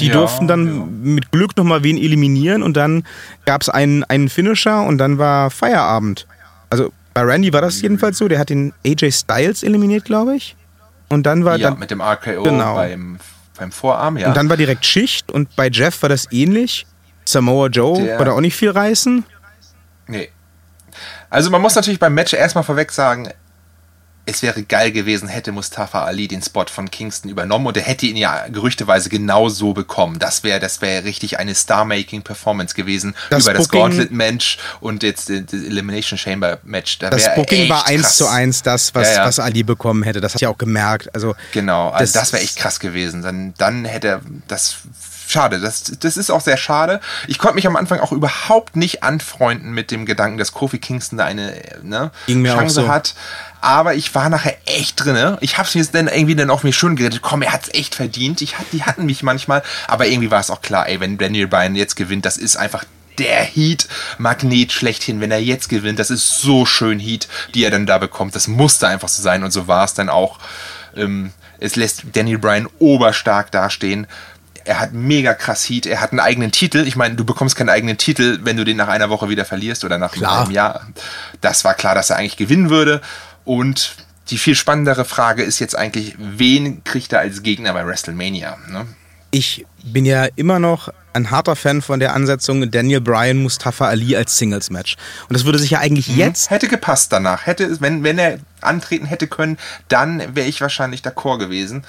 Die 0.00 0.08
ja, 0.08 0.14
durften 0.14 0.48
dann 0.48 0.66
ja. 0.66 0.86
mit 1.12 1.30
Glück 1.30 1.56
nochmal 1.56 1.84
wen 1.84 1.96
eliminieren 1.96 2.62
und 2.62 2.76
dann 2.76 3.04
gab 3.44 3.62
es 3.62 3.68
einen, 3.68 4.02
einen 4.04 4.28
Finisher 4.28 4.82
und 4.82 4.98
dann 4.98 5.18
war 5.18 5.50
Feierabend. 5.50 6.26
Also 6.68 6.92
bei 7.12 7.22
Randy 7.22 7.52
war 7.52 7.60
das 7.60 7.80
jedenfalls 7.80 8.18
so, 8.18 8.26
der 8.26 8.40
hat 8.40 8.50
den 8.50 8.72
AJ 8.84 9.12
Styles 9.12 9.62
eliminiert, 9.62 10.04
glaube 10.04 10.34
ich. 10.34 10.56
Und 11.08 11.24
dann 11.24 11.44
war 11.44 11.56
ja, 11.56 11.70
dann, 11.70 11.78
mit 11.78 11.92
dem 11.92 12.00
RKO 12.00 12.42
genau. 12.42 12.74
beim, 12.74 13.18
beim 13.56 13.70
Vorarm, 13.70 14.16
ja. 14.16 14.28
Und 14.28 14.36
dann 14.36 14.48
war 14.48 14.56
direkt 14.56 14.84
Schicht 14.84 15.30
und 15.30 15.54
bei 15.54 15.68
Jeff 15.68 16.02
war 16.02 16.08
das 16.08 16.30
ähnlich. 16.32 16.86
Samoa 17.24 17.68
Joe 17.68 18.02
der, 18.02 18.18
war 18.18 18.26
da 18.26 18.32
auch 18.32 18.40
nicht 18.40 18.56
viel 18.56 18.70
reißen. 18.70 19.24
Nee. 20.08 20.28
Also 21.30 21.50
man 21.50 21.62
muss 21.62 21.74
natürlich 21.74 22.00
beim 22.00 22.14
Match 22.14 22.34
erstmal 22.34 22.64
vorweg 22.64 22.90
sagen, 22.92 23.28
es 24.26 24.42
wäre 24.42 24.62
geil 24.62 24.90
gewesen, 24.90 25.28
hätte 25.28 25.52
Mustafa 25.52 26.04
Ali 26.04 26.28
den 26.28 26.42
Spot 26.42 26.64
von 26.66 26.90
Kingston 26.90 27.30
übernommen 27.30 27.66
und 27.66 27.76
er 27.76 27.82
hätte 27.82 28.06
ihn 28.06 28.16
ja 28.16 28.46
gerüchteweise 28.48 29.08
genau 29.10 29.48
so 29.48 29.74
bekommen. 29.74 30.18
Das 30.18 30.42
wäre 30.42 30.60
das 30.60 30.80
wäre 30.80 31.04
richtig 31.04 31.38
eine 31.38 31.54
Star-Making-Performance 31.54 32.74
gewesen 32.74 33.14
das 33.28 33.42
über 33.42 33.52
Booking, 33.52 33.62
das 33.62 33.70
Gauntlet-Match 33.70 34.58
und 34.80 35.02
jetzt 35.02 35.28
das 35.28 35.52
Elimination 35.52 36.18
Chamber-Match. 36.18 36.98
Da 36.98 37.10
das 37.10 37.34
Booking 37.34 37.68
war 37.68 37.86
eins 37.86 38.16
zu 38.16 38.26
eins 38.26 38.62
das, 38.62 38.94
was, 38.94 39.08
ja, 39.08 39.16
ja. 39.16 39.26
was 39.26 39.38
Ali 39.38 39.62
bekommen 39.62 40.02
hätte. 40.02 40.20
Das 40.20 40.34
hat 40.34 40.42
ich 40.42 40.46
auch 40.46 40.58
gemerkt. 40.58 41.14
Also, 41.14 41.34
genau, 41.52 41.90
also 41.90 42.12
das, 42.12 42.12
das 42.12 42.32
wäre 42.32 42.42
echt 42.42 42.56
krass 42.56 42.80
gewesen. 42.80 43.22
Dann, 43.22 43.52
dann 43.58 43.84
hätte 43.84 44.08
er 44.08 44.20
das 44.48 44.76
schade. 45.28 45.60
Das, 45.60 45.84
das 46.00 46.16
ist 46.16 46.30
auch 46.30 46.40
sehr 46.40 46.56
schade. 46.56 47.00
Ich 47.28 47.38
konnte 47.38 47.56
mich 47.56 47.66
am 47.66 47.76
Anfang 47.76 48.00
auch 48.00 48.12
überhaupt 48.12 48.76
nicht 48.76 49.02
anfreunden 49.02 49.72
mit 49.72 49.90
dem 49.90 50.06
Gedanken, 50.06 50.38
dass 50.38 50.52
Kofi 50.52 50.78
Kingston 50.78 51.18
da 51.18 51.24
eine 51.24 51.54
ne, 51.82 52.10
Chance 52.26 52.74
so. 52.74 52.88
hat. 52.88 53.14
Aber 53.64 53.94
ich 53.94 54.14
war 54.14 54.28
nachher 54.28 54.58
echt 54.66 55.02
drin. 55.02 55.38
Ich 55.40 55.56
habe 55.56 55.66
es 55.66 55.74
mir 55.74 55.86
dann 55.86 56.08
irgendwie 56.08 56.36
dann 56.36 56.50
auf 56.50 56.64
mir 56.64 56.74
schön 56.74 56.96
geredet. 56.96 57.22
Komm, 57.22 57.40
er 57.40 57.54
hat's 57.54 57.70
echt 57.72 57.94
verdient. 57.94 58.42
Ich, 58.42 58.54
die 58.72 58.82
hatten 58.82 59.06
mich 59.06 59.22
manchmal. 59.22 59.62
Aber 59.88 60.06
irgendwie 60.06 60.30
war 60.30 60.40
es 60.40 60.50
auch 60.50 60.60
klar, 60.60 60.86
ey, 60.86 61.00
wenn 61.00 61.16
Daniel 61.16 61.46
Bryan 61.46 61.74
jetzt 61.74 61.96
gewinnt, 61.96 62.26
das 62.26 62.36
ist 62.36 62.56
einfach 62.56 62.84
der 63.16 63.42
Heat-Magnet 63.42 64.70
schlechthin, 64.70 65.22
wenn 65.22 65.30
er 65.30 65.40
jetzt 65.40 65.70
gewinnt. 65.70 65.98
Das 65.98 66.10
ist 66.10 66.42
so 66.42 66.66
schön 66.66 67.00
Heat, 67.00 67.26
die 67.54 67.64
er 67.64 67.70
dann 67.70 67.86
da 67.86 67.96
bekommt. 67.96 68.34
Das 68.34 68.48
musste 68.48 68.86
einfach 68.86 69.08
so 69.08 69.22
sein 69.22 69.42
und 69.42 69.50
so 69.50 69.66
war 69.66 69.86
es 69.86 69.94
dann 69.94 70.10
auch. 70.10 70.38
Ähm, 70.94 71.32
es 71.58 71.74
lässt 71.74 72.02
Daniel 72.12 72.36
Bryan 72.36 72.68
oberstark 72.80 73.50
dastehen. 73.50 74.06
Er 74.66 74.78
hat 74.78 74.92
mega 74.92 75.32
krass 75.32 75.66
Heat. 75.66 75.86
Er 75.86 76.02
hat 76.02 76.10
einen 76.10 76.20
eigenen 76.20 76.52
Titel. 76.52 76.86
Ich 76.86 76.96
meine, 76.96 77.14
du 77.14 77.24
bekommst 77.24 77.56
keinen 77.56 77.70
eigenen 77.70 77.96
Titel, 77.96 78.40
wenn 78.42 78.58
du 78.58 78.64
den 78.64 78.76
nach 78.76 78.88
einer 78.88 79.08
Woche 79.08 79.30
wieder 79.30 79.46
verlierst 79.46 79.84
oder 79.84 79.96
nach 79.96 80.12
klar. 80.12 80.42
einem 80.42 80.50
Jahr. 80.50 80.86
Das 81.40 81.64
war 81.64 81.72
klar, 81.72 81.94
dass 81.94 82.10
er 82.10 82.16
eigentlich 82.16 82.36
gewinnen 82.36 82.68
würde. 82.68 83.00
Und 83.44 83.96
die 84.30 84.38
viel 84.38 84.54
spannendere 84.54 85.04
Frage 85.04 85.42
ist 85.42 85.58
jetzt 85.58 85.76
eigentlich, 85.76 86.14
wen 86.18 86.82
kriegt 86.84 87.12
er 87.12 87.20
als 87.20 87.42
Gegner 87.42 87.72
bei 87.72 87.86
WrestleMania? 87.86 88.56
Ne? 88.70 88.86
Ich 89.30 89.66
bin 89.82 90.06
ja 90.06 90.26
immer 90.36 90.58
noch 90.58 90.88
ein 91.12 91.30
harter 91.30 91.56
Fan 91.56 91.82
von 91.82 92.00
der 92.00 92.14
Ansetzung 92.14 92.70
Daniel 92.70 93.00
Bryan, 93.00 93.38
Mustafa 93.38 93.86
Ali 93.86 94.16
als 94.16 94.36
Singles-Match. 94.36 94.96
Und 95.28 95.34
das 95.34 95.44
würde 95.44 95.58
sich 95.58 95.70
ja 95.70 95.78
eigentlich 95.78 96.08
mhm. 96.08 96.18
jetzt. 96.18 96.50
Hätte 96.50 96.68
gepasst 96.68 97.12
danach. 97.12 97.46
Hätte, 97.46 97.80
wenn, 97.80 98.02
wenn 98.02 98.18
er 98.18 98.38
antreten 98.60 99.06
hätte 99.06 99.26
können, 99.26 99.58
dann 99.88 100.34
wäre 100.34 100.48
ich 100.48 100.60
wahrscheinlich 100.60 101.02
d'accord 101.02 101.38
gewesen. 101.38 101.84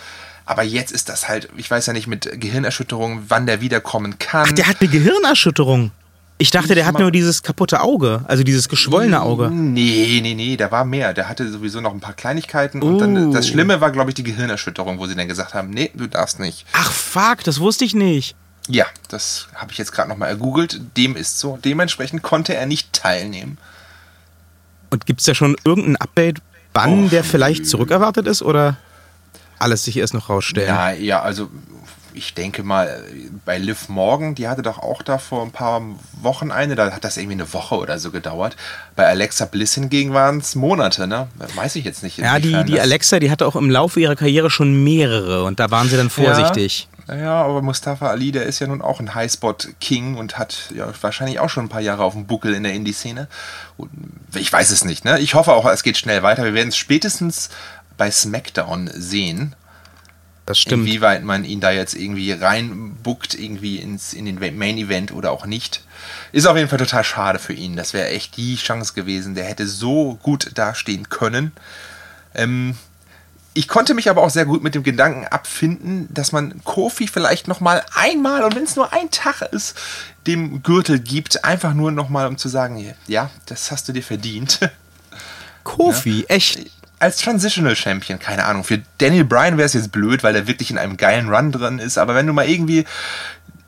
Aber 0.46 0.62
jetzt 0.62 0.92
ist 0.92 1.10
das 1.10 1.28
halt, 1.28 1.50
ich 1.58 1.72
weiß 1.72 1.88
ja 1.88 1.94
nicht 1.94 2.08
mit 2.08 2.30
Gehirnerschütterung, 2.40 3.24
wann 3.30 3.48
der 3.48 3.62
wiederkommen 3.62 4.20
kann. 4.20 4.48
Ach, 4.50 4.52
der 4.52 4.68
hat 4.68 4.82
eine 4.82 4.90
Gehirnerschütterung. 4.90 5.92
Ich 6.38 6.52
dachte, 6.52 6.76
der 6.76 6.86
hat 6.86 7.00
nur 7.00 7.12
dieses 7.12 7.44
kaputte 7.44 7.80
Auge, 7.80 8.26
also 8.28 8.44
dieses 8.44 8.68
geschwollene 8.68 9.22
Auge. 9.22 9.50
Nee, 9.50 10.20
nee, 10.22 10.34
nee, 10.34 10.58
da 10.58 10.70
war 10.70 10.84
mehr. 10.84 11.14
Der 11.14 11.30
hatte 11.30 11.50
sowieso 11.50 11.80
noch 11.80 11.94
ein 11.94 12.02
paar 12.02 12.14
Kleinigkeiten. 12.14 12.84
Uh. 12.84 12.88
Und 12.88 13.00
dann, 13.00 13.32
das 13.32 13.48
Schlimme 13.48 13.80
war, 13.80 13.92
glaube 13.92 14.12
ich, 14.12 14.16
die 14.16 14.24
Gehirnerschütterung, 14.24 15.00
wo 15.00 15.08
sie 15.08 15.16
dann 15.16 15.30
gesagt 15.30 15.54
haben, 15.54 15.70
nee, 15.70 15.92
du 15.94 16.08
darfst 16.08 16.42
nicht. 16.42 16.66
Ach, 16.74 16.92
fuck, 16.92 17.44
das 17.46 17.62
wusste 17.62 17.86
ich 17.86 17.94
nicht. 17.94 18.36
Ja, 18.68 18.86
das 19.08 19.48
habe 19.56 19.72
ich 19.72 19.78
jetzt 19.78 19.94
gerade 19.94 20.10
nochmal 20.10 20.28
ergoogelt. 20.28 20.82
Dem 20.98 21.16
ist 21.16 21.40
so. 21.40 21.58
Dementsprechend 21.64 22.22
konnte 22.22 22.54
er 22.54 22.66
nicht 22.66 22.92
teilnehmen. 22.92 23.58
Und 24.90 25.06
gibt 25.06 25.22
es 25.22 25.26
da 25.26 25.36
schon 25.36 25.56
irgendein 25.64 25.96
Update, 25.98 26.42
wann 26.74 27.06
oh, 27.06 27.08
der 27.08 27.24
vielleicht 27.24 27.66
zurückerwartet 27.66 28.28
ist 28.28 28.42
oder 28.42 28.76
alles 29.58 29.86
sich 29.86 29.98
erst 29.98 30.14
noch 30.14 30.30
rausstellen? 30.30 30.68
Ja, 30.68 30.92
ja, 30.92 31.22
also 31.22 31.50
ich 32.16 32.34
denke 32.34 32.64
mal, 32.64 33.04
bei 33.44 33.58
Liv 33.58 33.90
Morgan, 33.90 34.36
die 34.36 34.48
hatte 34.48 34.62
doch 34.62 34.80
auch 34.80 35.02
da 35.02 35.18
vor 35.18 35.44
ein 35.44 35.52
paar 35.52 35.82
Wochen 36.22 36.52
eine, 36.52 36.76
da 36.76 36.92
hat 36.92 37.04
das 37.04 37.18
irgendwie 37.18 37.34
eine 37.34 37.54
Woche 37.54 37.76
oder 37.76 38.00
so 38.00 38.12
gedauert. 38.12 38.56
Bei 38.96 39.06
Alexa 39.08 39.46
Bliss 39.46 39.74
hingegen 39.74 40.14
waren 40.14 40.40
es 40.40 40.56
Monate, 40.56 41.08
ne? 41.08 41.28
Weiß 41.56 41.76
ich 41.76 41.86
jetzt 41.86 42.04
nicht. 42.04 42.18
Ja, 42.18 42.40
die, 42.40 42.64
die 42.64 42.80
Alexa, 42.80 43.20
die 43.20 43.30
hatte 43.30 43.46
auch 43.46 43.56
im 43.56 43.70
Laufe 43.70 44.00
ihrer 44.00 44.16
Karriere 44.16 44.50
schon 44.50 44.84
mehrere 44.84 45.44
und 45.44 45.60
da 45.60 45.70
waren 45.72 45.90
sie 45.90 45.98
dann 45.98 46.10
vorsichtig. 46.10 46.88
Ja, 47.08 47.16
ja 47.16 47.42
aber 47.44 47.62
Mustafa 47.62 48.08
Ali, 48.08 48.32
der 48.32 48.44
ist 48.44 48.60
ja 48.60 48.68
nun 48.68 48.82
auch 48.82 49.00
ein 49.00 49.14
Highspot-King 49.14 50.16
und 50.16 50.38
hat 50.38 50.72
ja 50.76 50.88
wahrscheinlich 51.02 51.40
auch 51.40 51.50
schon 51.50 51.66
ein 51.66 51.70
paar 51.70 51.82
Jahre 51.82 52.04
auf 52.04 52.14
dem 52.14 52.26
Buckel 52.26 52.54
in 52.54 52.64
der 52.64 52.74
Indie-Szene. 52.74 53.28
Ich 54.34 54.52
weiß 54.52 54.72
es 54.72 54.86
nicht, 54.86 55.06
ne? 55.06 55.20
Ich 55.20 55.36
hoffe 55.36 55.54
auch, 55.54 55.66
es 55.66 55.84
geht 55.84 55.98
schnell 55.98 56.24
weiter. 56.24 56.44
Wir 56.44 56.54
werden 56.54 56.70
es 56.70 56.78
spätestens 56.78 57.50
bei 57.98 58.10
SmackDown 58.10 58.90
sehen 58.94 59.56
das 60.46 60.60
stimmt. 60.60 60.86
Inwieweit 60.86 61.24
man 61.24 61.44
ihn 61.44 61.60
da 61.60 61.72
jetzt 61.72 61.96
irgendwie 61.96 62.32
reinbuckt, 62.32 63.34
irgendwie 63.34 63.78
ins, 63.78 64.14
in 64.14 64.26
den 64.26 64.40
Main 64.58 64.78
Event 64.78 65.12
oder 65.12 65.32
auch 65.32 65.46
nicht. 65.46 65.84
Ist 66.32 66.46
auf 66.46 66.56
jeden 66.56 66.70
Fall 66.70 66.78
total 66.78 67.04
schade 67.04 67.40
für 67.40 67.54
ihn. 67.54 67.76
Das 67.76 67.94
wäre 67.94 68.10
echt 68.10 68.38
die 68.38 68.56
Chance 68.56 68.94
gewesen. 68.94 69.34
Der 69.34 69.46
hätte 69.46 69.66
so 69.66 70.20
gut 70.22 70.52
dastehen 70.54 71.10
können. 71.10 71.52
Ähm, 72.36 72.76
ich 73.58 73.70
konnte 73.70 73.94
mich 73.94 74.10
aber 74.10 74.22
auch 74.22 74.30
sehr 74.30 74.46
gut 74.46 74.62
mit 74.62 74.76
dem 74.76 74.84
Gedanken 74.84 75.26
abfinden, 75.26 76.10
dass 76.14 76.34
man 76.34 76.62
Kofi 76.66 77.08
vielleicht 77.08 77.48
noch 77.48 77.62
mal 77.62 77.84
einmal 77.96 78.44
und 78.44 78.54
wenn 78.54 78.66
es 78.66 78.76
nur 78.76 78.92
ein 78.92 79.10
Tag 79.12 79.42
ist, 79.54 79.76
dem 80.28 80.62
Gürtel 80.62 81.00
gibt, 81.00 81.46
einfach 81.46 81.74
nur 81.74 81.92
noch 81.92 82.10
mal 82.10 82.28
um 82.28 82.38
zu 82.38 82.50
sagen, 82.50 82.94
ja, 83.08 83.30
das 83.46 83.72
hast 83.72 83.88
du 83.88 83.94
dir 83.94 84.04
verdient. 84.04 84.60
Kofi, 85.64 86.20
ja? 86.20 86.36
echt? 86.36 86.70
Als 87.00 87.18
Transitional 87.18 87.76
Champion, 87.76 88.20
keine 88.20 88.46
Ahnung. 88.46 88.64
Für 88.64 88.82
Daniel 88.98 89.26
Bryan 89.26 89.58
wäre 89.58 89.66
es 89.66 89.74
jetzt 89.74 89.92
blöd, 89.92 90.24
weil 90.24 90.36
er 90.36 90.48
wirklich 90.48 90.72
in 90.72 90.78
einem 90.78 90.98
geilen 90.98 91.30
Run 91.30 91.52
drin 91.52 91.80
ist. 91.80 91.98
Aber 91.98 92.16
wenn 92.16 92.28
du 92.28 92.34
mal 92.34 92.48
irgendwie 92.48 92.86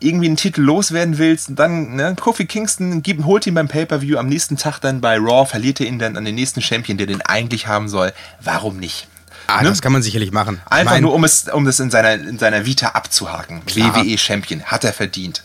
irgendwie 0.00 0.26
einen 0.26 0.36
Titel 0.36 0.62
loswerden 0.62 1.18
willst, 1.18 1.50
dann 1.56 1.96
ne, 1.96 2.14
Kofi 2.18 2.46
Kingston 2.46 3.02
gibt, 3.02 3.24
holt 3.24 3.46
ihn 3.46 3.54
beim 3.54 3.68
Pay-per-View 3.68 4.16
am 4.16 4.28
nächsten 4.28 4.56
Tag 4.56 4.78
dann 4.78 5.00
bei 5.00 5.16
Raw, 5.18 5.44
verliert 5.44 5.80
er 5.80 5.86
ihn 5.86 5.98
dann 5.98 6.16
an 6.16 6.24
den 6.24 6.36
nächsten 6.36 6.62
Champion, 6.62 6.98
der 6.98 7.08
den 7.08 7.20
eigentlich 7.22 7.66
haben 7.66 7.88
soll. 7.88 8.12
Warum 8.40 8.78
nicht? 8.78 9.08
Ah, 9.48 9.62
ne? 9.62 9.70
das 9.70 9.82
kann 9.82 9.92
man 9.92 10.02
sicherlich 10.02 10.30
machen. 10.30 10.60
Einfach 10.68 10.92
mein, 10.92 11.02
nur, 11.02 11.14
um 11.14 11.24
es, 11.24 11.48
um 11.48 11.64
das 11.64 11.80
in 11.80 11.90
seiner, 11.90 12.14
in 12.14 12.38
seiner 12.38 12.64
Vita 12.66 12.88
abzuhaken. 12.88 13.62
WWE 13.66 14.18
Champion, 14.18 14.62
hat 14.62 14.84
er 14.84 14.92
verdient 14.92 15.42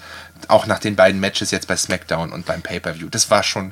auch 0.50 0.66
nach 0.68 0.80
den 0.80 0.96
beiden 0.96 1.20
Matches 1.20 1.52
jetzt 1.52 1.68
bei 1.68 1.76
SmackDown 1.76 2.32
und 2.32 2.46
beim 2.46 2.62
Pay-Per-View. 2.62 3.10
Das 3.10 3.30
war 3.30 3.44
schon 3.44 3.72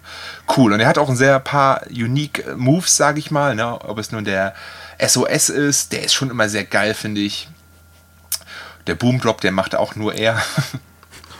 cool. 0.55 0.73
Und 0.73 0.79
er 0.79 0.87
hat 0.87 0.97
auch 0.97 1.09
ein 1.09 1.15
sehr 1.15 1.39
paar 1.39 1.83
unique 1.89 2.43
Moves, 2.57 2.97
sage 2.97 3.19
ich 3.19 3.31
mal. 3.31 3.55
Ne? 3.55 3.79
Ob 3.81 3.97
es 3.97 4.11
nun 4.11 4.25
der 4.25 4.53
SOS 4.99 5.49
ist, 5.49 5.91
der 5.91 6.03
ist 6.03 6.13
schon 6.13 6.29
immer 6.29 6.49
sehr 6.49 6.63
geil, 6.63 6.93
finde 6.93 7.21
ich. 7.21 7.47
Der 8.87 8.95
Boom 8.95 9.19
Drop, 9.19 9.41
der 9.41 9.51
macht 9.51 9.75
auch 9.75 9.95
nur 9.95 10.13
er. 10.13 10.41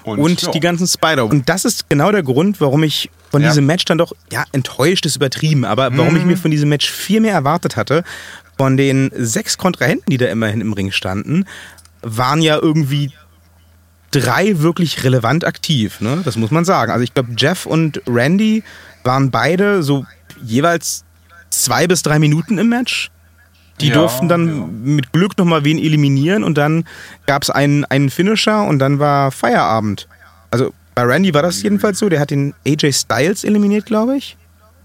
Und, 0.04 0.18
und 0.18 0.56
die 0.56 0.60
ganzen 0.60 0.88
Spider. 0.88 1.26
Und 1.26 1.48
das 1.48 1.64
ist 1.64 1.88
genau 1.88 2.12
der 2.12 2.24
Grund, 2.24 2.60
warum 2.60 2.82
ich 2.82 3.12
von 3.30 3.42
ja. 3.42 3.50
diesem 3.50 3.68
Match 3.68 3.86
dann 3.86 4.00
doch, 4.00 4.14
ja, 4.32 4.46
enttäuscht 4.52 5.06
ist 5.06 5.16
übertrieben, 5.16 5.64
aber 5.64 5.96
warum 5.96 6.14
mhm. 6.14 6.20
ich 6.20 6.26
mir 6.26 6.38
von 6.38 6.50
diesem 6.50 6.70
Match 6.70 6.90
viel 6.90 7.22
mehr 7.22 7.34
erwartet 7.34 7.76
hatte. 7.76 8.04
Von 8.58 8.78
den 8.78 9.12
sechs 9.16 9.60
Kontrahenten, 9.60 10.10
die 10.10 10.18
da 10.18 10.26
immerhin 10.26 10.60
im 10.62 10.74
Ring 10.74 10.92
standen, 10.92 11.46
waren 12.02 12.42
ja 12.42 12.58
irgendwie 12.58 13.12
drei 14.12 14.60
wirklich 14.60 15.04
relevant 15.04 15.46
aktiv, 15.46 16.02
ne? 16.02 16.22
Das 16.24 16.36
muss 16.36 16.52
man 16.52 16.66
sagen. 16.66 16.92
Also 16.92 17.04
ich 17.04 17.14
glaube, 17.14 17.32
Jeff 17.38 17.66
und 17.66 18.02
Randy 18.08 18.64
waren 19.04 19.32
beide 19.32 19.84
so 19.84 20.06
jeweils 20.44 21.04
zwei 21.50 21.88
bis 21.88 22.04
drei 22.04 22.20
Minuten 22.20 22.58
im 22.58 22.70
Match. 22.70 23.10
Die 23.80 23.88
ja, 23.88 23.96
durften 23.96 24.28
dann 24.28 24.48
ja. 24.48 24.68
mit 24.68 25.12
Glück 25.12 25.38
nochmal 25.38 25.64
wen 25.64 25.80
eliminieren 25.80 26.44
und 26.44 26.58
dann 26.58 26.86
gab 27.26 27.42
es 27.42 27.50
einen, 27.50 27.84
einen 27.86 28.10
Finisher 28.10 28.64
und 28.64 28.80
dann 28.80 29.00
war 29.00 29.32
Feierabend. 29.32 30.08
Also 30.52 30.74
bei 30.94 31.04
Randy 31.04 31.34
war 31.34 31.42
das 31.42 31.64
jedenfalls 31.64 31.98
so, 31.98 32.10
der 32.10 32.20
hat 32.20 32.30
den 32.30 32.54
AJ 32.68 32.92
Styles 32.94 33.44
eliminiert, 33.44 33.86
glaube 33.86 34.18
ich. 34.18 34.38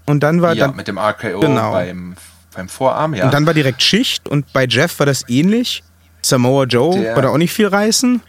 Und 0.05 0.23
dann 0.23 0.41
war 0.41 0.55
ja, 0.55 0.67
dann, 0.67 0.75
mit 0.75 0.87
dem 0.87 0.97
RKO 0.97 1.41
genau. 1.41 1.73
beim, 1.73 2.15
beim 2.55 2.69
Vorarm, 2.69 3.13
ja. 3.13 3.25
Und 3.25 3.33
dann 3.33 3.45
war 3.45 3.53
direkt 3.53 3.83
Schicht 3.83 4.27
und 4.27 4.51
bei 4.53 4.65
Jeff 4.65 4.97
war 4.99 5.05
das 5.05 5.27
ähnlich. 5.27 5.83
Samoa 6.23 6.63
Joe 6.63 6.99
der, 6.99 7.15
war 7.15 7.21
da 7.21 7.29
auch 7.29 7.37
nicht 7.37 7.53
viel 7.53 7.67
reißen. 7.67 8.21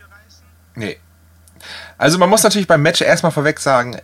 Nee. 0.79 0.99
Also 1.97 2.18
man 2.18 2.31
muss 2.31 2.43
natürlich 2.43 2.68
beim 2.68 2.83
Match 2.83 3.01
erstmal 3.01 3.33
vorweg 3.33 3.59
sagen, 3.59 4.01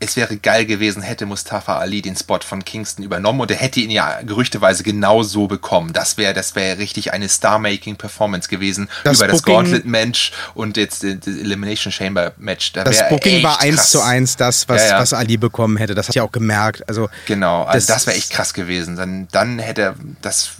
es 0.00 0.16
wäre 0.16 0.36
geil 0.36 0.66
gewesen, 0.66 1.02
hätte 1.02 1.24
Mustafa 1.24 1.78
Ali 1.78 2.02
den 2.02 2.16
Spot 2.16 2.40
von 2.40 2.64
Kingston 2.64 3.04
übernommen 3.04 3.40
und 3.40 3.50
er 3.50 3.56
hätte 3.56 3.80
ihn 3.80 3.90
ja 3.90 4.20
gerüchteweise 4.22 4.82
genau 4.82 5.22
so 5.22 5.46
bekommen. 5.46 5.92
Das 5.92 6.18
wäre 6.18 6.34
das 6.34 6.54
wäre 6.54 6.78
richtig 6.78 7.12
eine 7.12 7.28
Star-Making-Performance 7.28 8.48
gewesen 8.48 8.88
das 9.04 9.18
über 9.18 9.28
Booking, 9.28 9.32
das 9.32 9.42
Gauntlet-Match 9.44 10.32
und 10.54 10.76
jetzt 10.76 11.04
das 11.04 11.26
Elimination 11.26 11.92
Chamber-Match. 11.92 12.72
Da 12.72 12.84
das 12.84 13.08
Booking 13.08 13.42
war 13.42 13.60
eins 13.60 13.90
zu 13.90 14.00
eins 14.02 14.36
das, 14.36 14.68
was, 14.68 14.82
ja, 14.82 14.88
ja. 14.90 14.98
was 14.98 15.12
Ali 15.12 15.36
bekommen 15.36 15.76
hätte. 15.76 15.94
Das 15.94 16.08
hat 16.08 16.14
ja 16.14 16.22
auch 16.22 16.32
gemerkt. 16.32 16.86
Also, 16.88 17.08
genau, 17.26 17.62
also 17.62 17.86
das, 17.86 17.86
das 17.86 18.06
wäre 18.06 18.16
echt 18.16 18.30
krass 18.30 18.52
gewesen. 18.52 18.96
Dann, 18.96 19.28
dann 19.30 19.58
hätte 19.58 19.82
er 19.82 19.94
das 20.22 20.50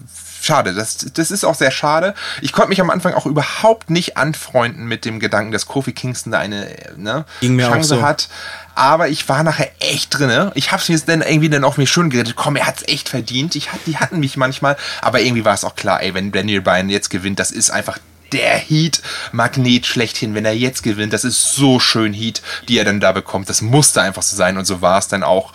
schade. 0.45 0.75
Das, 0.75 0.99
das 1.15 1.31
ist 1.31 1.45
auch 1.45 1.55
sehr 1.55 1.71
schade. 1.71 2.15
Ich 2.41 2.53
konnte 2.53 2.69
mich 2.69 2.81
am 2.81 2.91
Anfang 2.91 3.15
auch 3.15 3.27
überhaupt 3.27 3.91
nicht 3.91 4.17
anfreunden 4.17 4.87
mit 4.87 5.05
dem 5.05 5.21
Gedanken, 5.21 5.53
dass 5.53 5.67
Kofi 5.67 5.93
Kingston 5.93 6.33
da 6.33 6.39
eine 6.39 6.69
ne, 6.97 7.25
Chance 7.41 7.89
so. 7.89 8.03
hat. 8.03 8.29
Aber 8.75 9.09
ich 9.09 9.29
war 9.29 9.43
nachher 9.43 9.71
echt 9.79 10.19
drin. 10.19 10.51
Ich 10.55 10.73
habe 10.73 10.83
es 10.83 10.89
mir 10.89 10.99
dann 11.07 11.23
irgendwie 11.23 11.49
dann 11.49 11.65
auf 11.65 11.77
mir 11.77 11.87
schön 11.87 12.11
geredet. 12.11 12.35
Komm, 12.37 12.57
er 12.57 12.67
hat 12.67 12.79
es 12.79 12.89
echt 12.89 13.09
verdient. 13.09 13.55
Ich, 13.55 13.69
die 13.87 13.99
hatten 13.99 14.19
mich 14.19 14.37
manchmal. 14.37 14.77
Aber 15.01 15.21
irgendwie 15.21 15.45
war 15.45 15.55
es 15.55 15.65
auch 15.65 15.77
klar, 15.77 16.03
ey, 16.03 16.15
wenn 16.15 16.33
Daniel 16.33 16.61
Bryan 16.61 16.89
jetzt 16.89 17.11
gewinnt, 17.11 17.39
das 17.39 17.51
ist 17.51 17.71
einfach 17.71 17.99
der 18.33 18.57
Heat-Magnet 18.57 19.87
schlechthin, 19.87 20.35
wenn 20.35 20.45
er 20.45 20.57
jetzt 20.57 20.83
gewinnt. 20.83 21.13
Das 21.13 21.25
ist 21.25 21.55
so 21.55 21.79
schön 21.79 22.13
Heat, 22.13 22.43
die 22.69 22.79
er 22.79 22.85
dann 22.85 23.01
da 23.01 23.13
bekommt. 23.13 23.49
Das 23.49 23.63
musste 23.63 24.03
einfach 24.03 24.23
so 24.23 24.37
sein 24.37 24.59
und 24.59 24.65
so 24.65 24.83
war 24.83 24.99
es 24.99 25.09
dann 25.09 25.23
auch. 25.23 25.53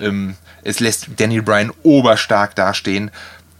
Ähm, 0.00 0.36
es 0.62 0.80
lässt 0.80 1.08
Daniel 1.16 1.42
Bryan 1.42 1.72
oberstark 1.82 2.54
dastehen 2.54 3.10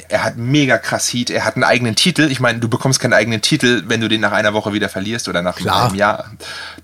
er 0.08 0.24
hat 0.24 0.36
mega 0.36 0.78
krass 0.78 1.12
Heat, 1.12 1.30
er 1.30 1.44
hat 1.44 1.56
einen 1.56 1.64
eigenen 1.64 1.96
Titel. 1.96 2.30
Ich 2.30 2.40
meine, 2.40 2.58
du 2.58 2.68
bekommst 2.68 3.00
keinen 3.00 3.12
eigenen 3.12 3.42
Titel, 3.42 3.84
wenn 3.86 4.00
du 4.00 4.08
den 4.08 4.20
nach 4.20 4.32
einer 4.32 4.54
Woche 4.54 4.72
wieder 4.72 4.88
verlierst 4.88 5.28
oder 5.28 5.42
nach 5.42 5.56
klar. 5.56 5.86
einem 5.86 5.94
Jahr. 5.96 6.30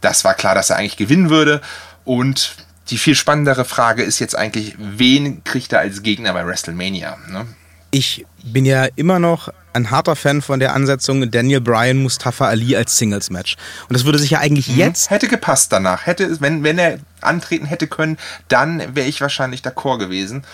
Das 0.01 0.24
war 0.24 0.34
klar, 0.34 0.55
dass 0.55 0.70
er 0.70 0.76
eigentlich 0.76 0.97
gewinnen 0.97 1.30
würde. 1.30 1.60
Und 2.05 2.56
die 2.88 2.98
viel 2.98 3.14
spannendere 3.14 3.64
Frage 3.64 4.02
ist 4.02 4.18
jetzt 4.18 4.36
eigentlich, 4.36 4.74
wen 4.78 5.44
kriegt 5.44 5.72
er 5.72 5.80
als 5.80 6.02
Gegner 6.02 6.32
bei 6.32 6.47
WrestleMania? 6.47 7.16
Ne? 7.28 7.47
Ich 7.90 8.26
bin 8.42 8.64
ja 8.64 8.86
immer 8.97 9.18
noch 9.18 9.51
ein 9.72 9.90
harter 9.90 10.16
Fan 10.16 10.42
von 10.42 10.59
der 10.59 10.74
Ansetzung 10.74 11.30
Daniel 11.30 11.60
Bryan, 11.60 11.98
Mustafa 11.98 12.47
Ali 12.48 12.76
als 12.76 12.97
Singles-Match. 12.97 13.56
Und 13.88 13.94
das 13.97 14.05
würde 14.05 14.18
sich 14.18 14.30
ja 14.30 14.38
eigentlich 14.40 14.68
mhm. 14.68 14.78
jetzt. 14.78 15.10
Hätte 15.10 15.28
gepasst 15.28 15.72
danach. 15.72 16.06
Hätte, 16.06 16.40
wenn, 16.40 16.64
wenn 16.64 16.78
er 16.78 16.98
antreten 17.20 17.66
hätte 17.66 17.86
können, 17.86 18.18
dann 18.48 18.94
wäre 18.97 19.09
ich 19.09 19.20
wahrscheinlich 19.20 19.60
d'accord 19.60 19.98
gewesen. 19.98 20.44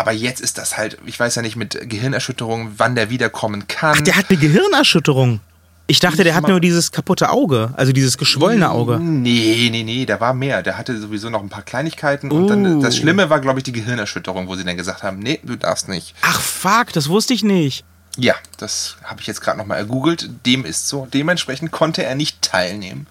Aber 0.00 0.12
jetzt 0.12 0.40
ist 0.40 0.56
das 0.56 0.78
halt, 0.78 0.96
ich 1.04 1.20
weiß 1.20 1.34
ja 1.34 1.42
nicht 1.42 1.56
mit 1.56 1.78
Gehirnerschütterung, 1.78 2.72
wann 2.78 2.94
der 2.94 3.10
wiederkommen 3.10 3.68
kann. 3.68 3.96
Ach, 3.98 4.00
der 4.00 4.16
hat 4.16 4.30
eine 4.30 4.38
Gehirnerschütterung. 4.38 5.40
Ich 5.88 6.00
dachte, 6.00 6.24
der 6.24 6.34
hat 6.34 6.48
nur 6.48 6.58
dieses 6.58 6.90
kaputte 6.90 7.28
Auge, 7.28 7.74
also 7.76 7.92
dieses 7.92 8.16
geschwollene 8.16 8.70
Auge. 8.70 8.98
Nee, 8.98 9.68
nee, 9.70 9.82
nee, 9.82 10.06
da 10.06 10.18
war 10.18 10.32
mehr. 10.32 10.62
Der 10.62 10.78
hatte 10.78 10.98
sowieso 10.98 11.28
noch 11.28 11.42
ein 11.42 11.50
paar 11.50 11.64
Kleinigkeiten. 11.64 12.30
Und 12.30 12.48
dann, 12.48 12.80
das 12.80 12.96
Schlimme 12.96 13.28
war, 13.28 13.40
glaube 13.40 13.58
ich, 13.58 13.64
die 13.64 13.72
Gehirnerschütterung, 13.72 14.48
wo 14.48 14.56
sie 14.56 14.64
dann 14.64 14.78
gesagt 14.78 15.02
haben, 15.02 15.18
nee, 15.18 15.38
du 15.42 15.56
darfst 15.56 15.90
nicht. 15.90 16.14
Ach, 16.22 16.40
fuck, 16.40 16.94
das 16.94 17.10
wusste 17.10 17.34
ich 17.34 17.44
nicht. 17.44 17.84
Ja, 18.16 18.36
das 18.56 18.96
habe 19.04 19.20
ich 19.20 19.26
jetzt 19.26 19.42
gerade 19.42 19.58
nochmal 19.58 19.76
ergoogelt. 19.76 20.30
Dem 20.46 20.64
ist 20.64 20.88
so. 20.88 21.08
Dementsprechend 21.12 21.72
konnte 21.72 22.04
er 22.04 22.14
nicht 22.14 22.40
teilnehmen. 22.40 23.06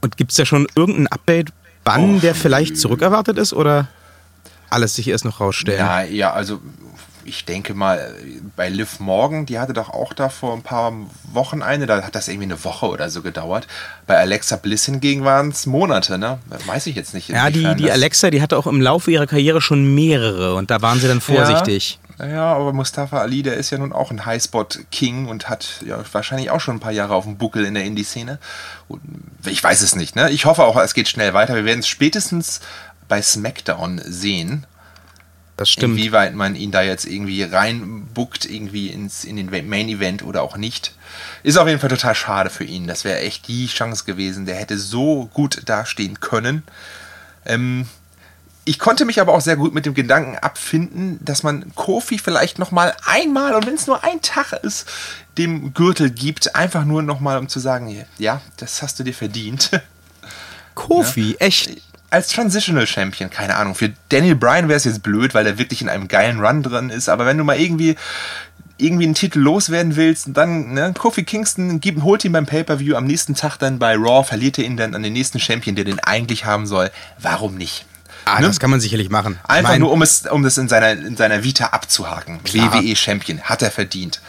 Und 0.00 0.16
gibt 0.16 0.32
es 0.32 0.38
da 0.38 0.44
schon 0.44 0.66
irgendein 0.74 1.06
Update, 1.06 1.52
wann 1.84 2.16
oh, 2.16 2.18
der 2.18 2.34
vielleicht 2.34 2.78
zurückerwartet 2.78 3.38
ist 3.38 3.52
oder 3.52 3.86
alles 4.72 4.94
sich 4.94 5.08
erst 5.08 5.24
noch 5.24 5.40
rausstellen? 5.40 5.78
Ja, 5.78 6.02
ja, 6.02 6.32
also 6.32 6.60
ich 7.24 7.44
denke 7.44 7.74
mal, 7.74 8.14
bei 8.56 8.68
Liv 8.68 9.00
Morgan, 9.00 9.46
die 9.46 9.58
hatte 9.58 9.72
doch 9.72 9.90
auch 9.90 10.12
da 10.12 10.28
vor 10.28 10.54
ein 10.54 10.62
paar 10.62 10.92
Wochen 11.32 11.62
eine, 11.62 11.86
da 11.86 12.02
hat 12.02 12.14
das 12.14 12.28
irgendwie 12.28 12.46
eine 12.46 12.64
Woche 12.64 12.86
oder 12.86 13.10
so 13.10 13.22
gedauert. 13.22 13.66
Bei 14.06 14.18
Alexa 14.18 14.56
Bliss 14.56 14.84
hingegen 14.86 15.24
waren 15.24 15.50
es 15.50 15.66
Monate, 15.66 16.18
ne? 16.18 16.38
Weiß 16.66 16.86
ich 16.86 16.96
jetzt 16.96 17.14
nicht. 17.14 17.28
Ja, 17.28 17.50
die, 17.50 17.74
die 17.76 17.90
Alexa, 17.90 18.30
die 18.30 18.42
hatte 18.42 18.56
auch 18.56 18.66
im 18.66 18.80
Laufe 18.80 19.10
ihrer 19.10 19.26
Karriere 19.26 19.60
schon 19.60 19.94
mehrere 19.94 20.54
und 20.54 20.70
da 20.70 20.82
waren 20.82 20.98
sie 20.98 21.08
dann 21.08 21.20
vorsichtig. 21.20 21.98
Ja, 22.18 22.26
ja 22.26 22.52
aber 22.52 22.72
Mustafa 22.72 23.18
Ali, 23.18 23.42
der 23.42 23.56
ist 23.56 23.70
ja 23.70 23.78
nun 23.78 23.92
auch 23.92 24.10
ein 24.10 24.26
Highspot-King 24.26 25.26
und 25.26 25.48
hat 25.48 25.80
ja 25.86 25.98
wahrscheinlich 26.12 26.50
auch 26.50 26.60
schon 26.60 26.76
ein 26.76 26.80
paar 26.80 26.92
Jahre 26.92 27.14
auf 27.14 27.24
dem 27.24 27.36
Buckel 27.36 27.64
in 27.64 27.74
der 27.74 27.84
Indie-Szene. 27.84 28.38
Ich 29.46 29.62
weiß 29.62 29.80
es 29.82 29.96
nicht, 29.96 30.16
ne? 30.16 30.30
Ich 30.30 30.44
hoffe 30.44 30.64
auch, 30.64 30.76
es 30.76 30.94
geht 30.94 31.08
schnell 31.08 31.34
weiter. 31.34 31.54
Wir 31.54 31.64
werden 31.64 31.80
es 31.80 31.88
spätestens 31.88 32.60
bei 33.12 33.20
SmackDown 33.20 34.00
sehen 34.02 34.66
das 35.58 35.68
stimmt. 35.68 35.98
Inwieweit 35.98 36.34
man 36.34 36.56
ihn 36.56 36.70
da 36.70 36.80
jetzt 36.80 37.04
irgendwie 37.04 37.42
reinbuckt, 37.42 38.46
irgendwie 38.46 38.88
ins, 38.88 39.24
in 39.24 39.36
den 39.36 39.50
Main 39.68 39.88
Event 39.88 40.22
oder 40.22 40.42
auch 40.42 40.56
nicht. 40.56 40.94
Ist 41.42 41.58
auf 41.58 41.68
jeden 41.68 41.78
Fall 41.78 41.90
total 41.90 42.14
schade 42.14 42.48
für 42.48 42.64
ihn. 42.64 42.86
Das 42.86 43.04
wäre 43.04 43.18
echt 43.18 43.48
die 43.48 43.66
Chance 43.66 44.04
gewesen. 44.04 44.46
Der 44.46 44.56
hätte 44.56 44.78
so 44.78 45.26
gut 45.34 45.60
dastehen 45.66 46.20
können. 46.20 46.62
Ähm, 47.44 47.86
ich 48.64 48.78
konnte 48.78 49.04
mich 49.04 49.20
aber 49.20 49.34
auch 49.34 49.42
sehr 49.42 49.56
gut 49.56 49.74
mit 49.74 49.84
dem 49.84 49.92
Gedanken 49.92 50.38
abfinden, 50.38 51.18
dass 51.22 51.42
man 51.42 51.74
Kofi 51.74 52.16
vielleicht 52.18 52.58
noch 52.58 52.70
mal 52.70 52.96
einmal 53.04 53.54
und 53.54 53.66
wenn 53.66 53.74
es 53.74 53.86
nur 53.86 54.02
ein 54.04 54.22
Tag 54.22 54.52
ist, 54.64 54.88
dem 55.36 55.74
Gürtel 55.74 56.10
gibt, 56.10 56.56
einfach 56.56 56.84
nur 56.86 57.02
noch 57.02 57.20
mal 57.20 57.38
um 57.38 57.48
zu 57.48 57.60
sagen, 57.60 58.04
ja, 58.18 58.40
das 58.56 58.80
hast 58.80 58.98
du 58.98 59.04
dir 59.04 59.14
verdient. 59.14 59.70
Kofi, 60.74 61.32
ja? 61.32 61.36
echt? 61.40 61.82
Als 62.12 62.28
Transitional 62.28 62.86
Champion, 62.86 63.30
keine 63.30 63.56
Ahnung. 63.56 63.74
Für 63.74 63.92
Daniel 64.10 64.36
Bryan 64.36 64.68
wäre 64.68 64.76
es 64.76 64.84
jetzt 64.84 65.02
blöd, 65.02 65.34
weil 65.34 65.46
er 65.46 65.58
wirklich 65.58 65.80
in 65.80 65.88
einem 65.88 66.08
geilen 66.08 66.40
Run 66.40 66.62
drin 66.62 66.90
ist. 66.90 67.08
Aber 67.08 67.24
wenn 67.24 67.38
du 67.38 67.44
mal 67.44 67.58
irgendwie 67.58 67.96
irgendwie 68.76 69.04
einen 69.04 69.14
Titel 69.14 69.38
loswerden 69.38 69.96
willst, 69.96 70.28
dann 70.32 70.74
ne, 70.74 70.92
Kofi 70.96 71.24
Kingston 71.24 71.80
gibt, 71.80 72.02
holt 72.02 72.24
ihn 72.24 72.32
beim 72.32 72.46
Pay-per-View 72.46 72.96
am 72.96 73.06
nächsten 73.06 73.34
Tag 73.34 73.56
dann 73.58 73.78
bei 73.78 73.94
Raw, 73.94 74.24
verliert 74.24 74.58
er 74.58 74.64
ihn 74.64 74.76
dann 74.76 74.94
an 74.94 75.02
den 75.02 75.12
nächsten 75.12 75.38
Champion, 75.38 75.76
der 75.76 75.84
den 75.84 76.00
eigentlich 76.00 76.44
haben 76.44 76.66
soll. 76.66 76.90
Warum 77.18 77.54
nicht? 77.54 77.86
Ah, 78.24 78.40
ne? 78.40 78.46
das 78.46 78.60
kann 78.60 78.70
man 78.70 78.80
sicherlich 78.80 79.08
machen. 79.08 79.38
Einfach 79.44 79.70
mein, 79.70 79.80
nur, 79.80 79.90
um 79.90 80.02
es, 80.02 80.26
um 80.26 80.44
es 80.44 80.58
in 80.58 80.68
seiner, 80.68 80.92
in 80.92 81.16
seiner 81.16 81.44
Vita 81.44 81.66
abzuhaken. 81.66 82.40
WWE 82.44 82.94
Champion 82.94 83.40
hat 83.42 83.62
er 83.62 83.70
verdient 83.70 84.20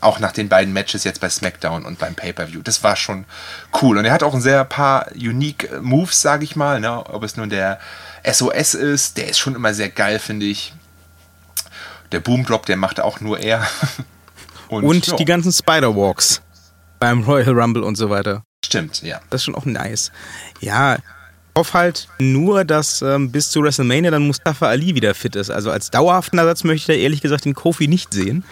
auch 0.00 0.18
nach 0.18 0.32
den 0.32 0.48
beiden 0.48 0.72
Matches 0.72 1.04
jetzt 1.04 1.20
bei 1.20 1.28
SmackDown 1.28 1.84
und 1.84 1.98
beim 1.98 2.14
Pay-Per-View. 2.14 2.62
Das 2.62 2.82
war 2.82 2.96
schon 2.96 3.24
cool. 3.80 3.98
Und 3.98 4.04
er 4.04 4.12
hat 4.12 4.22
auch 4.22 4.34
ein 4.34 4.40
sehr 4.40 4.64
paar 4.64 5.08
unique 5.14 5.68
Moves, 5.80 6.22
sage 6.22 6.44
ich 6.44 6.56
mal. 6.56 6.80
Ne? 6.80 7.04
Ob 7.06 7.22
es 7.22 7.36
nun 7.36 7.50
der 7.50 7.78
SOS 8.24 8.74
ist, 8.74 9.16
der 9.16 9.28
ist 9.28 9.38
schon 9.38 9.54
immer 9.54 9.74
sehr 9.74 9.90
geil, 9.90 10.18
finde 10.18 10.46
ich. 10.46 10.72
Der 12.12 12.20
Boom 12.20 12.44
Drop, 12.44 12.66
der 12.66 12.76
macht 12.76 13.00
auch 13.00 13.20
nur 13.20 13.38
er. 13.40 13.66
und, 14.68 14.84
und 14.84 15.18
die 15.18 15.24
ganzen 15.24 15.52
Spider-Walks 15.52 16.42
beim 16.98 17.22
Royal 17.24 17.58
Rumble 17.58 17.82
und 17.82 17.96
so 17.96 18.10
weiter. 18.10 18.44
Stimmt, 18.64 19.02
ja. 19.02 19.20
Das 19.30 19.40
ist 19.40 19.44
schon 19.44 19.54
auch 19.54 19.64
nice. 19.64 20.12
Ja, 20.60 20.96
ich 20.96 21.02
hoffe 21.58 21.74
halt 21.74 22.08
nur, 22.18 22.64
dass 22.64 23.02
ähm, 23.02 23.30
bis 23.30 23.50
zu 23.50 23.62
WrestleMania 23.62 24.10
dann 24.10 24.26
Mustafa 24.26 24.68
Ali 24.68 24.94
wieder 24.94 25.14
fit 25.14 25.36
ist. 25.36 25.50
Also 25.50 25.70
als 25.70 25.90
dauerhaften 25.90 26.38
Ersatz 26.38 26.64
möchte 26.64 26.92
ich 26.92 26.98
da 26.98 27.02
ehrlich 27.02 27.20
gesagt 27.20 27.44
den 27.44 27.54
Kofi 27.54 27.88
nicht 27.88 28.14
sehen. 28.14 28.44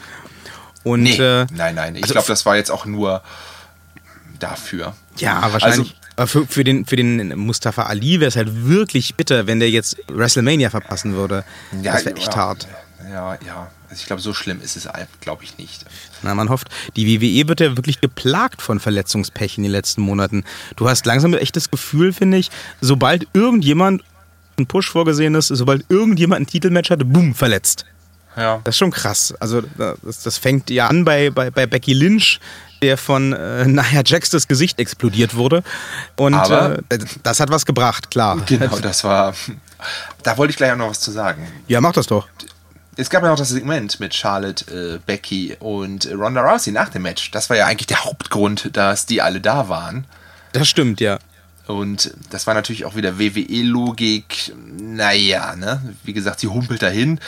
Und, 0.83 1.03
nee, 1.03 1.17
äh, 1.17 1.47
nein, 1.53 1.75
nein. 1.75 1.95
Ich 1.97 2.03
also 2.03 2.15
glaube, 2.15 2.29
das 2.29 2.47
war 2.47 2.57
jetzt 2.57 2.71
auch 2.71 2.87
nur 2.87 3.23
dafür. 4.39 4.95
Ja, 5.19 5.53
wahrscheinlich. 5.53 5.97
Also, 6.17 6.41
für, 6.41 6.47
für, 6.47 6.65
den, 6.65 6.87
für 6.87 6.97
den 6.97 7.39
Mustafa 7.39 7.85
Ali 7.85 8.21
wäre 8.21 8.29
es 8.29 8.37
halt 8.37 8.67
wirklich 8.67 9.15
bitter, 9.15 9.47
wenn 9.47 9.61
der 9.61 9.71
jetzt 9.71 9.97
WrestleMania 10.09 10.71
verpassen 10.71 11.15
würde. 11.15 11.45
Ja, 11.83 11.93
das 11.93 12.05
wäre 12.05 12.17
echt 12.17 12.35
ja, 12.35 12.37
hart. 12.37 12.69
Ja, 13.11 13.39
ja. 13.47 13.71
Also 13.89 14.03
ich 14.03 14.07
glaube, 14.07 14.23
so 14.23 14.33
schlimm 14.35 14.61
ist 14.61 14.77
es, 14.77 14.89
glaube 15.21 15.43
ich, 15.43 15.59
nicht. 15.59 15.85
Na, 16.23 16.35
man 16.35 16.49
hofft. 16.49 16.69
Die 16.95 17.21
WWE 17.21 17.49
wird 17.49 17.61
ja 17.61 17.77
wirklich 17.77 18.01
geplagt 18.01 18.63
von 18.63 18.79
Verletzungspech 18.79 19.57
in 19.57 19.65
den 19.65 19.73
letzten 19.73 20.03
Monaten. 20.03 20.45
Du 20.77 20.89
hast 20.89 21.07
langsam 21.07 21.35
echt 21.35 21.57
das 21.57 21.71
Gefühl, 21.71 22.13
finde 22.13 22.37
ich, 22.37 22.51
sobald 22.81 23.27
irgendjemand 23.33 24.05
ein 24.59 24.67
Push 24.67 24.91
vorgesehen 24.91 25.35
ist, 25.35 25.49
sobald 25.49 25.85
irgendjemand 25.89 26.43
ein 26.43 26.47
Titelmatch 26.47 26.91
hatte, 26.91 27.05
boom, 27.05 27.35
verletzt. 27.35 27.85
Ja. 28.41 28.61
Das 28.65 28.75
ist 28.75 28.79
schon 28.79 28.91
krass. 28.91 29.35
Also 29.39 29.63
das, 29.77 30.23
das 30.23 30.39
fängt 30.39 30.71
ja 30.71 30.87
an 30.87 31.05
bei, 31.05 31.31
bei, 31.31 31.51
bei 31.51 31.67
Becky 31.67 31.93
Lynch, 31.93 32.41
der 32.81 32.97
von 32.97 33.35
äh, 33.35 33.65
Nia 33.67 34.03
Jax 34.05 34.31
das 34.31 34.49
Gesicht 34.49 34.79
explodiert 34.79 35.35
wurde. 35.35 35.63
Und 36.17 36.35
äh, 36.35 36.79
das 37.23 37.41
hat 37.41 37.51
was 37.51 37.67
gebracht, 37.67 38.11
klar. 38.11 38.39
Genau, 38.47 38.79
das 38.79 39.05
war. 39.05 39.35
Da 40.23 40.37
wollte 40.37 40.51
ich 40.51 40.59
gleich 40.59 40.73
auch 40.73 40.77
noch 40.77 40.91
was 40.91 41.01
zu 41.01 41.11
sagen. 41.11 41.49
Ja, 41.67 41.81
mach 41.81 41.95
das 41.95 42.07
doch. 42.07 42.29
Es 42.97 43.09
gab 43.09 43.23
ja 43.23 43.31
noch 43.31 43.39
das 43.39 43.49
Segment 43.49 43.99
mit 43.99 44.15
Charlotte, 44.15 44.97
äh, 44.97 44.99
Becky 45.07 45.57
und 45.59 46.07
Ronda 46.13 46.43
Rousey 46.43 46.71
nach 46.71 46.91
dem 46.91 47.01
Match. 47.01 47.31
Das 47.31 47.49
war 47.49 47.57
ja 47.57 47.65
eigentlich 47.65 47.87
der 47.87 48.05
Hauptgrund, 48.05 48.77
dass 48.77 49.07
die 49.07 49.23
alle 49.23 49.41
da 49.41 49.71
waren. 49.71 50.05
Das 50.53 50.69
stimmt, 50.69 51.01
ja. 51.01 51.19
Und 51.67 52.13
das 52.29 52.47
war 52.47 52.53
natürlich 52.53 52.85
auch 52.85 52.95
wieder 52.95 53.19
WWE-Logik. 53.19 54.53
Naja, 54.79 55.57
ne? 55.57 55.81
Wie 56.05 56.13
gesagt, 56.13 56.41
sie 56.41 56.49
humpelt 56.49 56.83
dahin, 56.83 57.21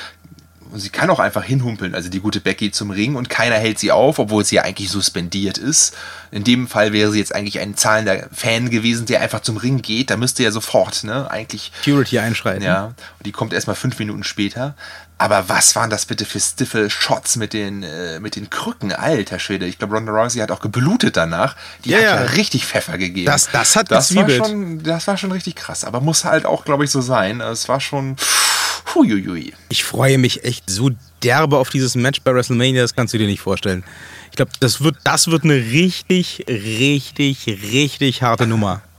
sie 0.81 0.91
kann 0.91 1.11
auch 1.11 1.19
einfach 1.19 1.45
hinhumpeln, 1.45 1.95
also 1.95 2.09
die 2.09 2.21
gute 2.21 2.41
Becky 2.41 2.71
zum 2.71 2.91
Ring 2.91 3.17
und 3.17 3.29
keiner 3.29 3.57
hält 3.57 3.79
sie 3.79 3.93
auf, 3.93 4.19
obwohl 4.19 4.45
sie 4.45 4.57
ja 4.57 4.63
eigentlich 4.63 4.91
suspendiert 4.91 5.59
ist. 5.59 5.95
In 6.31 6.45
dem 6.45 6.67
Fall 6.67 6.93
wäre 6.93 7.11
sie 7.11 7.19
jetzt 7.19 7.35
eigentlich 7.35 7.61
ein 7.61 7.77
zahlender 7.77 8.29
Fan 8.33 8.71
gewesen, 8.71 9.07
der 9.07 9.21
einfach 9.21 9.41
zum 9.41 9.59
Ring 9.59 9.83
geht. 9.83 10.11
Da 10.11 10.17
müsste 10.17 10.43
ja 10.43 10.51
sofort, 10.51 11.05
ne, 11.05 11.31
eigentlich. 11.31 11.73
Security 11.79 12.19
einschreiten. 12.19 12.63
Ja. 12.63 12.87
Und 12.87 13.27
die 13.27 13.33
kommt 13.33 13.53
erstmal 13.53 13.77
fünf 13.77 13.99
Minuten 13.99 14.25
später. 14.25 14.75
Aber 15.19 15.49
was 15.49 15.77
waren 15.77 15.89
das 15.89 16.07
bitte 16.07 16.25
für 16.25 16.41
stiffe 16.41 16.91
Shots 16.91 17.37
mit 17.37 17.53
den, 17.53 17.85
äh, 17.85 18.19
mit 18.19 18.35
den 18.35 18.51
Krücken? 18.51 18.93
Alter 18.93 19.39
Schwede. 19.39 19.67
Ich 19.67 19.79
glaube, 19.79 19.95
Ronda 19.95 20.11
Rousey 20.11 20.41
hat 20.41 20.51
auch 20.51 20.61
geblutet 20.61 21.17
danach. 21.17 21.55
Die 21.85 21.91
ja, 21.91 21.99
hat 21.99 22.05
ja, 22.05 22.23
richtig 22.35 22.67
Pfeffer 22.67 22.99
gegeben. 22.99 23.27
Das, 23.27 23.49
das 23.53 23.77
hat 23.77 23.91
das 23.91 24.15
war 24.17 24.29
schon, 24.29 24.83
Das 24.83 25.07
war 25.07 25.17
schon 25.17 25.31
richtig 25.31 25.55
krass. 25.55 25.85
Aber 25.85 26.01
muss 26.01 26.25
halt 26.25 26.45
auch, 26.45 26.65
glaube 26.65 26.85
ich, 26.85 26.91
so 26.91 27.01
sein. 27.01 27.41
Es 27.41 27.69
war 27.69 27.81
schon. 27.81 28.17
Pff, 28.17 28.62
Huiuiui. 28.95 29.53
Ich 29.69 29.85
freue 29.85 30.19
mich 30.19 30.45
echt 30.45 30.69
so 30.69 30.91
derbe 31.23 31.59
auf 31.59 31.71
dieses 31.71 31.95
Match 31.95 32.21
bei 32.23 32.35
WrestleMania, 32.35 32.83
das 32.83 32.95
kannst 32.95 33.15
du 33.15 33.19
dir 33.19 33.27
nicht 33.27 33.41
vorstellen. 33.41 33.85
Ich 34.31 34.37
glaube, 34.37 34.53
das 34.61 34.83
wird, 34.83 34.97
das 35.05 35.29
wird 35.29 35.45
eine 35.45 35.55
richtig, 35.55 36.45
richtig, 36.49 37.47
richtig 37.47 38.23
harte 38.23 38.47
Nummer. 38.47 38.83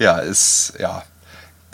Ja, 0.00 0.18
ist, 0.18 0.72
ja, 0.80 1.04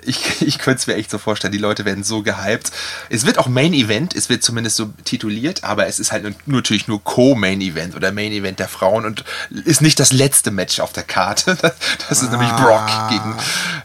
ich, 0.07 0.43
ich 0.47 0.59
könnte 0.59 0.81
es 0.81 0.87
mir 0.87 0.95
echt 0.95 1.11
so 1.11 1.19
vorstellen, 1.19 1.53
die 1.53 1.59
Leute 1.59 1.85
werden 1.85 2.05
so 2.05 2.23
gehypt. 2.23 2.71
Es 3.09 3.27
wird 3.27 3.39
auch 3.39 3.49
Main 3.49 3.73
Event, 3.73 4.15
es 4.15 4.29
wird 4.29 4.43
zumindest 4.43 4.77
so 4.77 4.87
tituliert, 5.05 5.65
aber 5.65 5.87
es 5.87 5.99
ist 5.99 6.13
halt 6.13 6.47
natürlich 6.47 6.89
nur 6.89 7.03
Co-Main 7.03 7.61
Event 7.61 7.97
oder 7.97 8.13
Main 8.13 8.33
Event 8.33 8.59
der 8.59 8.69
Frauen 8.69 9.05
und 9.05 9.25
ist 9.65 9.83
nicht 9.83 10.01
das 10.01 10.13
letzte 10.13 10.51
Match 10.51 10.81
auf 10.81 10.93
der 10.93 11.05
Karte. 11.05 11.57
Das 12.09 12.23
ist 12.23 12.29
ah. 12.29 12.33
nämlich 12.33 12.51
Brock 12.53 12.89
gegen. 13.11 13.35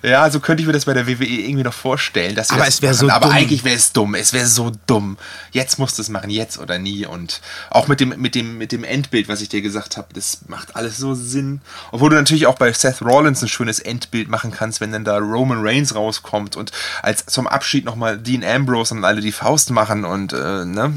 Ja, 0.04 0.30
so 0.30 0.40
könnte 0.40 0.62
ich 0.62 0.68
mir 0.68 0.74
das 0.74 0.86
bei 0.86 0.94
der 0.94 1.08
WWE 1.08 1.26
irgendwie 1.26 1.64
noch 1.64 1.74
vorstellen. 1.74 2.36
Dass 2.36 2.50
aber 2.52 2.68
es 2.68 2.82
wäre 2.82 2.94
so 2.94 3.10
Aber 3.10 3.28
dumm. 3.28 3.36
eigentlich 3.36 3.64
wäre 3.64 3.76
es 3.76 3.94
dumm. 3.94 4.16
Es 4.16 4.34
wäre 4.34 4.48
so 4.48 4.72
dumm. 4.88 5.18
Jetzt 5.52 5.80
musst 5.80 5.98
du 5.98 6.02
es 6.02 6.10
machen, 6.10 6.30
jetzt 6.30 6.60
oder 6.60 6.78
nie. 6.78 7.06
Und 7.06 7.42
auch 7.70 7.88
mit 7.88 8.00
dem, 8.00 8.10
mit 8.18 8.36
dem, 8.36 8.58
mit 8.58 8.72
dem 8.72 8.84
Endbild, 8.84 9.28
was 9.28 9.42
ich 9.42 9.50
dir 9.50 9.62
gesagt 9.62 9.98
habe, 9.98 10.08
das 10.14 10.40
macht 10.48 10.76
alles 10.76 10.98
so 10.98 11.14
Sinn. 11.14 11.62
Obwohl 11.92 12.10
du 12.10 12.16
natürlich 12.16 12.48
auch 12.48 12.56
bei 12.56 12.72
Seth 12.74 13.02
Rollins 13.02 13.42
ein 13.42 13.48
schönes 13.48 13.80
Endbild 13.80 14.30
machen 14.30 14.52
kannst, 14.52 14.82
wenn 14.82 14.92
dann 14.92 15.04
da 15.04 15.18
Roman 15.18 15.60
Reigns 15.62 15.96
raus 15.96 16.11
rauskommt 16.12 16.56
und 16.56 16.72
als 17.02 17.26
zum 17.26 17.48
Abschied 17.48 17.86
nochmal 17.86 18.18
Dean 18.18 18.44
Ambrose 18.44 18.94
und 18.94 19.06
alle 19.06 19.22
die 19.22 19.32
Faust 19.32 19.72
machen 19.72 20.06
und 20.06 20.34
äh, 20.34 20.66
ne, 20.66 20.94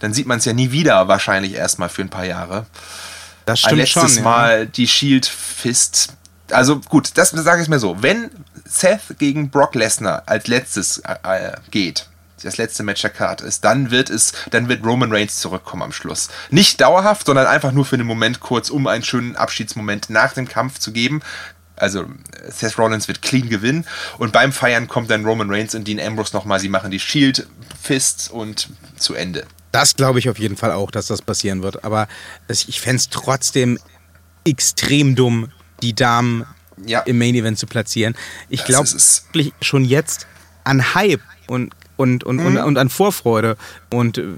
dann 0.00 0.12
sieht 0.12 0.26
man 0.26 0.38
es 0.38 0.44
ja 0.44 0.52
nie 0.52 0.72
wieder, 0.72 1.08
wahrscheinlich 1.08 1.54
erstmal 1.54 1.88
für 1.88 2.02
ein 2.02 2.10
paar 2.10 2.24
Jahre. 2.24 2.66
Das 3.44 3.60
stimmt 3.60 3.74
ein 3.74 3.78
letztes 3.78 4.14
schon, 4.14 4.24
Mal 4.24 4.58
ja. 4.60 4.64
die 4.64 4.88
Shield 4.88 5.26
Fist. 5.26 6.14
Also 6.50 6.80
gut, 6.80 7.12
das 7.14 7.30
sage 7.30 7.62
ich 7.62 7.68
mir 7.68 7.78
so. 7.78 8.02
Wenn 8.02 8.30
Seth 8.64 9.18
gegen 9.18 9.50
Brock 9.50 9.74
Lesnar 9.74 10.24
als 10.26 10.48
letztes 10.48 10.98
äh, 10.98 11.14
äh, 11.22 11.52
geht, 11.70 12.08
das 12.42 12.58
letzte 12.58 12.82
Match 12.82 13.00
der 13.00 13.10
Card 13.10 13.40
ist, 13.40 13.64
dann 13.64 13.90
wird 13.90 14.10
es, 14.10 14.32
dann 14.50 14.68
wird 14.68 14.84
Roman 14.84 15.10
Reigns 15.10 15.40
zurückkommen 15.40 15.82
am 15.82 15.92
Schluss. 15.92 16.28
Nicht 16.50 16.80
dauerhaft, 16.80 17.26
sondern 17.26 17.46
einfach 17.46 17.72
nur 17.72 17.84
für 17.84 17.96
den 17.96 18.06
Moment 18.06 18.40
kurz, 18.40 18.68
um 18.68 18.86
einen 18.86 19.02
schönen 19.02 19.36
Abschiedsmoment 19.36 20.10
nach 20.10 20.34
dem 20.34 20.46
Kampf 20.46 20.78
zu 20.78 20.92
geben 20.92 21.22
Also 21.76 22.06
Seth 22.48 22.78
Rollins 22.78 23.06
wird 23.08 23.22
clean 23.22 23.48
gewinnen 23.48 23.86
und 24.18 24.32
beim 24.32 24.52
Feiern 24.52 24.88
kommt 24.88 25.10
dann 25.10 25.24
Roman 25.24 25.50
Reigns 25.50 25.74
und 25.74 25.86
Dean 25.86 26.00
Ambrose 26.00 26.34
nochmal. 26.34 26.58
Sie 26.58 26.68
machen 26.68 26.90
die 26.90 27.00
Shield 27.00 27.46
Fists 27.80 28.28
und 28.28 28.70
zu 28.96 29.14
Ende. 29.14 29.46
Das 29.72 29.94
glaube 29.94 30.18
ich 30.18 30.30
auf 30.30 30.38
jeden 30.38 30.56
Fall 30.56 30.72
auch, 30.72 30.90
dass 30.90 31.06
das 31.06 31.20
passieren 31.20 31.62
wird. 31.62 31.84
Aber 31.84 32.08
ich 32.48 32.80
fände 32.80 32.96
es 32.96 33.10
trotzdem 33.10 33.78
extrem 34.44 35.14
dumm, 35.14 35.50
die 35.82 35.94
Damen 35.94 36.46
ja. 36.84 37.00
im 37.00 37.18
Main 37.18 37.34
Event 37.34 37.58
zu 37.58 37.66
platzieren. 37.66 38.16
Ich 38.48 38.64
glaube 38.64 38.88
wirklich 38.88 39.52
schon 39.60 39.84
jetzt 39.84 40.26
an 40.64 40.94
Hype 40.94 41.20
und, 41.46 41.74
und, 41.96 42.24
und, 42.24 42.36
mhm. 42.36 42.46
und, 42.46 42.58
und 42.58 42.78
an 42.78 42.88
Vorfreude 42.88 43.56
und 43.90 44.18
äh, 44.18 44.34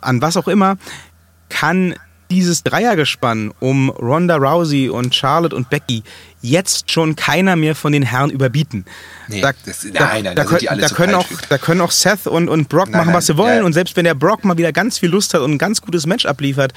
an 0.00 0.20
was 0.20 0.36
auch 0.36 0.48
immer 0.48 0.76
kann 1.48 1.94
dieses 2.34 2.64
Dreiergespann 2.64 3.52
um 3.60 3.90
Ronda 3.90 4.36
Rousey 4.36 4.88
und 4.88 5.14
Charlotte 5.14 5.54
und 5.54 5.70
Becky 5.70 6.02
jetzt 6.42 6.90
schon 6.90 7.16
keiner 7.16 7.56
mehr 7.56 7.74
von 7.74 7.92
den 7.92 8.02
Herren 8.02 8.30
überbieten. 8.30 8.84
Nee, 9.28 9.40
da, 9.40 9.52
das, 9.64 9.84
nein, 9.84 10.24
nein, 10.24 10.36
da, 10.36 10.44
da, 10.44 10.76
da 10.76 10.88
können 10.88 11.14
auch, 11.14 11.26
da 11.48 11.58
können 11.58 11.80
auch 11.80 11.92
Seth 11.92 12.26
und, 12.26 12.48
und 12.48 12.68
Brock 12.68 12.90
nein, 12.90 13.00
machen, 13.00 13.14
was 13.14 13.26
sie 13.26 13.36
wollen. 13.36 13.58
Ja. 13.58 13.64
Und 13.64 13.72
selbst 13.72 13.96
wenn 13.96 14.04
der 14.04 14.14
Brock 14.14 14.44
mal 14.44 14.58
wieder 14.58 14.72
ganz 14.72 14.98
viel 14.98 15.10
Lust 15.10 15.32
hat 15.32 15.40
und 15.40 15.52
ein 15.52 15.58
ganz 15.58 15.80
gutes 15.80 16.06
Match 16.06 16.26
abliefert, 16.26 16.74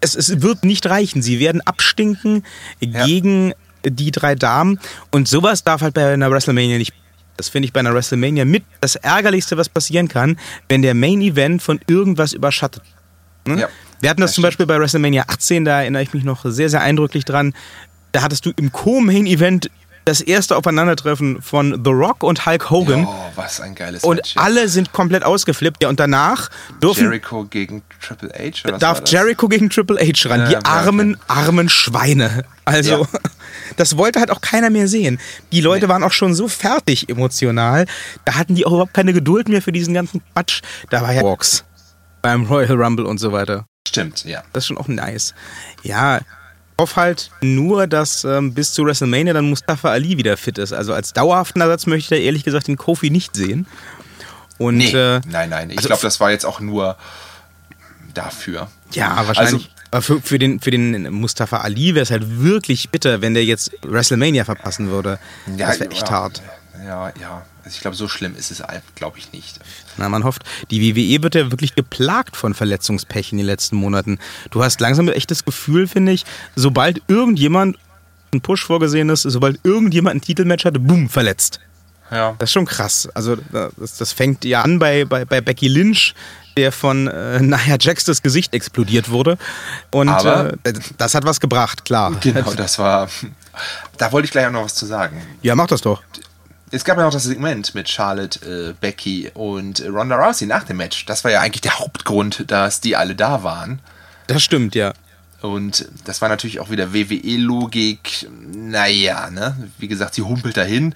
es, 0.00 0.14
es 0.14 0.40
wird 0.40 0.64
nicht 0.64 0.86
reichen. 0.86 1.20
Sie 1.22 1.40
werden 1.40 1.60
abstinken 1.60 2.44
ja. 2.80 3.04
gegen 3.04 3.52
die 3.84 4.12
drei 4.12 4.36
Damen. 4.36 4.78
Und 5.10 5.28
sowas 5.28 5.64
darf 5.64 5.82
halt 5.82 5.94
bei 5.94 6.12
einer 6.12 6.30
WrestleMania 6.30 6.78
nicht 6.78 6.94
das 7.36 7.48
finde 7.48 7.66
ich 7.66 7.72
bei 7.72 7.78
einer 7.78 7.94
WrestleMania 7.94 8.44
mit 8.44 8.64
das 8.80 8.96
Ärgerlichste, 8.96 9.56
was 9.56 9.68
passieren 9.68 10.08
kann, 10.08 10.38
wenn 10.68 10.82
der 10.82 10.94
Main 10.94 11.20
Event 11.20 11.62
von 11.62 11.78
irgendwas 11.86 12.32
überschattet. 12.32 12.82
Ne? 13.46 13.60
Ja, 13.60 13.68
Wir 14.00 14.10
hatten 14.10 14.20
das, 14.20 14.30
das 14.30 14.34
zum 14.36 14.42
Beispiel 14.42 14.66
bei 14.66 14.78
WrestleMania 14.78 15.24
18, 15.28 15.64
da 15.64 15.80
erinnere 15.80 16.02
ich 16.02 16.14
mich 16.14 16.24
noch 16.24 16.44
sehr, 16.44 16.70
sehr 16.70 16.80
eindrücklich 16.80 17.24
dran. 17.24 17.54
Da 18.12 18.22
hattest 18.22 18.46
du 18.46 18.52
im 18.56 18.72
Co-Main 18.72 19.26
Event 19.26 19.70
das 20.04 20.22
erste 20.22 20.56
Aufeinandertreffen 20.56 21.42
von 21.42 21.82
The 21.84 21.90
Rock 21.90 22.22
und 22.22 22.46
Hulk 22.46 22.70
Hogan. 22.70 23.04
Oh, 23.06 23.14
was 23.34 23.60
ein 23.60 23.74
geiles 23.74 24.02
Und 24.04 24.16
Match, 24.16 24.36
alle 24.36 24.68
sind 24.68 24.92
komplett 24.92 25.22
ausgeflippt. 25.22 25.82
Ja, 25.82 25.90
und 25.90 26.00
danach 26.00 26.48
dürfen. 26.82 27.04
Jericho 27.04 27.44
gegen 27.44 27.82
Triple 28.00 28.30
H? 28.30 28.66
Oder 28.66 28.78
darf 28.78 29.02
Jericho 29.06 29.48
gegen 29.48 29.68
Triple 29.68 29.98
H 29.98 30.30
ran. 30.30 30.40
Ja, 30.40 30.48
die 30.48 30.64
armen, 30.64 31.14
okay. 31.14 31.24
armen 31.26 31.68
Schweine. 31.68 32.44
Also, 32.64 33.02
ja. 33.12 33.20
das 33.76 33.98
wollte 33.98 34.20
halt 34.20 34.30
auch 34.30 34.40
keiner 34.40 34.70
mehr 34.70 34.88
sehen. 34.88 35.20
Die 35.52 35.60
Leute 35.60 35.86
nee. 35.86 35.92
waren 35.92 36.02
auch 36.02 36.12
schon 36.12 36.34
so 36.34 36.48
fertig 36.48 37.10
emotional. 37.10 37.84
Da 38.24 38.36
hatten 38.36 38.54
die 38.54 38.64
auch 38.64 38.72
überhaupt 38.72 38.94
keine 38.94 39.12
Geduld 39.12 39.50
mehr 39.50 39.60
für 39.60 39.72
diesen 39.72 39.92
ganzen 39.92 40.22
Quatsch. 40.32 40.62
Da 40.88 41.02
war 41.02 41.12
ja 41.12 41.22
Walks 41.22 41.64
beim 42.22 42.44
Royal 42.46 42.82
Rumble 42.82 43.06
und 43.06 43.18
so 43.18 43.32
weiter. 43.32 43.66
Stimmt, 44.00 44.24
ja. 44.24 44.42
Das 44.52 44.64
ist 44.64 44.68
schon 44.68 44.78
auch 44.78 44.88
nice. 44.88 45.34
Ja, 45.82 46.20
hoffe 46.78 46.96
halt 46.96 47.30
nur, 47.40 47.86
dass 47.86 48.24
ähm, 48.24 48.54
bis 48.54 48.72
zu 48.72 48.84
WrestleMania 48.84 49.32
dann 49.32 49.48
Mustafa 49.48 49.90
Ali 49.90 50.16
wieder 50.16 50.36
fit 50.36 50.58
ist. 50.58 50.72
Also 50.72 50.94
als 50.94 51.12
dauerhaften 51.12 51.60
Ersatz 51.60 51.86
möchte 51.86 52.14
ich 52.14 52.20
da 52.20 52.24
ehrlich 52.24 52.44
gesagt 52.44 52.68
den 52.68 52.76
Kofi 52.76 53.10
nicht 53.10 53.34
sehen. 53.34 53.66
Und, 54.58 54.78
nee, 54.78 54.92
äh, 54.92 55.20
nein, 55.26 55.50
nein. 55.50 55.70
Ich 55.70 55.78
also 55.78 55.88
glaube, 55.88 56.02
das 56.02 56.20
war 56.20 56.30
jetzt 56.30 56.44
auch 56.44 56.60
nur 56.60 56.96
dafür. 58.14 58.68
Ja, 58.92 59.26
wahrscheinlich. 59.26 59.70
Also, 59.90 60.14
für, 60.14 60.20
für, 60.20 60.38
den, 60.38 60.60
für 60.60 60.70
den 60.70 61.10
Mustafa 61.12 61.58
Ali 61.58 61.94
wäre 61.94 62.02
es 62.02 62.10
halt 62.10 62.40
wirklich 62.42 62.90
bitter, 62.90 63.22
wenn 63.22 63.34
der 63.34 63.44
jetzt 63.44 63.70
WrestleMania 63.82 64.44
verpassen 64.44 64.90
würde. 64.90 65.18
Ja, 65.56 65.68
das 65.68 65.80
wäre 65.80 65.90
echt 65.90 66.08
ja, 66.08 66.10
hart. 66.10 66.42
Ja, 66.88 67.12
ja. 67.20 67.42
Also 67.64 67.76
ich 67.76 67.80
glaube, 67.80 67.96
so 67.98 68.08
schlimm 68.08 68.34
ist 68.34 68.50
es, 68.50 68.62
glaube 68.94 69.18
ich, 69.18 69.30
nicht. 69.32 69.60
Na, 69.98 70.08
man 70.08 70.24
hofft. 70.24 70.42
Die 70.70 70.80
WWE 70.80 71.22
wird 71.22 71.34
ja 71.34 71.50
wirklich 71.50 71.74
geplagt 71.74 72.34
von 72.34 72.54
Verletzungspech 72.54 73.30
in 73.30 73.36
den 73.36 73.46
letzten 73.46 73.76
Monaten. 73.76 74.18
Du 74.50 74.64
hast 74.64 74.80
langsam 74.80 75.06
echt 75.08 75.30
das 75.30 75.44
Gefühl, 75.44 75.86
finde 75.86 76.12
ich, 76.12 76.24
sobald 76.56 77.02
irgendjemand 77.06 77.76
ein 78.32 78.40
Push 78.40 78.64
vorgesehen 78.64 79.10
ist, 79.10 79.22
sobald 79.22 79.60
irgendjemand 79.64 80.16
ein 80.16 80.20
Titelmatch 80.22 80.64
hat, 80.64 80.74
boom, 80.86 81.10
verletzt. 81.10 81.60
Ja. 82.10 82.34
Das 82.38 82.48
ist 82.48 82.52
schon 82.54 82.64
krass. 82.64 83.06
Also 83.12 83.36
das, 83.36 83.98
das 83.98 84.12
fängt 84.12 84.46
ja 84.46 84.62
an 84.62 84.78
bei, 84.78 85.04
bei, 85.04 85.26
bei 85.26 85.42
Becky 85.42 85.68
Lynch, 85.68 86.14
der 86.56 86.72
von 86.72 87.06
äh, 87.06 87.38
Nia 87.40 87.76
Jax 87.78 88.04
das 88.04 88.22
Gesicht 88.22 88.54
explodiert 88.54 89.10
wurde. 89.10 89.36
Und 89.90 90.08
äh, 90.08 90.54
das 90.96 91.14
hat 91.14 91.26
was 91.26 91.38
gebracht, 91.38 91.84
klar. 91.84 92.12
Genau, 92.22 92.54
das 92.54 92.78
war. 92.78 93.10
Da 93.98 94.10
wollte 94.10 94.24
ich 94.24 94.30
gleich 94.30 94.46
auch 94.46 94.52
noch 94.52 94.64
was 94.64 94.74
zu 94.74 94.86
sagen. 94.86 95.20
Ja, 95.42 95.54
mach 95.54 95.66
das 95.66 95.82
doch 95.82 96.02
es 96.70 96.84
gab 96.84 96.98
ja 96.98 97.04
noch 97.04 97.12
das 97.12 97.24
Segment 97.24 97.74
mit 97.74 97.88
Charlotte, 97.88 98.70
äh, 98.70 98.74
Becky 98.80 99.30
und 99.34 99.82
Ronda 99.86 100.16
Rousey 100.16 100.46
nach 100.46 100.64
dem 100.64 100.76
Match. 100.76 101.06
Das 101.06 101.24
war 101.24 101.30
ja 101.30 101.40
eigentlich 101.40 101.62
der 101.62 101.78
Hauptgrund, 101.78 102.44
dass 102.50 102.80
die 102.80 102.96
alle 102.96 103.14
da 103.14 103.42
waren. 103.42 103.80
Das 104.26 104.42
stimmt, 104.42 104.74
ja. 104.74 104.92
Und 105.40 105.88
das 106.04 106.20
war 106.20 106.28
natürlich 106.28 106.60
auch 106.60 106.70
wieder 106.70 106.92
WWE-Logik. 106.92 108.28
Naja, 108.52 109.30
ne? 109.30 109.56
Wie 109.78 109.88
gesagt, 109.88 110.14
sie 110.14 110.22
humpelt 110.22 110.56
dahin. 110.56 110.94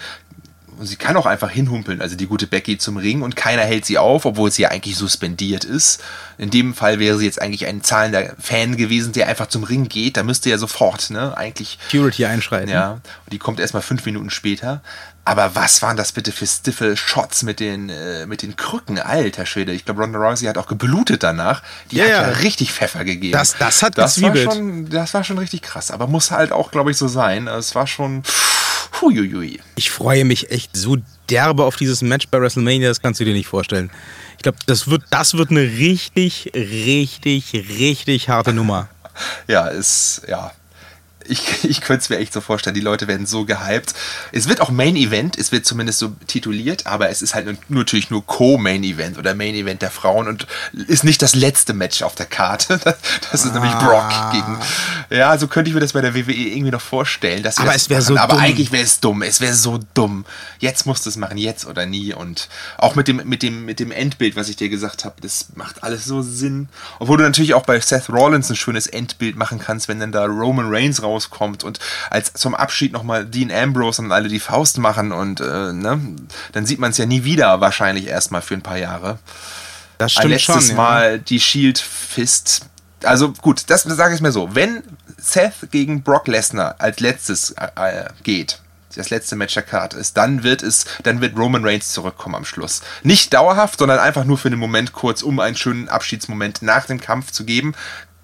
Und 0.78 0.86
sie 0.86 0.96
kann 0.96 1.16
auch 1.16 1.26
einfach 1.26 1.50
hinhumpeln, 1.50 2.00
also 2.00 2.16
die 2.16 2.26
gute 2.26 2.46
Becky 2.46 2.78
zum 2.78 2.96
Ring 2.96 3.22
und 3.22 3.36
keiner 3.36 3.62
hält 3.62 3.84
sie 3.84 3.98
auf, 3.98 4.24
obwohl 4.24 4.50
sie 4.50 4.62
ja 4.62 4.70
eigentlich 4.70 4.96
suspendiert 4.96 5.64
ist. 5.64 6.02
In 6.38 6.50
dem 6.50 6.74
Fall 6.74 6.98
wäre 6.98 7.18
sie 7.18 7.26
jetzt 7.26 7.40
eigentlich 7.40 7.66
ein 7.66 7.82
zahlender 7.82 8.34
Fan 8.40 8.76
gewesen, 8.76 9.12
der 9.12 9.28
einfach 9.28 9.48
zum 9.48 9.64
Ring 9.64 9.88
geht. 9.88 10.16
Da 10.16 10.22
müsste 10.22 10.48
ja 10.48 10.58
sofort, 10.58 11.10
ne, 11.10 11.36
eigentlich. 11.36 11.78
Security 11.84 12.24
einschreiten. 12.24 12.70
Ja. 12.70 12.92
Und 12.92 13.32
die 13.32 13.38
kommt 13.38 13.60
erstmal 13.60 13.82
fünf 13.82 14.04
Minuten 14.06 14.30
später. 14.30 14.82
Aber 15.24 15.54
was 15.54 15.82
waren 15.82 15.96
das 15.96 16.10
bitte 16.10 16.32
für 16.32 16.46
stiffe 16.46 16.96
Shots 16.96 17.44
mit 17.44 17.60
den, 17.60 17.90
äh, 17.90 18.26
mit 18.26 18.42
den 18.42 18.56
Krücken? 18.56 18.98
Alter 18.98 19.46
Schwede. 19.46 19.72
Ich 19.72 19.84
glaube, 19.84 20.02
Ronda 20.02 20.18
Rousey 20.18 20.46
hat 20.46 20.58
auch 20.58 20.66
geblutet 20.66 21.22
danach. 21.22 21.62
Die 21.90 21.96
ja, 21.96 22.04
hat 22.04 22.10
ja, 22.10 22.22
ja 22.22 22.28
richtig 22.38 22.72
Pfeffer 22.72 23.04
gegeben. 23.04 23.32
Das, 23.32 23.56
das 23.56 23.82
hat 23.82 23.96
das 23.96 24.20
war 24.20 24.34
schon, 24.36 24.90
Das 24.90 25.14
war 25.14 25.22
schon 25.22 25.38
richtig 25.38 25.62
krass. 25.62 25.92
Aber 25.92 26.08
muss 26.08 26.32
halt 26.32 26.50
auch, 26.50 26.72
glaube 26.72 26.90
ich, 26.90 26.96
so 26.96 27.06
sein. 27.06 27.46
Es 27.46 27.74
war 27.74 27.86
schon. 27.86 28.24
Huiuiui. 29.00 29.60
Ich 29.76 29.90
freue 29.90 30.24
mich 30.24 30.50
echt 30.50 30.76
so 30.76 30.96
derbe 31.30 31.64
auf 31.64 31.76
dieses 31.76 32.02
Match 32.02 32.28
bei 32.28 32.40
WrestleMania, 32.40 32.88
das 32.88 33.00
kannst 33.00 33.20
du 33.20 33.24
dir 33.24 33.32
nicht 33.32 33.48
vorstellen. 33.48 33.90
Ich 34.36 34.42
glaube, 34.42 34.58
das 34.66 34.88
wird, 34.88 35.02
das 35.10 35.34
wird 35.34 35.50
eine 35.50 35.62
richtig, 35.62 36.50
richtig, 36.54 37.54
richtig 37.54 38.28
harte 38.28 38.52
Nummer. 38.52 38.88
Ja, 39.48 39.68
ist, 39.68 40.22
ja, 40.28 40.52
ich, 41.32 41.64
ich 41.64 41.80
könnte 41.80 42.02
es 42.02 42.08
mir 42.10 42.18
echt 42.18 42.32
so 42.32 42.40
vorstellen, 42.40 42.74
die 42.74 42.80
Leute 42.80 43.08
werden 43.08 43.26
so 43.26 43.44
gehypt. 43.44 43.94
Es 44.30 44.48
wird 44.48 44.60
auch 44.60 44.70
Main 44.70 44.96
Event, 44.96 45.36
es 45.38 45.50
wird 45.52 45.66
zumindest 45.66 45.98
so 45.98 46.12
tituliert, 46.26 46.86
aber 46.86 47.08
es 47.08 47.22
ist 47.22 47.34
halt 47.34 47.56
natürlich 47.68 48.10
nur 48.10 48.24
Co-Main 48.24 48.84
Event 48.84 49.18
oder 49.18 49.34
Main 49.34 49.54
Event 49.54 49.82
der 49.82 49.90
Frauen 49.90 50.28
und 50.28 50.46
ist 50.72 51.04
nicht 51.04 51.22
das 51.22 51.34
letzte 51.34 51.72
Match 51.72 52.02
auf 52.02 52.14
der 52.14 52.26
Karte. 52.26 52.80
Das, 53.30 53.44
ist 53.44 53.52
ah. 53.52 53.54
nämlich 53.54 53.72
Brock 53.78 54.10
gegen. 54.32 54.58
Ja, 55.10 55.36
so 55.38 55.46
könnte 55.46 55.68
ich 55.68 55.74
mir 55.74 55.80
das 55.80 55.92
bei 55.92 56.00
der 56.00 56.14
WWE 56.14 56.32
irgendwie 56.32 56.70
noch 56.70 56.80
vorstellen. 56.80 57.42
Dass 57.42 57.58
aber 57.58 57.74
es 57.74 57.88
wäre 57.88 58.02
so 58.02 58.16
Aber 58.16 58.34
dumm. 58.34 58.42
eigentlich 58.42 58.72
wäre 58.72 58.82
es 58.82 59.00
dumm. 59.00 59.22
Es 59.22 59.40
wäre 59.40 59.54
so 59.54 59.78
dumm. 59.94 60.24
Jetzt 60.58 60.86
musst 60.86 61.06
du 61.06 61.10
es 61.10 61.16
machen, 61.16 61.38
jetzt 61.38 61.66
oder 61.66 61.86
nie. 61.86 62.12
Und 62.12 62.48
auch 62.78 62.94
mit 62.94 63.08
dem, 63.08 63.22
mit 63.24 63.42
dem, 63.42 63.64
mit 63.64 63.80
dem 63.80 63.90
Endbild, 63.90 64.36
was 64.36 64.48
ich 64.48 64.56
dir 64.56 64.68
gesagt 64.68 65.04
habe, 65.04 65.20
das 65.20 65.46
macht 65.54 65.82
alles 65.82 66.04
so 66.04 66.22
Sinn. 66.22 66.68
Obwohl 66.98 67.18
du 67.18 67.24
natürlich 67.24 67.54
auch 67.54 67.64
bei 67.64 67.80
Seth 67.80 68.10
Rollins 68.10 68.50
ein 68.50 68.56
schönes 68.56 68.86
Endbild 68.86 69.36
machen 69.36 69.58
kannst, 69.58 69.88
wenn 69.88 70.00
dann 70.00 70.12
da 70.12 70.24
Roman 70.24 70.66
Reigns 70.68 71.02
raus 71.02 71.21
rauskommt 71.22 71.64
und 71.64 71.78
als 72.10 72.32
zum 72.34 72.54
Abschied 72.54 72.92
nochmal 72.92 73.24
Dean 73.24 73.50
Ambrose 73.50 74.02
und 74.02 74.12
alle 74.12 74.28
die 74.28 74.40
Faust 74.40 74.78
machen 74.78 75.12
und 75.12 75.40
äh, 75.40 75.72
ne, 75.72 76.00
dann 76.52 76.66
sieht 76.66 76.78
man 76.78 76.90
es 76.90 76.98
ja 76.98 77.06
nie 77.06 77.24
wieder 77.24 77.60
wahrscheinlich 77.60 78.06
erstmal 78.06 78.42
für 78.42 78.54
ein 78.54 78.62
paar 78.62 78.78
Jahre. 78.78 79.18
Das 79.98 80.12
stimmt 80.12 80.26
ein 80.26 80.30
letztes 80.30 80.66
schon, 80.68 80.76
Mal 80.76 81.18
die 81.18 81.40
Shield 81.40 81.78
Fist. 81.78 82.66
Also 83.04 83.32
gut, 83.32 83.64
das 83.68 83.82
sage 83.82 84.14
ich 84.14 84.20
mir 84.20 84.32
so. 84.32 84.54
Wenn 84.54 84.82
Seth 85.16 85.70
gegen 85.70 86.02
Brock 86.02 86.28
Lesnar 86.28 86.76
als 86.78 87.00
letztes 87.00 87.50
äh, 87.50 87.68
äh, 87.76 88.08
geht, 88.22 88.60
das 88.94 89.10
letzte 89.10 89.36
Match 89.36 89.54
der 89.54 89.62
Karte 89.62 89.96
ist, 89.96 90.16
dann 90.16 90.42
wird 90.42 90.62
es, 90.62 90.84
dann 91.02 91.20
wird 91.20 91.36
Roman 91.36 91.64
Reigns 91.64 91.92
zurückkommen 91.92 92.34
am 92.34 92.44
Schluss. 92.44 92.82
Nicht 93.02 93.32
dauerhaft, 93.32 93.78
sondern 93.78 93.98
einfach 93.98 94.24
nur 94.24 94.36
für 94.36 94.48
einen 94.48 94.58
Moment 94.58 94.92
kurz, 94.92 95.22
um 95.22 95.40
einen 95.40 95.56
schönen 95.56 95.88
Abschiedsmoment 95.88 96.60
nach 96.62 96.86
dem 96.86 97.00
Kampf 97.00 97.30
zu 97.30 97.44
geben 97.44 97.74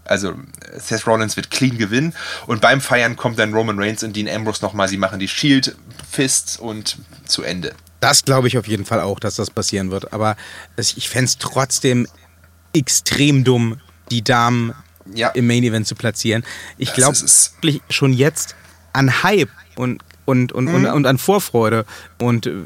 also 0.08 0.34
Seth 0.76 1.06
Rollins 1.06 1.36
wird 1.36 1.50
clean 1.50 1.78
gewinnen 1.78 2.14
und 2.46 2.60
beim 2.60 2.80
Feiern 2.80 3.16
kommt 3.16 3.38
dann 3.38 3.54
Roman 3.54 3.78
Reigns 3.78 4.02
und 4.02 4.16
Dean 4.16 4.28
Ambrose 4.28 4.64
nochmal, 4.64 4.88
sie 4.88 4.96
machen 4.96 5.18
die 5.18 5.28
Shield 5.28 5.76
Fists 6.10 6.56
und 6.56 6.98
zu 7.26 7.42
Ende. 7.42 7.74
Das 8.00 8.24
glaube 8.24 8.48
ich 8.48 8.58
auf 8.58 8.66
jeden 8.68 8.84
Fall 8.84 9.00
auch, 9.00 9.20
dass 9.20 9.36
das 9.36 9.50
passieren 9.50 9.90
wird. 9.90 10.12
Aber 10.12 10.36
ich 10.76 11.08
fände 11.08 11.26
es 11.26 11.38
trotzdem 11.38 12.06
extrem 12.72 13.44
dumm, 13.44 13.80
die 14.10 14.22
Damen 14.22 14.72
ja. 15.14 15.28
im 15.30 15.46
Main 15.46 15.64
Event 15.64 15.86
zu 15.86 15.94
platzieren. 15.94 16.44
Ich 16.76 16.92
glaube 16.94 17.16
schon 17.90 18.12
jetzt 18.12 18.54
an 18.92 19.22
Hype 19.22 19.50
und, 19.76 20.02
und, 20.24 20.52
und, 20.52 20.66
mhm. 20.66 20.74
und, 20.74 20.86
und 20.86 21.06
an 21.06 21.18
Vorfreude 21.18 21.84
und 22.18 22.46
äh, 22.46 22.64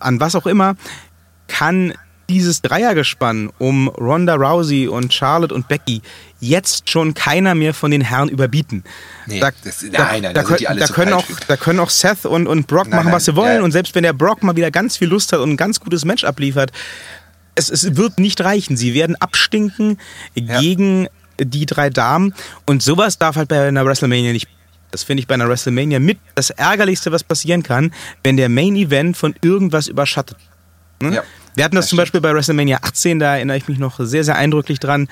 an 0.00 0.20
was 0.20 0.34
auch 0.34 0.46
immer 0.46 0.76
kann 1.48 1.94
dieses 2.28 2.62
Dreiergespann 2.62 3.50
um 3.58 3.88
Ronda 3.88 4.34
Rousey 4.34 4.88
und 4.88 5.12
Charlotte 5.12 5.54
und 5.54 5.68
Becky 5.68 6.02
jetzt 6.40 6.90
schon 6.90 7.14
keiner 7.14 7.54
mehr 7.54 7.72
von 7.72 7.90
den 7.90 8.00
Herren 8.00 8.28
überbieten. 8.28 8.84
Nee, 9.26 9.40
da, 9.40 9.50
das, 9.64 9.82
nein, 9.82 10.22
nein, 10.22 10.22
da, 10.22 10.32
da, 10.32 10.42
können, 10.42 10.78
da 10.78 10.86
können 10.86 11.12
auch, 11.12 11.24
da 11.46 11.56
können 11.56 11.80
auch 11.80 11.90
Seth 11.90 12.26
und, 12.26 12.46
und 12.46 12.66
Brock 12.66 12.88
nein, 12.88 12.98
machen, 13.00 13.12
was 13.12 13.24
sie 13.24 13.36
wollen. 13.36 13.58
Ja. 13.58 13.62
Und 13.62 13.72
selbst 13.72 13.94
wenn 13.94 14.02
der 14.02 14.12
Brock 14.12 14.42
mal 14.42 14.56
wieder 14.56 14.70
ganz 14.70 14.96
viel 14.96 15.08
Lust 15.08 15.32
hat 15.32 15.40
und 15.40 15.50
ein 15.50 15.56
ganz 15.56 15.80
gutes 15.80 16.04
Match 16.04 16.24
abliefert, 16.24 16.72
es, 17.54 17.70
es 17.70 17.96
wird 17.96 18.18
nicht 18.18 18.40
reichen. 18.42 18.76
Sie 18.76 18.94
werden 18.94 19.16
abstinken 19.16 19.98
ja. 20.34 20.60
gegen 20.60 21.08
die 21.38 21.66
drei 21.66 21.90
Damen. 21.90 22.34
Und 22.66 22.82
sowas 22.82 23.18
darf 23.18 23.36
halt 23.36 23.48
bei 23.48 23.66
einer 23.66 23.84
WrestleMania 23.84 24.32
nicht 24.32 24.48
Das 24.90 25.04
finde 25.04 25.22
ich 25.22 25.26
bei 25.26 25.34
einer 25.34 25.48
WrestleMania 25.48 26.00
mit 26.00 26.18
das 26.34 26.50
Ärgerlichste, 26.50 27.12
was 27.12 27.24
passieren 27.24 27.62
kann, 27.62 27.92
wenn 28.22 28.36
der 28.36 28.48
Main 28.48 28.76
Event 28.76 29.16
von 29.16 29.34
irgendwas 29.42 29.88
überschattet. 29.88 30.36
Hm? 31.02 31.12
Ja, 31.12 31.22
Wir 31.54 31.64
hatten 31.64 31.76
das, 31.76 31.84
das 31.84 31.90
zum 31.90 31.98
Beispiel 31.98 32.20
bei 32.20 32.32
WrestleMania 32.32 32.78
18, 32.82 33.18
da 33.18 33.36
erinnere 33.36 33.56
ich 33.56 33.68
mich 33.68 33.78
noch 33.78 33.98
sehr, 33.98 34.24
sehr 34.24 34.36
eindrücklich 34.36 34.80
dran. 34.80 35.08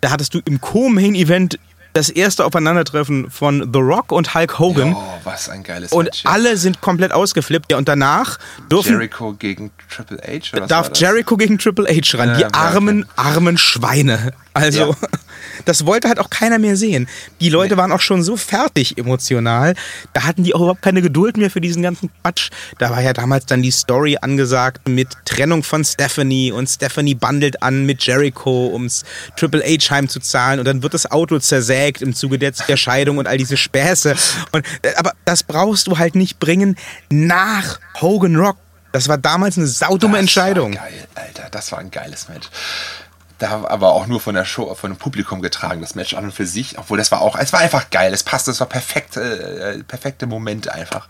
Da 0.00 0.10
hattest 0.10 0.34
du 0.34 0.40
im 0.44 0.60
Co-Main-Event 0.60 1.58
das 1.92 2.08
erste 2.08 2.44
Aufeinandertreffen 2.44 3.30
von 3.30 3.68
The 3.72 3.80
Rock 3.80 4.12
und 4.12 4.34
Hulk 4.34 4.58
Hogan. 4.58 4.94
Oh, 4.94 5.02
was 5.24 5.48
ein 5.48 5.62
geiles 5.62 5.92
Und 5.92 6.04
Match, 6.04 6.24
ja. 6.24 6.30
alle 6.30 6.56
sind 6.56 6.80
komplett 6.80 7.12
ausgeflippt. 7.12 7.70
Ja, 7.72 7.78
und 7.78 7.88
danach 7.88 8.38
dürfen. 8.70 8.92
Jericho 8.92 9.34
gegen 9.34 9.72
Triple 9.88 10.18
H? 10.18 10.56
Oder 10.56 10.66
darf 10.66 10.90
Jericho 10.94 11.36
gegen 11.36 11.58
Triple 11.58 11.86
H 11.88 12.16
ran. 12.16 12.28
Ja, 12.28 12.36
die 12.36 12.54
armen, 12.54 13.02
okay. 13.02 13.12
armen 13.16 13.58
Schweine. 13.58 14.32
Also, 14.54 14.90
ja. 14.90 14.96
das 15.64 15.86
wollte 15.86 16.08
halt 16.08 16.18
auch 16.18 16.30
keiner 16.30 16.58
mehr 16.58 16.76
sehen. 16.76 17.08
Die 17.40 17.48
Leute 17.48 17.76
waren 17.76 17.92
auch 17.92 18.00
schon 18.00 18.22
so 18.22 18.36
fertig 18.36 18.98
emotional. 18.98 19.74
Da 20.12 20.24
hatten 20.24 20.44
die 20.44 20.54
auch 20.54 20.60
überhaupt 20.60 20.82
keine 20.82 21.02
Geduld 21.02 21.36
mehr 21.36 21.50
für 21.50 21.60
diesen 21.60 21.82
ganzen 21.82 22.10
Quatsch. 22.22 22.50
Da 22.78 22.90
war 22.90 23.00
ja 23.00 23.12
damals 23.12 23.46
dann 23.46 23.62
die 23.62 23.70
Story 23.70 24.18
angesagt 24.20 24.88
mit 24.88 25.08
Trennung 25.24 25.62
von 25.62 25.84
Stephanie 25.84 26.52
und 26.52 26.68
Stephanie 26.68 27.14
bandelt 27.14 27.62
an 27.62 27.86
mit 27.86 28.02
Jericho, 28.02 28.70
ums 28.72 29.04
Triple 29.36 29.62
H 29.62 29.90
heimzuzahlen 29.90 30.60
und 30.60 30.66
dann 30.66 30.82
wird 30.82 30.94
das 30.94 31.10
Auto 31.10 31.38
zersägt 31.38 32.02
im 32.02 32.14
Zuge 32.14 32.38
der, 32.38 32.52
der 32.52 32.76
Scheidung 32.76 33.18
und 33.18 33.26
all 33.26 33.38
diese 33.38 33.56
Späße. 33.56 34.14
Und, 34.52 34.64
äh, 34.82 34.94
aber 34.96 35.12
das 35.24 35.42
brauchst 35.42 35.86
du 35.86 35.98
halt 35.98 36.14
nicht 36.14 36.38
bringen 36.38 36.76
nach 37.10 37.78
Hogan 38.00 38.36
Rock. 38.36 38.56
Das 38.92 39.08
war 39.08 39.18
damals 39.18 39.56
eine 39.56 39.66
saudumme 39.66 40.14
das 40.14 40.22
Entscheidung. 40.22 40.74
War 40.74 40.82
geil, 40.82 41.08
Alter, 41.14 41.48
das 41.50 41.70
war 41.72 41.78
ein 41.78 41.90
geiles 41.90 42.28
Match 42.28 42.48
da 43.40 43.64
aber 43.66 43.92
auch 43.92 44.06
nur 44.06 44.20
von 44.20 44.34
der 44.34 44.44
Show, 44.44 44.74
von 44.74 44.92
dem 44.92 44.98
Publikum 44.98 45.42
getragen, 45.42 45.80
das 45.80 45.94
Match 45.94 46.14
an 46.14 46.24
und 46.24 46.32
für 46.32 46.46
sich. 46.46 46.78
Obwohl 46.78 46.98
das 46.98 47.10
war 47.10 47.20
auch, 47.20 47.36
es 47.36 47.52
war 47.52 47.60
einfach 47.60 47.90
geil, 47.90 48.12
es 48.12 48.22
passte, 48.22 48.50
es 48.50 48.60
war 48.60 48.68
perfekt, 48.68 49.16
äh, 49.16 49.82
perfekte 49.84 50.26
Moment 50.26 50.68
einfach. 50.68 51.08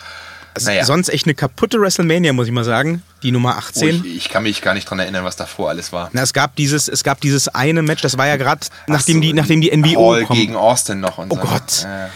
Naja. 0.63 0.85
Sonst 0.85 1.09
echt 1.09 1.27
eine 1.27 1.35
kaputte 1.35 1.81
WrestleMania, 1.81 2.33
muss 2.33 2.47
ich 2.47 2.53
mal 2.53 2.65
sagen. 2.65 3.03
Die 3.23 3.31
Nummer 3.31 3.57
18. 3.57 3.83
Oh, 3.83 4.05
ich, 4.05 4.17
ich, 4.17 4.29
kann 4.29 4.43
mich 4.43 4.63
gar 4.63 4.75
nicht 4.75 4.89
dran 4.89 4.99
erinnern, 4.99 5.25
was 5.25 5.37
davor 5.37 5.69
alles 5.69 5.93
war. 5.93 6.11
Na, 6.13 6.23
es 6.23 6.33
gab 6.33 6.57
dieses, 6.57 6.89
es 6.89 7.05
gab 7.05 7.21
dieses 7.21 7.49
eine 7.49 7.83
Match, 7.83 8.03
das 8.03 8.19
war 8.19 8.27
ja 8.27 8.37
gerade 8.37 8.67
nachdem 8.87 9.17
so, 9.17 9.21
die, 9.21 9.33
nachdem 9.33 9.61
die 9.61 9.77
NWO 9.77 10.15
Hall 10.15 10.27
gegen 10.27 10.57
Austin 10.57 11.01
noch 11.01 11.19
und 11.19 11.31
Oh 11.33 11.37
so. 11.37 11.43
Gott. 11.43 11.85
Äh. 11.85 12.09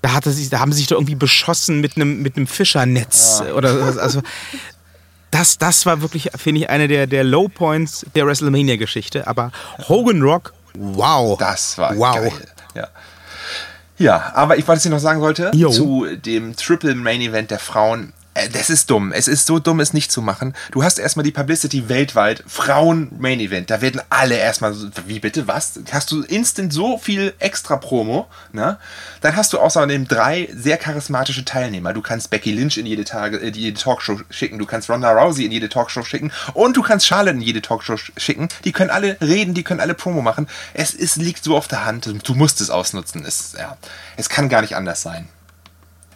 Da, 0.00 0.14
hatte 0.14 0.32
sich, 0.32 0.48
da 0.48 0.58
haben 0.58 0.72
sie 0.72 0.78
sich 0.78 0.88
doch 0.88 0.96
irgendwie 0.96 1.14
beschossen 1.14 1.80
mit 1.80 1.96
einem 1.96 2.22
mit 2.22 2.36
einem 2.36 2.48
Fischernetz 2.48 3.42
ja. 3.44 3.52
oder 3.54 3.94
also 4.00 4.20
das, 5.32 5.58
das 5.58 5.84
war 5.86 6.02
wirklich, 6.02 6.30
finde 6.36 6.60
ich, 6.60 6.70
eine 6.70 6.86
der, 6.86 7.08
der 7.08 7.24
Low 7.24 7.48
Points 7.48 8.06
der 8.14 8.26
WrestleMania-Geschichte. 8.26 9.26
Aber 9.26 9.50
Hogan 9.88 10.22
Rock, 10.22 10.52
wow. 10.74 11.36
Das 11.38 11.76
war 11.78 11.96
wow. 11.96 12.14
geil. 12.14 12.32
Ja. 12.74 12.88
Ja, 13.98 14.32
aber 14.34 14.58
ich, 14.58 14.66
was 14.66 14.84
ich 14.84 14.90
noch 14.90 14.98
sagen 14.98 15.20
wollte, 15.20 15.50
jo. 15.54 15.70
zu 15.70 16.06
dem 16.16 16.56
Triple 16.56 16.94
Main 16.94 17.20
Event 17.20 17.50
der 17.50 17.58
Frauen, 17.58 18.12
das 18.48 18.70
ist 18.70 18.90
dumm. 18.90 19.12
Es 19.12 19.28
ist 19.28 19.46
so 19.46 19.58
dumm, 19.58 19.80
es 19.80 19.92
nicht 19.92 20.10
zu 20.10 20.22
machen. 20.22 20.54
Du 20.70 20.82
hast 20.82 20.98
erstmal 20.98 21.24
die 21.24 21.30
Publicity 21.30 21.88
weltweit. 21.88 22.42
Frauen 22.46 23.10
Main 23.18 23.40
Event. 23.40 23.70
Da 23.70 23.80
werden 23.80 24.00
alle 24.08 24.36
erstmal 24.36 24.72
so, 24.72 24.88
wie 25.06 25.20
bitte, 25.20 25.48
was? 25.48 25.80
Hast 25.90 26.10
du 26.10 26.22
instant 26.22 26.72
so 26.72 26.98
viel 26.98 27.34
extra 27.38 27.76
Promo, 27.76 28.28
ne? 28.52 28.78
Dann 29.20 29.36
hast 29.36 29.52
du 29.52 29.58
außerdem 29.58 30.08
drei 30.08 30.48
sehr 30.54 30.76
charismatische 30.76 31.44
Teilnehmer. 31.44 31.92
Du 31.92 32.02
kannst 32.02 32.30
Becky 32.30 32.52
Lynch 32.52 32.78
in 32.78 32.86
jede, 32.86 33.04
Tage, 33.04 33.38
äh, 33.38 33.50
jede 33.50 33.78
Talkshow 33.78 34.20
schicken. 34.30 34.58
Du 34.58 34.66
kannst 34.66 34.88
Ronda 34.88 35.12
Rousey 35.12 35.44
in 35.44 35.52
jede 35.52 35.68
Talkshow 35.68 36.02
schicken. 36.02 36.32
Und 36.54 36.76
du 36.76 36.82
kannst 36.82 37.06
Charlotte 37.06 37.36
in 37.36 37.42
jede 37.42 37.62
Talkshow 37.62 37.96
schicken. 37.96 38.48
Die 38.64 38.72
können 38.72 38.90
alle 38.90 39.16
reden, 39.20 39.54
die 39.54 39.62
können 39.62 39.80
alle 39.80 39.94
Promo 39.94 40.22
machen. 40.22 40.48
Es, 40.74 40.94
es 40.94 41.16
liegt 41.16 41.44
so 41.44 41.56
auf 41.56 41.68
der 41.68 41.84
Hand. 41.84 42.12
Du 42.24 42.34
musst 42.34 42.60
es 42.60 42.70
ausnutzen. 42.70 43.24
Es, 43.24 43.54
ja, 43.58 43.76
es 44.16 44.28
kann 44.28 44.48
gar 44.48 44.62
nicht 44.62 44.76
anders 44.76 45.02
sein. 45.02 45.28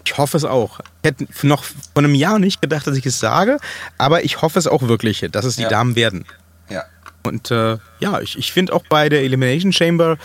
Ich 0.06 0.16
hoffe 0.16 0.36
es 0.36 0.44
auch. 0.44 0.78
Ich 1.02 1.10
hätte 1.10 1.26
noch 1.42 1.64
vor 1.64 1.74
einem 1.96 2.14
Jahr 2.14 2.38
nicht 2.38 2.62
gedacht, 2.62 2.86
dass 2.86 2.96
ich 2.96 3.04
es 3.04 3.18
sage, 3.18 3.58
aber 3.98 4.24
ich 4.24 4.40
hoffe 4.40 4.56
es 4.56 4.68
auch 4.68 4.82
wirklich, 4.82 5.26
dass 5.32 5.44
es 5.44 5.56
die 5.56 5.62
ja. 5.62 5.68
Damen 5.68 5.96
werden. 5.96 6.24
Ja. 6.70 6.84
Und 7.24 7.50
äh, 7.50 7.78
ja, 7.98 8.20
ich, 8.20 8.38
ich 8.38 8.52
finde 8.52 8.72
auch 8.72 8.84
bei 8.88 9.08
der 9.08 9.22
Elimination 9.22 9.72
Chamber, 9.72 10.16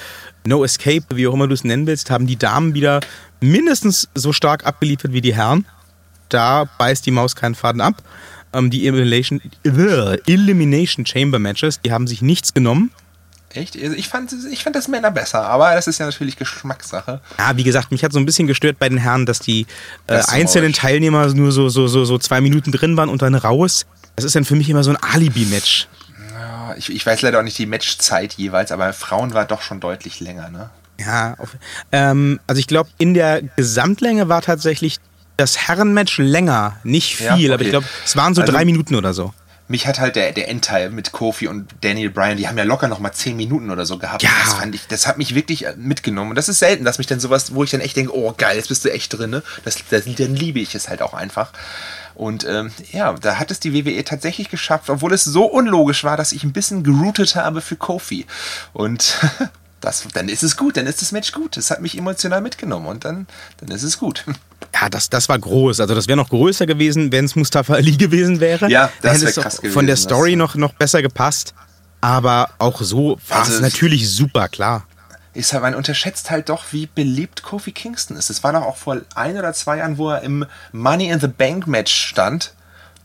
No 0.45 0.63
Escape, 0.63 1.03
wie 1.15 1.27
auch 1.27 1.33
immer 1.33 1.47
du 1.47 1.55
es 1.55 1.63
nennen 1.63 1.87
willst, 1.87 2.11
haben 2.11 2.27
die 2.27 2.37
Damen 2.37 2.75
wieder 2.75 2.99
mindestens 3.39 4.07
so 4.13 4.33
stark 4.33 4.67
abgeliefert 4.67 5.13
wie 5.13 5.21
die 5.21 5.33
Herren. 5.33 5.65
Da 6.29 6.69
beißt 6.77 7.03
die 7.07 7.11
Maus 7.11 7.35
keinen 7.35 7.55
Faden 7.55 7.81
ab. 7.81 8.03
Ähm, 8.53 8.69
die 8.69 8.87
Elimination, 8.87 9.41
äh, 9.63 10.17
Elimination 10.27 11.07
Chamber 11.07 11.39
Matches, 11.39 11.81
die 11.81 11.91
haben 11.91 12.05
sich 12.05 12.21
nichts 12.21 12.53
genommen. 12.53 12.91
Echt? 13.53 13.81
Also 13.81 13.95
ich 13.95 14.07
fand, 14.07 14.33
ich 14.51 14.63
fand 14.63 14.75
das 14.75 14.87
Männer 14.87 15.11
besser, 15.11 15.45
aber 15.45 15.73
das 15.75 15.87
ist 15.87 15.99
ja 15.99 16.05
natürlich 16.05 16.37
Geschmackssache. 16.37 17.21
Ja, 17.37 17.57
wie 17.57 17.63
gesagt, 17.63 17.91
mich 17.91 18.03
hat 18.03 18.13
so 18.13 18.19
ein 18.19 18.25
bisschen 18.25 18.47
gestört 18.47 18.79
bei 18.79 18.87
den 18.87 18.97
Herren, 18.97 19.25
dass 19.25 19.39
die 19.39 19.65
äh, 20.07 20.21
einzelnen 20.27 20.73
Teilnehmer 20.73 21.27
nur 21.33 21.51
so, 21.51 21.69
so, 21.69 21.87
so, 21.87 22.05
so 22.05 22.17
zwei 22.17 22.41
Minuten 22.41 22.71
drin 22.71 22.97
waren 22.97 23.09
und 23.09 23.21
dann 23.21 23.35
raus. 23.35 23.85
Das 24.15 24.25
ist 24.25 24.35
dann 24.35 24.45
für 24.45 24.55
mich 24.55 24.69
immer 24.69 24.83
so 24.83 24.91
ein 24.91 24.97
Alibi-Match. 24.97 25.87
Ja, 26.33 26.75
ich, 26.77 26.89
ich 26.93 27.05
weiß 27.05 27.21
leider 27.21 27.39
auch 27.39 27.43
nicht 27.43 27.57
die 27.57 27.65
Matchzeit 27.65 28.33
jeweils, 28.33 28.71
aber 28.71 28.93
Frauen 28.93 29.33
war 29.33 29.45
doch 29.45 29.61
schon 29.61 29.79
deutlich 29.79 30.19
länger, 30.19 30.49
ne? 30.49 30.69
Ja, 30.99 31.35
auf, 31.39 31.57
ähm, 31.91 32.39
also 32.47 32.59
ich 32.59 32.67
glaube, 32.67 32.89
in 32.97 33.13
der 33.13 33.41
Gesamtlänge 33.41 34.29
war 34.29 34.41
tatsächlich 34.41 34.99
das 35.37 35.57
Herrenmatch 35.57 36.19
länger. 36.19 36.77
Nicht 36.83 37.15
viel, 37.15 37.25
ja, 37.25 37.33
okay. 37.33 37.53
aber 37.53 37.63
ich 37.63 37.69
glaube, 37.69 37.87
es 38.05 38.15
waren 38.15 38.35
so 38.35 38.41
also, 38.41 38.53
drei 38.53 38.65
Minuten 38.65 38.95
oder 38.95 39.13
so 39.13 39.33
mich 39.71 39.87
hat 39.87 39.99
halt 39.99 40.15
der, 40.15 40.31
der 40.31 40.49
Endteil 40.49 40.89
mit 40.91 41.11
Kofi 41.11 41.47
und 41.47 41.67
Daniel 41.81 42.11
Bryan, 42.11 42.37
die 42.37 42.47
haben 42.47 42.57
ja 42.57 42.63
locker 42.63 42.87
noch 42.87 42.99
mal 42.99 43.11
zehn 43.11 43.35
Minuten 43.35 43.71
oder 43.71 43.85
so 43.85 43.97
gehabt. 43.97 44.21
Ja. 44.21 44.29
Das 44.43 44.53
fand 44.53 44.75
ich, 44.75 44.85
das 44.87 45.07
hat 45.07 45.17
mich 45.17 45.33
wirklich 45.33 45.65
äh, 45.65 45.73
mitgenommen. 45.77 46.31
Und 46.31 46.35
das 46.35 46.49
ist 46.49 46.59
selten, 46.59 46.85
dass 46.85 46.97
mich 46.97 47.07
dann 47.07 47.19
sowas, 47.19 47.55
wo 47.55 47.63
ich 47.63 47.71
dann 47.71 47.81
echt 47.81 47.95
denke, 47.95 48.15
oh 48.15 48.33
geil, 48.37 48.57
jetzt 48.57 48.69
bist 48.69 48.85
du 48.85 48.91
echt 48.91 49.17
drin. 49.17 49.31
Ne? 49.31 49.43
Das, 49.63 49.77
das, 49.89 50.03
dann 50.05 50.35
liebe 50.35 50.59
ich 50.59 50.75
es 50.75 50.89
halt 50.89 51.01
auch 51.01 51.13
einfach. 51.13 51.51
Und 52.13 52.45
ähm, 52.45 52.71
ja, 52.91 53.13
da 53.13 53.39
hat 53.39 53.51
es 53.51 53.59
die 53.59 53.73
WWE 53.73 54.03
tatsächlich 54.03 54.49
geschafft, 54.49 54.89
obwohl 54.89 55.13
es 55.13 55.23
so 55.23 55.45
unlogisch 55.45 56.03
war, 56.03 56.17
dass 56.17 56.33
ich 56.33 56.43
ein 56.43 56.53
bisschen 56.53 56.83
geroutet 56.83 57.35
habe 57.35 57.61
für 57.61 57.77
Kofi. 57.77 58.27
Und 58.73 59.17
das, 59.81 60.05
dann 60.13 60.29
ist 60.29 60.43
es 60.43 60.57
gut, 60.57 60.77
dann 60.77 60.87
ist 60.87 61.01
das 61.01 61.11
Match 61.11 61.31
gut. 61.31 61.57
Das 61.57 61.71
hat 61.71 61.81
mich 61.81 61.97
emotional 61.97 62.41
mitgenommen 62.41 62.87
und 62.87 63.05
dann, 63.05 63.27
dann 63.57 63.71
ist 63.71 63.83
es 63.83 63.97
gut. 63.97 64.25
Ja, 64.73 64.89
das, 64.89 65.09
das 65.09 65.29
war 65.29 65.37
groß. 65.37 65.79
Also 65.79 65.95
das 65.95 66.07
wäre 66.07 66.17
noch 66.17 66.29
größer 66.29 66.65
gewesen, 66.65 67.11
wenn 67.11 67.25
es 67.25 67.35
Mustafa 67.35 67.73
Ali 67.73 67.91
gewesen 67.97 68.39
wäre. 68.39 68.69
Ja, 68.69 68.91
das 69.01 69.21
wäre 69.21 69.33
krass 69.33 69.57
gewesen. 69.57 69.73
Von 69.73 69.87
der 69.87 69.95
Story 69.95 70.35
noch, 70.35 70.55
noch 70.55 70.73
besser 70.73 71.01
gepasst. 71.01 71.53
Aber 72.01 72.49
auch 72.57 72.81
so 72.81 73.19
war 73.27 73.41
also, 73.41 73.53
es 73.53 73.61
natürlich 73.61 74.09
super, 74.09 74.49
klar. 74.49 74.85
Ist 75.33 75.53
halt, 75.53 75.61
man 75.61 75.75
unterschätzt 75.75 76.31
halt 76.31 76.49
doch, 76.49 76.65
wie 76.71 76.87
beliebt 76.87 77.43
Kofi 77.43 77.71
Kingston 77.71 78.17
ist. 78.17 78.29
Es 78.29 78.43
war 78.43 78.53
doch 78.53 78.63
auch 78.63 78.77
vor 78.77 78.97
ein 79.15 79.37
oder 79.37 79.53
zwei 79.53 79.77
Jahren, 79.77 79.97
wo 79.97 80.09
er 80.09 80.21
im 80.21 80.45
Money 80.71 81.09
in 81.09 81.19
the 81.19 81.27
Bank 81.27 81.67
Match 81.67 81.93
stand. 81.93 82.53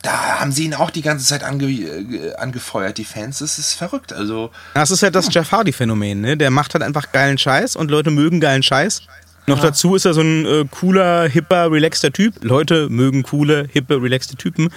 Da 0.03 0.41
haben 0.41 0.51
sie 0.53 0.65
ihn 0.65 0.75
auch 0.75 0.91
die 0.91 1.03
ganze 1.03 1.27
Zeit 1.27 1.45
ange, 1.45 1.67
äh, 1.67 2.35
angefeuert, 2.37 2.99
die 2.99 3.05
Fans. 3.05 3.39
Das 3.39 3.59
ist 3.59 3.75
verrückt. 3.75 4.13
Also, 4.13 4.51
das 4.75 4.91
ist 4.91 5.03
halt 5.03 5.15
das 5.15 5.33
Jeff 5.33 5.53
Hardy-Phänomen. 5.53 6.21
Ne? 6.21 6.37
Der 6.37 6.51
macht 6.51 6.75
halt 6.75 6.83
einfach 6.83 7.13
geilen 7.13 7.39
Scheiß 7.39 7.77
und 7.77 7.91
Leute 7.91 8.11
mögen 8.11 8.41
geilen 8.41 8.63
Scheiß. 8.63 9.03
Noch 9.47 9.59
ja. 9.59 9.65
dazu 9.65 9.95
ist 9.95 10.05
er 10.05 10.15
so 10.15 10.23
ein 10.23 10.45
äh, 10.45 10.65
cooler, 10.71 11.29
hipper, 11.29 11.71
relaxter 11.71 12.13
Typ. 12.13 12.43
Leute 12.43 12.89
mögen 12.89 13.23
coole, 13.23 13.69
hippe, 13.73 14.03
relaxte 14.03 14.37
Typen. 14.37 14.71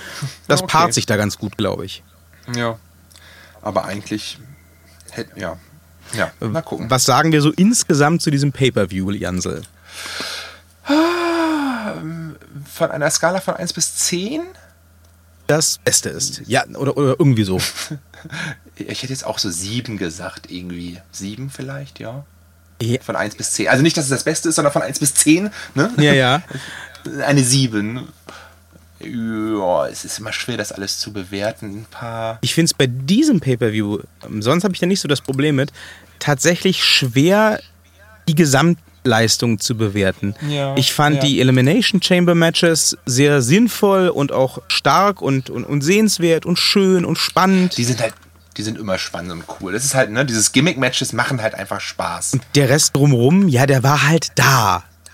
Das 0.48 0.62
okay. 0.62 0.72
paart 0.72 0.94
sich 0.94 1.06
da 1.06 1.18
ganz 1.18 1.38
gut, 1.38 1.58
glaube 1.58 1.86
ich. 1.86 2.04
Ja. 2.56 2.78
Aber 3.62 3.86
eigentlich 3.86 4.40
hätte, 5.12 5.40
ja. 5.40 5.58
Ja, 6.14 6.32
mal 6.40 6.62
gucken. 6.62 6.90
Was 6.90 7.06
sagen 7.06 7.32
wir 7.32 7.42
so 7.42 7.52
insgesamt 7.52 8.22
zu 8.22 8.32
diesem 8.32 8.52
Pay-Per-View, 8.52 9.12
Jansel? 9.12 9.62
Von 10.86 12.92
einer 12.92 13.10
Skala 13.12 13.42
von 13.42 13.56
1 13.56 13.74
bis 13.74 13.96
10? 13.96 14.42
Das 15.46 15.80
Beste 15.80 16.10
ist. 16.10 16.42
Ja, 16.46 16.64
oder, 16.76 16.98
oder 16.98 17.16
irgendwie 17.20 17.44
so. 17.44 17.60
ich 18.76 19.02
hätte 19.02 19.14
jetzt 19.14 19.26
auch 19.26 19.40
so 19.40 19.50
7 19.50 19.98
gesagt, 19.98 20.52
irgendwie. 20.52 21.00
7 21.12 21.50
vielleicht, 21.50 22.00
ja. 22.00 22.26
Ja. 22.82 23.00
Von 23.02 23.16
1 23.16 23.36
bis 23.36 23.54
10. 23.54 23.68
Also 23.68 23.84
nicht, 23.84 23.98
dass 23.98 24.06
es 24.06 24.10
das 24.10 24.24
Beste 24.24 24.50
ist, 24.50 24.56
sondern 24.56 24.72
von 24.72 24.82
1 24.82 25.00
bis 25.00 25.14
10. 25.14 25.50
Ne? 25.76 25.92
Ja, 25.98 26.14
ja. 26.14 26.42
Eine 27.26 27.44
7. 27.44 28.08
Ja, 29.02 29.88
es 29.88 30.04
ist 30.04 30.20
immer 30.20 30.34
schwer, 30.34 30.58
das 30.58 30.72
alles 30.72 31.00
zu 31.00 31.14
bewerten. 31.14 31.66
Ein 31.68 31.86
paar. 31.90 32.38
Ich 32.42 32.54
finde 32.54 32.66
es 32.66 32.74
bei 32.74 32.88
diesem 32.88 33.40
Pay-Per-View, 33.40 34.00
ähm, 34.26 34.42
sonst 34.42 34.64
habe 34.64 34.74
ich 34.74 34.80
da 34.80 34.86
nicht 34.86 35.00
so 35.00 35.08
das 35.08 35.22
Problem 35.22 35.56
mit, 35.56 35.72
tatsächlich 36.20 36.84
schwer, 36.84 37.62
die 38.28 38.36
Gesamtleistung 38.36 39.60
zu 39.60 39.76
bewerten. 39.78 40.36
Ja, 40.50 40.76
ich 40.76 40.92
fand 40.92 41.18
ja. 41.18 41.22
die 41.22 41.40
Elimination 41.40 42.02
Chamber 42.02 42.36
Matches 42.36 42.98
sehr 43.06 43.42
sinnvoll 43.42 44.10
und 44.10 44.34
auch 44.34 44.62
stark 44.68 45.22
und, 45.22 45.50
und, 45.50 45.64
und 45.64 45.82
sehenswert 45.82 46.46
und 46.46 46.60
schön 46.60 47.06
und 47.06 47.18
spannend. 47.18 47.78
Die 47.78 47.86
sind 47.86 48.02
halt 48.02 48.14
die 48.60 48.64
sind 48.64 48.78
immer 48.78 48.98
spannend 48.98 49.32
und 49.32 49.44
cool. 49.62 49.72
Das 49.72 49.86
ist 49.86 49.96
halt, 49.96 50.12
ne, 50.12 50.26
dieses 50.26 50.52
Gimmick-Matches 50.52 51.14
machen 51.14 51.42
halt 51.42 51.56
einfach 51.56 51.80
Spaß. 51.80 52.34
Und 52.34 52.44
der 52.56 52.68
Rest 52.68 52.94
drumherum, 52.94 53.48
ja, 53.48 53.66
der 53.66 53.84
war 53.84 54.06
halt 54.06 54.34
da. 54.36 54.84